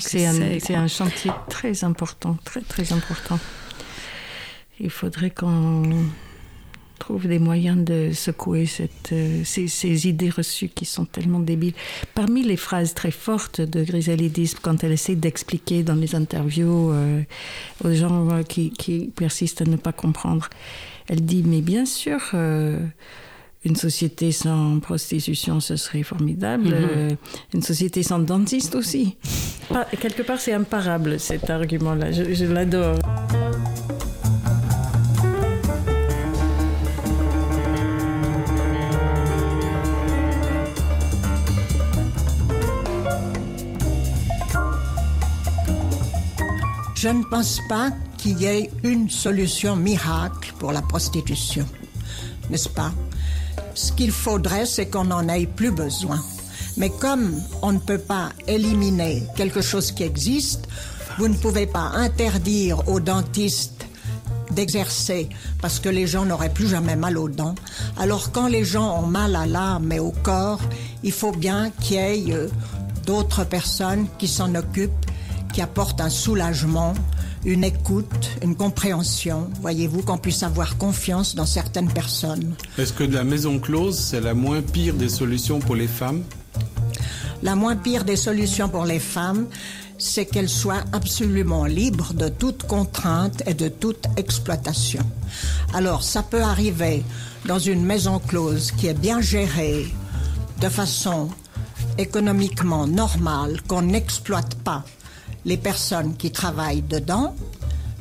C'est 0.00 0.26
un, 0.26 0.82
un, 0.82 0.88
chantier 0.88 1.30
très 1.48 1.84
important, 1.84 2.36
très 2.44 2.60
très 2.60 2.92
important. 2.92 3.38
Il 4.80 4.90
faudrait 4.90 5.30
qu'on 5.30 5.82
trouve 6.98 7.26
des 7.26 7.38
moyens 7.38 7.82
de 7.84 8.10
secouer 8.12 8.66
cette, 8.66 9.12
euh, 9.12 9.42
ces, 9.44 9.68
ces, 9.68 10.08
idées 10.08 10.30
reçues 10.30 10.68
qui 10.68 10.84
sont 10.84 11.04
tellement 11.04 11.40
débiles. 11.40 11.74
Parmi 12.14 12.42
les 12.42 12.56
phrases 12.56 12.92
très 12.92 13.10
fortes 13.10 13.60
de 13.60 13.82
Griselidis, 13.84 14.54
quand 14.60 14.84
elle 14.84 14.92
essaie 14.92 15.14
d'expliquer 15.14 15.82
dans 15.82 15.94
les 15.94 16.14
interviews 16.14 16.92
euh, 16.92 17.22
aux 17.84 17.92
gens 17.92 18.30
euh, 18.30 18.42
qui, 18.42 18.70
qui, 18.70 19.10
persistent 19.14 19.62
à 19.62 19.64
ne 19.64 19.76
pas 19.76 19.92
comprendre, 19.92 20.48
elle 21.08 21.24
dit, 21.24 21.42
mais 21.46 21.62
bien 21.62 21.86
sûr 21.86 22.20
une 23.68 23.76
société 23.76 24.32
sans 24.32 24.80
prostitution, 24.80 25.60
ce 25.60 25.76
serait 25.76 26.02
formidable. 26.02 26.68
Mhm. 26.68 26.74
Euh, 26.74 27.10
une 27.54 27.62
société 27.62 28.02
sans 28.02 28.18
dentiste 28.18 28.74
aussi. 28.74 29.16
quelque 30.00 30.22
part, 30.22 30.40
c'est 30.40 30.54
imparable 30.54 31.20
cet 31.20 31.50
argument-là. 31.50 32.10
Je, 32.10 32.34
je 32.34 32.46
l'adore. 32.46 32.96
Je 46.94 47.08
ne 47.08 47.22
pense 47.22 47.60
pas 47.68 47.90
qu'il 48.16 48.40
y 48.40 48.46
ait 48.46 48.70
une 48.82 49.08
solution 49.08 49.76
miracle 49.76 50.52
pour 50.58 50.72
la 50.72 50.82
prostitution, 50.82 51.64
n'est-ce 52.50 52.68
pas? 52.68 52.92
Ce 53.78 53.92
qu'il 53.92 54.10
faudrait, 54.10 54.66
c'est 54.66 54.86
qu'on 54.86 55.04
n'en 55.04 55.28
ait 55.28 55.46
plus 55.46 55.70
besoin. 55.70 56.20
Mais 56.76 56.90
comme 56.90 57.40
on 57.62 57.72
ne 57.72 57.78
peut 57.78 57.98
pas 57.98 58.30
éliminer 58.48 59.22
quelque 59.36 59.60
chose 59.60 59.92
qui 59.92 60.02
existe, 60.02 60.68
vous 61.18 61.28
ne 61.28 61.36
pouvez 61.36 61.66
pas 61.66 61.92
interdire 61.94 62.88
aux 62.88 62.98
dentistes 63.00 63.86
d'exercer 64.50 65.28
parce 65.60 65.78
que 65.78 65.88
les 65.88 66.06
gens 66.06 66.24
n'auraient 66.24 66.52
plus 66.52 66.68
jamais 66.68 66.96
mal 66.96 67.16
aux 67.18 67.28
dents. 67.28 67.54
Alors 67.98 68.32
quand 68.32 68.48
les 68.48 68.64
gens 68.64 69.00
ont 69.00 69.06
mal 69.06 69.36
à 69.36 69.46
l'âme 69.46 69.92
et 69.92 70.00
au 70.00 70.12
corps, 70.22 70.60
il 71.04 71.12
faut 71.12 71.32
bien 71.32 71.70
qu'il 71.80 71.96
y 71.96 72.00
ait 72.00 72.32
euh, 72.32 72.48
d'autres 73.06 73.44
personnes 73.44 74.06
qui 74.18 74.26
s'en 74.26 74.54
occupent, 74.56 75.06
qui 75.52 75.62
apportent 75.62 76.00
un 76.00 76.10
soulagement, 76.10 76.94
une 77.44 77.64
écoute, 77.64 78.30
une 78.42 78.56
compréhension, 78.56 79.50
voyez-vous, 79.60 80.02
qu'on 80.02 80.18
puisse 80.18 80.42
avoir 80.42 80.76
confiance 80.76 81.34
dans 81.34 81.46
certaines 81.46 81.90
personnes. 81.90 82.54
Est-ce 82.76 82.92
que 82.92 83.04
la 83.04 83.24
maison 83.24 83.58
close, 83.58 83.98
c'est 83.98 84.20
la 84.20 84.34
moins 84.34 84.62
pire 84.62 84.94
des 84.94 85.08
solutions 85.08 85.58
pour 85.58 85.74
les 85.74 85.86
femmes? 85.86 86.22
La 87.42 87.54
moins 87.54 87.76
pire 87.76 88.04
des 88.04 88.16
solutions 88.16 88.68
pour 88.68 88.84
les 88.84 88.98
femmes, 88.98 89.46
c'est 89.98 90.26
qu'elles 90.26 90.48
soient 90.48 90.84
absolument 90.92 91.64
libres 91.64 92.14
de 92.14 92.28
toute 92.28 92.64
contrainte 92.64 93.42
et 93.46 93.54
de 93.54 93.68
toute 93.68 94.06
exploitation. 94.16 95.02
Alors, 95.74 96.02
ça 96.02 96.22
peut 96.22 96.42
arriver 96.42 97.04
dans 97.46 97.58
une 97.58 97.84
maison 97.84 98.18
close 98.18 98.72
qui 98.72 98.86
est 98.86 98.98
bien 98.98 99.20
gérée, 99.20 99.86
de 100.60 100.68
façon 100.68 101.28
économiquement 101.98 102.86
normale, 102.86 103.60
qu'on 103.66 103.82
n'exploite 103.82 104.54
pas 104.56 104.84
les 105.44 105.56
personnes 105.56 106.16
qui 106.16 106.30
travaillent 106.30 106.82
dedans. 106.82 107.34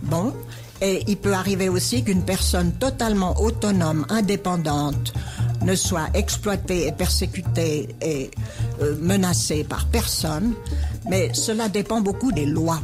Bon, 0.03 0.33
et 0.81 1.03
il 1.07 1.17
peut 1.17 1.33
arriver 1.33 1.69
aussi 1.69 2.03
qu'une 2.03 2.23
personne 2.23 2.73
totalement 2.73 3.39
autonome, 3.41 4.05
indépendante, 4.09 5.13
ne 5.61 5.75
soit 5.75 6.09
exploitée 6.13 6.87
et 6.87 6.91
persécutée 6.91 7.95
et 8.01 8.29
euh, 8.81 8.95
menacée 9.01 9.63
par 9.63 9.87
personne, 9.87 10.53
mais 11.09 11.33
cela 11.33 11.67
dépend 11.67 12.01
beaucoup 12.01 12.31
des 12.31 12.45
lois. 12.45 12.79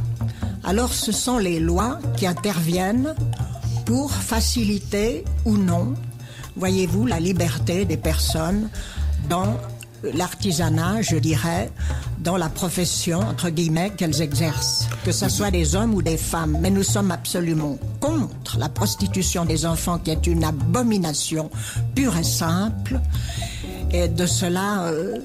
Alors 0.64 0.92
ce 0.92 1.12
sont 1.12 1.38
les 1.38 1.60
lois 1.60 1.98
qui 2.16 2.26
interviennent 2.26 3.14
pour 3.84 4.10
faciliter 4.10 5.24
ou 5.44 5.56
non, 5.56 5.94
voyez-vous, 6.56 7.06
la 7.06 7.20
liberté 7.20 7.84
des 7.84 7.96
personnes 7.96 8.68
dans 9.28 9.56
l'artisanat, 10.12 11.02
je 11.02 11.16
dirais, 11.16 11.70
dans 12.18 12.36
la 12.36 12.48
profession, 12.48 13.20
entre 13.20 13.50
guillemets, 13.50 13.90
qu'elles 13.90 14.20
exercent, 14.22 14.88
que 15.04 15.12
ce 15.12 15.28
soit 15.28 15.50
des 15.50 15.74
hommes 15.74 15.94
ou 15.94 16.02
des 16.02 16.16
femmes. 16.16 16.58
Mais 16.60 16.70
nous 16.70 16.82
sommes 16.82 17.10
absolument 17.10 17.78
contre 18.00 18.58
la 18.58 18.68
prostitution 18.68 19.44
des 19.44 19.66
enfants, 19.66 19.98
qui 19.98 20.10
est 20.10 20.26
une 20.26 20.44
abomination 20.44 21.50
pure 21.94 22.16
et 22.16 22.24
simple. 22.24 23.00
Et 23.92 24.08
de 24.08 24.26
cela, 24.26 24.84
euh, 24.84 25.18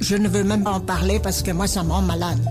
je 0.00 0.16
ne 0.16 0.28
veux 0.28 0.44
même 0.44 0.64
pas 0.64 0.72
en 0.72 0.80
parler 0.80 1.20
parce 1.20 1.42
que 1.42 1.52
moi, 1.52 1.66
ça 1.66 1.82
me 1.82 1.92
rend 1.92 2.02
malade. 2.02 2.44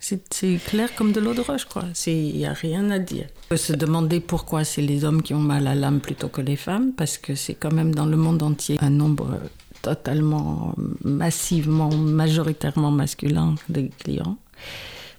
C'est 0.00 0.56
clair 0.66 0.94
comme 0.94 1.12
de 1.12 1.20
l'eau 1.20 1.34
de 1.34 1.40
roche, 1.40 1.64
quoi. 1.64 1.84
Il 2.06 2.36
n'y 2.36 2.46
a 2.46 2.52
rien 2.52 2.90
à 2.90 2.98
dire. 2.98 3.26
On 3.46 3.48
peut 3.50 3.56
se 3.56 3.72
demander 3.72 4.20
pourquoi 4.20 4.64
c'est 4.64 4.82
les 4.82 5.04
hommes 5.04 5.22
qui 5.22 5.34
ont 5.34 5.40
mal 5.40 5.66
à 5.66 5.74
l'âme 5.74 6.00
plutôt 6.00 6.28
que 6.28 6.40
les 6.40 6.56
femmes, 6.56 6.92
parce 6.92 7.18
que 7.18 7.34
c'est 7.34 7.54
quand 7.54 7.72
même 7.72 7.94
dans 7.94 8.06
le 8.06 8.16
monde 8.16 8.42
entier 8.42 8.78
un 8.80 8.90
nombre 8.90 9.38
totalement, 9.82 10.74
massivement, 11.04 11.90
majoritairement 11.90 12.90
masculin 12.90 13.54
des 13.68 13.90
clients. 13.98 14.36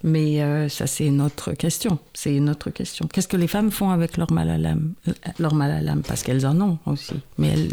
Mais 0.04 0.42
euh, 0.42 0.70
ça, 0.70 0.88
c'est 0.88 1.06
une 1.06 1.22
autre 1.22 1.54
question. 1.54 2.00
C'est 2.14 2.36
une 2.36 2.56
question. 2.56 3.08
Qu'est-ce 3.12 3.28
que 3.28 3.38
les 3.38 3.48
femmes 3.48 3.72
font 3.72 3.90
avec 3.90 4.18
leur 4.18 4.32
mal 4.32 4.50
à 4.50 4.58
l'âme 4.58 4.94
Leur 5.40 5.54
mal 5.54 5.72
à 5.72 5.82
l'âme, 5.82 6.04
parce 6.08 6.24
qu'elles 6.24 6.46
en 6.46 6.60
ont 6.62 6.78
aussi. 6.86 7.16
Mais 7.38 7.50
elles, 7.50 7.72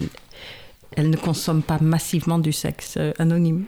elles 0.97 1.11
ne 1.11 1.17
consomment 1.17 1.63
pas 1.63 1.79
massivement 1.81 2.39
du 2.39 2.53
sexe 2.53 2.95
euh, 2.97 3.13
anonyme. 3.19 3.67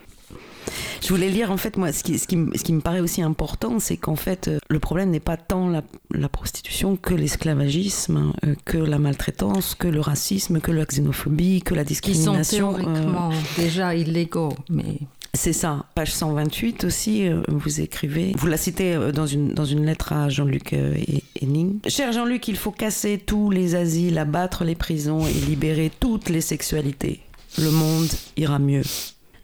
Je 1.03 1.09
voulais 1.09 1.29
lire, 1.29 1.51
en 1.51 1.57
fait, 1.57 1.77
moi, 1.77 1.93
ce 1.93 2.03
qui, 2.03 2.19
ce 2.19 2.27
qui, 2.27 2.37
ce 2.55 2.63
qui 2.63 2.73
me 2.73 2.81
paraît 2.81 3.01
aussi 3.01 3.23
important, 3.23 3.79
c'est 3.79 3.97
qu'en 3.97 4.17
fait, 4.17 4.49
euh, 4.49 4.59
le 4.69 4.79
problème 4.79 5.11
n'est 5.11 5.21
pas 5.21 5.37
tant 5.37 5.69
la, 5.69 5.83
la 6.13 6.29
prostitution 6.29 6.97
que 6.97 7.15
l'esclavagisme, 7.15 8.33
que 8.65 8.79
la 8.79 8.99
maltraitance, 8.99 9.75
que 9.75 9.89
le 9.89 10.01
racisme, 10.01 10.61
que 10.61 10.73
la 10.73 10.85
xénophobie, 10.85 11.63
que 11.63 11.75
la 11.75 11.85
discrimination. 11.85 12.73
Qui 12.75 12.81
sont 12.81 12.85
théoriquement 12.85 13.31
déjà 13.57 13.95
illégaux, 13.95 14.55
mais... 14.69 14.99
C'est 15.35 15.53
ça, 15.53 15.85
page 15.95 16.13
128 16.13 16.85
aussi, 16.85 17.29
euh, 17.29 17.43
vous 17.49 17.81
écrivez, 17.81 18.33
vous 18.37 18.47
la 18.47 18.57
citez 18.57 18.95
euh, 18.95 19.13
dans 19.13 19.27
une, 19.27 19.53
dans 19.53 19.67
une 19.67 19.85
lettre 19.85 20.13
à 20.13 20.29
Jean-Luc 20.29 20.73
euh, 20.73 20.97
Henning. 21.43 21.81
Cher 21.87 22.13
Jean-Luc, 22.13 22.49
il 22.49 22.57
faut 22.57 22.71
casser 22.71 23.23
tous 23.25 23.51
les 23.51 23.75
asiles, 23.75 24.19
abattre 24.19 24.65
les 24.65 24.75
prisons 24.75 25.27
et 25.27 25.33
libérer 25.33 25.93
toutes 26.01 26.31
les 26.31 26.41
sexualités. 26.41 27.21
Le 27.59 27.71
monde 27.71 28.09
ira 28.37 28.59
mieux. 28.59 28.83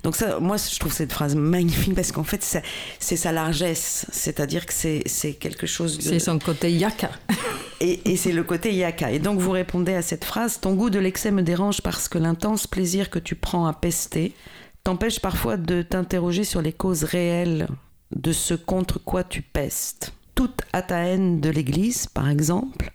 Donc 0.05 0.17
ça, 0.17 0.39
moi, 0.39 0.57
je 0.59 0.79
trouve 0.79 0.93
cette 0.93 1.13
phrase 1.13 1.35
magnifique 1.35 1.95
parce 1.95 2.13
qu'en 2.13 2.25
fait, 2.25 2.63
c'est 2.99 3.17
sa 3.17 3.33
largesse, 3.33 4.07
c'est-à-dire 4.13 4.67
que 4.67 4.73
c'est 4.75 5.33
quelque 5.41 5.67
chose. 5.67 5.97
De... 5.97 6.03
C'est 6.03 6.19
son 6.19 6.39
côté 6.39 6.71
yaka. 6.71 7.11
et, 7.81 8.13
et 8.13 8.17
c'est 8.19 8.33
le 8.33 8.45
côté 8.45 8.73
yaka. 8.75 9.11
Et 9.11 9.19
donc 9.19 9.41
vous 9.41 9.51
répondez 9.51 9.95
à 9.95 10.03
cette 10.03 10.27
phrase 10.27 10.61
ton 10.61 10.75
goût 10.75 10.91
de 10.91 10.99
l'excès 10.99 11.31
me 11.31 11.43
dérange 11.43 11.81
parce 11.81 12.09
que 12.09 12.19
l'intense 12.19 12.67
plaisir 12.67 13.09
que 13.09 13.19
tu 13.19 13.35
prends 13.35 13.67
à 13.67 13.73
pester 13.73 14.35
t'empêche 14.85 15.21
parfois 15.21 15.57
de 15.57 15.81
t'interroger 15.81 16.45
sur 16.45 16.61
les 16.61 16.75
causes 16.75 17.05
réelles 17.05 17.67
de 18.15 18.33
ce 18.33 18.53
contre 18.53 19.03
quoi 19.03 19.25
tu 19.25 19.41
pestes. 19.41 20.13
Toute 20.35 20.61
à 20.75 20.83
ta 20.83 20.99
haine 20.99 21.41
de 21.41 21.49
l'Église, 21.49 22.07
par 22.07 22.29
exemple, 22.29 22.93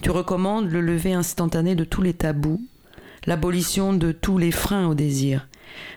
tu 0.00 0.10
recommandes 0.10 0.70
le 0.70 0.80
lever 0.80 1.12
instantané 1.12 1.74
de 1.74 1.84
tous 1.84 2.00
les 2.00 2.14
tabous, 2.14 2.62
l'abolition 3.26 3.92
de 3.92 4.12
tous 4.12 4.38
les 4.38 4.52
freins 4.52 4.86
au 4.86 4.94
désir, 4.94 5.48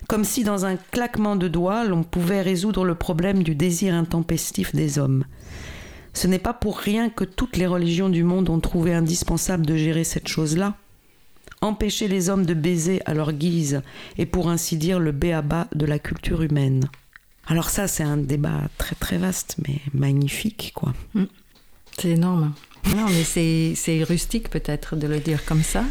comme 0.07 0.23
si 0.23 0.43
dans 0.43 0.65
un 0.65 0.75
claquement 0.75 1.35
de 1.35 1.47
doigts 1.47 1.83
l'on 1.83 2.03
pouvait 2.03 2.41
résoudre 2.41 2.85
le 2.85 2.95
problème 2.95 3.43
du 3.43 3.55
désir 3.55 3.93
intempestif 3.93 4.75
des 4.75 4.99
hommes. 4.99 5.25
Ce 6.13 6.27
n'est 6.27 6.39
pas 6.39 6.53
pour 6.53 6.79
rien 6.79 7.09
que 7.09 7.23
toutes 7.23 7.57
les 7.57 7.67
religions 7.67 8.09
du 8.09 8.23
monde 8.23 8.49
ont 8.49 8.59
trouvé 8.59 8.93
indispensable 8.93 9.65
de 9.65 9.75
gérer 9.75 10.03
cette 10.03 10.27
chose-là 10.27 10.75
empêcher 11.61 12.07
les 12.07 12.29
hommes 12.29 12.45
de 12.45 12.53
baiser 12.53 13.01
à 13.05 13.13
leur 13.13 13.33
guise 13.33 13.81
et 14.17 14.25
pour 14.25 14.49
ainsi 14.49 14.77
dire 14.77 14.99
le 14.99 15.11
béaba 15.11 15.67
de 15.75 15.85
la 15.85 15.99
culture 15.99 16.41
humaine. 16.41 16.89
Alors 17.47 17.69
ça, 17.69 17.87
c'est 17.87 18.03
un 18.03 18.17
débat 18.17 18.61
très 18.77 18.95
très 18.95 19.17
vaste, 19.17 19.55
mais 19.67 19.79
magnifique, 19.93 20.71
quoi. 20.75 20.93
Mm. 21.13 21.23
C'est 21.97 22.11
énorme. 22.11 22.53
Non, 22.95 23.05
mais 23.07 23.23
c'est 23.23 24.03
rustique 24.03 24.49
peut-être 24.49 24.95
de 24.95 25.07
le 25.07 25.19
dire 25.19 25.45
comme 25.45 25.63
ça. 25.63 25.83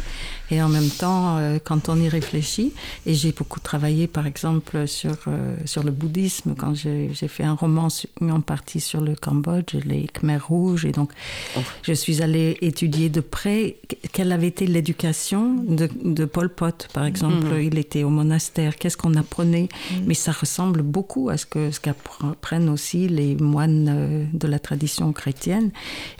Et 0.51 0.61
en 0.63 0.69
même 0.69 0.89
temps, 0.89 1.37
euh, 1.37 1.59
quand 1.63 1.89
on 1.89 2.01
y 2.01 2.09
réfléchit, 2.09 2.73
et 3.05 3.13
j'ai 3.13 3.31
beaucoup 3.31 3.59
travaillé 3.59 4.07
par 4.07 4.25
exemple 4.25 4.87
sur, 4.87 5.15
euh, 5.27 5.55
sur 5.65 5.83
le 5.83 5.91
bouddhisme, 5.91 6.55
quand 6.57 6.73
j'ai 6.73 7.09
fait 7.13 7.43
un 7.43 7.53
roman 7.53 7.89
en 8.21 8.41
partie 8.41 8.79
sur 8.79 9.01
le 9.01 9.15
Cambodge, 9.15 9.75
les 9.85 10.07
Khmers 10.07 10.47
rouges, 10.47 10.85
et 10.85 10.91
donc 10.91 11.11
oh. 11.55 11.59
je 11.83 11.93
suis 11.93 12.23
allée 12.23 12.57
étudier 12.61 13.09
de 13.09 13.21
près 13.21 13.77
quelle 14.11 14.31
avait 14.31 14.47
été 14.47 14.65
l'éducation 14.65 15.53
de, 15.67 15.87
de, 16.03 16.25
Pol 16.25 16.49
Pot, 16.49 16.87
par 16.93 17.05
exemple. 17.05 17.47
Mm-hmm. 17.47 17.67
Il 17.67 17.77
était 17.77 18.03
au 18.03 18.09
monastère, 18.09 18.75
qu'est-ce 18.75 18.97
qu'on 18.97 19.15
apprenait 19.15 19.69
mm. 19.91 19.95
Mais 20.07 20.13
ça 20.15 20.31
ressemble 20.31 20.81
beaucoup 20.81 21.29
à 21.29 21.37
ce 21.37 21.45
qu'apprennent 21.45 21.69
ce 21.71 21.79
qu'apprennent 21.79 22.69
aussi 22.69 23.07
les 23.07 23.35
moines 23.35 23.87
euh, 23.89 24.25
de 24.33 24.47
la 24.47 24.59
tradition 24.59 25.13
chrétienne. 25.13 25.71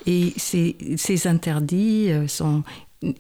Et 0.06 0.34
ces, 0.60 0.98
ces 0.98 1.28
interdits 1.28 2.10
sont 2.28 2.64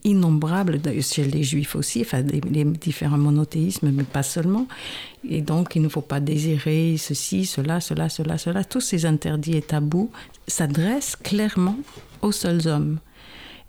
innombrables 0.03 0.81
chez 1.01 1.23
les 1.23 1.43
juifs 1.43 1.75
aussi, 1.75 2.01
enfin 2.01 2.21
les, 2.21 2.65
différents 2.65 3.17
monothéismes, 3.17 3.91
mais 3.91 4.03
pas 4.03 4.23
seulement. 4.23 4.67
Et 5.27 5.41
donc 5.41 5.75
il 5.75 5.81
ne 5.81 5.89
faut 5.89 6.01
pas 6.01 6.19
désirer 6.19 6.95
ceci, 6.97 7.45
cela, 7.45 7.79
cela, 7.79 8.09
cela, 8.09 8.37
cela. 8.37 8.63
Tous 8.63 8.81
ces 8.81 9.05
interdits 9.05 9.55
et 9.55 9.61
tabous 9.61 10.11
s'adressent 10.47 11.15
clairement 11.15 11.77
aux 12.21 12.31
seuls 12.31 12.67
hommes. 12.67 12.99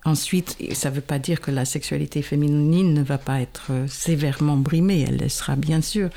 Ensuite, 0.04 0.56
ça 0.72 0.88
ne 0.88 0.94
veut 0.94 1.00
pas 1.02 1.18
dire 1.18 1.42
que 1.42 1.50
la 1.50 1.66
sexualité 1.66 2.22
féminine 2.22 2.94
ne 2.94 3.02
va 3.02 3.18
pas 3.18 3.40
être 3.40 3.66
euh, 3.70 3.86
sévèrement 3.86 4.56
brimée, 4.56 5.04
elle 5.06 5.18
le 5.18 5.28
sera 5.28 5.56
bien 5.56 5.82
sûr, 5.82 6.08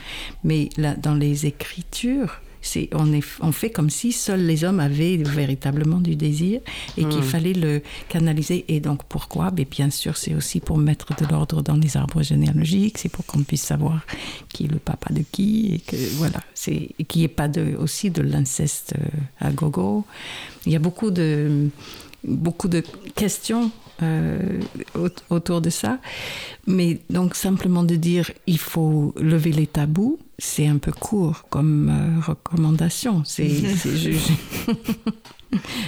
mais 0.45 0.69
dans 0.77 1.15
les 1.15 1.47
écritures, 1.47 2.39
on, 2.94 3.14
est, 3.14 3.23
on 3.41 3.52
fait 3.52 3.69
comme 3.69 3.90
si 3.90 4.11
seuls 4.11 4.45
les 4.45 4.64
hommes 4.64 4.80
avaient 4.80 5.18
véritablement 5.18 5.99
du 5.99 6.15
désir 6.15 6.61
et 6.98 7.06
qu'il 7.06 7.19
hmm. 7.19 7.23
fallait 7.23 7.53
le 7.53 7.81
canaliser. 8.10 8.65
Et 8.68 8.80
donc 8.80 9.03
pourquoi? 9.03 9.52
Ben, 9.52 9.65
Bien 9.69 9.90
sûr, 9.90 10.18
c'est 10.18 10.35
aussi 10.35 10.60
pour 10.60 10.77
mettre 10.77 11.15
de 11.15 11.26
l'ordre 11.26 11.61
dans 11.61 11.76
les 11.76 11.98
arbres 11.98 12.22
généalogiques, 12.22 12.98
c'est 12.99 13.10
pour 13.10 13.26
qu'on 13.26 13.44
puisse 13.44 13.64
savoir 13.64 14.06
qui 14.49 14.65
est 14.65 14.72
le 14.72 14.77
papa 14.77 15.11
de 15.11 15.23
qui, 15.31 15.73
et 15.76 15.80
que 15.80 15.95
voilà, 16.18 16.40
c'est 16.53 16.90
qu'il 17.07 17.22
n'y 17.22 17.26
ait 17.26 17.30
pas 17.30 17.48
de, 17.48 17.76
aussi 17.76 18.11
de 18.11 18.22
l'inceste 18.22 18.94
euh, 18.99 19.48
à 19.48 19.52
gogo. 19.52 20.06
Il 20.65 20.72
y 20.72 20.76
a 20.76 20.80
beaucoup 20.80 21.11
de, 21.11 21.69
beaucoup 22.23 22.68
de 22.68 22.84
questions 23.15 23.72
euh, 24.02 24.60
autour 25.30 25.61
de 25.61 25.69
ça. 25.69 25.99
Mais 26.68 26.99
donc 27.10 27.35
simplement 27.35 27.84
de 27.84 27.95
dire 27.95 28.31
il 28.48 28.57
faut 28.57 29.14
lever 29.18 29.52
les 29.52 29.68
tabous, 29.68 30.19
c'est 30.44 30.68
un 30.68 30.78
peu 30.78 30.91
court 30.91 31.45
comme 31.49 31.90
euh, 31.90 32.20
recommandation. 32.20 33.24
C'est, 33.26 33.48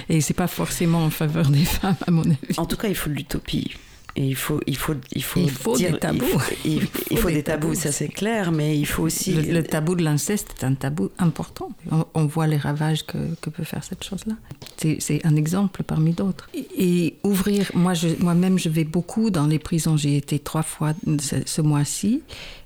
Et 0.08 0.22
c'est 0.22 0.34
pas 0.34 0.46
forcément 0.46 1.04
en 1.04 1.10
faveur 1.10 1.50
des 1.50 1.64
femmes, 1.64 1.96
à 2.06 2.10
mon 2.10 2.22
avis. 2.22 2.38
En 2.56 2.64
tout 2.64 2.76
cas, 2.76 2.88
il 2.88 2.94
faut 2.94 3.10
de 3.10 3.16
l'utopie. 3.16 3.72
Et 4.18 4.28
il 4.28 4.34
faut, 4.34 4.60
il 4.66 4.78
faut, 4.78 4.94
il 5.14 5.22
faut, 5.22 5.40
il 5.40 5.50
faut 5.50 5.76
des 5.76 5.92
tabous. 5.98 6.24
Il 6.64 6.86
faut, 7.18 7.28
des, 7.38 7.42
tabous, 7.42 7.74
ça 7.74 7.92
c'est 7.92 8.08
clair, 8.08 8.50
mais 8.50 8.78
il 8.78 8.86
faut 8.86 9.02
aussi. 9.02 9.34
Le, 9.34 9.62
tabou 9.62 9.94
de 9.94 10.02
l'inceste 10.02 10.54
est 10.56 10.64
un 10.64 10.72
tabou 10.72 11.10
important. 11.18 11.68
On, 12.14 12.24
voit 12.24 12.46
les 12.46 12.56
ravages 12.56 13.04
que, 13.04 13.18
que 13.42 13.50
peut 13.50 13.64
faire 13.64 13.84
cette 13.84 14.02
chose-là. 14.02 14.32
C'est 14.78 15.20
un 15.26 15.36
exemple 15.36 15.82
parmi 15.82 16.12
d'autres. 16.12 16.48
Et, 16.54 17.16
ouvrir, 17.24 17.70
moi, 17.74 17.92
moi-même, 18.18 18.58
je 18.58 18.70
vais 18.70 18.84
beaucoup 18.84 19.28
dans 19.28 19.46
les 19.46 19.58
prisons. 19.58 19.98
J'ai 19.98 20.16
été 20.16 20.38
trois 20.38 20.62
fois 20.62 20.94
ce 21.18 21.60
mois-ci. 21.60 22.22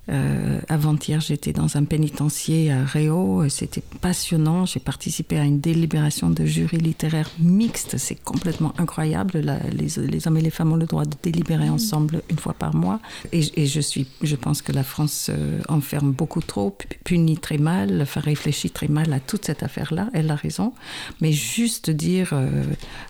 Euh, 0.09 0.59
avant-hier, 0.67 1.21
j'étais 1.21 1.53
dans 1.53 1.77
un 1.77 1.83
pénitencier 1.83 2.71
à 2.71 2.83
Réau. 2.83 3.47
C'était 3.49 3.83
passionnant. 4.01 4.65
J'ai 4.65 4.79
participé 4.79 5.37
à 5.37 5.43
une 5.43 5.59
délibération 5.59 6.29
de 6.29 6.45
jury 6.45 6.77
littéraire 6.77 7.29
mixte. 7.39 7.97
C'est 7.97 8.15
complètement 8.15 8.73
incroyable. 8.77 9.43
les, 9.71 10.27
hommes 10.27 10.37
et 10.37 10.41
les 10.41 10.49
femmes 10.49 10.73
ont 10.73 10.77
le 10.77 10.85
droit 10.85 11.05
de 11.05 11.15
délibérer 11.21 11.69
mmh. 11.69 11.73
ensemble 11.73 12.21
une 12.29 12.39
fois 12.39 12.53
par 12.53 12.75
mois. 12.75 12.99
Et, 13.31 13.41
je, 13.41 13.79
suis, 13.79 14.07
je 14.21 14.35
pense 14.35 14.61
que 14.61 14.71
la 14.71 14.83
France 14.83 15.29
euh, 15.29 15.61
enferme 15.69 16.11
beaucoup 16.11 16.41
trop, 16.41 16.75
punit 17.03 17.37
très 17.37 17.57
mal, 17.57 18.01
enfin, 18.01 18.21
réfléchit 18.21 18.71
très 18.71 18.87
mal 18.87 19.13
à 19.13 19.19
toute 19.19 19.45
cette 19.45 19.63
affaire-là. 19.63 20.09
Elle 20.13 20.29
a 20.31 20.35
raison. 20.35 20.73
Mais 21.21 21.31
juste 21.31 21.89
dire, 21.89 22.29
euh, 22.33 22.63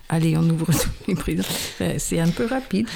allez, 0.09 0.35
on 0.38 0.47
ouvre 0.49 0.68
les 1.07 1.15
prisons, 1.15 1.43
c'est 1.97 2.19
un 2.19 2.30
peu 2.30 2.45
rapide. 2.45 2.88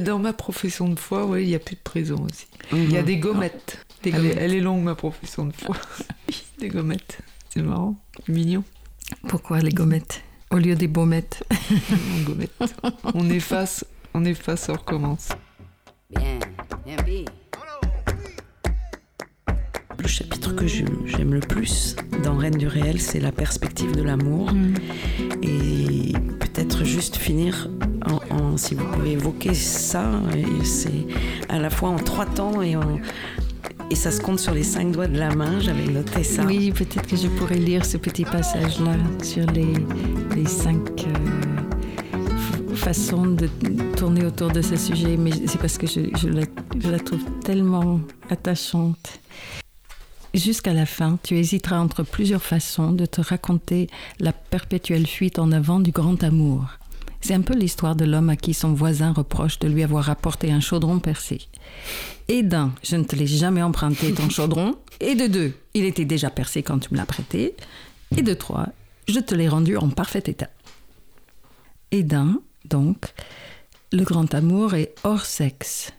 Dans 0.00 0.18
ma 0.18 0.34
profession 0.34 0.88
de 0.88 0.98
foi, 0.98 1.24
oui, 1.24 1.44
il 1.44 1.48
n'y 1.48 1.54
a 1.54 1.58
plus 1.58 1.76
de 1.76 1.80
prison 1.80 2.26
aussi. 2.30 2.46
Il 2.72 2.92
y 2.92 2.98
a 2.98 3.02
des 3.08 3.16
gommettes. 3.16 3.86
Elle, 4.04 4.54
est 4.54 4.60
longue, 4.60 4.82
ma 4.82 4.94
profession 4.94 5.46
de 5.46 5.52
foi. 5.52 5.76
des 6.58 6.68
gommettes. 6.68 7.20
C'est 7.48 7.62
marrant, 7.62 7.96
mignon. 8.28 8.62
Pourquoi 9.28 9.60
les 9.60 9.70
gommettes? 9.70 10.22
Au 10.50 10.58
lieu 10.58 10.74
des 10.74 10.88
baumettes. 10.88 11.42
gommettes. 12.26 12.52
On 13.14 13.30
efface, 13.30 13.82
on 14.12 14.26
efface, 14.26 14.68
on 14.68 14.74
recommence. 14.74 15.30
Bien, 16.10 16.38
bien, 16.84 16.96
bien. 17.02 17.24
Le 19.98 20.06
chapitre 20.06 20.54
que 20.54 20.66
j'aime 20.66 21.34
le 21.34 21.40
plus 21.40 21.96
dans 22.22 22.36
Reine 22.36 22.56
du 22.56 22.66
réel, 22.68 23.00
c'est 23.00 23.20
la 23.20 23.32
perspective 23.32 23.92
de 23.94 24.02
l'amour. 24.02 24.52
Mm. 24.52 24.74
Et 25.42 26.12
peut-être 26.38 26.84
juste 26.84 27.16
finir 27.16 27.68
en, 28.30 28.56
si 28.56 28.74
vous 28.74 28.84
pouvez 28.86 29.12
évoquer 29.12 29.54
ça. 29.54 30.10
C'est 30.64 31.06
à 31.48 31.58
la 31.58 31.70
fois 31.70 31.90
en 31.90 31.96
trois 31.96 32.26
temps 32.26 32.62
et 32.62 32.76
et 33.90 33.94
ça 33.94 34.10
se 34.10 34.20
compte 34.20 34.38
sur 34.38 34.52
les 34.52 34.64
cinq 34.64 34.92
doigts 34.92 35.06
de 35.06 35.18
la 35.18 35.34
main, 35.34 35.60
j'avais 35.60 35.86
noté 35.86 36.22
ça. 36.22 36.44
Oui, 36.44 36.72
peut-être 36.72 37.06
que 37.06 37.16
je 37.16 37.26
pourrais 37.26 37.56
lire 37.56 37.86
ce 37.86 37.96
petit 37.96 38.24
passage-là 38.24 38.94
sur 39.22 39.46
les, 39.46 39.72
les 40.36 40.44
cinq 40.44 41.06
euh, 41.06 42.74
façons 42.74 43.24
de 43.26 43.48
tourner 43.96 44.26
autour 44.26 44.50
de 44.50 44.60
ce 44.60 44.76
sujet, 44.76 45.16
mais 45.16 45.30
c'est 45.46 45.58
parce 45.58 45.78
que 45.78 45.86
je, 45.86 46.00
je, 46.18 46.28
la, 46.28 46.42
je 46.78 46.90
la 46.90 46.98
trouve 46.98 47.24
tellement 47.42 48.00
attachante. 48.28 49.20
Jusqu'à 50.34 50.72
la 50.72 50.86
fin, 50.86 51.18
tu 51.22 51.36
hésiteras 51.36 51.78
entre 51.78 52.02
plusieurs 52.02 52.42
façons 52.42 52.92
de 52.92 53.06
te 53.06 53.20
raconter 53.20 53.88
la 54.20 54.32
perpétuelle 54.32 55.06
fuite 55.06 55.38
en 55.38 55.52
avant 55.52 55.80
du 55.80 55.90
grand 55.90 56.22
amour. 56.22 56.64
C'est 57.20 57.34
un 57.34 57.40
peu 57.40 57.54
l'histoire 57.54 57.96
de 57.96 58.04
l'homme 58.04 58.30
à 58.30 58.36
qui 58.36 58.54
son 58.54 58.72
voisin 58.72 59.12
reproche 59.12 59.58
de 59.58 59.68
lui 59.68 59.82
avoir 59.82 60.08
apporté 60.08 60.52
un 60.52 60.60
chaudron 60.60 61.00
percé. 61.00 61.40
Et 62.28 62.42
d'un, 62.42 62.72
je 62.82 62.96
ne 62.96 63.04
te 63.04 63.16
l'ai 63.16 63.26
jamais 63.26 63.62
emprunté 63.62 64.12
ton 64.12 64.30
chaudron. 64.30 64.76
Et 65.00 65.14
de 65.14 65.26
deux, 65.26 65.52
il 65.74 65.84
était 65.84 66.04
déjà 66.04 66.30
percé 66.30 66.62
quand 66.62 66.78
tu 66.78 66.92
me 66.92 66.96
l'as 66.96 67.06
prêté. 67.06 67.54
Et 68.16 68.22
de 68.22 68.34
trois, 68.34 68.68
je 69.08 69.20
te 69.20 69.34
l'ai 69.34 69.48
rendu 69.48 69.76
en 69.76 69.88
parfait 69.88 70.22
état. 70.26 70.50
Et 71.90 72.02
d'un, 72.02 72.40
donc, 72.66 73.14
le 73.92 74.04
grand 74.04 74.32
amour 74.34 74.74
est 74.74 74.94
hors 75.02 75.24
sexe. 75.24 75.92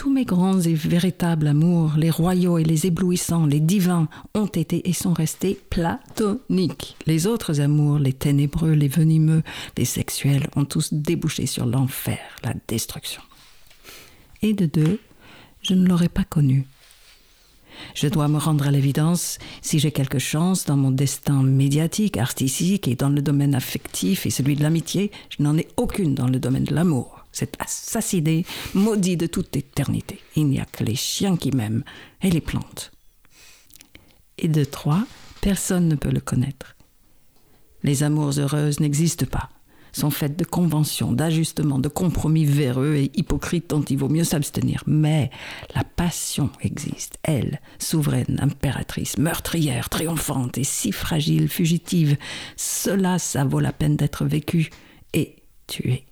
Tous 0.00 0.10
mes 0.10 0.24
grands 0.24 0.58
et 0.62 0.72
véritables 0.72 1.46
amours, 1.46 1.92
les 1.98 2.08
royaux 2.08 2.56
et 2.56 2.64
les 2.64 2.86
éblouissants, 2.86 3.44
les 3.44 3.60
divins, 3.60 4.08
ont 4.34 4.46
été 4.46 4.88
et 4.88 4.94
sont 4.94 5.12
restés 5.12 5.60
platoniques. 5.68 6.96
Les 7.04 7.26
autres 7.26 7.60
amours, 7.60 7.98
les 7.98 8.14
ténébreux, 8.14 8.72
les 8.72 8.88
venimeux, 8.88 9.42
les 9.76 9.84
sexuels, 9.84 10.48
ont 10.56 10.64
tous 10.64 10.94
débouché 10.94 11.44
sur 11.44 11.66
l'enfer, 11.66 12.18
la 12.42 12.54
destruction. 12.66 13.20
Et 14.40 14.54
de 14.54 14.64
deux, 14.64 15.00
je 15.60 15.74
ne 15.74 15.86
l'aurais 15.86 16.08
pas 16.08 16.24
connu. 16.24 16.64
Je 17.94 18.08
dois 18.08 18.28
me 18.28 18.38
rendre 18.38 18.66
à 18.66 18.70
l'évidence, 18.70 19.38
si 19.60 19.78
j'ai 19.78 19.92
quelque 19.92 20.18
chance 20.18 20.64
dans 20.64 20.78
mon 20.78 20.92
destin 20.92 21.42
médiatique, 21.42 22.16
artistique 22.16 22.88
et 22.88 22.96
dans 22.96 23.10
le 23.10 23.20
domaine 23.20 23.54
affectif 23.54 24.24
et 24.24 24.30
celui 24.30 24.56
de 24.56 24.62
l'amitié, 24.62 25.10
je 25.28 25.42
n'en 25.42 25.58
ai 25.58 25.68
aucune 25.76 26.14
dans 26.14 26.28
le 26.28 26.38
domaine 26.38 26.64
de 26.64 26.74
l'amour. 26.74 27.19
C'est 27.32 27.60
assassiné, 27.60 28.44
maudit 28.74 29.16
de 29.16 29.26
toute 29.26 29.56
éternité. 29.56 30.20
Il 30.36 30.48
n'y 30.48 30.60
a 30.60 30.64
que 30.64 30.84
les 30.84 30.96
chiens 30.96 31.36
qui 31.36 31.50
m'aiment 31.50 31.84
et 32.22 32.30
les 32.30 32.40
plantes. 32.40 32.92
Et 34.38 34.48
de 34.48 34.64
trois, 34.64 35.04
personne 35.40 35.88
ne 35.88 35.94
peut 35.94 36.10
le 36.10 36.20
connaître. 36.20 36.76
Les 37.82 38.02
amours 38.02 38.38
heureuses 38.38 38.80
n'existent 38.80 39.26
pas 39.26 39.50
sont 39.92 40.10
faites 40.10 40.38
de 40.38 40.44
conventions, 40.44 41.12
d'ajustements, 41.12 41.78
de 41.78 41.88
compromis 41.88 42.44
véreux 42.44 42.94
et 42.96 43.10
hypocrites 43.14 43.70
dont 43.70 43.82
il 43.82 43.98
vaut 43.98 44.08
mieux 44.08 44.24
s'abstenir. 44.24 44.82
Mais 44.86 45.30
la 45.74 45.84
passion 45.84 46.50
existe, 46.60 47.18
elle, 47.22 47.60
souveraine, 47.78 48.38
impératrice, 48.40 49.18
meurtrière, 49.18 49.88
triomphante 49.88 50.58
et 50.58 50.64
si 50.64 50.92
fragile, 50.92 51.48
fugitive. 51.48 52.16
Cela, 52.56 53.18
ça 53.18 53.44
vaut 53.44 53.60
la 53.60 53.72
peine 53.72 53.96
d'être 53.96 54.24
vécu 54.24 54.70
et 55.12 55.36
tué. 55.66 56.06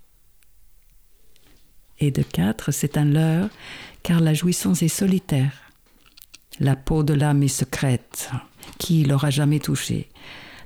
Et 2.01 2.11
de 2.11 2.23
quatre, 2.23 2.71
c'est 2.71 2.97
un 2.97 3.05
leurre, 3.05 3.51
car 4.03 4.21
la 4.21 4.35
jouissance 4.35 4.83
est 4.83 4.89
solitaire. 4.89 5.53
La 6.61 6.77
peau 6.77 7.03
de 7.03 7.15
l'âme 7.15 7.43
est 7.43 7.49
secrète. 7.49 8.31
Qui 8.79 9.05
l'aura 9.05 9.31
jamais 9.31 9.61
touchée 9.61 10.09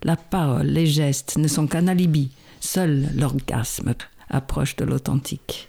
La 0.02 0.16
parole, 0.16 0.66
les 0.66 0.86
gestes 0.86 1.36
ne 1.38 1.48
sont 1.48 1.66
qu'un 1.66 1.88
alibi 1.88 2.32
Seul 2.60 3.09
l'orgasme 3.16 3.94
approche 4.28 4.76
de 4.76 4.84
l'authentique, 4.84 5.68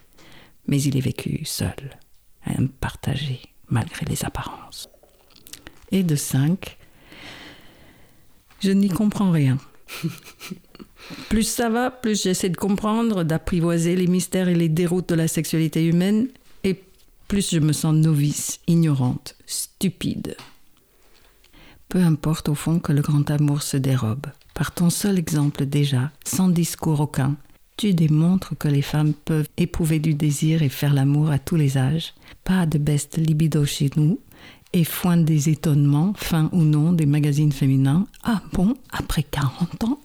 mais 0.68 0.82
il 0.82 0.96
est 0.96 1.02
vécu 1.02 1.44
seul, 1.44 1.98
partagé, 2.80 3.42
malgré 3.68 4.06
les 4.06 4.24
apparences. 4.24 4.90
Et 5.92 6.04
de 6.04 6.16
cinq, 6.16 6.78
je 8.60 8.70
n'y 8.70 8.90
comprends 8.90 9.32
rien. 9.32 9.58
plus 11.30 11.44
ça 11.44 11.70
va, 11.70 11.92
plus 11.92 12.24
j'essaie 12.24 12.50
de 12.50 12.58
comprendre, 12.58 13.24
d'apprivoiser 13.24 13.96
les 13.96 14.08
mystères 14.08 14.50
et 14.50 14.56
les 14.56 14.70
déroutes 14.70 15.10
de 15.10 15.16
la 15.16 15.28
sexualité 15.28 15.86
humaine, 15.86 16.28
et 16.64 16.82
plus 17.28 17.52
je 17.52 17.60
me 17.60 17.74
sens 17.74 17.94
novice, 17.94 18.60
ignorante, 18.68 19.36
stupide. 19.46 20.36
Peu 21.90 22.00
importe 22.00 22.50
au 22.50 22.56
fond 22.56 22.80
que 22.80 22.92
le 22.92 23.02
grand 23.02 23.30
amour 23.30 23.62
se 23.62 23.78
dérobe. 23.78 24.26
Par 24.54 24.72
ton 24.72 24.90
seul 24.90 25.20
exemple 25.20 25.66
déjà, 25.66 26.12
sans 26.26 26.50
discours 26.50 27.00
aucun, 27.00 27.36
tu 27.78 27.94
démontres 27.94 28.58
que 28.58 28.68
les 28.68 28.82
femmes 28.82 29.14
peuvent 29.14 29.50
éprouver 29.58 30.00
du 30.00 30.14
désir 30.14 30.62
et 30.62 30.70
faire 30.70 30.94
l'amour 30.94 31.32
à 31.32 31.40
tous 31.40 31.56
les 31.56 31.78
âges. 31.78 32.14
Pas 32.44 32.66
de 32.66 32.78
best 32.78 33.18
libido 33.18 33.66
chez 33.66 33.90
nous. 33.96 34.20
Et 34.76 34.84
foin 34.84 35.18
des 35.18 35.50
étonnements, 35.50 36.14
fin 36.16 36.50
ou 36.52 36.64
non, 36.64 36.94
des 36.94 37.06
magazines 37.06 37.52
féminins. 37.52 38.08
Ah 38.24 38.42
bon, 38.54 38.76
après 38.92 39.22
40 39.22 39.84
ans? 39.84 40.00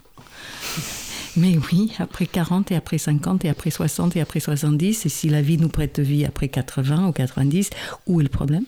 Mais 1.39 1.57
oui, 1.57 1.93
après 1.99 2.27
40 2.27 2.73
et 2.73 2.77
après 2.77 2.99
50 2.99 3.47
et 3.47 3.49
après 3.49 3.71
60 3.71 4.17
et 4.17 4.21
après 4.21 4.41
70, 4.41 5.07
et 5.07 5.09
si 5.09 5.29
la 5.31 5.41
vie 5.41 5.57
nous 5.57 5.69
prête 5.69 6.01
vie 6.01 6.27
après 6.27 6.49
80 6.49 7.09
ou 7.09 7.13
90, 7.13 7.71
où 8.07 8.21
est 8.21 8.25
le 8.25 8.29
problème? 8.29 8.65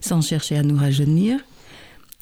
Sans 0.00 0.20
chercher 0.20 0.58
à 0.58 0.62
nous 0.62 0.76
rajeunir, 0.76 1.38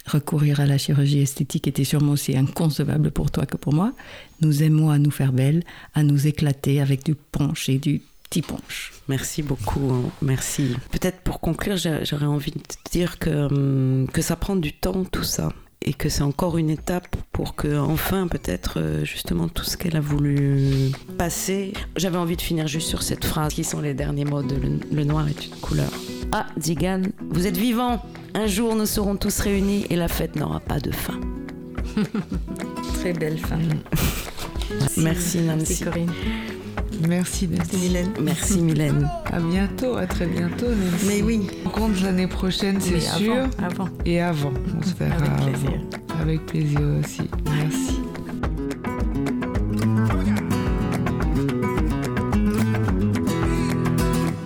recourir 0.07 0.61
à 0.61 0.67
la 0.67 0.79
chirurgie 0.79 1.21
esthétique 1.21 1.67
était 1.67 1.85
sûrement 1.85 2.13
aussi 2.13 2.37
inconcevable 2.37 3.11
pour 3.11 3.31
toi 3.31 3.45
que 3.47 3.57
pour 3.57 3.73
moi. 3.73 3.93
Nous 4.41 4.63
aimons 4.63 4.91
à 4.91 4.99
nous 4.99 5.11
faire 5.11 5.33
belle, 5.33 5.65
à 5.95 6.05
nous 6.05 6.27
éclater 6.27 6.81
avec 6.81 7.05
du 7.05 7.15
punch 7.15 7.69
et 7.69 7.79
du 7.79 8.03
petit 8.29 8.43
punch. 8.43 8.93
Merci 9.09 9.43
beaucoup, 9.43 10.11
merci. 10.23 10.77
Peut-être 10.91 11.21
pour 11.21 11.41
conclure, 11.41 11.77
j'aurais 11.77 12.27
envie 12.27 12.53
de 12.53 12.61
dire 12.91 13.19
que, 13.19 13.31
hum, 13.31 14.07
que 14.13 14.23
ça 14.23 14.37
prend 14.37 14.57
du 14.57 14.73
temps 14.73 15.05
tout 15.05 15.25
ça 15.25 15.53
et 15.83 15.95
que 15.95 16.09
c'est 16.09 16.23
encore 16.23 16.59
une 16.59 16.71
étape 16.71 17.17
pour 17.33 17.55
que 17.55 17.79
enfin 17.79 18.27
peut-être 18.27 18.81
euh, 18.81 19.05
justement 19.05 19.49
tout 19.49 19.65
ce 19.65 19.77
qu'elle 19.77 19.97
a 19.97 20.01
voulu 20.01 20.91
passer. 21.17 21.73
J'avais 21.97 22.19
envie 22.19 22.37
de 22.37 22.43
finir 22.43 22.67
juste 22.67 22.89
sur 22.89 23.03
cette 23.03 23.25
phrase 23.25 23.55
qui 23.55 23.65
sont 23.65 23.81
les 23.81 23.95
derniers 23.95 24.25
mots 24.25 24.43
de 24.43 24.57
le 24.57 25.05
noir 25.05 25.29
est 25.29 25.47
une 25.47 25.55
couleur. 25.57 25.91
Ah, 26.33 26.47
Zigan, 26.61 27.03
vous 27.31 27.47
êtes 27.47 27.57
vivant 27.57 28.05
Un 28.35 28.47
jour, 28.47 28.75
nous 28.75 28.87
serons 28.87 29.17
tous 29.17 29.39
réunis 29.41 29.87
et 29.89 29.97
la 29.97 30.09
fête 30.09 30.37
n'aura 30.37 30.61
pas 30.61 30.81
de 30.81 30.91
fin. 30.91 31.21
Très 32.95 33.13
belle 33.13 33.39
fin. 33.39 33.59
Merci, 34.99 35.41
Nancy. 35.41 35.85
Corinne. 35.85 36.13
Merci, 37.09 37.49
Merci 37.49 37.77
Mylène. 37.77 38.11
Merci 38.21 38.59
Mylène. 38.61 39.09
À 39.33 39.41
bientôt, 39.41 39.97
à 39.97 40.07
très 40.07 40.27
bientôt. 40.27 40.67
Mais 41.07 41.23
oui. 41.23 41.47
On 41.65 41.71
compte 41.71 42.01
l'année 42.03 42.27
prochaine, 42.27 42.81
c'est 42.81 43.01
sûr. 43.01 43.47
Avant, 43.59 43.89
Et 44.05 44.21
avant, 44.21 44.53
on 44.79 44.83
se 44.83 44.95
verra. 44.95 45.17
Avec 45.17 45.37
plaisir. 45.37 45.81
Avec 46.21 46.47
plaisir 46.47 46.81
aussi. 47.01 47.23
Merci. 47.45 48.01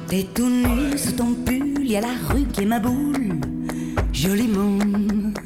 T'es 0.08 0.26
tout 0.34 0.48
nu 0.48 0.98
sous 0.98 1.12
ton 1.12 1.32
pull, 1.32 1.86
y 1.86 1.96
a 1.96 2.02
la 2.02 2.14
rue 2.28 2.44
qui 2.44 2.62
est 2.62 2.66
ma 2.66 2.78
boule, 2.78 3.40
joli 4.12 4.46
monde. 4.46 5.38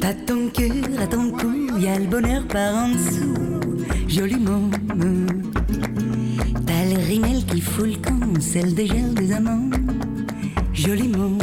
T'as 0.00 0.14
ton 0.14 0.48
cœur 0.48 0.72
à 1.00 1.06
ton 1.06 1.30
cou, 1.30 1.78
y 1.78 1.86
a 1.86 1.98
le 1.98 2.06
bonheur 2.06 2.42
par 2.48 2.74
en 2.74 2.88
dessous, 2.88 3.34
joli 4.08 4.36
monde. 6.88 6.94
T'as 6.94 6.94
le 6.94 7.06
rimel 7.06 7.44
qui 7.44 7.60
fout 7.60 7.86
le 7.86 7.96
camp, 7.96 8.40
celle 8.40 8.74
des 8.74 8.86
gels 8.86 9.14
des 9.14 9.32
amants, 9.32 9.70
joli 10.72 11.08
monde. 11.08 11.42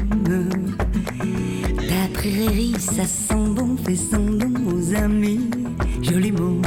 Ta 1.77 2.19
prairie, 2.19 2.75
ça 2.79 3.05
sent 3.05 3.49
bon, 3.55 3.75
fait 3.77 3.95
son 3.95 4.25
don 4.31 4.53
aux 4.67 4.95
amis, 4.95 5.49
joli 6.01 6.31
monde. 6.31 6.65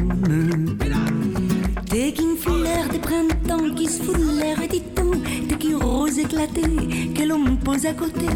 T'es 1.91 2.13
qu'une 2.13 2.37
fleur 2.37 2.89
des 2.91 2.99
printemps 2.99 3.75
qui 3.75 3.87
se 3.87 4.03
fout 4.03 4.17
l'air 4.39 4.61
et 4.63 4.69
dit-on 4.69 5.11
T'es 5.49 5.57
qu'une 5.57 5.77
rose 5.77 6.19
éclatée 6.19 7.13
que 7.15 7.23
l'on 7.27 7.57
pose 7.57 7.87
à 7.87 7.95
côté 7.95 8.27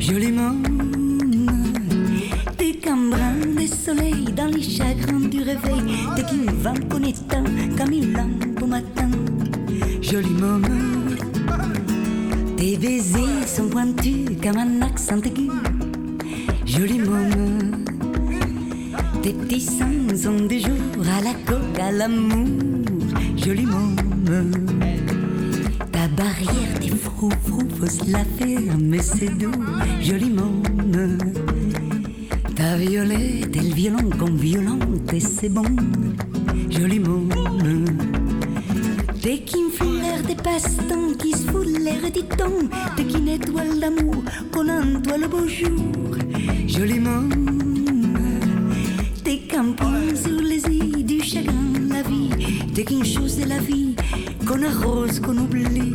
Joliment 0.00 0.56
T'es 2.56 2.72
qu'un 2.72 2.96
brin 2.96 3.34
de 3.60 3.66
soleil 3.66 4.24
dans 4.34 4.46
les 4.46 4.62
chagrins 4.62 5.28
du 5.28 5.40
réveil 5.40 5.98
T'es 6.16 6.22
qu'une 6.22 6.48
femme 6.62 6.88
connaissant 6.88 7.25
comme 7.25 7.25
sont 13.46 13.68
pointus 13.68 14.28
comme 14.42 14.58
un 14.58 14.82
accent 14.82 15.20
aigu 15.20 15.48
Joliment 16.64 17.30
tes 19.26 19.32
petits 19.32 19.60
seins 19.60 20.16
sont 20.16 20.46
des 20.46 20.60
jours 20.60 21.04
à 21.18 21.20
la 21.20 21.34
coque, 21.34 21.80
à 21.80 21.90
l'amour, 21.90 22.46
joli 23.36 23.66
môme. 23.66 24.52
Ta 25.90 26.06
barrière, 26.06 26.78
tes 26.80 26.90
froufrous, 26.90 27.68
faut 27.76 27.86
se 27.86 28.08
la 28.08 28.24
faire, 28.38 28.78
mais 28.78 29.02
c'est 29.02 29.36
doux, 29.36 29.50
joli 30.00 30.30
môme. 30.30 31.18
Ta 32.54 32.76
violette 32.76 33.56
et 33.56 33.60
le 33.60 33.74
violon 33.74 34.10
qu'on 34.16 34.32
violente, 34.32 35.12
et 35.12 35.18
c'est 35.18 35.48
bon, 35.48 35.74
joli 36.70 37.00
môme. 37.00 37.28
T'es 39.20 39.38
qu'une 39.38 39.72
fleur 39.72 40.22
des 40.24 40.36
passe-temps 40.36 41.14
qui 41.18 41.32
se 41.32 41.50
fout 41.50 41.66
l'air 41.66 42.12
dit 42.14 42.22
ton 42.38 42.68
entoile 45.06 45.20
le 45.20 45.28
beau 45.28 45.46
jour, 45.46 46.16
joli 46.66 46.98
môme. 46.98 47.30
T'es 49.22 49.38
qu'un 49.38 49.74
sur 50.14 50.40
les 50.42 50.64
îles 50.66 51.04
du 51.04 51.20
chagrin, 51.20 51.72
la 51.88 52.02
vie. 52.02 52.30
T'es 52.74 52.84
qu'une 52.84 53.04
chose 53.04 53.36
de 53.36 53.48
la 53.48 53.58
vie 53.58 53.94
qu'on 54.46 54.62
arrose, 54.62 55.20
qu'on 55.20 55.36
oublie. 55.36 55.92